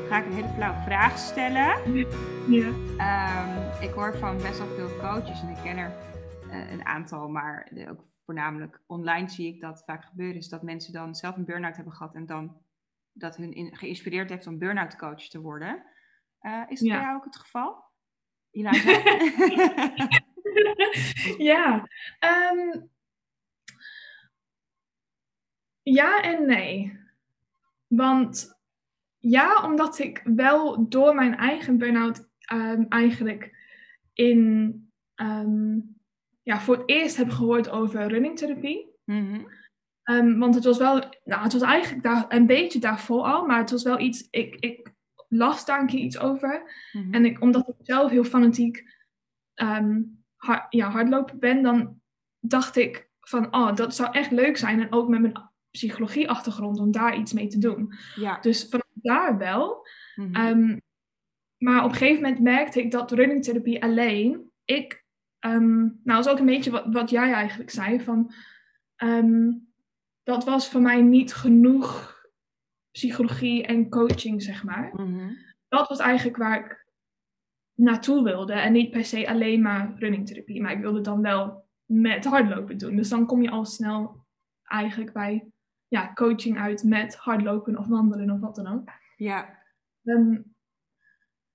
ga 0.08 0.18
ik 0.18 0.26
een 0.26 0.32
hele 0.32 0.48
flauwe 0.54 0.82
vraag 0.84 1.18
stellen. 1.18 1.94
Ja. 2.48 2.70
Ehm, 2.96 3.82
ik 3.82 3.90
hoor 3.90 4.16
van 4.18 4.36
best 4.36 4.58
wel 4.58 4.68
veel 4.76 4.96
coaches 5.00 5.42
en 5.42 5.48
ik 5.48 5.56
ken 5.62 5.76
er 5.76 5.92
eh, 6.50 6.70
een 6.72 6.84
aantal, 6.86 7.28
maar 7.28 7.68
de- 7.70 7.90
ook 7.90 8.00
voornamelijk 8.24 8.80
online 8.86 9.28
zie 9.28 9.54
ik 9.54 9.60
dat 9.60 9.82
vaak 9.86 10.04
gebeuren, 10.04 10.36
is 10.36 10.48
dat 10.48 10.62
mensen 10.62 10.92
dan 10.92 11.14
zelf 11.14 11.36
een 11.36 11.44
burn-out 11.44 11.76
hebben 11.76 11.94
gehad 11.94 12.14
en 12.14 12.26
dan 12.26 12.56
dat 13.12 13.36
hun 13.36 13.52
in- 13.54 13.76
geïnspireerd 13.76 14.30
heeft 14.30 14.46
om 14.46 14.58
burn-out 14.58 14.96
coach 14.96 15.28
te 15.28 15.40
worden. 15.40 15.82
Eh, 16.40 16.62
is 16.68 16.78
dat 16.78 16.88
Ja. 16.88 16.94
bij 16.94 17.02
jou 17.04 17.16
ook 17.16 17.24
het 17.24 17.36
geval? 17.36 17.84
Ja. 21.38 21.88
ehm, 22.18 22.80
ja 25.82 26.22
en 26.22 26.46
nee. 26.46 26.98
Want 27.86 28.58
ja, 29.18 29.62
omdat 29.64 29.98
ik 29.98 30.20
wel 30.24 30.88
door 30.88 31.14
mijn 31.14 31.36
eigen 31.36 31.78
burn-out 31.78 32.28
ehm, 32.40 32.84
eigenlijk 32.88 33.56
in, 34.12 34.72
ehm, 35.14 35.78
ja, 36.42 36.60
voor 36.60 36.76
het 36.76 36.88
eerst 36.88 37.16
heb 37.16 37.30
gehoord 37.30 37.68
over 37.68 38.06
runningtherapie. 38.08 38.94
Ehm, 40.02 40.38
want 40.38 40.54
het 40.54 40.64
was 40.64 40.78
wel, 40.78 40.98
nou, 41.24 41.42
het 41.42 41.52
was 41.52 41.62
eigenlijk 41.62 42.02
daar, 42.02 42.24
een 42.28 42.46
beetje 42.46 42.78
daarvoor 42.78 43.22
al, 43.22 43.46
maar 43.46 43.58
het 43.58 43.70
was 43.70 43.82
wel 43.82 43.98
iets, 44.00 44.26
ik, 44.30 44.54
ik 44.54 44.92
las 45.28 45.64
daar 45.64 45.80
een 45.80 45.86
keer 45.86 46.00
iets 46.00 46.18
over. 46.18 46.62
Mhm. 46.92 47.14
En 47.14 47.24
ik, 47.24 47.40
omdat 47.40 47.68
ik 47.68 47.74
zelf 47.78 48.10
heel 48.10 48.24
fanatiek 48.24 48.96
hard, 50.36 50.66
ja, 50.68 50.90
hardlopen 50.90 51.38
ben, 51.38 51.62
dan 51.62 52.00
dacht 52.38 52.76
ik 52.76 53.08
van, 53.20 53.54
oh, 53.54 53.74
dat 53.74 53.94
zou 53.94 54.12
echt 54.12 54.30
leuk 54.30 54.56
zijn. 54.56 54.80
En 54.80 54.92
ook 54.92 55.08
met 55.08 55.20
mijn 55.20 55.50
psychologie-achtergrond 55.70 56.78
om 56.78 56.90
daar 56.90 57.16
iets 57.16 57.32
mee 57.32 57.46
te 57.46 57.58
doen. 57.58 57.94
ja. 58.14 58.40
Dus 58.40 58.68
vanaf 58.68 58.86
daar 58.94 59.38
wel. 59.38 59.86
Mhm. 60.14 60.34
Ehm, 60.34 60.78
maar 61.56 61.84
op 61.84 61.90
een 61.90 61.96
gegeven 61.96 62.22
moment 62.22 62.40
merkte 62.40 62.80
ik 62.82 62.90
dat 62.90 63.12
runningtherapie 63.12 63.82
alleen, 63.82 64.50
ik, 64.64 65.04
ehm, 65.38 65.78
nou, 65.78 65.94
dat 66.04 66.26
is 66.26 66.32
ook 66.32 66.38
een 66.38 66.46
beetje 66.46 66.70
wat, 66.70 66.84
wat 66.86 67.10
jij 67.10 67.32
eigenlijk 67.32 67.70
zei, 67.70 68.00
van, 68.00 68.32
dat 70.22 70.44
was 70.44 70.70
voor 70.70 70.80
mij 70.80 71.02
niet 71.02 71.34
genoeg 71.34 72.17
psychologie 72.90 73.66
en 73.66 73.88
coaching, 73.88 74.42
zeg 74.42 74.64
maar. 74.64 74.90
Mhm. 74.92 75.32
Dat 75.68 75.88
was 75.88 75.98
eigenlijk 75.98 76.36
waar 76.36 76.58
ik 76.58 76.86
naartoe 77.74 78.22
wilde 78.22 78.52
en 78.52 78.72
niet 78.72 78.90
per 78.90 79.04
se 79.04 79.28
alleen 79.28 79.62
maar 79.62 79.94
runningtherapie, 79.98 80.62
maar 80.62 80.72
ik 80.72 80.80
wilde 80.80 81.00
dan 81.00 81.22
wel 81.22 81.66
met 81.84 82.24
hardlopen 82.24 82.78
doen. 82.78 82.96
Dus 82.96 83.08
dan 83.08 83.26
kom 83.26 83.42
je 83.42 83.50
al 83.50 83.64
snel 83.64 84.26
eigenlijk 84.62 85.12
bij 85.12 85.50
ja, 85.88 86.12
coaching 86.12 86.58
uit 86.58 86.84
met 86.84 87.16
hardlopen 87.16 87.78
of 87.78 87.86
wandelen 87.86 88.30
of 88.30 88.40
wat 88.40 88.54
dan 88.54 88.66
ook. 88.66 88.90
Ja. 89.16 89.58
Ehm, 90.04 90.40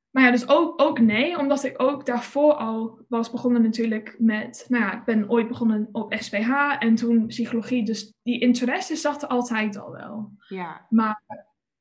maar 0.09 0.23
ja, 0.23 0.31
dus 0.31 0.47
ook, 0.47 0.81
ook 0.81 0.99
nee, 0.99 1.38
omdat 1.38 1.63
ik 1.63 1.81
ook 1.81 2.05
daarvoor 2.05 2.53
al 2.53 3.05
was 3.07 3.31
begonnen 3.31 3.61
natuurlijk 3.61 4.15
met, 4.19 4.65
nou 4.69 4.84
ja, 4.84 4.99
ik 4.99 5.03
ben 5.03 5.29
ooit 5.29 5.47
begonnen 5.47 5.89
op 5.91 6.13
SPH 6.17 6.75
en 6.79 6.95
toen 6.95 7.27
psychologie, 7.27 7.86
dus 7.86 8.13
die 8.23 8.39
interesse 8.39 8.95
zat 8.95 9.21
er 9.21 9.27
altijd 9.27 9.77
al 9.77 9.91
wel. 9.91 10.32
Ja. 10.47 10.85
Maar 10.89 11.23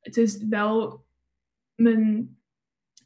het 0.00 0.16
is 0.16 0.44
wel 0.44 1.04
mijn, 1.74 2.36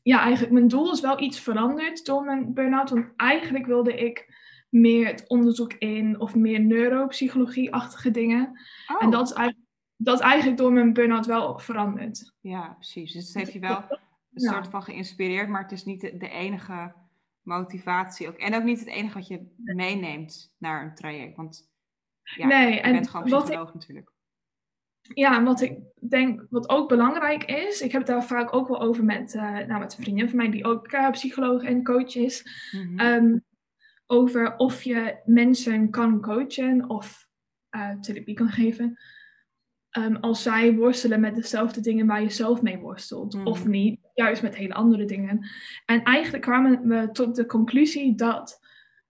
ja, 0.02 0.20
eigenlijk 0.20 0.52
mijn 0.52 0.68
doel 0.68 0.92
is 0.92 1.00
wel 1.00 1.20
iets 1.20 1.40
veranderd 1.40 2.04
door 2.04 2.24
mijn 2.24 2.54
burn-out, 2.54 2.90
want 2.90 3.12
eigenlijk 3.16 3.66
wilde 3.66 3.94
ik 3.94 4.34
meer 4.68 5.06
het 5.06 5.28
onderzoek 5.28 5.72
in 5.72 6.20
of 6.20 6.34
meer 6.34 6.60
neuropsychologie-achtige 6.60 8.10
dingen. 8.10 8.60
Oh. 8.86 9.02
En 9.02 9.10
dat 9.10 9.26
is, 9.26 9.32
eigenlijk, 9.32 9.68
dat 9.96 10.14
is 10.14 10.24
eigenlijk 10.24 10.58
door 10.58 10.72
mijn 10.72 10.92
burn-out 10.92 11.26
wel 11.26 11.58
veranderd. 11.58 12.34
Ja, 12.40 12.72
precies. 12.72 13.12
Dus 13.12 13.26
het 13.26 13.34
heeft 13.34 13.52
je 13.52 13.58
wel 13.60 13.84
een 13.88 13.98
Ja. 14.30 14.52
soort 14.52 14.68
van 14.68 14.82
geïnspireerd, 14.82 15.48
maar 15.48 15.62
het 15.62 15.72
is 15.72 15.84
niet 15.84 16.00
de, 16.00 16.16
de 16.16 16.28
enige 16.28 16.94
motivatie. 17.42 18.28
Ook, 18.28 18.36
en 18.36 18.54
ook 18.54 18.62
niet 18.62 18.78
het 18.78 18.88
enige 18.88 19.18
wat 19.18 19.26
je 19.26 19.54
meeneemt 19.56 20.54
naar 20.58 20.84
een 20.84 20.94
traject. 20.94 21.36
Want 21.36 21.70
ja, 22.22 22.46
nee, 22.46 22.72
je 22.74 22.80
en 22.80 22.92
bent 22.92 23.08
gewoon 23.08 23.26
ik, 23.26 23.34
psycholoog 23.34 23.74
natuurlijk. 23.74 24.12
Ja, 25.14 25.36
en 25.36 25.44
wat 25.44 25.60
ik 25.60 25.78
denk, 26.00 26.46
wat 26.50 26.68
ook 26.68 26.88
belangrijk 26.88 27.44
is, 27.44 27.80
ik 27.80 27.92
heb 27.92 28.00
het 28.00 28.10
daar 28.10 28.24
vaak 28.24 28.54
ook 28.54 28.68
wel 28.68 28.80
over 28.80 29.04
met, 29.04 29.34
eh, 29.34 29.42
nou, 29.42 29.78
met 29.80 29.96
een 29.96 30.02
vriendin 30.02 30.28
van 30.28 30.36
mij 30.36 30.50
die 30.50 30.64
ook 30.64 30.86
eh, 30.86 31.10
psycholoog 31.10 31.62
en 31.62 31.84
coach 31.84 32.14
is, 32.16 32.44
Mhm. 32.72 32.98
ehm, 32.98 33.38
over 34.06 34.56
of 34.56 34.82
je 34.82 35.16
mensen 35.24 35.90
kan 35.90 36.20
coachen 36.20 36.88
of 36.88 37.24
eh, 37.68 37.90
therapie 38.00 38.34
kan 38.34 38.48
geven. 38.48 38.98
ehm, 39.90 40.14
als 40.16 40.42
zij 40.42 40.74
worstelen 40.74 41.20
met 41.20 41.34
dezelfde 41.34 41.80
dingen 41.80 42.06
waar 42.06 42.22
je 42.22 42.30
zelf 42.30 42.62
mee 42.62 42.78
worstelt, 42.78 43.34
Mhm. 43.34 43.46
of 43.46 43.66
niet, 43.66 44.00
juist 44.14 44.42
met 44.42 44.56
hele 44.56 44.74
andere 44.74 45.04
dingen. 45.04 45.46
En 45.84 46.02
eigenlijk 46.02 46.42
kwamen 46.42 46.88
we 46.88 47.08
tot 47.12 47.36
de 47.36 47.46
conclusie 47.46 48.14
dat 48.14 48.60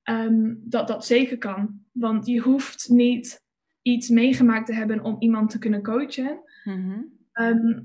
ehm, 0.03 0.55
dat, 0.59 0.89
dat 0.89 1.07
zeker 1.07 1.39
kan. 1.39 1.81
Want 1.93 2.27
je 2.27 2.41
hoeft 2.41 2.89
niet 2.89 3.45
iets 3.87 4.09
meegemaakt 4.09 4.67
te 4.67 4.75
hebben 4.75 5.05
om 5.05 5.17
iemand 5.19 5.51
te 5.51 5.59
kunnen 5.59 5.83
coachen. 5.83 6.41
Mhm. 6.65 7.01
Ehm, 7.33 7.83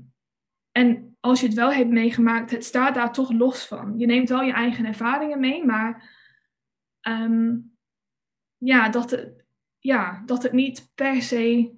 en 0.72 1.16
als 1.20 1.40
je 1.40 1.46
het 1.46 1.54
wel 1.54 1.72
hebt 1.72 1.90
meegemaakt, 1.90 2.50
het 2.50 2.64
staat 2.64 2.94
daar 2.94 3.12
toch 3.12 3.32
los 3.32 3.66
van. 3.66 3.98
Je 3.98 4.06
neemt 4.06 4.28
wel 4.28 4.42
je 4.42 4.52
eigen 4.52 4.84
ervaringen 4.84 5.40
mee, 5.40 5.64
maar 5.64 6.10
ehm, 7.00 7.56
ja, 8.58 8.88
dat 8.88 9.10
het, 9.10 9.44
ja, 9.78 10.22
dat 10.26 10.42
het 10.42 10.52
niet 10.52 10.90
per 10.94 11.22
se 11.22 11.72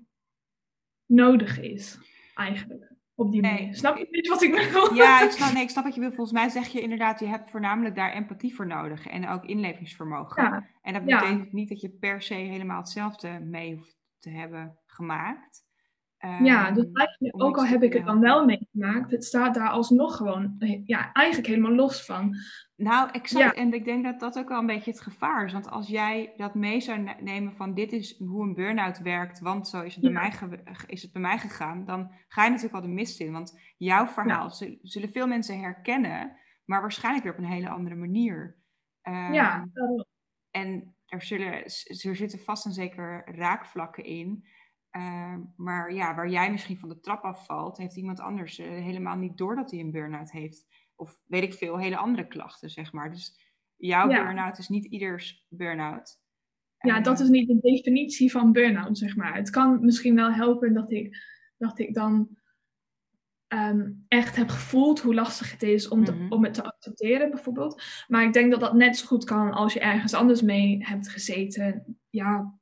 nodig 1.06 1.60
is, 1.60 1.98
eigenlijk. 2.34 2.92
Op 3.14 3.32
die 3.32 3.40
Nee. 3.40 3.74
Snap 3.74 3.96
je 3.96 4.06
niet 4.10 4.28
wat 4.28 4.42
ik 4.42 4.50
bedoel? 4.50 4.94
Ja, 4.94 5.22
ik 5.22 5.30
snap, 5.38 5.52
nee, 5.52 5.62
ik 5.62 5.70
snap 5.70 5.84
wat 5.84 5.94
je 5.94 6.00
wil. 6.00 6.12
Volgens 6.12 6.32
mij 6.38 6.48
zeg 6.48 6.66
je 6.66 6.80
inderdaad, 6.80 7.20
je 7.20 7.26
hebt 7.26 7.50
voornamelijk 7.50 7.94
daar 7.94 8.12
empathie 8.12 8.54
voor 8.54 8.66
nodig 8.66 9.06
en 9.06 9.28
ook 9.28 9.44
inlevingsvermogen. 9.44 10.42
Ja, 10.42 10.66
En 10.82 10.92
dat 10.92 11.02
Ja. 11.06 11.20
betekent 11.20 11.52
niet 11.52 11.68
dat 11.68 11.80
je 11.80 11.88
per 11.90 12.22
se 12.22 12.34
helemaal 12.34 12.78
hetzelfde 12.78 13.40
mee 13.40 13.74
hoeft 13.74 14.02
te 14.24 14.30
hebben 14.30 14.78
gemaakt. 14.86 15.62
ja, 16.42 16.70
dus 16.70 16.84
Ehm, 16.84 16.96
eigenlijk, 16.96 17.42
ook 17.42 17.56
al 17.56 17.66
heb 17.66 17.82
ik 17.82 17.92
het 17.92 18.04
dan 18.06 18.20
wel 18.20 18.44
meegemaakt, 18.44 19.10
het 19.10 19.24
staat 19.24 19.54
daar 19.54 19.68
alsnog 19.68 20.16
gewoon, 20.16 20.54
ja, 20.84 21.12
eigenlijk 21.12 21.48
helemaal 21.48 21.72
los 21.74 22.04
van. 22.04 22.36
Nou, 22.76 23.10
exact. 23.10 23.56
Ja. 23.56 23.62
En 23.62 23.72
ik 23.74 23.84
denk 23.84 24.04
dat 24.04 24.20
dat 24.20 24.38
ook 24.38 24.48
wel 24.48 24.58
een 24.58 24.66
beetje 24.66 24.90
het 24.90 25.00
gevaar 25.00 25.44
is. 25.44 25.52
Want 25.52 25.70
als 25.70 25.88
jij 25.88 26.32
dat 26.36 26.54
mee 26.54 26.80
zou 26.80 26.98
ne- 26.98 27.16
nemen 27.20 27.52
van 27.56 27.74
dit 27.74 27.92
is 27.92 28.18
hoe 28.18 28.42
een 28.42 28.54
burn-out 28.54 28.98
werkt, 28.98 29.40
want 29.40 29.68
zo 29.68 29.82
is 29.82 29.94
het, 29.94 30.02
bij 30.04 30.12
mij 30.12 30.32
is 30.86 31.02
het 31.02 31.12
bij 31.12 31.22
mij 31.22 31.38
gegaan, 31.38 31.84
dan 31.84 32.10
ga 32.28 32.44
je 32.44 32.48
natuurlijk 32.50 32.76
al 32.76 32.82
de 32.88 32.94
mist 32.94 33.20
in. 33.20 33.32
Want 33.32 33.60
jouw 33.76 34.06
verhaal 34.06 34.50
zul- 34.50 34.78
zullen 34.82 35.08
veel 35.10 35.26
mensen 35.26 35.60
herkennen, 35.60 36.36
maar 36.64 36.80
waarschijnlijk 36.80 37.24
weer 37.24 37.32
op 37.32 37.38
een 37.38 37.44
hele 37.52 37.68
andere 37.68 37.94
manier. 37.94 38.56
Ehm, 39.02 39.32
Ja, 39.32 39.68
daarom. 39.72 40.04
En 40.50 40.93
er, 41.14 41.22
zullen, 41.22 41.52
er 42.02 42.16
zitten 42.16 42.38
vast 42.38 42.64
en 42.64 42.72
zeker 42.72 43.22
raakvlakken 43.36 44.04
in. 44.04 44.44
Ehm, 44.90 45.40
maar 45.56 45.94
ja, 45.94 46.14
waar 46.14 46.28
jij 46.30 46.50
misschien 46.50 46.78
van 46.78 46.88
de 46.88 47.00
trap 47.00 47.22
afvalt, 47.22 47.76
heeft 47.76 47.96
iemand 47.96 48.20
anders 48.20 48.58
eh, 48.58 48.66
helemaal 48.66 49.16
niet 49.16 49.36
door 49.36 49.56
dat 49.56 49.70
hij 49.70 49.80
een 49.80 49.90
burn-out 49.90 50.30
heeft. 50.30 50.66
Of 50.96 51.20
weet 51.26 51.42
ik 51.42 51.54
veel, 51.54 51.78
hele 51.78 51.96
andere 51.96 52.26
klachten, 52.26 52.70
zeg 52.70 52.92
maar. 52.92 53.10
Dus 53.10 53.40
jouw 53.76 54.10
Ja. 54.10 54.24
burn-out 54.24 54.58
is 54.58 54.68
niet 54.68 54.84
ieders 54.84 55.46
burn-out. 55.48 56.22
Ja, 56.78 57.00
dat 57.00 57.14
Ehm, 57.14 57.22
is 57.24 57.28
niet 57.28 57.48
de 57.48 57.60
definitie 57.60 58.30
van 58.30 58.52
burn-out, 58.52 58.98
zeg 58.98 59.16
maar. 59.16 59.34
Het 59.34 59.50
kan 59.50 59.84
misschien 59.84 60.14
wel 60.14 60.32
helpen 60.32 60.74
dat 60.74 60.92
ik, 60.92 61.16
dat 61.58 61.78
ik 61.78 61.94
dan 61.94 62.38
ehm, 63.54 63.90
echt 64.08 64.36
heb 64.36 64.48
gevoeld 64.48 65.00
hoe 65.00 65.14
lastig 65.14 65.50
het 65.50 65.62
is 65.62 65.88
om, 65.88 66.04
te- 66.04 66.12
Mhm. 66.12 66.32
om 66.32 66.44
het 66.44 66.54
te 66.54 66.64
accepteren, 66.64 67.30
bijvoorbeeld. 67.30 67.82
Maar 68.08 68.22
ik 68.24 68.32
denk 68.32 68.50
dat 68.50 68.60
dat 68.60 68.74
net 68.74 68.96
zo 68.96 69.06
goed 69.06 69.24
kan 69.24 69.52
als 69.52 69.72
je 69.72 69.80
ergens 69.80 70.14
anders 70.14 70.42
mee 70.42 70.84
hebt 70.86 71.08
gezeten. 71.08 71.98
Ja, 72.10 72.54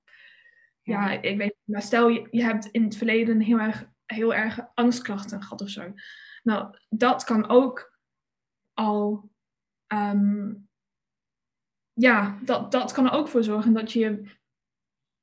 ja, 0.82 1.10
ik 1.10 1.36
weet 1.36 1.38
niet. 1.56 1.56
Maar 1.74 1.82
stel 1.82 2.08
je, 2.08 2.28
je 2.30 2.42
hebt 2.42 2.66
in 2.66 2.84
het 2.84 2.96
verleden 2.96 3.40
heel 3.40 3.58
erg, 3.58 3.88
heel 4.06 4.34
erg 4.34 4.58
angstklachten 4.74 5.42
gehad 5.42 5.60
of 5.60 5.68
zo. 5.68 5.92
Nou, 6.42 6.76
dat 6.88 7.24
kan 7.24 7.48
ook 7.48 7.98
al. 8.72 9.30
ehm, 9.86 10.52
ja, 11.92 12.38
dat, 12.44 12.72
dat 12.72 12.92
kan 12.92 13.04
er 13.06 13.12
ook 13.12 13.28
voor 13.28 13.44
zorgen 13.44 13.72
dat 13.72 13.92
je 13.92 13.98
je 14.00 14.30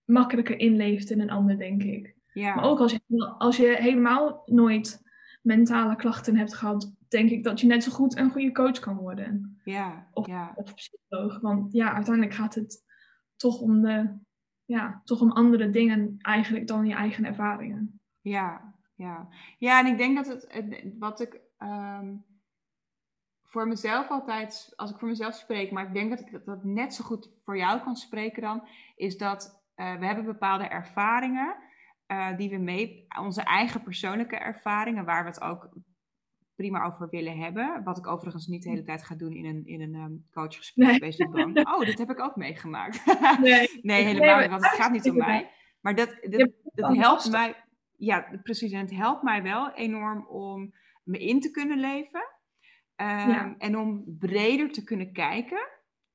makkelijker 0.06 0.60
inleeft 0.60 1.10
in 1.10 1.22
een 1.22 1.30
ander, 1.30 1.58
denk 1.58 1.84
ik. 1.84 2.16
ja. 2.34 2.56
Maar 2.56 2.64
ook 2.64 2.80
als 2.80 2.92
je, 2.92 3.26
als 3.38 3.58
je 3.58 3.76
helemaal 3.80 4.42
nooit 4.46 5.02
mentale 5.42 5.96
klachten 5.96 6.38
hebt 6.38 6.54
gehad, 6.54 6.96
denk 7.08 7.30
ik 7.30 7.44
dat 7.44 7.60
je 7.60 7.68
net 7.68 7.84
zo 7.84 7.92
goed 7.92 8.18
een 8.18 8.32
goede 8.32 8.52
coach 8.52 8.80
kan 8.80 8.98
worden. 8.98 9.62
ja, 9.64 10.08
Of, 10.14 10.28
ja, 10.28 10.52
of 10.56 10.74
psycholoog. 10.74 11.40
Want 11.40 11.74
ja, 11.74 11.94
uiteindelijk 11.94 12.36
gaat 12.36 12.56
het 12.56 12.86
toch 13.36 13.60
om, 13.60 13.82
de, 13.82 14.18
ja, 14.66 15.02
toch 15.04 15.22
om 15.22 15.32
andere 15.32 15.70
dingen 15.70 16.16
eigenlijk 16.18 16.68
dan 16.68 16.86
je 16.86 16.94
eigen 16.94 17.26
ervaringen. 17.26 18.02
ja, 18.22 18.78
ja. 18.96 19.28
Ja, 19.58 19.80
en 19.80 19.86
ik 19.86 19.98
denk 19.98 20.16
dat 20.16 20.28
het, 20.28 20.84
wat 21.00 21.20
ik 21.20 21.42
ehm, 21.58 22.16
voor 23.44 23.68
mezelf 23.68 24.10
altijd, 24.10 24.74
als 24.76 24.92
ik 24.92 24.98
voor 24.98 25.08
mezelf 25.08 25.34
spreek, 25.36 25.72
maar 25.72 25.88
ik 25.88 25.94
denk 25.94 26.10
dat 26.10 26.20
ik 26.20 26.32
dat, 26.32 26.46
dat 26.46 26.64
net 26.64 26.94
zo 26.94 27.04
goed 27.04 27.32
voor 27.44 27.58
jou 27.58 27.82
kan 27.82 27.96
spreken 27.96 28.42
dan, 28.42 28.68
is 28.96 29.18
dat 29.18 29.64
eh, 29.76 29.96
we 30.00 30.06
hebben 30.06 30.26
bepaalde 30.26 30.64
ervaringen 30.64 31.56
eh, 32.10 32.38
die 32.38 32.50
we 32.50 32.58
mee, 32.58 33.06
onze 33.20 33.42
eigen 33.42 33.84
persoonlijke 33.84 34.36
ervaringen, 34.36 35.06
waar 35.06 35.24
we 35.24 35.30
het 35.30 35.42
ook 35.42 35.70
prima 36.56 36.84
over 36.84 37.10
willen 37.10 37.38
hebben. 37.38 37.84
Wat 37.84 37.98
ik 37.98 38.08
overigens 38.08 38.48
niet 38.48 38.64
de 38.64 38.70
hele 38.70 38.84
tijd 38.84 39.04
ga 39.04 39.16
doen 39.16 39.34
in 39.34 39.46
een, 39.46 39.66
in 39.66 39.82
een 39.82 39.94
ehm, 39.96 40.14
coachgesprek. 40.32 41.00
Nee. 41.00 41.66
Oh, 41.66 41.80
dit 41.80 41.98
heb 41.98 42.10
ik 42.10 42.20
ook 42.20 42.36
meegemaakt. 42.36 43.04
Nee, 43.42 43.80
Nee, 43.82 44.04
helemaal 44.04 44.40
niet, 44.40 44.50
want 44.50 44.64
het 44.64 44.74
gaat 44.82 44.92
niet 44.92 45.10
om 45.10 45.18
mij. 45.18 45.52
Maar 45.82 45.96
dat, 45.96 46.18
dat, 46.30 46.52
dat 46.64 46.96
helpt 46.96 47.32
mij, 47.32 47.56
ja, 47.98 48.40
precies. 48.44 48.72
En 48.72 48.80
het 48.80 48.92
helpt 48.96 49.24
mij 49.24 49.44
wel 49.44 49.72
enorm 49.74 50.28
om 50.28 50.74
me 51.04 51.18
in 51.20 51.40
te 51.40 51.52
kunnen 51.52 51.80
leven. 51.80 52.24
Ehm, 52.96 53.30
Ja. 53.30 53.56
En 53.58 53.78
om 53.78 54.18
breder 54.20 54.72
te 54.72 54.84
kunnen 54.84 55.14
kijken. 55.14 55.68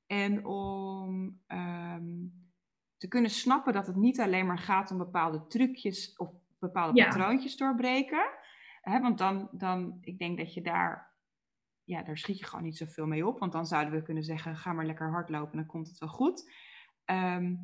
En 0.07 0.45
om 0.45 1.41
ehm, 1.47 2.03
te 3.05 3.11
kunnen 3.11 3.31
snappen 3.31 3.73
dat 3.73 3.87
het 3.87 3.95
niet 3.95 4.19
alleen 4.19 4.45
maar 4.45 4.59
gaat 4.59 4.91
om 4.91 4.97
bepaalde 4.97 5.47
trucjes 5.47 6.15
of 6.17 6.29
bepaalde 6.59 6.99
Ja. 6.99 7.05
patroontjes 7.07 7.57
doorbreken. 7.57 8.29
Hè, 8.81 8.99
want 8.99 9.17
dan, 9.17 9.49
dan, 9.51 9.97
ik 10.01 10.17
denk 10.17 10.37
dat 10.37 10.53
je 10.53 10.61
daar, 10.61 11.13
ja, 11.83 12.03
daar 12.03 12.17
schiet 12.17 12.39
je 12.39 12.45
gewoon 12.45 12.63
niet 12.63 12.77
zoveel 12.77 13.05
mee 13.05 13.27
op. 13.27 13.39
Want 13.39 13.51
dan 13.51 13.65
zouden 13.65 13.93
we 13.93 14.01
kunnen 14.01 14.23
zeggen, 14.23 14.55
ga 14.55 14.73
maar 14.73 14.85
lekker 14.85 15.09
hardlopen, 15.09 15.57
dan 15.57 15.65
komt 15.65 15.87
het 15.87 15.97
wel 15.97 16.09
goed. 16.09 16.51
Ehm, 17.05 17.55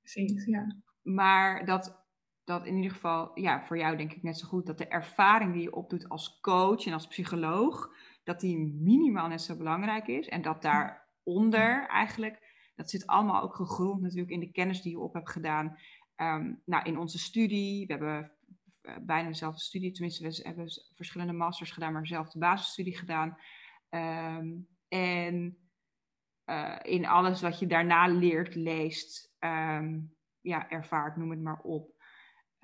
precies, 0.00 0.44
ja. 0.44 0.76
maar 1.02 1.64
dat, 1.64 2.06
dat 2.44 2.66
in 2.66 2.76
ieder 2.76 2.90
geval, 2.90 3.38
ja, 3.40 3.64
voor 3.64 3.78
jou 3.78 3.96
denk 3.96 4.12
ik 4.12 4.22
net 4.22 4.38
zo 4.38 4.46
goed, 4.46 4.66
dat 4.66 4.78
de 4.78 4.88
ervaring 4.88 5.52
die 5.52 5.62
je 5.62 5.74
opdoet 5.74 6.08
als 6.08 6.40
coach 6.40 6.86
en 6.86 6.92
als 6.92 7.06
psycholoog, 7.06 7.94
dat 8.24 8.40
die 8.40 8.58
minimaal 8.58 9.28
net 9.28 9.42
zo 9.42 9.56
belangrijk 9.56 10.06
is. 10.06 10.28
En 10.28 10.42
dat 10.42 10.62
daaronder 10.62 11.86
eigenlijk, 11.88 12.49
dat 12.80 12.90
zit 12.90 13.06
allemaal 13.06 13.42
ook 13.42 13.54
gegrond 13.54 14.00
natuurlijk 14.00 14.30
in 14.30 14.40
de 14.40 14.50
kennis 14.50 14.82
die 14.82 14.92
je 14.92 14.98
op 14.98 15.14
hebt 15.14 15.30
gedaan. 15.30 15.76
Ehm, 16.14 16.54
nou, 16.64 16.84
in 16.84 16.98
onze 16.98 17.18
studie, 17.18 17.86
we 17.86 17.92
hebben 17.92 18.32
eh, 18.80 18.96
bijna 19.00 19.28
dezelfde 19.28 19.60
studie, 19.60 19.92
tenminste 19.92 20.28
we 20.28 20.48
hebben 20.48 20.66
verschillende 20.94 21.32
masters 21.32 21.70
gedaan, 21.70 21.92
maar 21.92 22.02
dezelfde 22.02 22.38
basisstudie 22.38 22.96
gedaan. 22.96 23.36
Ehm, 23.88 24.48
en 24.88 25.58
eh, 26.44 26.76
in 26.82 27.06
alles 27.06 27.40
wat 27.40 27.58
je 27.58 27.66
daarna 27.66 28.06
leert, 28.06 28.54
leest, 28.54 29.34
ehm, 29.38 30.00
ja, 30.40 30.70
ervaart, 30.70 31.16
noem 31.16 31.30
het 31.30 31.40
maar 31.42 31.60
op. 31.60 31.94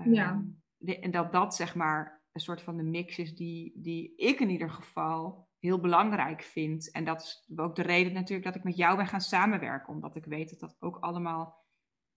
Ja. 0.04 0.44
de- 0.76 0.98
en 0.98 1.10
dat 1.10 1.32
dat 1.32 1.54
zeg 1.54 1.74
maar 1.74 2.22
een 2.32 2.40
soort 2.40 2.62
van 2.62 2.76
de 2.76 2.82
mix 2.82 3.18
is 3.18 3.34
die, 3.34 3.72
die 3.76 4.16
ik 4.16 4.40
in 4.40 4.50
ieder 4.50 4.70
geval 4.70 5.45
heel 5.66 5.80
belangrijk 5.80 6.42
vind. 6.42 6.90
En 6.90 7.04
dat 7.04 7.22
is 7.22 7.44
ook 7.56 7.76
de 7.76 7.82
reden 7.82 8.12
natuurlijk 8.12 8.44
dat 8.44 8.54
ik 8.54 8.64
met 8.64 8.76
jou 8.76 8.96
ben 8.96 9.06
gaan 9.06 9.20
samenwerken. 9.20 9.92
Omdat 9.94 10.16
ik 10.16 10.24
weet 10.24 10.50
dat 10.50 10.60
dat 10.60 10.76
ook 10.80 10.96
allemaal 11.00 11.64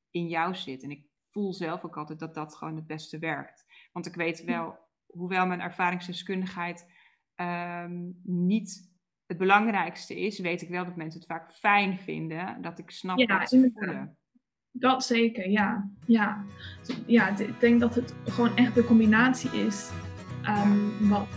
in 0.10 0.28
jou 0.28 0.56
zit. 0.56 0.84
En 0.84 0.91
ik 0.91 1.06
voel 1.30 1.54
zelf 1.54 1.84
ook 1.84 1.97
altijd 1.97 2.20
dat 2.20 2.34
dat 2.34 2.56
gewoon 2.56 2.76
het 2.76 2.88
beste 2.88 3.20
werkt. 3.20 3.66
Want 3.91 4.06
ik 4.06 4.16
weet 4.16 4.43
wel, 4.43 4.78
hoewel 5.06 5.47
mijn 5.47 5.62
ervaringsdeskundigheid 5.62 6.91
ehm, 7.36 8.12
niet 8.24 8.89
het 9.26 9.38
belangrijkste 9.38 10.20
is, 10.20 10.39
weet 10.39 10.62
ik 10.62 10.70
wel 10.70 10.86
dat 10.86 10.95
mensen 10.95 11.20
het 11.20 11.30
vaak 11.30 11.54
fijn 11.54 11.97
vinden. 11.97 12.62
Dat 12.62 12.80
ik 12.80 12.91
snap 12.91 13.18
Ja, 13.18 13.38
wat 13.39 13.50
ze 13.50 13.56
inderdaad. 13.56 13.84
voelen. 13.84 14.18
Dat 14.72 15.04
zeker, 15.04 15.50
ja. 15.50 15.91
Ja, 16.06 16.45
ja 17.06 17.38
ik 17.38 17.60
denk 17.60 17.80
dat 17.80 17.95
het 17.95 18.14
gewoon 18.26 18.56
echt 18.56 18.76
de 18.76 18.84
combinatie 18.84 19.50
is 19.50 19.91
ehm, 20.43 21.08
wat, 21.10 21.28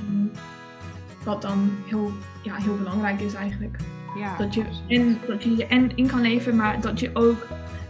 wat 1.24 1.42
dan 1.42 1.70
heel, 1.84 2.12
ja, 2.42 2.54
heel 2.54 2.76
belangrijk 2.76 3.20
is 3.20 3.34
eigenlijk. 3.34 3.76
Ja, 4.16 4.36
Dat 4.36 4.54
je, 4.54 4.64
en, 4.88 5.18
dat 5.26 5.42
je 5.42 5.56
je 5.56 5.66
en 5.66 5.96
in 5.96 6.06
kan 6.06 6.20
leven, 6.20 6.56
maar 6.56 6.80
dat 6.80 7.00
je 7.00 7.10
ook 7.14 7.46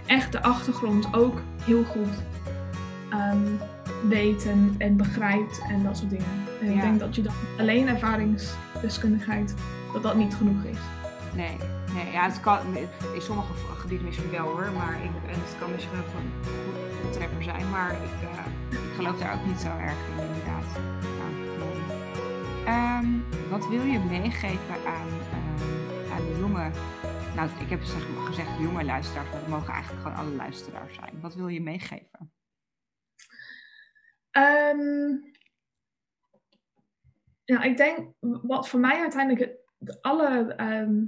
echt 0.07 0.33
de 0.33 0.43
achtergrond 0.43 1.15
ook 1.15 1.41
heel 1.65 1.85
goed 1.85 2.23
ehm, 3.11 3.39
weet 4.09 4.47
en, 4.47 4.75
en 4.79 4.97
begrijpt 4.97 5.63
en 5.69 5.83
dat 5.83 5.97
soort 5.97 6.11
dingen. 6.11 6.45
En 6.61 6.71
ik 6.71 6.81
denk 6.81 7.01
dat 7.01 7.15
je 7.15 7.23
dan 7.23 7.35
alleen 7.59 7.89
ervaringsdeskundigheid, 7.89 9.55
dat 9.93 10.03
dat 10.03 10.17
niet 10.17 10.35
genoeg 10.35 10.65
is. 10.65 10.79
Nee, 11.35 11.57
nee 11.95 12.13
ja, 12.13 12.25
het 12.25 12.41
kan 12.41 12.59
in 13.15 13.23
sommige 13.23 13.53
gebieden 13.79 14.07
misschien 14.07 14.31
wel 14.31 14.45
hoor, 14.45 14.71
maar 14.77 14.95
ik, 15.05 15.11
en 15.35 15.41
het 15.41 15.57
kan 15.61 15.71
misschien 15.73 15.99
ook 15.99 16.21
een 16.21 16.31
voltrekker 17.03 17.43
zijn, 17.43 17.71
maar 17.71 17.93
ik, 17.93 18.29
eh, 18.29 18.79
ik 18.83 18.95
geloof 18.97 19.19
daar 19.19 19.35
ook 19.35 19.47
niet 19.47 19.61
zo 19.61 19.69
erg 19.69 19.97
in 20.17 20.25
inderdaad. 20.27 20.67
Ehm, 22.67 23.07
wat 23.51 23.69
wil 23.69 23.83
je 23.83 23.99
meegeven 23.99 24.87
aan, 24.87 25.09
aan 26.13 26.27
de 26.27 26.37
jonge, 26.39 26.71
nou 27.35 27.51
ik 27.61 27.71
heb 27.71 27.83
zeg, 27.83 28.27
gezegd 28.27 28.59
jonge 28.59 28.85
luisteraars, 28.85 29.31
maar 29.31 29.41
het 29.41 29.49
mogen 29.49 29.73
eigenlijk 29.73 30.03
gewoon 30.03 30.19
alle 30.19 30.35
luisteraars 30.35 30.95
zijn. 30.95 31.21
Wat 31.21 31.35
wil 31.35 31.49
je 31.49 31.61
meegeven? 31.61 32.33
Ja, 37.45 37.63
ik 37.63 37.77
denk 37.77 38.13
wat 38.21 38.69
voor 38.69 38.81
mij 38.81 39.01
uiteindelijk 39.01 39.51
het, 39.51 39.59
het 39.79 40.03
aller 40.03 40.49
ehm, 40.49 41.05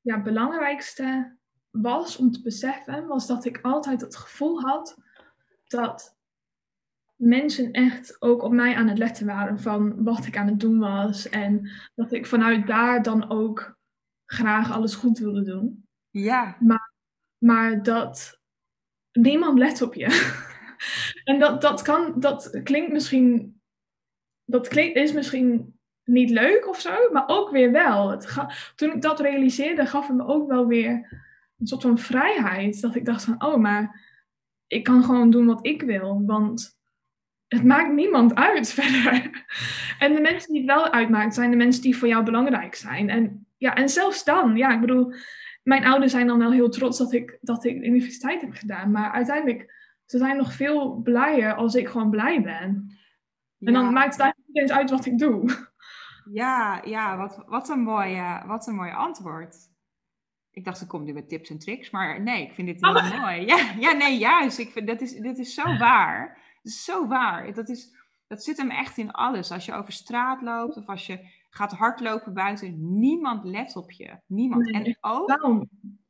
ja, 0.00 0.22
belangrijkste 0.22 1.38
was 1.70 2.16
om 2.16 2.30
te 2.30 2.42
beseffen, 2.42 3.06
was 3.06 3.26
dat 3.26 3.44
ik 3.44 3.58
altijd 3.62 4.00
het 4.00 4.16
gevoel 4.16 4.60
had 4.60 4.96
dat 5.66 6.15
mensen 7.16 7.72
echt 7.72 8.16
ook 8.22 8.42
op 8.42 8.52
mij 8.52 8.74
aan 8.74 8.88
het 8.88 8.98
letten 8.98 9.26
waren 9.26 9.60
van 9.60 10.04
wat 10.04 10.26
ik 10.26 10.36
aan 10.36 10.46
het 10.46 10.60
doen 10.60 10.78
was. 10.78 11.28
En 11.28 11.70
dat 11.94 12.12
ik 12.12 12.26
vanuit 12.26 12.66
daar 12.66 13.02
dan 13.02 13.30
ook 13.30 13.78
graag 14.26 14.72
alles 14.72 14.94
goed 14.94 15.18
wilde 15.18 15.42
doen. 15.42 15.88
Ja, 16.10 16.56
Maar 17.38 17.82
dat 17.82 18.40
niemand 19.12 19.58
let 19.58 19.82
op 19.82 19.94
je. 19.94 20.36
en 21.24 21.38
dat, 21.38 21.60
dat 21.60 21.82
kan, 21.82 22.14
dat 22.20 22.60
klinkt 22.62 22.92
misschien, 22.92 23.60
dat 24.44 24.68
klinkt, 24.68 24.96
is 24.96 25.12
misschien 25.12 25.78
niet 26.04 26.30
leuk 26.30 26.68
of 26.68 26.80
zo, 26.80 27.12
maar 27.12 27.24
ook 27.26 27.50
weer 27.50 27.72
wel. 27.72 28.10
Het 28.10 28.26
ga, 28.26 28.50
toen 28.74 28.92
ik 28.92 29.02
dat 29.02 29.20
realiseerde, 29.20 29.86
gaf 29.86 30.06
het 30.06 30.16
me 30.16 30.26
ook 30.26 30.48
wel 30.48 30.66
weer 30.66 31.22
een 31.58 31.66
soort 31.66 31.82
van 31.82 31.98
vrijheid. 31.98 32.80
Dat 32.80 32.94
ik 32.94 33.04
dacht 33.04 33.24
van, 33.24 33.44
oh, 33.44 33.56
maar 33.56 34.04
ik 34.66 34.84
kan 34.84 35.04
gewoon 35.04 35.30
doen 35.30 35.46
wat 35.46 35.66
ik 35.66 35.82
wil. 35.82 36.22
Want 36.26 36.75
het 37.48 37.64
maakt 37.64 37.92
niemand 37.92 38.34
uit 38.34 38.72
verder. 38.78 39.44
En 39.98 40.14
de 40.14 40.20
mensen 40.20 40.52
die 40.52 40.62
het 40.62 40.70
wel 40.70 40.90
uitmaakt, 40.90 41.34
zijn 41.34 41.50
de 41.50 41.56
mensen 41.56 41.82
die 41.82 41.96
voor 41.96 42.08
jou 42.08 42.24
belangrijk 42.24 42.74
zijn. 42.74 43.08
En, 43.08 43.46
ja, 43.56 43.74
en 43.74 43.88
zelfs 43.88 44.24
dan, 44.24 44.56
ja, 44.56 44.74
ik 44.74 44.80
bedoel, 44.80 45.12
mijn 45.62 45.86
ouders 45.86 46.12
zijn 46.12 46.26
dan 46.26 46.38
wel 46.38 46.52
heel 46.52 46.68
trots 46.68 46.98
dat 46.98 47.12
ik, 47.12 47.38
dat 47.40 47.64
ik 47.64 47.80
de 47.80 47.86
universiteit 47.86 48.40
heb 48.40 48.52
gedaan. 48.52 48.90
Maar 48.90 49.10
uiteindelijk, 49.10 49.74
ze 50.04 50.18
zijn 50.18 50.36
nog 50.36 50.52
veel 50.52 51.00
blijer 51.02 51.54
als 51.54 51.74
ik 51.74 51.88
gewoon 51.88 52.10
blij 52.10 52.42
ben. 52.42 52.98
En 53.60 53.72
dan 53.72 53.92
maakt 53.92 54.12
het 54.12 54.20
eigenlijk 54.20 54.52
niet 54.52 54.62
eens 54.62 54.72
uit 54.72 54.90
wat 54.90 55.06
ik 55.06 55.18
doe. 55.18 55.66
Ja, 56.32 56.82
ja 56.84 57.16
wat, 57.16 57.42
wat, 57.46 57.68
een 57.68 57.80
mooie, 57.80 58.42
wat 58.46 58.66
een 58.66 58.74
mooi 58.74 58.92
antwoord. 58.92 59.56
Ik 60.50 60.64
dacht, 60.64 60.78
ze 60.78 60.86
komt 60.86 61.04
nu 61.04 61.12
met 61.12 61.28
tips 61.28 61.50
en 61.50 61.58
tricks, 61.58 61.90
maar 61.90 62.22
nee, 62.22 62.42
ik 62.42 62.52
vind 62.52 62.68
dit 62.68 62.80
heel 62.80 62.94
oh. 62.94 63.20
mooi. 63.20 63.46
Ja, 63.46 63.72
ja, 63.78 63.92
nee, 63.92 64.18
juist. 64.18 64.58
Ik 64.58 64.70
vind, 64.70 64.86
dat 64.86 65.00
is, 65.00 65.12
dit 65.12 65.38
is 65.38 65.54
zo 65.54 65.76
waar. 65.78 66.38
Is 66.66 66.84
zo 66.84 67.06
waar. 67.06 67.54
Dat, 67.54 67.68
is, 67.68 67.94
dat 68.26 68.42
zit 68.44 68.56
hem 68.56 68.70
echt 68.70 68.98
in 68.98 69.10
alles. 69.10 69.52
Als 69.52 69.64
je 69.64 69.74
over 69.74 69.92
straat 69.92 70.42
loopt 70.42 70.76
of 70.76 70.88
als 70.88 71.06
je 71.06 71.28
gaat 71.50 71.72
hardlopen 71.72 72.34
buiten, 72.34 72.98
niemand 72.98 73.44
let 73.44 73.76
op 73.76 73.90
je. 73.90 74.18
Niemand. 74.26 74.70
en 74.70 74.96
ook, 75.00 75.38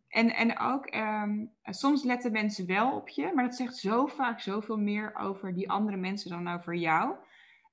en, 0.08 0.34
en 0.34 0.58
ook 0.58 0.94
um, 0.94 1.52
soms 1.62 2.02
letten 2.04 2.32
mensen 2.32 2.66
wel 2.66 2.96
op 2.96 3.08
je, 3.08 3.32
maar 3.34 3.44
dat 3.44 3.54
zegt 3.54 3.76
zo 3.76 4.06
vaak 4.06 4.40
zoveel 4.40 4.78
meer 4.78 5.14
over 5.14 5.54
die 5.54 5.70
andere 5.70 5.96
mensen 5.96 6.30
dan 6.30 6.48
over 6.48 6.74
jou. 6.74 7.14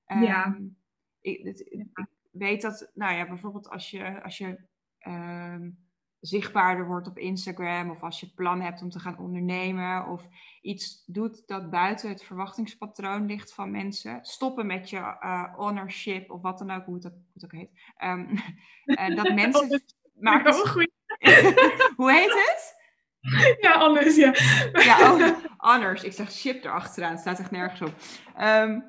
ja. 0.05 0.45
Ehm, 0.45 0.63
ik, 1.21 1.45
ik, 1.45 1.87
weet 2.31 2.61
dat, 2.61 2.91
nou 2.93 3.15
ja, 3.15 3.27
bijvoorbeeld 3.27 3.69
als 3.69 3.89
je, 3.89 4.23
als 4.23 4.37
je 4.37 4.59
um, 5.07 5.82
zichtbaarder 6.25 6.87
wordt 6.87 7.07
op 7.07 7.17
Instagram 7.17 7.89
of 7.89 8.03
als 8.03 8.19
je 8.19 8.33
plannen 8.35 8.65
hebt 8.65 8.81
om 8.81 8.89
te 8.89 8.99
gaan 8.99 9.17
ondernemen 9.17 10.07
of 10.07 10.27
iets 10.61 11.03
doet 11.05 11.47
dat 11.47 11.69
buiten 11.69 12.09
het 12.09 12.23
verwachtingspatroon 12.23 13.25
ligt 13.25 13.53
van 13.53 13.71
mensen. 13.71 14.19
Stoppen 14.21 14.65
met 14.65 14.89
je 14.89 14.97
uh, 14.97 15.53
ownership 15.57 16.31
of 16.31 16.41
wat 16.41 16.57
dan 16.57 16.71
ook, 16.71 16.85
hoe 16.85 16.95
het, 16.95 17.03
hoe 17.03 17.13
het 17.33 17.45
ook 17.45 17.51
heet. 17.51 17.69
Um, 18.03 18.29
uh, 18.85 19.15
dat 19.23 19.33
mensen 19.41 19.83
maken... 20.13 20.53
hoe 21.95 22.11
heet 22.11 22.33
het? 22.33 22.81
Ja, 23.59 23.71
anders, 23.71 24.15
ja. 24.15 24.33
ja, 24.73 25.13
oh, 25.13 25.37
anders. 25.57 26.03
Ik 26.03 26.11
zeg 26.13 26.31
ship 26.31 26.63
erachteraan. 26.63 27.11
Het 27.11 27.19
staat 27.19 27.39
echt 27.39 27.51
nergens 27.51 27.81
op. 27.81 27.95
Um, 28.41 28.83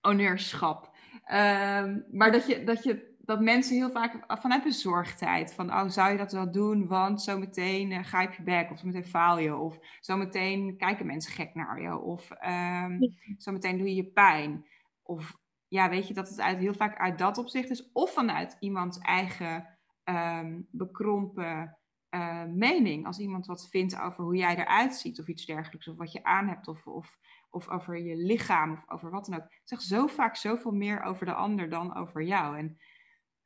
ownerschap. 0.00 0.90
Um, 1.32 2.04
maar 2.10 2.32
dat 2.32 2.46
je, 2.46 2.64
dat 2.64 2.82
je 2.82 3.11
dat 3.24 3.40
mensen 3.40 3.76
heel 3.76 3.90
vaak 3.90 4.40
vanuit 4.40 4.62
bezorgdheid. 4.62 5.54
Van, 5.54 5.72
oh, 5.72 5.88
zou 5.88 6.10
je 6.10 6.16
dat 6.16 6.32
wel 6.32 6.52
doen? 6.52 6.86
Want 6.86 7.22
zometeen 7.22 7.90
uh, 7.90 7.98
ga 8.02 8.20
je 8.20 8.28
op 8.28 8.34
je 8.34 8.42
bek. 8.42 8.70
Of 8.70 8.78
zometeen 8.78 9.04
faal 9.04 9.38
je. 9.38 9.56
Of 9.56 9.78
zometeen 10.00 10.76
kijken 10.76 11.06
mensen 11.06 11.32
gek 11.32 11.54
naar 11.54 11.82
je. 11.82 11.98
Of 11.98 12.30
um, 12.46 13.16
zometeen 13.36 13.78
doe 13.78 13.88
je 13.88 13.94
je 13.94 14.04
pijn. 14.04 14.66
Of 15.02 15.36
ja, 15.68 15.88
weet 15.88 16.08
je, 16.08 16.14
dat 16.14 16.28
het 16.28 16.40
uit, 16.40 16.58
heel 16.58 16.74
vaak 16.74 16.98
uit 16.98 17.18
dat 17.18 17.38
opzicht 17.38 17.70
is. 17.70 17.92
Of 17.92 18.12
vanuit 18.12 18.56
iemands 18.60 18.98
eigen 18.98 19.68
um, 20.04 20.66
bekrompen 20.70 21.78
uh, 22.10 22.44
mening. 22.44 23.06
Als 23.06 23.18
iemand 23.18 23.46
wat 23.46 23.68
vindt 23.70 24.00
over 24.00 24.24
hoe 24.24 24.36
jij 24.36 24.56
eruit 24.56 24.94
ziet. 24.94 25.20
Of 25.20 25.26
iets 25.26 25.46
dergelijks. 25.46 25.88
Of 25.88 25.96
wat 25.96 26.12
je 26.12 26.24
aan 26.24 26.48
hebt. 26.48 26.68
Of, 26.68 26.86
of, 26.86 27.18
of 27.50 27.68
over 27.68 27.98
je 27.98 28.16
lichaam. 28.16 28.72
Of 28.72 28.88
over 28.88 29.10
wat 29.10 29.24
dan 29.24 29.34
ook. 29.34 29.42
Het 29.42 29.60
zegt 29.64 29.82
zo 29.82 30.06
vaak 30.06 30.36
zoveel 30.36 30.72
meer 30.72 31.02
over 31.02 31.26
de 31.26 31.34
ander 31.34 31.68
dan 31.68 31.96
over 31.96 32.22
jou. 32.22 32.58
En 32.58 32.78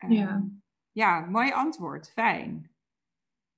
ja. 0.09 0.29
Ehm, 0.29 0.43
ja, 0.93 1.21
mooi 1.21 1.53
antwoord. 1.53 2.11
Fijn. 2.11 2.71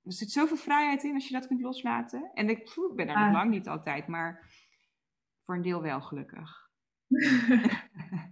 Er 0.02 0.12
zit 0.12 0.30
zoveel 0.30 0.56
vrijheid 0.56 1.02
in 1.04 1.14
als 1.14 1.28
je 1.28 1.34
dat 1.34 1.46
kunt 1.46 1.60
loslaten. 1.60 2.30
En 2.34 2.48
ik, 2.48 2.74
ben 2.94 3.08
er 3.08 3.24
nog 3.24 3.32
lang 3.32 3.50
niet 3.50 3.68
altijd, 3.68 4.06
maar 4.06 4.50
voor 5.44 5.54
een 5.54 5.62
deel 5.62 5.82
wel 5.82 6.00
gelukkig. 6.00 6.70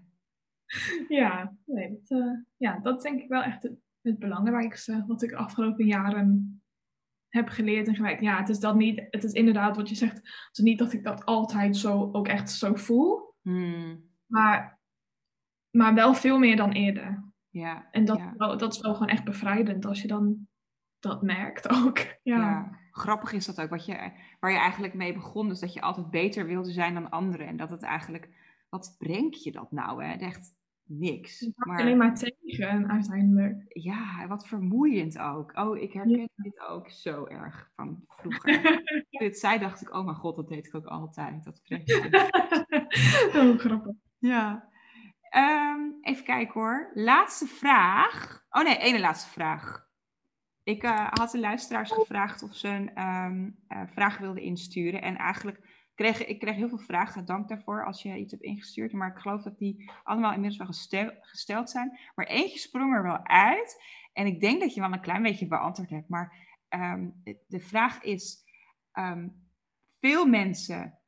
ja, 1.08 1.56
nee, 1.64 1.90
dat, 1.90 2.18
uh, 2.18 2.38
ja, 2.56 2.78
dat 2.78 2.96
is 2.96 3.02
denk 3.02 3.20
ik 3.20 3.28
wel 3.28 3.42
echt 3.42 3.62
het, 3.62 3.76
het, 4.00 4.18
belangrijkste 4.18 5.04
wat 5.06 5.22
ik 5.22 5.30
de 5.30 5.36
afgelopen 5.36 5.86
jaren 5.86 6.60
heb 7.28 7.48
geleerd 7.48 7.88
en 7.88 7.94
gewerkt. 7.94 8.22
Ja, 8.22 8.38
het 8.38 8.48
is 8.48 8.60
dat 8.60 8.74
niet, 8.74 9.06
het 9.10 9.24
is 9.24 9.32
inderdaad 9.32 9.76
wat 9.76 9.88
je 9.88 9.94
zegt, 9.94 10.16
het 10.16 10.58
is 10.58 10.64
niet 10.64 10.78
dat 10.78 10.92
ik 10.92 11.04
dat 11.04 11.24
altijd 11.24 11.76
zo 11.76 12.08
ook 12.12 12.28
echt 12.28 12.50
zo 12.50 12.74
voel, 12.74 13.34
hmm. 13.42 14.10
maar, 14.26 14.80
maar 15.70 15.94
wel 15.94 16.14
veel 16.14 16.38
meer 16.38 16.56
dan 16.56 16.72
eerder. 16.72 17.24
Ja, 17.56 17.88
en 17.90 18.04
dat, 18.04 18.20
dat 18.36 18.72
is 18.74 18.80
wel 18.80 18.92
gewoon 18.92 19.08
echt 19.08 19.24
bevrijdend 19.24 19.86
als 19.86 20.02
je 20.02 20.08
dan 20.08 20.46
dat 20.98 21.22
merkt 21.22 21.68
ook. 21.84 21.98
Ja. 22.22 22.78
Grappig 22.90 23.32
is 23.32 23.46
dat 23.46 23.60
ook, 23.60 23.70
wat 23.70 23.86
je, 23.86 24.12
waar 24.40 24.50
je 24.50 24.58
eigenlijk 24.58 24.94
mee 24.94 25.12
begon, 25.12 25.48
dus 25.48 25.60
dat 25.60 25.72
je 25.72 25.80
altijd 25.80 26.10
beter 26.10 26.46
wilde 26.46 26.70
zijn 26.70 26.94
dan 26.94 27.10
anderen. 27.10 27.46
En 27.46 27.56
dat 27.56 27.70
het 27.70 27.82
eigenlijk, 27.82 28.28
wat 28.68 28.94
brengt 28.98 29.42
je 29.42 29.52
dat 29.52 29.72
nou? 29.72 30.04
Hè? 30.04 30.12
Echt 30.12 30.54
niks. 30.82 31.50
Maar, 31.54 31.80
alleen 31.80 31.96
maar 31.96 32.14
tegen 32.14 32.90
uiteindelijk. 32.90 33.64
Ja, 33.68 34.26
wat 34.28 34.46
vermoeiend 34.46 35.18
ook. 35.18 35.56
Oh, 35.56 35.76
ik 35.76 35.92
herken 35.92 36.30
dit 36.36 36.60
ook 36.68 36.90
zo 36.90 37.26
erg 37.26 37.70
van 37.74 38.04
vroeger. 38.06 38.82
dit 39.10 39.38
zei, 39.38 39.58
dacht 39.58 39.80
ik, 39.80 39.94
oh 39.94 40.04
mijn 40.04 40.16
god, 40.16 40.36
dat 40.36 40.48
deed 40.48 40.66
ik 40.66 40.74
ook 40.74 40.86
altijd. 40.86 41.44
Dat 41.44 41.60
oh, 43.40 43.58
grappig. 43.58 43.94
Ja. 44.18 44.74
Um, 45.30 45.98
even 46.02 46.24
kijken 46.24 46.60
hoor. 46.60 46.90
Laatste 46.94 47.46
vraag. 47.46 48.44
Oh 48.50 48.62
nee, 48.62 48.78
ene 48.78 49.00
laatste 49.00 49.30
vraag. 49.30 49.86
Ik 50.62 50.84
uh, 50.84 51.06
had 51.10 51.30
de 51.30 51.40
luisteraars 51.40 51.90
gevraagd 51.90 52.42
of 52.42 52.54
ze 52.54 52.68
een 52.68 53.02
um, 53.04 53.58
uh, 53.68 53.82
vraag 53.86 54.18
wilden 54.18 54.42
insturen. 54.42 55.02
En 55.02 55.16
eigenlijk 55.16 55.88
kreeg 55.94 56.26
ik 56.26 56.38
kreeg 56.38 56.54
heel 56.54 56.68
veel 56.68 56.78
vragen. 56.78 57.24
Dank 57.24 57.48
daarvoor 57.48 57.84
als 57.84 58.02
je 58.02 58.16
iets 58.16 58.32
hebt 58.32 58.44
ingestuurd. 58.44 58.92
Maar 58.92 59.10
ik 59.10 59.18
geloof 59.18 59.42
dat 59.42 59.58
die 59.58 59.90
allemaal 60.02 60.32
inmiddels 60.32 60.58
wel 60.58 60.66
gestel, 60.66 61.10
gesteld 61.20 61.70
zijn. 61.70 61.98
Maar 62.14 62.26
eentje 62.26 62.58
sprong 62.58 62.94
er 62.94 63.02
wel 63.02 63.26
uit. 63.26 63.82
En 64.12 64.26
ik 64.26 64.40
denk 64.40 64.60
dat 64.60 64.74
je 64.74 64.80
wel 64.80 64.92
een 64.92 65.00
klein 65.00 65.22
beetje 65.22 65.46
beantwoord 65.46 65.90
hebt. 65.90 66.08
Maar 66.08 66.32
um, 66.68 67.22
de, 67.46 67.60
vraag 67.60 68.02
is: 68.02 68.44
veel 70.00 70.26
mensen 70.26 70.98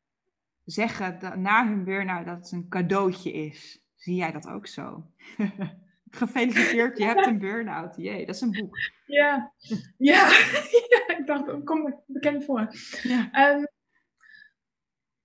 zeggen 0.65 1.41
na 1.43 1.67
hun 1.67 1.85
burn-out 1.85 2.27
dat 2.27 2.37
het 2.37 2.53
een 2.53 2.69
cadeautje 2.69 3.33
is. 3.33 3.88
Zie 3.99 4.15
jij 4.15 4.33
dat 4.33 4.49
ook 4.49 4.67
zo? 4.67 5.05
Gefeliciteerd, 6.11 6.99
je 6.99 7.05
hebt 7.05 7.27
een 7.27 7.39
burn-out. 7.39 7.97
Jee, 7.97 8.27
dat 8.27 8.35
is 8.35 8.41
een 8.41 8.51
boek. 8.51 8.77
Ja, 9.07 9.53
ja. 9.97 10.29
ja 10.89 11.17
ik 11.19 11.23
dacht, 11.27 11.47
dat 11.47 11.65
komt 11.65 11.95
bekend 12.07 12.45
voor. 12.45 12.75
Ja, 13.03 13.51
um, 13.51 13.69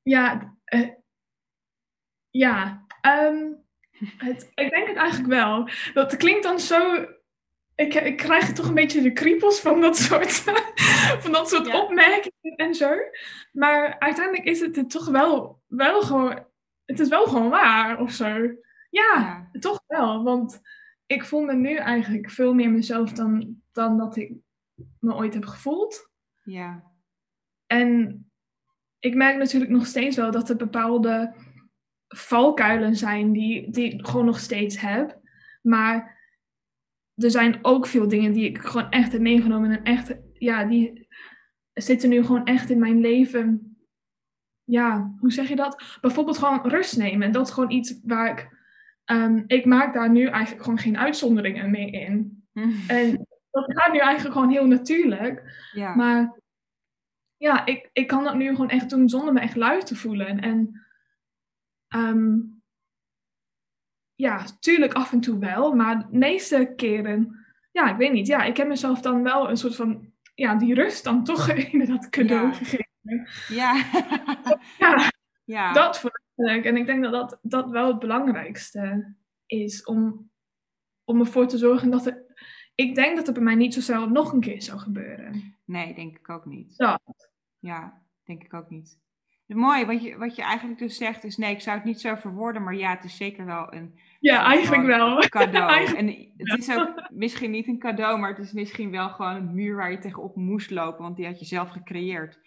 ja, 0.01 0.55
uh, 0.73 0.89
ja. 2.29 2.85
Um, 3.01 3.61
het, 4.17 4.51
ik 4.53 4.69
denk 4.69 4.87
het 4.87 4.97
eigenlijk 4.97 5.29
wel. 5.29 5.69
Dat 5.93 6.17
klinkt 6.17 6.43
dan 6.43 6.59
zo 6.59 7.07
ik, 7.75 7.93
ik 7.93 8.17
krijg 8.17 8.53
toch 8.53 8.67
een 8.67 8.73
beetje 8.73 9.01
de 9.01 9.13
kriebels 9.13 9.59
van 9.59 9.81
dat 9.81 9.97
soort, 9.97 10.31
van 11.23 11.31
dat 11.31 11.49
soort 11.49 11.73
opmerkingen 11.73 12.55
en 12.55 12.75
zo. 12.75 12.89
Maar 13.51 13.99
uiteindelijk 13.99 14.45
is 14.45 14.59
het, 14.59 14.75
het 14.75 14.89
toch 14.89 15.07
wel, 15.07 15.61
wel 15.67 16.01
gewoon, 16.01 16.45
het 16.85 16.99
is 16.99 17.09
wel 17.09 17.25
gewoon 17.25 17.49
waar 17.49 17.99
of 17.99 18.11
zo. 18.11 18.55
Ja, 18.93 19.49
toch 19.59 19.83
wel. 19.87 20.23
Want 20.23 20.61
ik 21.05 21.23
voel 21.23 21.41
me 21.41 21.53
nu 21.53 21.75
eigenlijk 21.75 22.29
veel 22.29 22.53
meer 22.53 22.71
mezelf 22.71 23.11
dan, 23.11 23.61
dan 23.71 23.97
dat 23.97 24.15
ik 24.15 24.33
me 24.99 25.13
ooit 25.13 25.33
heb 25.33 25.45
gevoeld. 25.45 26.11
Ja. 26.43 26.83
En 27.65 28.23
ik 28.99 29.15
merk 29.15 29.37
natuurlijk 29.37 29.71
nog 29.71 29.85
steeds 29.85 30.15
wel 30.15 30.31
dat 30.31 30.49
er 30.49 30.55
bepaalde 30.55 31.35
valkuilen 32.07 32.95
zijn 32.95 33.31
die, 33.31 33.71
die 33.71 33.93
ik 33.93 34.07
gewoon 34.07 34.25
nog 34.25 34.39
steeds 34.39 34.79
heb. 34.79 35.19
Maar 35.61 36.21
er 37.15 37.31
zijn 37.31 37.59
ook 37.61 37.87
veel 37.87 38.07
dingen 38.07 38.33
die 38.33 38.49
ik 38.49 38.57
gewoon 38.57 38.89
echt 38.89 39.11
heb 39.11 39.21
meegenomen. 39.21 39.71
En 39.71 39.83
echt, 39.83 40.15
ja, 40.33 40.63
die 40.63 41.07
zitten 41.73 42.09
nu 42.09 42.23
gewoon 42.23 42.45
echt 42.45 42.69
in 42.69 42.79
mijn 42.79 42.99
leven. 42.99 43.77
Ja, 44.63 45.15
hoe 45.19 45.31
zeg 45.31 45.49
je 45.49 45.55
dat? 45.55 45.97
Bijvoorbeeld 46.01 46.37
gewoon 46.37 46.67
rust 46.67 46.97
nemen. 46.97 47.31
Dat 47.31 47.47
is 47.47 47.53
gewoon 47.53 47.71
iets 47.71 47.99
waar 48.03 48.31
ik 48.31 48.61
Um, 49.05 49.43
ik 49.47 49.65
maak 49.65 49.93
daar 49.93 50.09
nu 50.09 50.25
eigenlijk 50.25 50.63
gewoon 50.63 50.79
geen 50.79 50.97
uitzonderingen 50.97 51.71
mee 51.71 51.91
in. 51.91 52.43
En 52.87 53.27
dat 53.51 53.73
gaat 53.73 53.93
nu 53.93 53.99
eigenlijk 53.99 54.35
gewoon 54.35 54.51
heel 54.51 54.67
natuurlijk. 54.67 55.67
Ja. 55.71 55.95
Maar 55.95 56.39
ja, 57.37 57.65
ik, 57.65 57.89
ik 57.93 58.07
kan 58.07 58.23
dat 58.23 58.35
nu 58.35 58.49
gewoon 58.49 58.69
echt 58.69 58.89
doen 58.89 59.09
zonder 59.09 59.33
me 59.33 59.39
echt 59.39 59.55
lui 59.55 59.83
te 59.83 59.95
voelen. 59.95 60.39
En 60.39 60.85
um, 61.95 62.61
ja, 64.15 64.45
tuurlijk 64.59 64.93
af 64.93 65.11
en 65.11 65.19
toe 65.19 65.39
wel, 65.39 65.73
maar 65.73 65.99
de 65.99 66.17
meeste 66.17 66.73
keren, 66.75 67.45
ja, 67.71 67.91
ik 67.91 67.97
weet 67.97 68.11
niet. 68.11 68.27
Ja, 68.27 68.43
ik 68.43 68.57
heb 68.57 68.67
mezelf 68.67 69.01
dan 69.01 69.23
wel 69.23 69.49
een 69.49 69.57
soort 69.57 69.75
van, 69.75 70.11
ja, 70.35 70.55
die 70.55 70.73
rust 70.73 71.03
dan 71.03 71.23
toch 71.23 71.49
inderdaad 71.71 72.09
cadeau 72.09 72.47
ja. 72.47 72.53
gegeven. 72.53 73.27
Ja. 73.47 73.83
ja. 74.79 75.11
ja. 75.43 75.73
Dat 75.73 75.99
voor 75.99 76.21
en 76.35 76.75
ik 76.75 76.85
denk 76.85 77.03
dat, 77.03 77.11
dat 77.11 77.39
dat 77.41 77.69
wel 77.69 77.87
het 77.87 77.99
belangrijkste 77.99 79.13
is 79.45 79.83
om, 79.83 80.29
om 81.03 81.19
ervoor 81.19 81.47
te 81.47 81.57
zorgen 81.57 81.91
dat 81.91 82.05
het. 82.05 82.21
Ik 82.75 82.95
denk 82.95 83.15
dat 83.15 83.25
het 83.25 83.35
bij 83.35 83.43
mij 83.43 83.55
niet 83.55 83.73
zo 83.73 83.81
snel 83.81 84.09
nog 84.09 84.33
een 84.33 84.39
keer 84.39 84.61
zou 84.61 84.79
gebeuren. 84.79 85.57
Nee, 85.65 85.93
denk 85.93 86.17
ik 86.17 86.29
ook 86.29 86.45
niet. 86.45 86.77
Dat. 86.77 87.31
Ja, 87.59 88.01
denk 88.23 88.43
ik 88.43 88.53
ook 88.53 88.69
niet. 88.69 88.99
mooi. 89.47 89.85
Wat 89.85 90.03
je, 90.03 90.17
wat 90.17 90.35
je 90.35 90.41
eigenlijk 90.41 90.79
dus 90.79 90.97
zegt 90.97 91.23
is, 91.23 91.37
nee, 91.37 91.53
ik 91.53 91.61
zou 91.61 91.75
het 91.77 91.85
niet 91.85 92.01
zo 92.01 92.15
verwoorden, 92.15 92.63
maar 92.63 92.75
ja, 92.75 92.95
het 92.95 93.03
is 93.03 93.17
zeker 93.17 93.45
wel 93.45 93.73
een 93.73 93.99
ja, 94.19 94.43
eigenlijk 94.43 94.85
wel. 94.85 95.19
cadeau. 95.29 95.85
En 95.97 96.07
het 96.37 96.59
is 96.59 96.75
ook 96.77 97.09
misschien 97.09 97.51
niet 97.51 97.67
een 97.67 97.79
cadeau, 97.79 98.19
maar 98.19 98.29
het 98.29 98.45
is 98.45 98.53
misschien 98.53 98.91
wel 98.91 99.09
gewoon 99.09 99.35
een 99.35 99.53
muur 99.53 99.75
waar 99.75 99.91
je 99.91 99.99
tegenop 99.99 100.35
moest 100.35 100.71
lopen, 100.71 101.03
want 101.03 101.15
die 101.15 101.25
had 101.25 101.39
je 101.39 101.45
zelf 101.45 101.69
gecreëerd. 101.69 102.39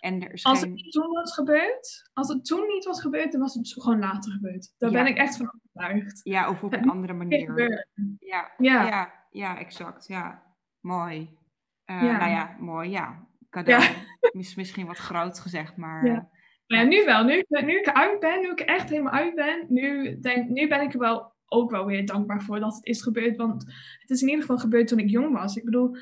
En 0.00 0.22
er 0.22 0.32
is 0.32 0.44
als 0.44 0.60
het 0.60 0.70
niet 0.70 0.92
toen 0.92 1.12
was 1.12 1.34
gebeurd, 1.34 2.10
als 2.12 2.28
het 2.28 2.44
toen 2.44 2.66
niet 2.66 2.84
was 2.84 3.00
gebeurd, 3.00 3.32
dan 3.32 3.40
was 3.40 3.54
het 3.54 3.72
gewoon 3.72 3.98
later 3.98 4.32
gebeurd. 4.32 4.74
Daar 4.78 4.90
ben 4.90 5.06
ik 5.06 5.16
echt 5.16 5.36
van 5.36 5.52
overtuigd. 5.54 6.20
Ja, 6.22 6.50
of 6.50 6.62
op 6.62 6.72
een 6.72 6.90
andere 6.90 7.12
manier. 7.12 7.82
Ja, 8.18 8.52
ja. 8.58 8.86
ja, 8.86 9.14
ja, 9.30 9.58
exact. 9.58 10.06
Ja, 10.06 10.42
mooi. 10.80 11.36
Uh, 11.90 12.02
ja. 12.02 12.18
Nou 12.18 12.30
ja, 12.30 12.56
mooi, 12.58 12.90
ja. 12.90 13.26
Cadeau. 13.50 13.84
Misschien 14.56 14.86
wat 14.86 14.96
groot 14.96 15.38
gezegd, 15.38 15.76
maar... 15.76 16.06
Ja. 16.06 16.28
Ja, 16.66 16.82
nu 16.82 17.04
wel. 17.04 17.24
Nu, 17.24 17.44
nu 17.48 17.78
ik 17.78 17.88
uit 17.88 18.20
ben, 18.20 18.40
nu 18.40 18.50
ik 18.50 18.60
echt 18.60 18.90
helemaal 18.90 19.12
uit 19.12 19.34
ben, 19.34 19.66
nu, 19.68 20.18
denk, 20.20 20.48
nu 20.48 20.68
ben 20.68 20.80
ik 20.80 20.92
er 20.92 20.98
wel 20.98 21.32
ook 21.46 21.70
wel 21.70 21.86
weer 21.86 22.06
dankbaar 22.06 22.42
voor 22.42 22.60
dat 22.60 22.74
het 22.74 22.86
is 22.86 23.02
gebeurd. 23.02 23.36
Want 23.36 23.64
het 23.98 24.10
is 24.10 24.20
in 24.20 24.28
ieder 24.28 24.42
geval 24.42 24.58
gebeurd 24.58 24.88
toen 24.88 24.98
ik 24.98 25.08
jong 25.08 25.34
was. 25.34 25.56
Ik 25.56 25.64
bedoel, 25.64 25.96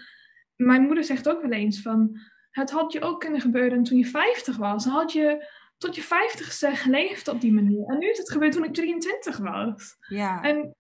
mijn 0.57 0.83
moeder 0.83 1.05
zegt 1.05 1.29
ook 1.29 1.43
wel 1.43 1.51
eens 1.51 1.83
van, 1.83 2.19
het 2.57 2.71
had 2.71 2.93
je 2.93 3.01
ook 3.01 3.21
kunnen 3.21 3.41
gebeuren 3.41 3.83
toen 3.83 3.99
je 3.99 4.07
50 4.07 4.57
was. 4.57 4.85
Dan 4.85 4.93
had 4.93 5.13
je 5.13 5.49
tot 5.77 5.95
je 5.95 6.03
50ste 6.03 6.81
geleefd 6.81 7.29
op 7.29 7.41
die 7.41 7.53
manier. 7.53 7.87
En 7.87 7.99
nu 7.99 8.11
is 8.11 8.19
het 8.19 8.33
gebeurd 8.33 8.53
toen 8.53 8.65
ik 8.65 8.75
23 8.75 9.37
was. 9.39 9.97
Ja. 10.01 10.43
En 10.43 10.75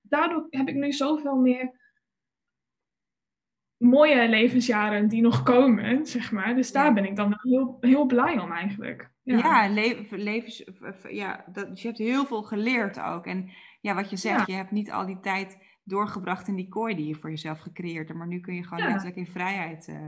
daardoor 0.00 0.46
heb 0.50 0.68
ik 0.68 0.74
nu 0.74 0.92
zoveel 0.92 1.36
meer 1.36 1.80
mooie 3.76 4.28
levensjaren 4.28 5.08
die 5.08 5.22
nog 5.22 5.42
komen, 5.42 6.06
zeg 6.06 6.32
maar. 6.32 6.54
Dus 6.54 6.72
daar 6.72 6.92
ben 6.92 7.04
ik 7.04 7.16
dan 7.16 7.38
heel, 7.42 7.76
heel 7.80 8.06
blij 8.06 8.38
om 8.38 8.52
eigenlijk. 8.52 9.10
Ja, 9.22 9.36
ja 9.36 9.68
levens, 10.10 10.64
ja 11.08 11.44
dat, 11.52 11.68
dus 11.68 11.82
je 11.82 11.88
hebt 11.88 12.00
heel 12.00 12.26
veel 12.26 12.42
geleerd 12.42 13.00
ook. 13.00 13.26
En 13.26 13.50
ja, 13.80 13.94
wat 13.94 14.10
je 14.10 14.16
zegt, 14.16 14.46
je 14.46 14.52
hebt 14.52 14.70
niet 14.70 14.90
al 14.90 15.06
die 15.06 15.20
tijd 15.20 15.58
doorgebracht 15.84 16.48
in 16.48 16.56
die 16.56 16.68
kooi 16.68 16.94
die 16.94 17.06
je 17.06 17.14
voor 17.14 17.30
jezelf 17.30 17.60
gecreëerd 17.60 18.06
hebt. 18.06 18.18
Maar 18.18 18.28
nu 18.28 18.40
kun 18.40 18.54
je 18.54 18.64
gewoon 18.64 18.84
letterlijk 18.84 19.16
in 19.16 19.26
vrijheid... 19.26 19.88
Uh, 19.88 20.06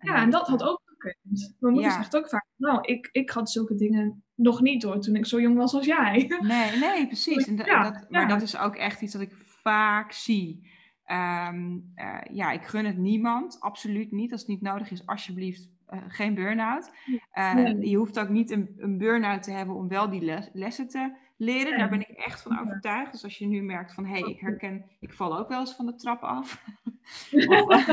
ja, 0.00 0.22
en 0.22 0.30
dat 0.30 0.48
had 0.48 0.62
ook 0.62 0.80
gekund. 0.84 1.56
Mijn 1.58 1.72
moeder 1.72 1.92
zegt 1.92 2.16
ook 2.16 2.28
vaak, 2.28 2.46
nou, 2.56 2.80
ik, 2.80 3.08
ik 3.12 3.30
had 3.30 3.50
zulke 3.50 3.74
dingen 3.74 4.22
nog 4.34 4.60
niet 4.60 4.80
door 4.82 5.00
toen 5.00 5.16
ik 5.16 5.26
zo 5.26 5.40
jong 5.40 5.56
was 5.56 5.74
als 5.74 5.86
jij. 5.86 6.38
Nee, 6.40 6.78
nee, 6.86 7.06
precies. 7.06 7.46
En 7.46 7.56
dat, 7.56 8.06
maar 8.08 8.28
dat 8.28 8.42
is 8.42 8.58
ook 8.58 8.76
echt 8.76 9.00
iets 9.00 9.12
dat 9.12 9.22
ik 9.22 9.32
vaak 9.62 10.12
zie. 10.12 10.76
Um, 11.06 11.92
uh, 11.96 12.18
ja, 12.32 12.50
ik 12.50 12.62
gun 12.62 12.84
het 12.84 12.98
niemand, 12.98 13.60
absoluut 13.60 14.12
niet. 14.12 14.32
Als 14.32 14.40
het 14.40 14.50
niet 14.50 14.60
nodig 14.60 14.90
is, 14.90 15.06
alsjeblieft 15.06 15.70
uh, 15.90 16.02
geen 16.08 16.34
burn-out. 16.34 16.90
Uh, 17.34 17.82
Je 17.82 17.96
hoeft 17.96 18.18
ook 18.18 18.28
niet 18.28 18.50
een, 18.50 18.74
een 18.76 18.98
burn-out 18.98 19.42
te 19.42 19.50
hebben 19.50 19.74
om 19.74 19.88
wel 19.88 20.10
die 20.10 20.20
les, 20.20 20.50
lessen 20.52 20.88
te 20.88 21.16
leren. 21.36 21.78
Daar 21.78 21.88
ben 21.88 22.00
ik 22.00 22.08
echt 22.08 22.42
van 22.42 22.60
overtuigd. 22.60 23.12
Dus 23.12 23.24
als 23.24 23.38
je 23.38 23.46
nu 23.46 23.62
merkt 23.62 23.94
van, 23.94 24.04
hé, 24.04 24.18
hey, 24.18 24.30
ik 24.30 24.40
herken, 24.40 24.84
ik 25.00 25.12
val 25.12 25.38
ook 25.38 25.48
wel 25.48 25.60
eens 25.60 25.74
van 25.74 25.86
de 25.86 25.94
trap 25.94 26.22
af. 26.22 26.64
of, 27.46 27.86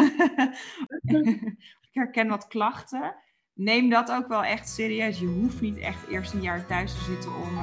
herken 1.96 2.28
wat 2.28 2.48
klachten. 2.48 3.16
Neem 3.54 3.90
dat 3.90 4.12
ook 4.12 4.28
wel 4.28 4.44
echt 4.44 4.70
serieus. 4.70 5.20
Je 5.20 5.26
hoeft 5.26 5.62
niet 5.62 5.78
echt 5.78 6.08
eerst 6.08 6.34
een 6.34 6.42
jaar 6.42 6.66
thuis 6.66 6.94
te 6.94 7.04
zitten 7.04 7.36
om, 7.36 7.58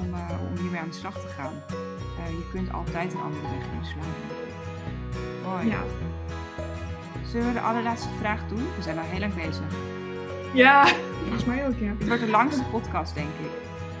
om, 0.00 0.14
om 0.48 0.56
hiermee 0.56 0.80
aan 0.80 0.88
de 0.88 0.94
slag 0.94 1.20
te 1.20 1.28
gaan. 1.28 1.52
je 2.28 2.48
kunt 2.52 2.72
altijd 2.72 3.12
een 3.12 3.20
andere 3.20 3.42
weg 3.42 3.66
inslaan. 3.78 4.14
Mooi. 5.44 5.66
Ja. 5.68 5.82
Zullen 7.26 7.46
we 7.46 7.52
de 7.52 7.60
allerlaatste 7.60 8.08
vraag 8.18 8.48
doen? 8.48 8.74
We 8.76 8.82
zijn 8.82 8.98
al 8.98 9.04
heel 9.04 9.20
lang 9.20 9.34
bezig. 9.34 9.64
Ja, 10.54 10.86
volgens 11.20 11.44
mij 11.44 11.66
ook, 11.66 11.78
ja. 11.78 11.92
Het 11.98 12.06
wordt 12.06 12.22
de 12.22 12.30
langste 12.30 12.62
podcast, 12.62 13.14
denk 13.14 13.28
ik. 13.28 13.50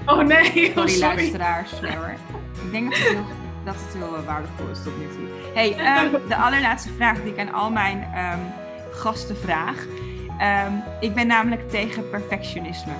Oh 0.06 0.22
nee, 0.22 0.72
Voor 0.72 0.86
die 0.86 0.98
luisteraars. 0.98 1.72
Ik 1.72 2.70
denk 2.70 2.90
dat 2.90 2.98
het 2.98 3.08
heel, 3.08 3.24
dat 3.64 3.74
het 3.74 3.94
heel 3.94 4.16
eh, 4.16 4.24
waardevol 4.26 4.68
is 4.68 4.82
tot 4.82 4.98
nu 4.98 5.06
toe. 5.08 5.52
hey, 5.54 6.04
um, 6.04 6.28
de 6.28 6.36
allerlaatste 6.36 6.92
vraag 6.92 7.22
die 7.22 7.32
ik 7.32 7.38
aan 7.38 7.52
al 7.52 7.70
mijn 7.70 7.98
um, 7.98 8.65
gasten 8.96 9.36
vraag. 9.36 9.86
Um, 10.66 10.82
ik 11.00 11.14
ben 11.14 11.26
namelijk 11.26 11.68
tegen 11.70 12.10
perfectionisme. 12.10 12.92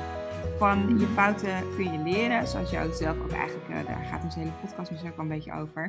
Van 0.58 0.98
je 0.98 1.06
fouten 1.06 1.74
kun 1.74 1.92
je 1.92 1.98
leren, 1.98 2.48
zoals 2.48 2.70
jij 2.70 2.92
zelf 2.92 3.18
ook 3.20 3.32
eigenlijk, 3.32 3.68
uh, 3.68 3.86
daar 3.86 4.04
gaat 4.04 4.24
onze 4.24 4.38
hele 4.38 4.50
podcast 4.50 4.90
misschien 4.90 5.10
ook 5.10 5.16
wel 5.16 5.24
een 5.24 5.30
beetje 5.30 5.52
over. 5.52 5.82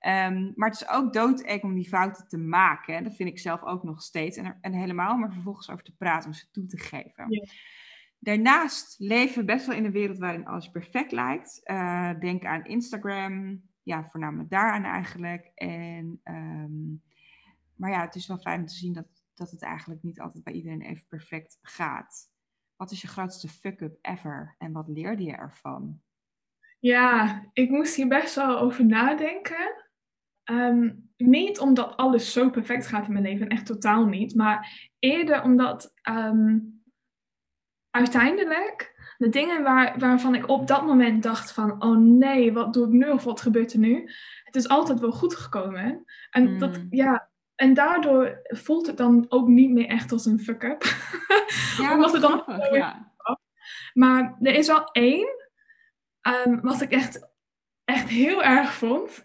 Um, 0.00 0.52
maar 0.56 0.68
het 0.68 0.80
is 0.80 0.88
ook 0.88 1.12
doodeng 1.12 1.62
om 1.62 1.74
die 1.74 1.88
fouten 1.88 2.28
te 2.28 2.38
maken. 2.38 3.04
Dat 3.04 3.16
vind 3.16 3.28
ik 3.28 3.38
zelf 3.38 3.62
ook 3.62 3.82
nog 3.82 4.02
steeds. 4.02 4.36
En, 4.36 4.44
er, 4.44 4.58
en 4.60 4.72
helemaal 4.72 5.14
om 5.14 5.22
er 5.22 5.32
vervolgens 5.32 5.70
over 5.70 5.84
te 5.84 5.96
praten, 5.96 6.28
om 6.28 6.34
ze 6.34 6.50
toe 6.50 6.66
te 6.66 6.78
geven. 6.78 7.26
Ja. 7.28 7.44
Daarnaast 8.18 8.94
leven 8.98 9.38
we 9.38 9.44
best 9.44 9.66
wel 9.66 9.76
in 9.76 9.84
een 9.84 9.92
wereld 9.92 10.18
waarin 10.18 10.46
alles 10.46 10.70
perfect 10.70 11.12
lijkt. 11.12 11.60
Uh, 11.64 12.10
denk 12.20 12.44
aan 12.44 12.64
Instagram, 12.64 13.62
ja, 13.82 14.08
voornamelijk 14.10 14.50
daaraan 14.50 14.84
eigenlijk. 14.84 15.50
En, 15.54 16.20
um, 16.24 17.02
maar 17.76 17.90
ja, 17.90 18.00
het 18.00 18.14
is 18.14 18.26
wel 18.26 18.38
fijn 18.38 18.60
om 18.60 18.66
te 18.66 18.74
zien 18.74 18.92
dat, 18.92 19.21
dat 19.42 19.50
het 19.50 19.62
eigenlijk 19.62 20.02
niet 20.02 20.20
altijd 20.20 20.44
bij 20.44 20.52
iedereen 20.52 20.82
even 20.82 21.06
perfect 21.08 21.58
gaat. 21.62 22.30
Wat 22.76 22.90
is 22.90 23.00
je 23.00 23.08
grootste 23.08 23.48
fuck-up 23.48 23.98
ever 24.00 24.54
en 24.58 24.72
wat 24.72 24.88
leerde 24.88 25.24
je 25.24 25.32
ervan? 25.32 26.00
Ja, 26.78 27.42
ik 27.52 27.70
moest 27.70 27.94
hier 27.94 28.08
best 28.08 28.34
wel 28.34 28.58
over 28.58 28.86
nadenken. 28.86 29.74
Um, 30.50 31.10
niet 31.16 31.58
omdat 31.58 31.96
alles 31.96 32.32
zo 32.32 32.50
perfect 32.50 32.86
gaat 32.86 33.06
in 33.06 33.12
mijn 33.12 33.24
leven, 33.24 33.48
echt 33.48 33.66
totaal 33.66 34.06
niet. 34.06 34.34
Maar 34.34 34.90
eerder 34.98 35.42
omdat 35.42 35.94
um, 36.08 36.82
uiteindelijk 37.90 39.00
de 39.18 39.28
dingen 39.28 39.62
waar, 39.62 39.98
waarvan 39.98 40.34
ik 40.34 40.48
op 40.48 40.66
dat 40.66 40.86
moment 40.86 41.22
dacht 41.22 41.52
van... 41.52 41.82
Oh 41.82 41.98
nee, 41.98 42.52
wat 42.52 42.72
doe 42.72 42.86
ik 42.86 42.92
nu 42.92 43.10
of 43.10 43.24
wat 43.24 43.40
gebeurt 43.40 43.72
er 43.72 43.78
nu? 43.78 44.10
Het 44.44 44.56
is 44.56 44.68
altijd 44.68 45.00
wel 45.00 45.12
goed 45.12 45.34
gekomen. 45.34 46.04
En, 46.30 46.58
dat, 46.58 46.76
hmm. 46.76 46.86
ja, 46.90 47.31
en 47.62 47.74
daardoor 47.74 48.40
voelt 48.42 48.86
het 48.86 48.96
dan 48.96 49.26
ook 49.28 49.48
niet 49.48 49.70
meer 49.70 49.86
echt 49.86 50.12
als 50.12 50.26
een 50.26 50.40
fuck-up. 50.40 50.82
Ja, 51.78 51.94
omdat 51.94 52.12
het 52.12 52.22
dan... 52.22 52.42
ja. 52.72 53.12
Maar 53.92 54.36
er 54.40 54.54
is 54.54 54.66
wel 54.66 54.84
één 54.84 55.28
um, 56.46 56.60
wat 56.60 56.80
ik 56.80 56.90
echt, 56.90 57.28
echt 57.84 58.08
heel 58.08 58.42
erg 58.42 58.74
vond. 58.74 59.24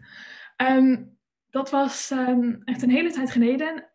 Um, 0.57 1.17
dat 1.49 1.69
was 1.69 2.11
um, 2.11 2.61
echt 2.63 2.81
een 2.81 2.89
hele 2.89 3.11
tijd 3.11 3.31
geleden. 3.31 3.89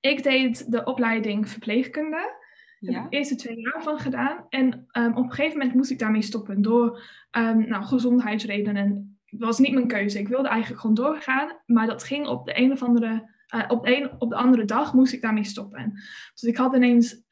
ik 0.00 0.22
deed 0.22 0.72
de 0.72 0.84
opleiding 0.84 1.48
verpleegkunde. 1.48 2.38
Ja. 2.78 2.92
heb 2.92 3.10
de 3.10 3.16
eerste 3.16 3.34
twee 3.34 3.60
jaar 3.60 3.82
van 3.82 3.98
gedaan. 3.98 4.46
En 4.48 4.86
op 4.92 5.24
een 5.24 5.32
gegeven 5.32 5.58
moment 5.58 5.76
moest 5.76 5.90
ik 5.90 5.98
daarmee 5.98 6.22
stoppen. 6.22 6.62
Door 6.62 7.02
nou, 7.56 7.84
gezondheidsredenen. 7.84 9.09
Het 9.30 9.40
was 9.40 9.58
niet 9.58 9.72
mijn 9.72 9.86
keuze. 9.86 10.18
Ik 10.18 10.28
wilde 10.28 10.48
eigenlijk 10.48 10.80
gewoon 10.80 10.96
doorgaan. 10.96 11.60
Maar 11.66 11.86
dat 11.86 12.04
ging 12.04 12.26
op 12.26 12.46
de 12.46 12.58
een 12.58 12.72
of 12.72 12.82
andere... 12.82 13.38
Uh, 13.54 13.64
op, 13.68 13.84
de 13.84 13.96
een, 13.96 14.10
op 14.18 14.30
de 14.30 14.36
andere 14.36 14.64
dag 14.64 14.94
moest 14.94 15.12
ik 15.12 15.22
daarmee 15.22 15.44
stoppen. 15.44 15.92
Dus 16.34 16.42
ik 16.42 16.56
had 16.56 16.74
ineens 16.74 17.22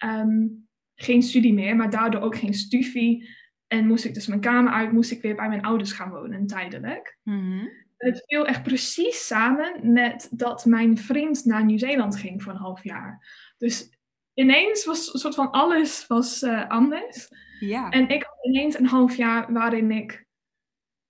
geen 0.95 1.23
studie 1.23 1.55
meer. 1.55 1.77
Maar 1.77 1.91
daardoor 1.91 2.21
ook 2.21 2.37
geen 2.37 2.55
studie. 2.55 3.37
En 3.69 3.87
moest 3.87 4.05
ik 4.05 4.15
dus 4.15 4.27
mijn 4.27 4.41
kamer 4.41 4.73
uit, 4.73 4.93
moest 4.93 5.11
ik 5.11 5.23
weer 5.23 5.35
bij 5.35 5.49
mijn 5.49 5.63
ouders 5.63 5.93
gaan 5.93 6.11
wonen, 6.11 6.47
tijdelijk. 6.47 7.19
Mm 7.23 7.71
Het 7.97 8.23
viel 8.27 8.47
echt 8.47 8.63
precies 8.63 9.27
samen 9.27 9.93
met 9.93 10.29
dat 10.31 10.65
mijn 10.65 10.99
vriend 10.99 11.45
naar 11.45 11.65
Nieuw-Zeeland 11.65 12.17
ging 12.17 12.43
voor 12.43 12.53
een 12.53 12.59
half 12.59 12.85
jaar. 12.85 13.27
Dus 13.57 13.99
ineens 14.35 14.85
was 14.85 15.13
een 15.13 15.21
soort 15.21 15.35
van 15.35 15.51
alles 15.51 16.07
was, 16.07 16.43
uh, 16.43 16.69
anders. 16.69 17.29
Ja. 17.61 17.91
En 17.91 18.09
ik 18.09 18.23
had 18.23 18.45
ineens 18.45 18.79
een 18.79 18.87
half 18.87 19.17
jaar 19.17 19.53
waarin 19.53 19.91
ik 19.91 20.27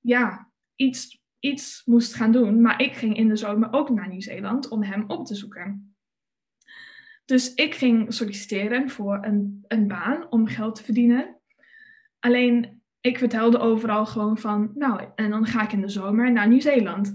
ja, 0.01 0.48
iets, 0.79 1.23
iets 1.39 1.83
moest 1.85 2.15
gaan 2.15 2.33
doen. 2.33 2.61
Maar 2.61 2.83
ik 2.83 2.93
ging 2.93 3.17
in 3.17 3.29
de 3.29 3.37
zomer 3.37 3.73
ook 3.73 3.91
naar 3.91 4.09
Nieuw-Zeeland 4.09 4.69
om 4.69 4.83
hem 4.83 5.05
op 5.07 5.27
te 5.27 5.35
zoeken. 5.35 5.97
Dus 7.25 7.55
ik 7.55 7.75
ging 7.75 8.15
solliciteren 8.15 8.91
voor 8.91 9.19
een, 9.25 9.65
een 9.67 9.89
baan 9.89 10.27
om 10.31 10.47
geld 10.47 10.75
te 10.75 10.85
verdienen. 10.85 11.37
Alleen 12.19 12.83
ik 13.01 13.19
vertelde 13.19 13.59
overal 13.59 14.07
gewoon 14.07 14.39
van, 14.39 14.71
nou, 14.75 15.05
en 15.15 15.31
dan 15.31 15.47
ga 15.47 15.63
ik 15.63 15.73
in 15.73 15.81
de 15.81 15.89
zomer 15.89 16.33
naar 16.33 16.49
Nieuw-Zeeland. 16.49 17.15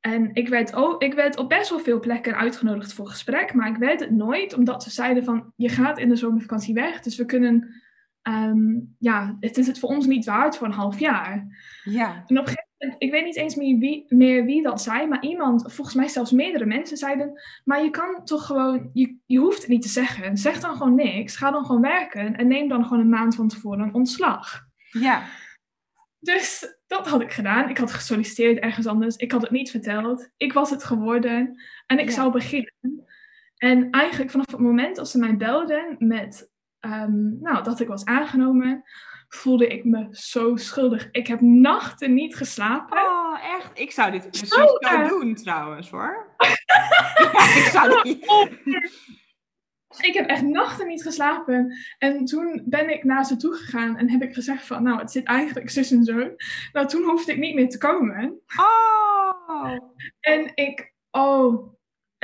En 0.00 0.34
ik 0.34 0.48
werd, 0.48 0.74
ook, 0.74 1.02
ik 1.02 1.14
werd 1.14 1.36
op 1.36 1.48
best 1.48 1.70
wel 1.70 1.78
veel 1.78 2.00
plekken 2.00 2.36
uitgenodigd 2.36 2.92
voor 2.92 3.08
gesprek, 3.08 3.54
maar 3.54 3.68
ik 3.68 3.76
werd 3.76 4.00
het 4.00 4.10
nooit, 4.10 4.54
omdat 4.54 4.82
ze 4.82 4.90
zeiden 4.90 5.24
van, 5.24 5.52
je 5.56 5.68
gaat 5.68 5.98
in 5.98 6.08
de 6.08 6.16
zomervakantie 6.16 6.74
weg, 6.74 7.00
dus 7.00 7.16
we 7.16 7.24
kunnen, 7.24 7.82
um, 8.28 8.94
ja, 8.98 9.36
het 9.40 9.58
is 9.58 9.66
het 9.66 9.78
voor 9.78 9.88
ons 9.88 10.06
niet 10.06 10.24
waard 10.24 10.56
voor 10.56 10.66
een 10.66 10.72
half 10.72 10.98
jaar. 10.98 11.46
Ja. 11.84 12.24
En 12.26 12.38
op 12.38 12.46
een 12.46 12.52
gegeven 12.52 12.73
ik 12.98 13.10
weet 13.10 13.24
niet 13.24 13.36
eens 13.36 13.54
meer 13.54 13.78
wie, 13.78 14.04
meer 14.08 14.44
wie 14.44 14.62
dat 14.62 14.82
zei, 14.82 15.06
maar 15.06 15.22
iemand, 15.22 15.72
volgens 15.72 15.96
mij 15.96 16.08
zelfs 16.08 16.30
meerdere 16.30 16.66
mensen 16.66 16.96
zeiden, 16.96 17.40
maar 17.64 17.82
je 17.82 17.90
kan 17.90 18.24
toch 18.24 18.46
gewoon, 18.46 18.90
je, 18.92 19.16
je 19.26 19.38
hoeft 19.38 19.60
het 19.60 19.68
niet 19.68 19.82
te 19.82 19.88
zeggen. 19.88 20.36
Zeg 20.36 20.60
dan 20.60 20.76
gewoon 20.76 20.94
niks, 20.94 21.36
ga 21.36 21.50
dan 21.50 21.64
gewoon 21.64 21.80
werken 21.80 22.36
en 22.36 22.48
neem 22.48 22.68
dan 22.68 22.84
gewoon 22.84 23.00
een 23.00 23.08
maand 23.08 23.34
van 23.34 23.48
tevoren 23.48 23.80
een 23.80 23.94
ontslag. 23.94 24.66
Ja. 24.90 25.22
Dus 26.18 26.76
dat 26.86 27.08
had 27.08 27.20
ik 27.20 27.32
gedaan. 27.32 27.68
Ik 27.68 27.78
had 27.78 27.92
gesolliciteerd 27.92 28.58
ergens 28.58 28.86
anders. 28.86 29.16
Ik 29.16 29.32
had 29.32 29.42
het 29.42 29.50
niet 29.50 29.70
verteld. 29.70 30.30
Ik 30.36 30.52
was 30.52 30.70
het 30.70 30.84
geworden. 30.84 31.62
En 31.86 31.98
ik 31.98 32.10
zou 32.10 32.32
beginnen. 32.32 33.04
En 33.56 33.90
eigenlijk 33.90 34.30
vanaf 34.30 34.50
het 34.50 34.60
moment 34.60 34.96
dat 34.96 35.08
ze 35.08 35.18
mij 35.18 35.36
belden 35.36 35.96
met 35.98 36.50
ehm, 36.78 37.40
nou, 37.40 37.64
dat 37.64 37.80
ik 37.80 37.88
was 37.88 38.04
aangenomen, 38.04 38.82
voelde 39.34 39.66
ik 39.66 39.84
me 39.84 40.06
zo 40.10 40.56
schuldig. 40.56 41.08
Ik 41.10 41.26
heb 41.26 41.40
nachten 41.40 42.14
niet 42.14 42.36
geslapen. 42.36 42.98
Oh, 42.98 43.38
echt? 43.44 43.78
Ik 43.78 43.90
zou 43.90 44.10
dit 44.10 44.30
precies 44.30 44.48
zo, 44.48 44.78
doen 45.08 45.34
trouwens 45.34 45.90
hoor. 45.90 46.34
ik 47.60 47.68
zou 47.72 48.02
dit... 48.02 48.24
Ik 50.00 50.14
heb 50.14 50.28
echt 50.28 50.42
nachten 50.42 50.86
niet 50.86 51.02
geslapen. 51.02 51.76
En 51.98 52.24
toen 52.24 52.62
ben 52.64 52.90
ik 52.90 53.04
naar 53.04 53.24
ze 53.24 53.36
toe 53.36 53.54
gegaan 53.54 53.96
en 53.96 54.10
heb 54.10 54.22
ik 54.22 54.34
gezegd 54.34 54.66
van, 54.66 54.82
nou, 54.82 54.98
het 54.98 55.10
zit 55.10 55.24
eigenlijk 55.24 55.70
zus 55.70 55.90
en 55.90 56.04
zo. 56.04 56.34
Nou, 56.72 56.86
toen 56.86 57.02
hoefde 57.02 57.32
ik 57.32 57.38
niet 57.38 57.54
meer 57.54 57.68
te 57.68 57.78
komen. 57.78 58.40
Oh! 58.56 59.76
En 60.20 60.50
ik, 60.54 60.92
oh, 61.10 61.74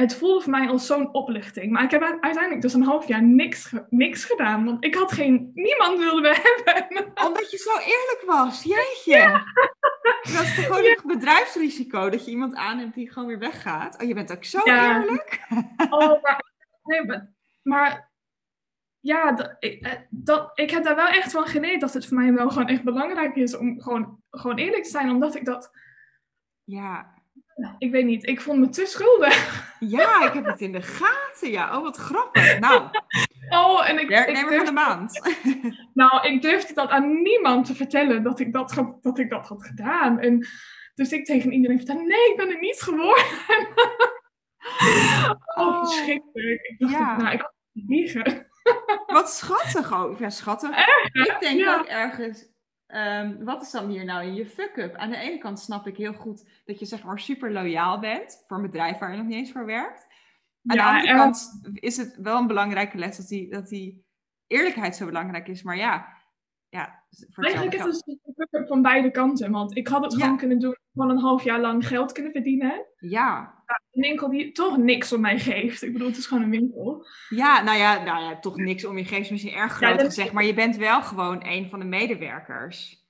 het 0.01 0.15
voelde 0.15 0.41
voor 0.41 0.51
mij 0.51 0.69
als 0.69 0.87
zo'n 0.87 1.15
oplichting. 1.15 1.73
Maar 1.73 1.85
ik 1.85 1.91
heb 1.91 2.03
uiteindelijk 2.03 2.63
dus 2.63 2.75
een 2.75 2.83
half 2.83 3.09
jaar 3.09 3.23
niks, 3.23 3.73
niks 3.89 4.25
gedaan. 4.25 4.65
Want 4.65 4.85
ik 4.85 4.95
had 4.95 5.13
geen... 5.13 5.51
Niemand 5.55 5.99
wilde 5.99 6.21
me 6.21 6.41
hebben. 6.65 7.27
Omdat 7.27 7.51
je 7.51 7.57
zo 7.57 7.71
eerlijk 7.79 8.23
was. 8.27 8.63
Jeetje. 8.63 9.43
Dat 10.23 10.43
is 10.43 10.55
toch 10.55 10.65
gewoon 10.65 10.85
een 10.85 11.01
bedrijfsrisico. 11.07 12.11
Dat 12.11 12.25
je 12.25 12.31
iemand 12.31 12.55
aanneemt 12.55 12.95
die 12.95 13.11
gewoon 13.11 13.29
weer 13.29 13.39
weggaat. 13.39 14.03
Oh, 14.03 14.09
je 14.09 14.15
bent 14.15 14.33
ook 14.33 14.45
zo 14.45 14.61
eerlijk. 14.65 15.47
Oh, 15.91 16.23
maar... 16.23 16.45
Nee, 16.83 17.05
maar, 17.05 17.33
maar 17.63 18.11
ja, 19.01 19.33
dat, 19.33 19.57
ik, 19.59 19.83
eh, 19.83 19.93
dat, 20.11 20.51
ik 20.55 20.71
heb 20.71 20.85
daar 20.85 20.97
wel 20.97 21.09
echt 21.09 21.31
van 21.31 21.47
geleerd 21.47 21.81
dat 21.81 21.95
het 21.95 22.07
voor 22.07 22.17
mij 22.17 22.33
wel 22.33 22.49
gewoon 22.49 22.69
echt 22.69 22.83
belangrijk 22.83 23.37
is 23.37 23.57
om 23.57 23.81
gewoon, 23.81 24.23
gewoon 24.31 24.57
eerlijk 24.57 24.85
te 24.85 24.91
zijn. 24.91 25.11
Omdat 25.11 25.35
ik 25.35 25.45
dat... 25.45 25.71
Ja, 26.65 27.20
ik 27.79 27.91
weet 27.91 28.05
niet, 28.05 28.27
ik 28.27 28.41
vond 28.41 28.59
me 28.59 28.69
te 28.69 28.87
schuldig. 28.87 29.75
Ja, 29.81 30.27
ik 30.27 30.33
heb 30.33 30.45
het 30.45 30.61
in 30.61 30.73
de 30.73 30.83
gaten. 30.83 31.51
Ja, 31.51 31.77
oh 31.77 31.83
wat 31.83 31.97
grappig. 31.97 32.59
Nou, 32.59 32.83
oh, 33.49 33.89
en 33.89 33.99
ik, 33.99 34.09
werknemer 34.09 34.55
van 34.55 34.65
de 34.65 34.73
maand. 34.73 35.21
Nou, 35.95 36.27
ik 36.27 36.43
durfde 36.43 36.75
dat 36.75 36.91
aan 36.91 37.23
niemand 37.23 37.67
te 37.67 37.75
vertellen 37.75 38.23
dat 38.23 38.41
ik 38.41 38.53
dat, 38.53 38.97
dat, 39.01 39.19
ik 39.19 39.31
dat 39.31 39.47
had 39.47 39.67
gedaan. 39.67 40.19
En 40.19 40.47
dus 40.95 41.13
ik 41.13 41.25
tegen 41.25 41.53
iedereen 41.53 41.77
vertelde, 41.77 42.03
nee, 42.03 42.31
ik 42.31 42.37
ben 42.37 42.49
er 42.49 42.61
niet 42.61 42.81
geworden. 42.81 43.25
oh, 45.55 45.69
oh 45.69 45.79
verschrikkelijk. 45.79 46.61
Ik 46.63 46.79
dacht, 46.79 46.93
ja. 46.93 47.17
nou, 47.17 47.33
ik 47.33 47.41
had 47.41 47.55
niet 47.73 47.89
liegen. 47.89 48.49
Wat 49.07 49.31
schattig 49.31 49.95
ook. 49.95 50.19
Ja, 50.19 50.31
schattig. 50.31 50.71
Ik 51.13 51.37
denk 51.41 51.69
ook 51.69 51.87
ergens, 51.87 52.50
Ehm, 52.91 53.45
wat 53.45 53.63
is 53.63 53.71
dan 53.71 53.89
hier 53.89 54.05
nou 54.05 54.27
in 54.27 54.35
je 54.35 54.47
fuck-up? 54.47 54.95
Aan 54.95 55.11
de 55.11 55.17
ene 55.17 55.39
kant 55.39 55.61
snap 55.61 55.87
ik 55.87 55.97
heel 55.97 56.13
goed 56.13 56.49
dat 56.65 56.79
je 56.79 56.87
zeg 56.87 57.03
maar 57.03 57.19
super 57.19 57.53
loyaal 57.53 57.99
bent 57.99 58.45
voor 58.47 58.57
een 58.57 58.63
bedrijf 58.63 58.99
waar 58.99 59.11
je 59.11 59.17
nog 59.17 59.27
niet 59.27 59.37
eens 59.37 59.53
voor 59.53 59.67
werkt. 59.67 60.07
Aan 60.67 60.77
de 60.77 60.83
andere 60.83 61.15
kant 61.15 61.61
is 61.75 61.97
het 61.97 62.17
wel 62.17 62.39
een 62.39 62.47
belangrijke 62.47 62.99
les 62.99 63.17
dat 63.17 63.29
die, 63.29 63.51
dat 63.51 63.69
die 63.69 64.05
eerlijkheid 64.47 64.97
zo 64.97 65.07
belangrijk 65.07 65.49
is. 65.49 65.63
Maar 65.63 65.77
ja, 65.77 66.17
ja 66.69 67.05
Eigenlijk 67.37 67.75
is 67.75 68.03
het 68.05 68.49
een 68.51 68.67
van 68.67 68.83
beide 68.83 69.11
kanten. 69.11 69.51
Want 69.51 69.77
ik 69.77 69.89
had 69.89 70.05
het 70.05 70.15
gewoon 70.15 70.37
kunnen 70.37 70.59
doen, 70.59 70.77
gewoon 70.93 71.11
een 71.11 71.19
half 71.19 71.45
jaar 71.45 71.61
lang 71.61 71.87
geld 71.87 72.13
kunnen 72.13 72.33
verdienen. 72.33 72.87
Ja. 72.99 73.63
Een 73.67 74.03
winkel 74.03 74.31
die 74.31 74.53
toch 74.53 74.77
niks 74.77 75.13
om 75.13 75.21
mij 75.21 75.39
geeft. 75.39 75.83
Ik 75.83 75.93
bedoel, 75.93 76.09
het 76.09 76.17
is 76.17 76.27
gewoon 76.27 76.43
een 76.43 76.51
winkel. 76.51 77.07
Ja, 77.29 77.63
nou 77.63 77.79
ja, 77.79 78.03
nou 78.03 78.23
ja 78.23 78.39
toch 78.39 78.57
niks 78.57 78.85
om 78.85 78.99
je 78.99 79.05
geeft 79.05 79.21
is 79.21 79.31
misschien 79.31 79.53
erg 79.53 79.73
groot 79.73 80.03
gezegd. 80.03 80.33
Maar 80.33 80.45
je 80.45 80.55
bent 80.55 80.77
wel 80.77 81.03
gewoon 81.03 81.45
een 81.47 81.69
van 81.69 81.79
de 81.79 81.85
medewerkers. 81.85 83.05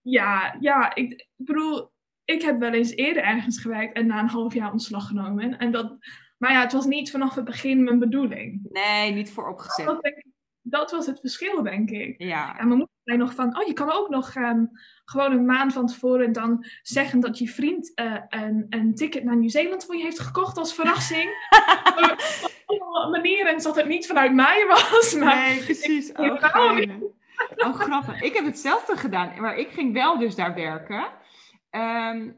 Ja, 0.00 0.56
ja, 0.60 0.94
ik, 0.94 1.28
bedoel, 1.36 1.92
ik 2.24 2.42
heb 2.42 2.58
wel 2.58 2.72
eens 2.72 2.90
eerder 2.90 3.22
ergens 3.22 3.60
gewerkt 3.60 3.96
en 3.96 4.06
na 4.06 4.20
een 4.20 4.28
half 4.28 4.54
jaar 4.54 4.72
ontslag 4.72 5.06
genomen. 5.06 5.58
En 5.58 5.72
dat, 5.72 5.96
maar 6.38 6.52
ja, 6.52 6.60
het 6.60 6.72
was 6.72 6.86
niet 6.86 7.10
vanaf 7.10 7.34
het 7.34 7.44
begin 7.44 7.84
mijn 7.84 7.98
bedoeling. 7.98 8.60
Nee, 8.62 9.12
niet 9.12 9.30
vooropgezet. 9.30 9.86
Dat, 9.86 10.22
dat 10.62 10.90
was 10.90 11.06
het 11.06 11.20
verschil, 11.20 11.62
denk 11.62 11.90
ik. 11.90 12.22
Ja. 12.22 12.58
En 12.58 12.66
mijn 12.66 12.78
moeder 12.78 12.95
nog 13.14 13.34
van, 13.34 13.58
oh, 13.58 13.66
je 13.66 13.72
kan 13.72 13.92
ook 13.92 14.08
nog 14.08 14.34
um, 14.34 14.70
gewoon 15.04 15.32
een 15.32 15.44
maand 15.44 15.72
van 15.72 15.86
tevoren 15.86 16.32
dan 16.32 16.66
zeggen 16.82 17.20
dat 17.20 17.38
je 17.38 17.48
vriend 17.48 17.92
uh, 18.00 18.16
een, 18.28 18.66
een 18.68 18.94
ticket 18.94 19.24
naar 19.24 19.36
Nieuw-Zeeland 19.36 19.84
voor 19.84 19.96
je 19.96 20.02
heeft 20.02 20.18
gekocht 20.18 20.56
als 20.56 20.74
verrassing. 20.74 21.30
Op 22.66 22.80
alle 22.80 23.10
manieren, 23.10 23.60
zodat 23.60 23.76
het 23.76 23.88
niet 23.88 24.06
vanuit 24.06 24.34
mij 24.34 24.66
was. 24.68 25.14
Maar 25.14 25.36
nee, 25.36 25.64
precies. 25.64 26.12
Oh, 26.12 26.38
oh, 27.56 27.74
grappig. 27.74 28.22
Ik 28.22 28.34
heb 28.34 28.44
hetzelfde 28.44 28.96
gedaan, 28.96 29.40
maar 29.40 29.56
ik 29.56 29.68
ging 29.68 29.92
wel 29.92 30.18
dus 30.18 30.34
daar 30.34 30.54
werken. 30.54 31.04
Um, 31.70 32.36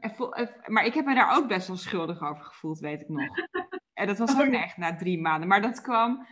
maar 0.65 0.85
ik 0.85 0.93
heb 0.93 1.05
me 1.05 1.15
daar 1.15 1.37
ook 1.37 1.47
best 1.47 1.67
wel 1.67 1.77
schuldig 1.77 2.21
over 2.21 2.43
gevoeld, 2.43 2.79
weet 2.79 3.01
ik 3.01 3.09
nog. 3.09 3.27
En 3.93 4.07
dat 4.07 4.17
was 4.17 4.39
ook 4.39 4.47
oh, 4.47 4.61
echt 4.61 4.77
na 4.77 4.95
drie 4.95 5.21
maanden. 5.21 5.47
Maar 5.47 5.61
dat 5.61 5.81
kwam 5.81 6.27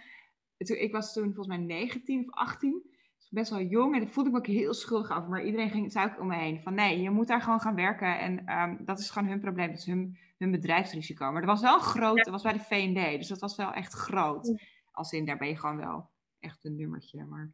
ik 0.58 0.92
was 0.92 1.14
toen 1.14 1.34
volgens 1.34 1.48
mij 1.48 1.58
19 1.58 2.20
of 2.20 2.34
18. 2.34 2.96
Best 3.30 3.50
wel 3.50 3.62
jong 3.62 3.94
en 3.94 4.00
daar 4.00 4.10
voelde 4.10 4.30
ik 4.30 4.36
me 4.36 4.42
ook 4.42 4.48
heel 4.48 4.74
schuldig 4.74 5.18
over. 5.18 5.30
Maar 5.30 5.44
iedereen 5.44 5.70
ging, 5.70 5.92
zei 5.92 6.06
ook 6.06 6.20
om 6.20 6.28
me 6.28 6.36
heen 6.36 6.62
van 6.62 6.74
nee, 6.74 7.02
je 7.02 7.10
moet 7.10 7.28
daar 7.28 7.42
gewoon 7.42 7.60
gaan 7.60 7.76
werken. 7.76 8.20
En 8.20 8.46
ehm, 8.46 8.76
dat 8.86 9.00
is 9.00 9.10
gewoon 9.10 9.30
hun 9.30 9.40
probleem, 9.40 9.68
dat 9.68 9.78
is 9.78 9.86
hun, 9.86 10.18
hun 10.38 10.52
bedrijfsrisico. 10.52 11.32
Maar 11.32 11.42
dat 11.42 11.50
was 11.50 11.62
wel 11.62 11.80
groot, 11.80 12.18
dat 12.18 12.30
was 12.30 12.42
bij 12.42 12.54
de 12.54 12.60
V&D, 12.60 13.18
dus 13.18 13.28
dat 13.28 13.40
was 13.40 13.56
wel 13.56 13.74
echt 13.74 13.94
groot. 13.94 14.54
Als 14.92 15.12
in, 15.12 15.26
daar 15.26 15.38
ben 15.38 15.48
je 15.48 15.58
gewoon 15.58 15.78
wel 15.78 16.10
echt 16.40 16.66
een 16.66 16.76
nummertje, 16.76 17.26
maar 17.26 17.52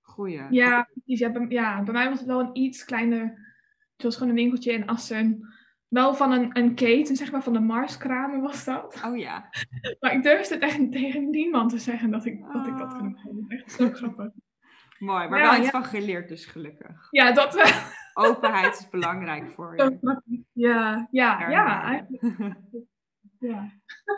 goeie. 0.00 0.46
Ja, 0.50 0.88
precies. 0.92 1.18
Ja 1.18 1.30
bij, 1.30 1.46
ja, 1.48 1.82
bij 1.82 1.92
mij 1.92 2.08
was 2.08 2.18
het 2.18 2.28
wel 2.28 2.40
een 2.40 2.56
iets 2.56 2.84
kleiner, 2.84 3.22
het 3.94 4.02
was 4.02 4.14
gewoon 4.14 4.28
een 4.28 4.34
winkeltje 4.34 4.72
in 4.72 4.86
Assen 4.86 5.48
wel 5.90 6.14
van 6.14 6.32
een, 6.32 6.50
een 6.52 6.74
keten, 6.74 7.16
zeg 7.16 7.32
maar, 7.32 7.42
van 7.42 7.52
de 7.52 7.60
Marskramen 7.60 8.40
was 8.40 8.64
dat. 8.64 9.02
Oh 9.04 9.16
ja. 9.16 9.48
Maar 10.00 10.14
ik 10.14 10.22
durfde 10.22 10.54
het 10.54 10.62
echt 10.62 10.92
tegen 10.92 11.30
niemand 11.30 11.70
te 11.70 11.78
zeggen 11.78 12.10
dat 12.10 12.24
ik 12.24 12.40
dat, 12.52 12.66
ik 12.66 12.78
dat 12.78 12.92
gedaan 12.92 13.16
had. 13.22 13.32
Echt 13.48 13.72
zo 13.72 13.90
grappig. 13.90 14.30
Mooi, 15.00 15.28
maar 15.28 15.40
wel 15.40 15.60
iets 15.60 15.70
van 15.70 15.84
geleerd 15.84 16.28
dus 16.28 16.44
gelukkig. 16.44 17.08
Ja, 17.10 17.32
dat 17.32 17.54
wel. 17.54 17.66
Openheid 18.28 18.78
is 18.78 18.88
belangrijk 18.88 19.50
voor 19.50 19.76
je. 19.76 19.98
Ja, 20.52 21.08
ja, 21.10 21.48
ja, 21.48 21.82
eigenlijk. 21.82 22.56
Ja. 23.40 23.70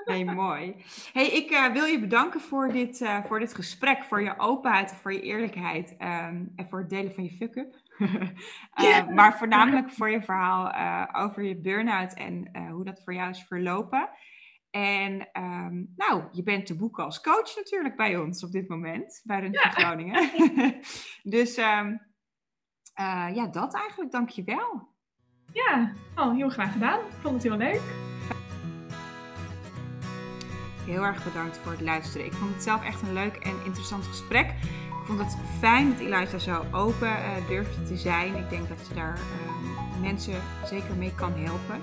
Hey, 0.04 0.24
mooi. 0.24 0.74
Hey, 1.12 1.26
ik 1.26 1.50
uh, 1.50 1.66
wil 1.66 1.84
je 1.84 2.00
bedanken 2.00 2.40
voor 2.40 2.72
dit, 2.72 3.00
uh, 3.00 3.24
voor 3.24 3.38
dit 3.38 3.54
gesprek, 3.54 4.04
voor 4.04 4.22
je 4.22 4.38
openheid, 4.38 4.94
voor 4.94 5.12
je 5.12 5.20
eerlijkheid 5.20 5.90
um, 5.90 6.52
en 6.56 6.66
voor 6.68 6.78
het 6.78 6.90
delen 6.90 7.14
van 7.14 7.24
je 7.24 7.30
fuck-up. 7.30 7.74
uh, 8.82 9.08
Maar 9.08 9.38
voornamelijk 9.38 9.90
voor 9.90 10.10
je 10.10 10.22
verhaal 10.22 10.72
over 11.24 11.42
je 11.42 11.60
burn-out 11.60 12.14
en 12.14 12.68
hoe 12.70 12.84
dat 12.84 13.02
voor 13.04 13.14
jou 13.14 13.30
is 13.30 13.44
verlopen. 13.48 14.08
En 14.72 15.28
um, 15.32 15.92
nou, 15.96 16.24
je 16.30 16.42
bent 16.42 16.66
te 16.66 16.76
boeken 16.76 17.04
als 17.04 17.20
coach 17.20 17.56
natuurlijk 17.56 17.96
bij 17.96 18.16
ons 18.16 18.44
op 18.44 18.52
dit 18.52 18.68
moment, 18.68 19.20
bij 19.24 19.40
Rund 19.40 19.54
ja. 19.54 19.70
Groningen. 19.70 20.30
dus 21.36 21.56
um, 21.56 22.00
ja, 23.34 23.46
dat 23.46 23.74
eigenlijk, 23.74 24.10
dank 24.10 24.28
je 24.28 24.44
wel. 24.44 24.90
Ja, 25.52 25.92
oh, 26.16 26.34
heel 26.34 26.48
graag 26.48 26.72
gedaan. 26.72 26.98
Ik 26.98 27.12
vond 27.20 27.34
het 27.34 27.42
heel 27.42 27.56
leuk. 27.56 27.80
Heel 30.84 31.02
erg 31.02 31.24
bedankt 31.24 31.58
voor 31.58 31.72
het 31.72 31.80
luisteren. 31.80 32.26
Ik 32.26 32.32
vond 32.32 32.54
het 32.54 32.62
zelf 32.62 32.84
echt 32.84 33.02
een 33.02 33.12
leuk 33.12 33.36
en 33.36 33.64
interessant 33.64 34.04
gesprek. 34.04 34.50
Ik 35.00 35.08
vond 35.08 35.18
het 35.18 35.36
fijn 35.58 35.90
dat 35.90 35.98
Eliza 35.98 36.38
zo 36.38 36.64
open 36.72 37.08
uh, 37.08 37.48
durfde 37.48 37.82
te 37.82 37.96
zijn. 37.96 38.36
Ik 38.36 38.50
denk 38.50 38.68
dat 38.68 38.78
ze 38.86 38.94
daar 38.94 39.18
uh, 39.18 40.00
mensen 40.00 40.34
zeker 40.64 40.96
mee 40.96 41.14
kan 41.14 41.32
helpen. 41.32 41.82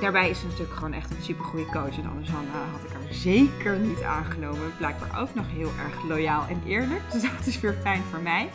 Daarbij 0.00 0.30
is 0.30 0.40
ze 0.40 0.46
natuurlijk 0.46 0.76
gewoon 0.76 0.92
echt 0.92 1.10
een 1.10 1.22
super 1.22 1.44
goede 1.44 1.66
coach. 1.66 1.98
En 1.98 2.06
anders 2.06 2.28
uh, 2.28 2.34
had 2.72 2.82
ik 2.84 2.92
haar 2.92 3.14
zeker 3.14 3.78
niet 3.78 4.02
aangenomen. 4.02 4.76
Blijkbaar 4.76 5.20
ook 5.20 5.34
nog 5.34 5.44
heel 5.48 5.70
erg 5.84 6.04
loyaal 6.08 6.46
en 6.48 6.62
eerlijk. 6.66 7.00
Dus 7.12 7.22
dat 7.22 7.46
is 7.46 7.60
weer 7.60 7.76
fijn 7.82 8.02
voor 8.10 8.20
mij. 8.20 8.50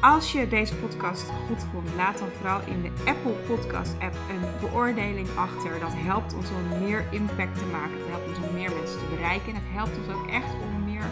Als 0.00 0.32
je 0.32 0.48
deze 0.48 0.74
podcast 0.74 1.30
goed 1.46 1.66
vond, 1.72 1.88
laat 1.96 2.18
dan 2.18 2.28
vooral 2.38 2.60
in 2.66 2.82
de 2.82 2.90
Apple 3.04 3.32
Podcast 3.32 3.92
app 4.00 4.14
een 4.30 4.48
beoordeling 4.60 5.28
achter. 5.34 5.80
Dat 5.80 5.92
helpt 5.94 6.34
ons 6.34 6.46
om 6.50 6.84
meer 6.86 7.04
impact 7.10 7.58
te 7.58 7.64
maken. 7.72 7.98
Dat 7.98 8.08
helpt 8.08 8.28
ons 8.28 8.48
om 8.48 8.54
meer 8.54 8.70
mensen 8.70 8.98
te 8.98 9.14
bereiken. 9.14 9.48
En 9.48 9.54
het 9.54 9.72
helpt 9.72 9.96
ons 9.98 10.14
ook 10.14 10.26
echt 10.26 10.52
om 10.62 10.84
meer 10.84 11.06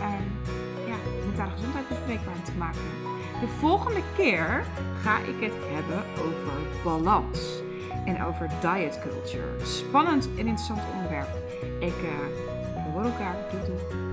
um, 0.00 0.26
ja, 0.86 0.96
mentale 1.26 1.50
gezondheid 1.50 1.88
bespreekbaar 1.88 2.42
te 2.44 2.52
maken. 2.58 2.80
De 3.40 3.48
volgende 3.58 4.02
keer 4.16 4.64
ga 5.02 5.18
ik 5.18 5.40
het 5.40 5.54
hebben 5.74 6.04
over 6.18 6.56
balans. 6.84 7.64
En 8.06 8.22
over 8.22 8.48
diet 8.60 8.98
culture. 9.00 9.64
Spannend 9.64 10.24
en 10.24 10.38
interessant 10.38 10.80
onderwerp. 10.94 11.28
Ik 11.78 11.94
uh, 12.02 12.92
hoor 12.92 13.04
elkaar. 13.04 13.36
Doei 13.50 13.64
doei. 13.66 14.05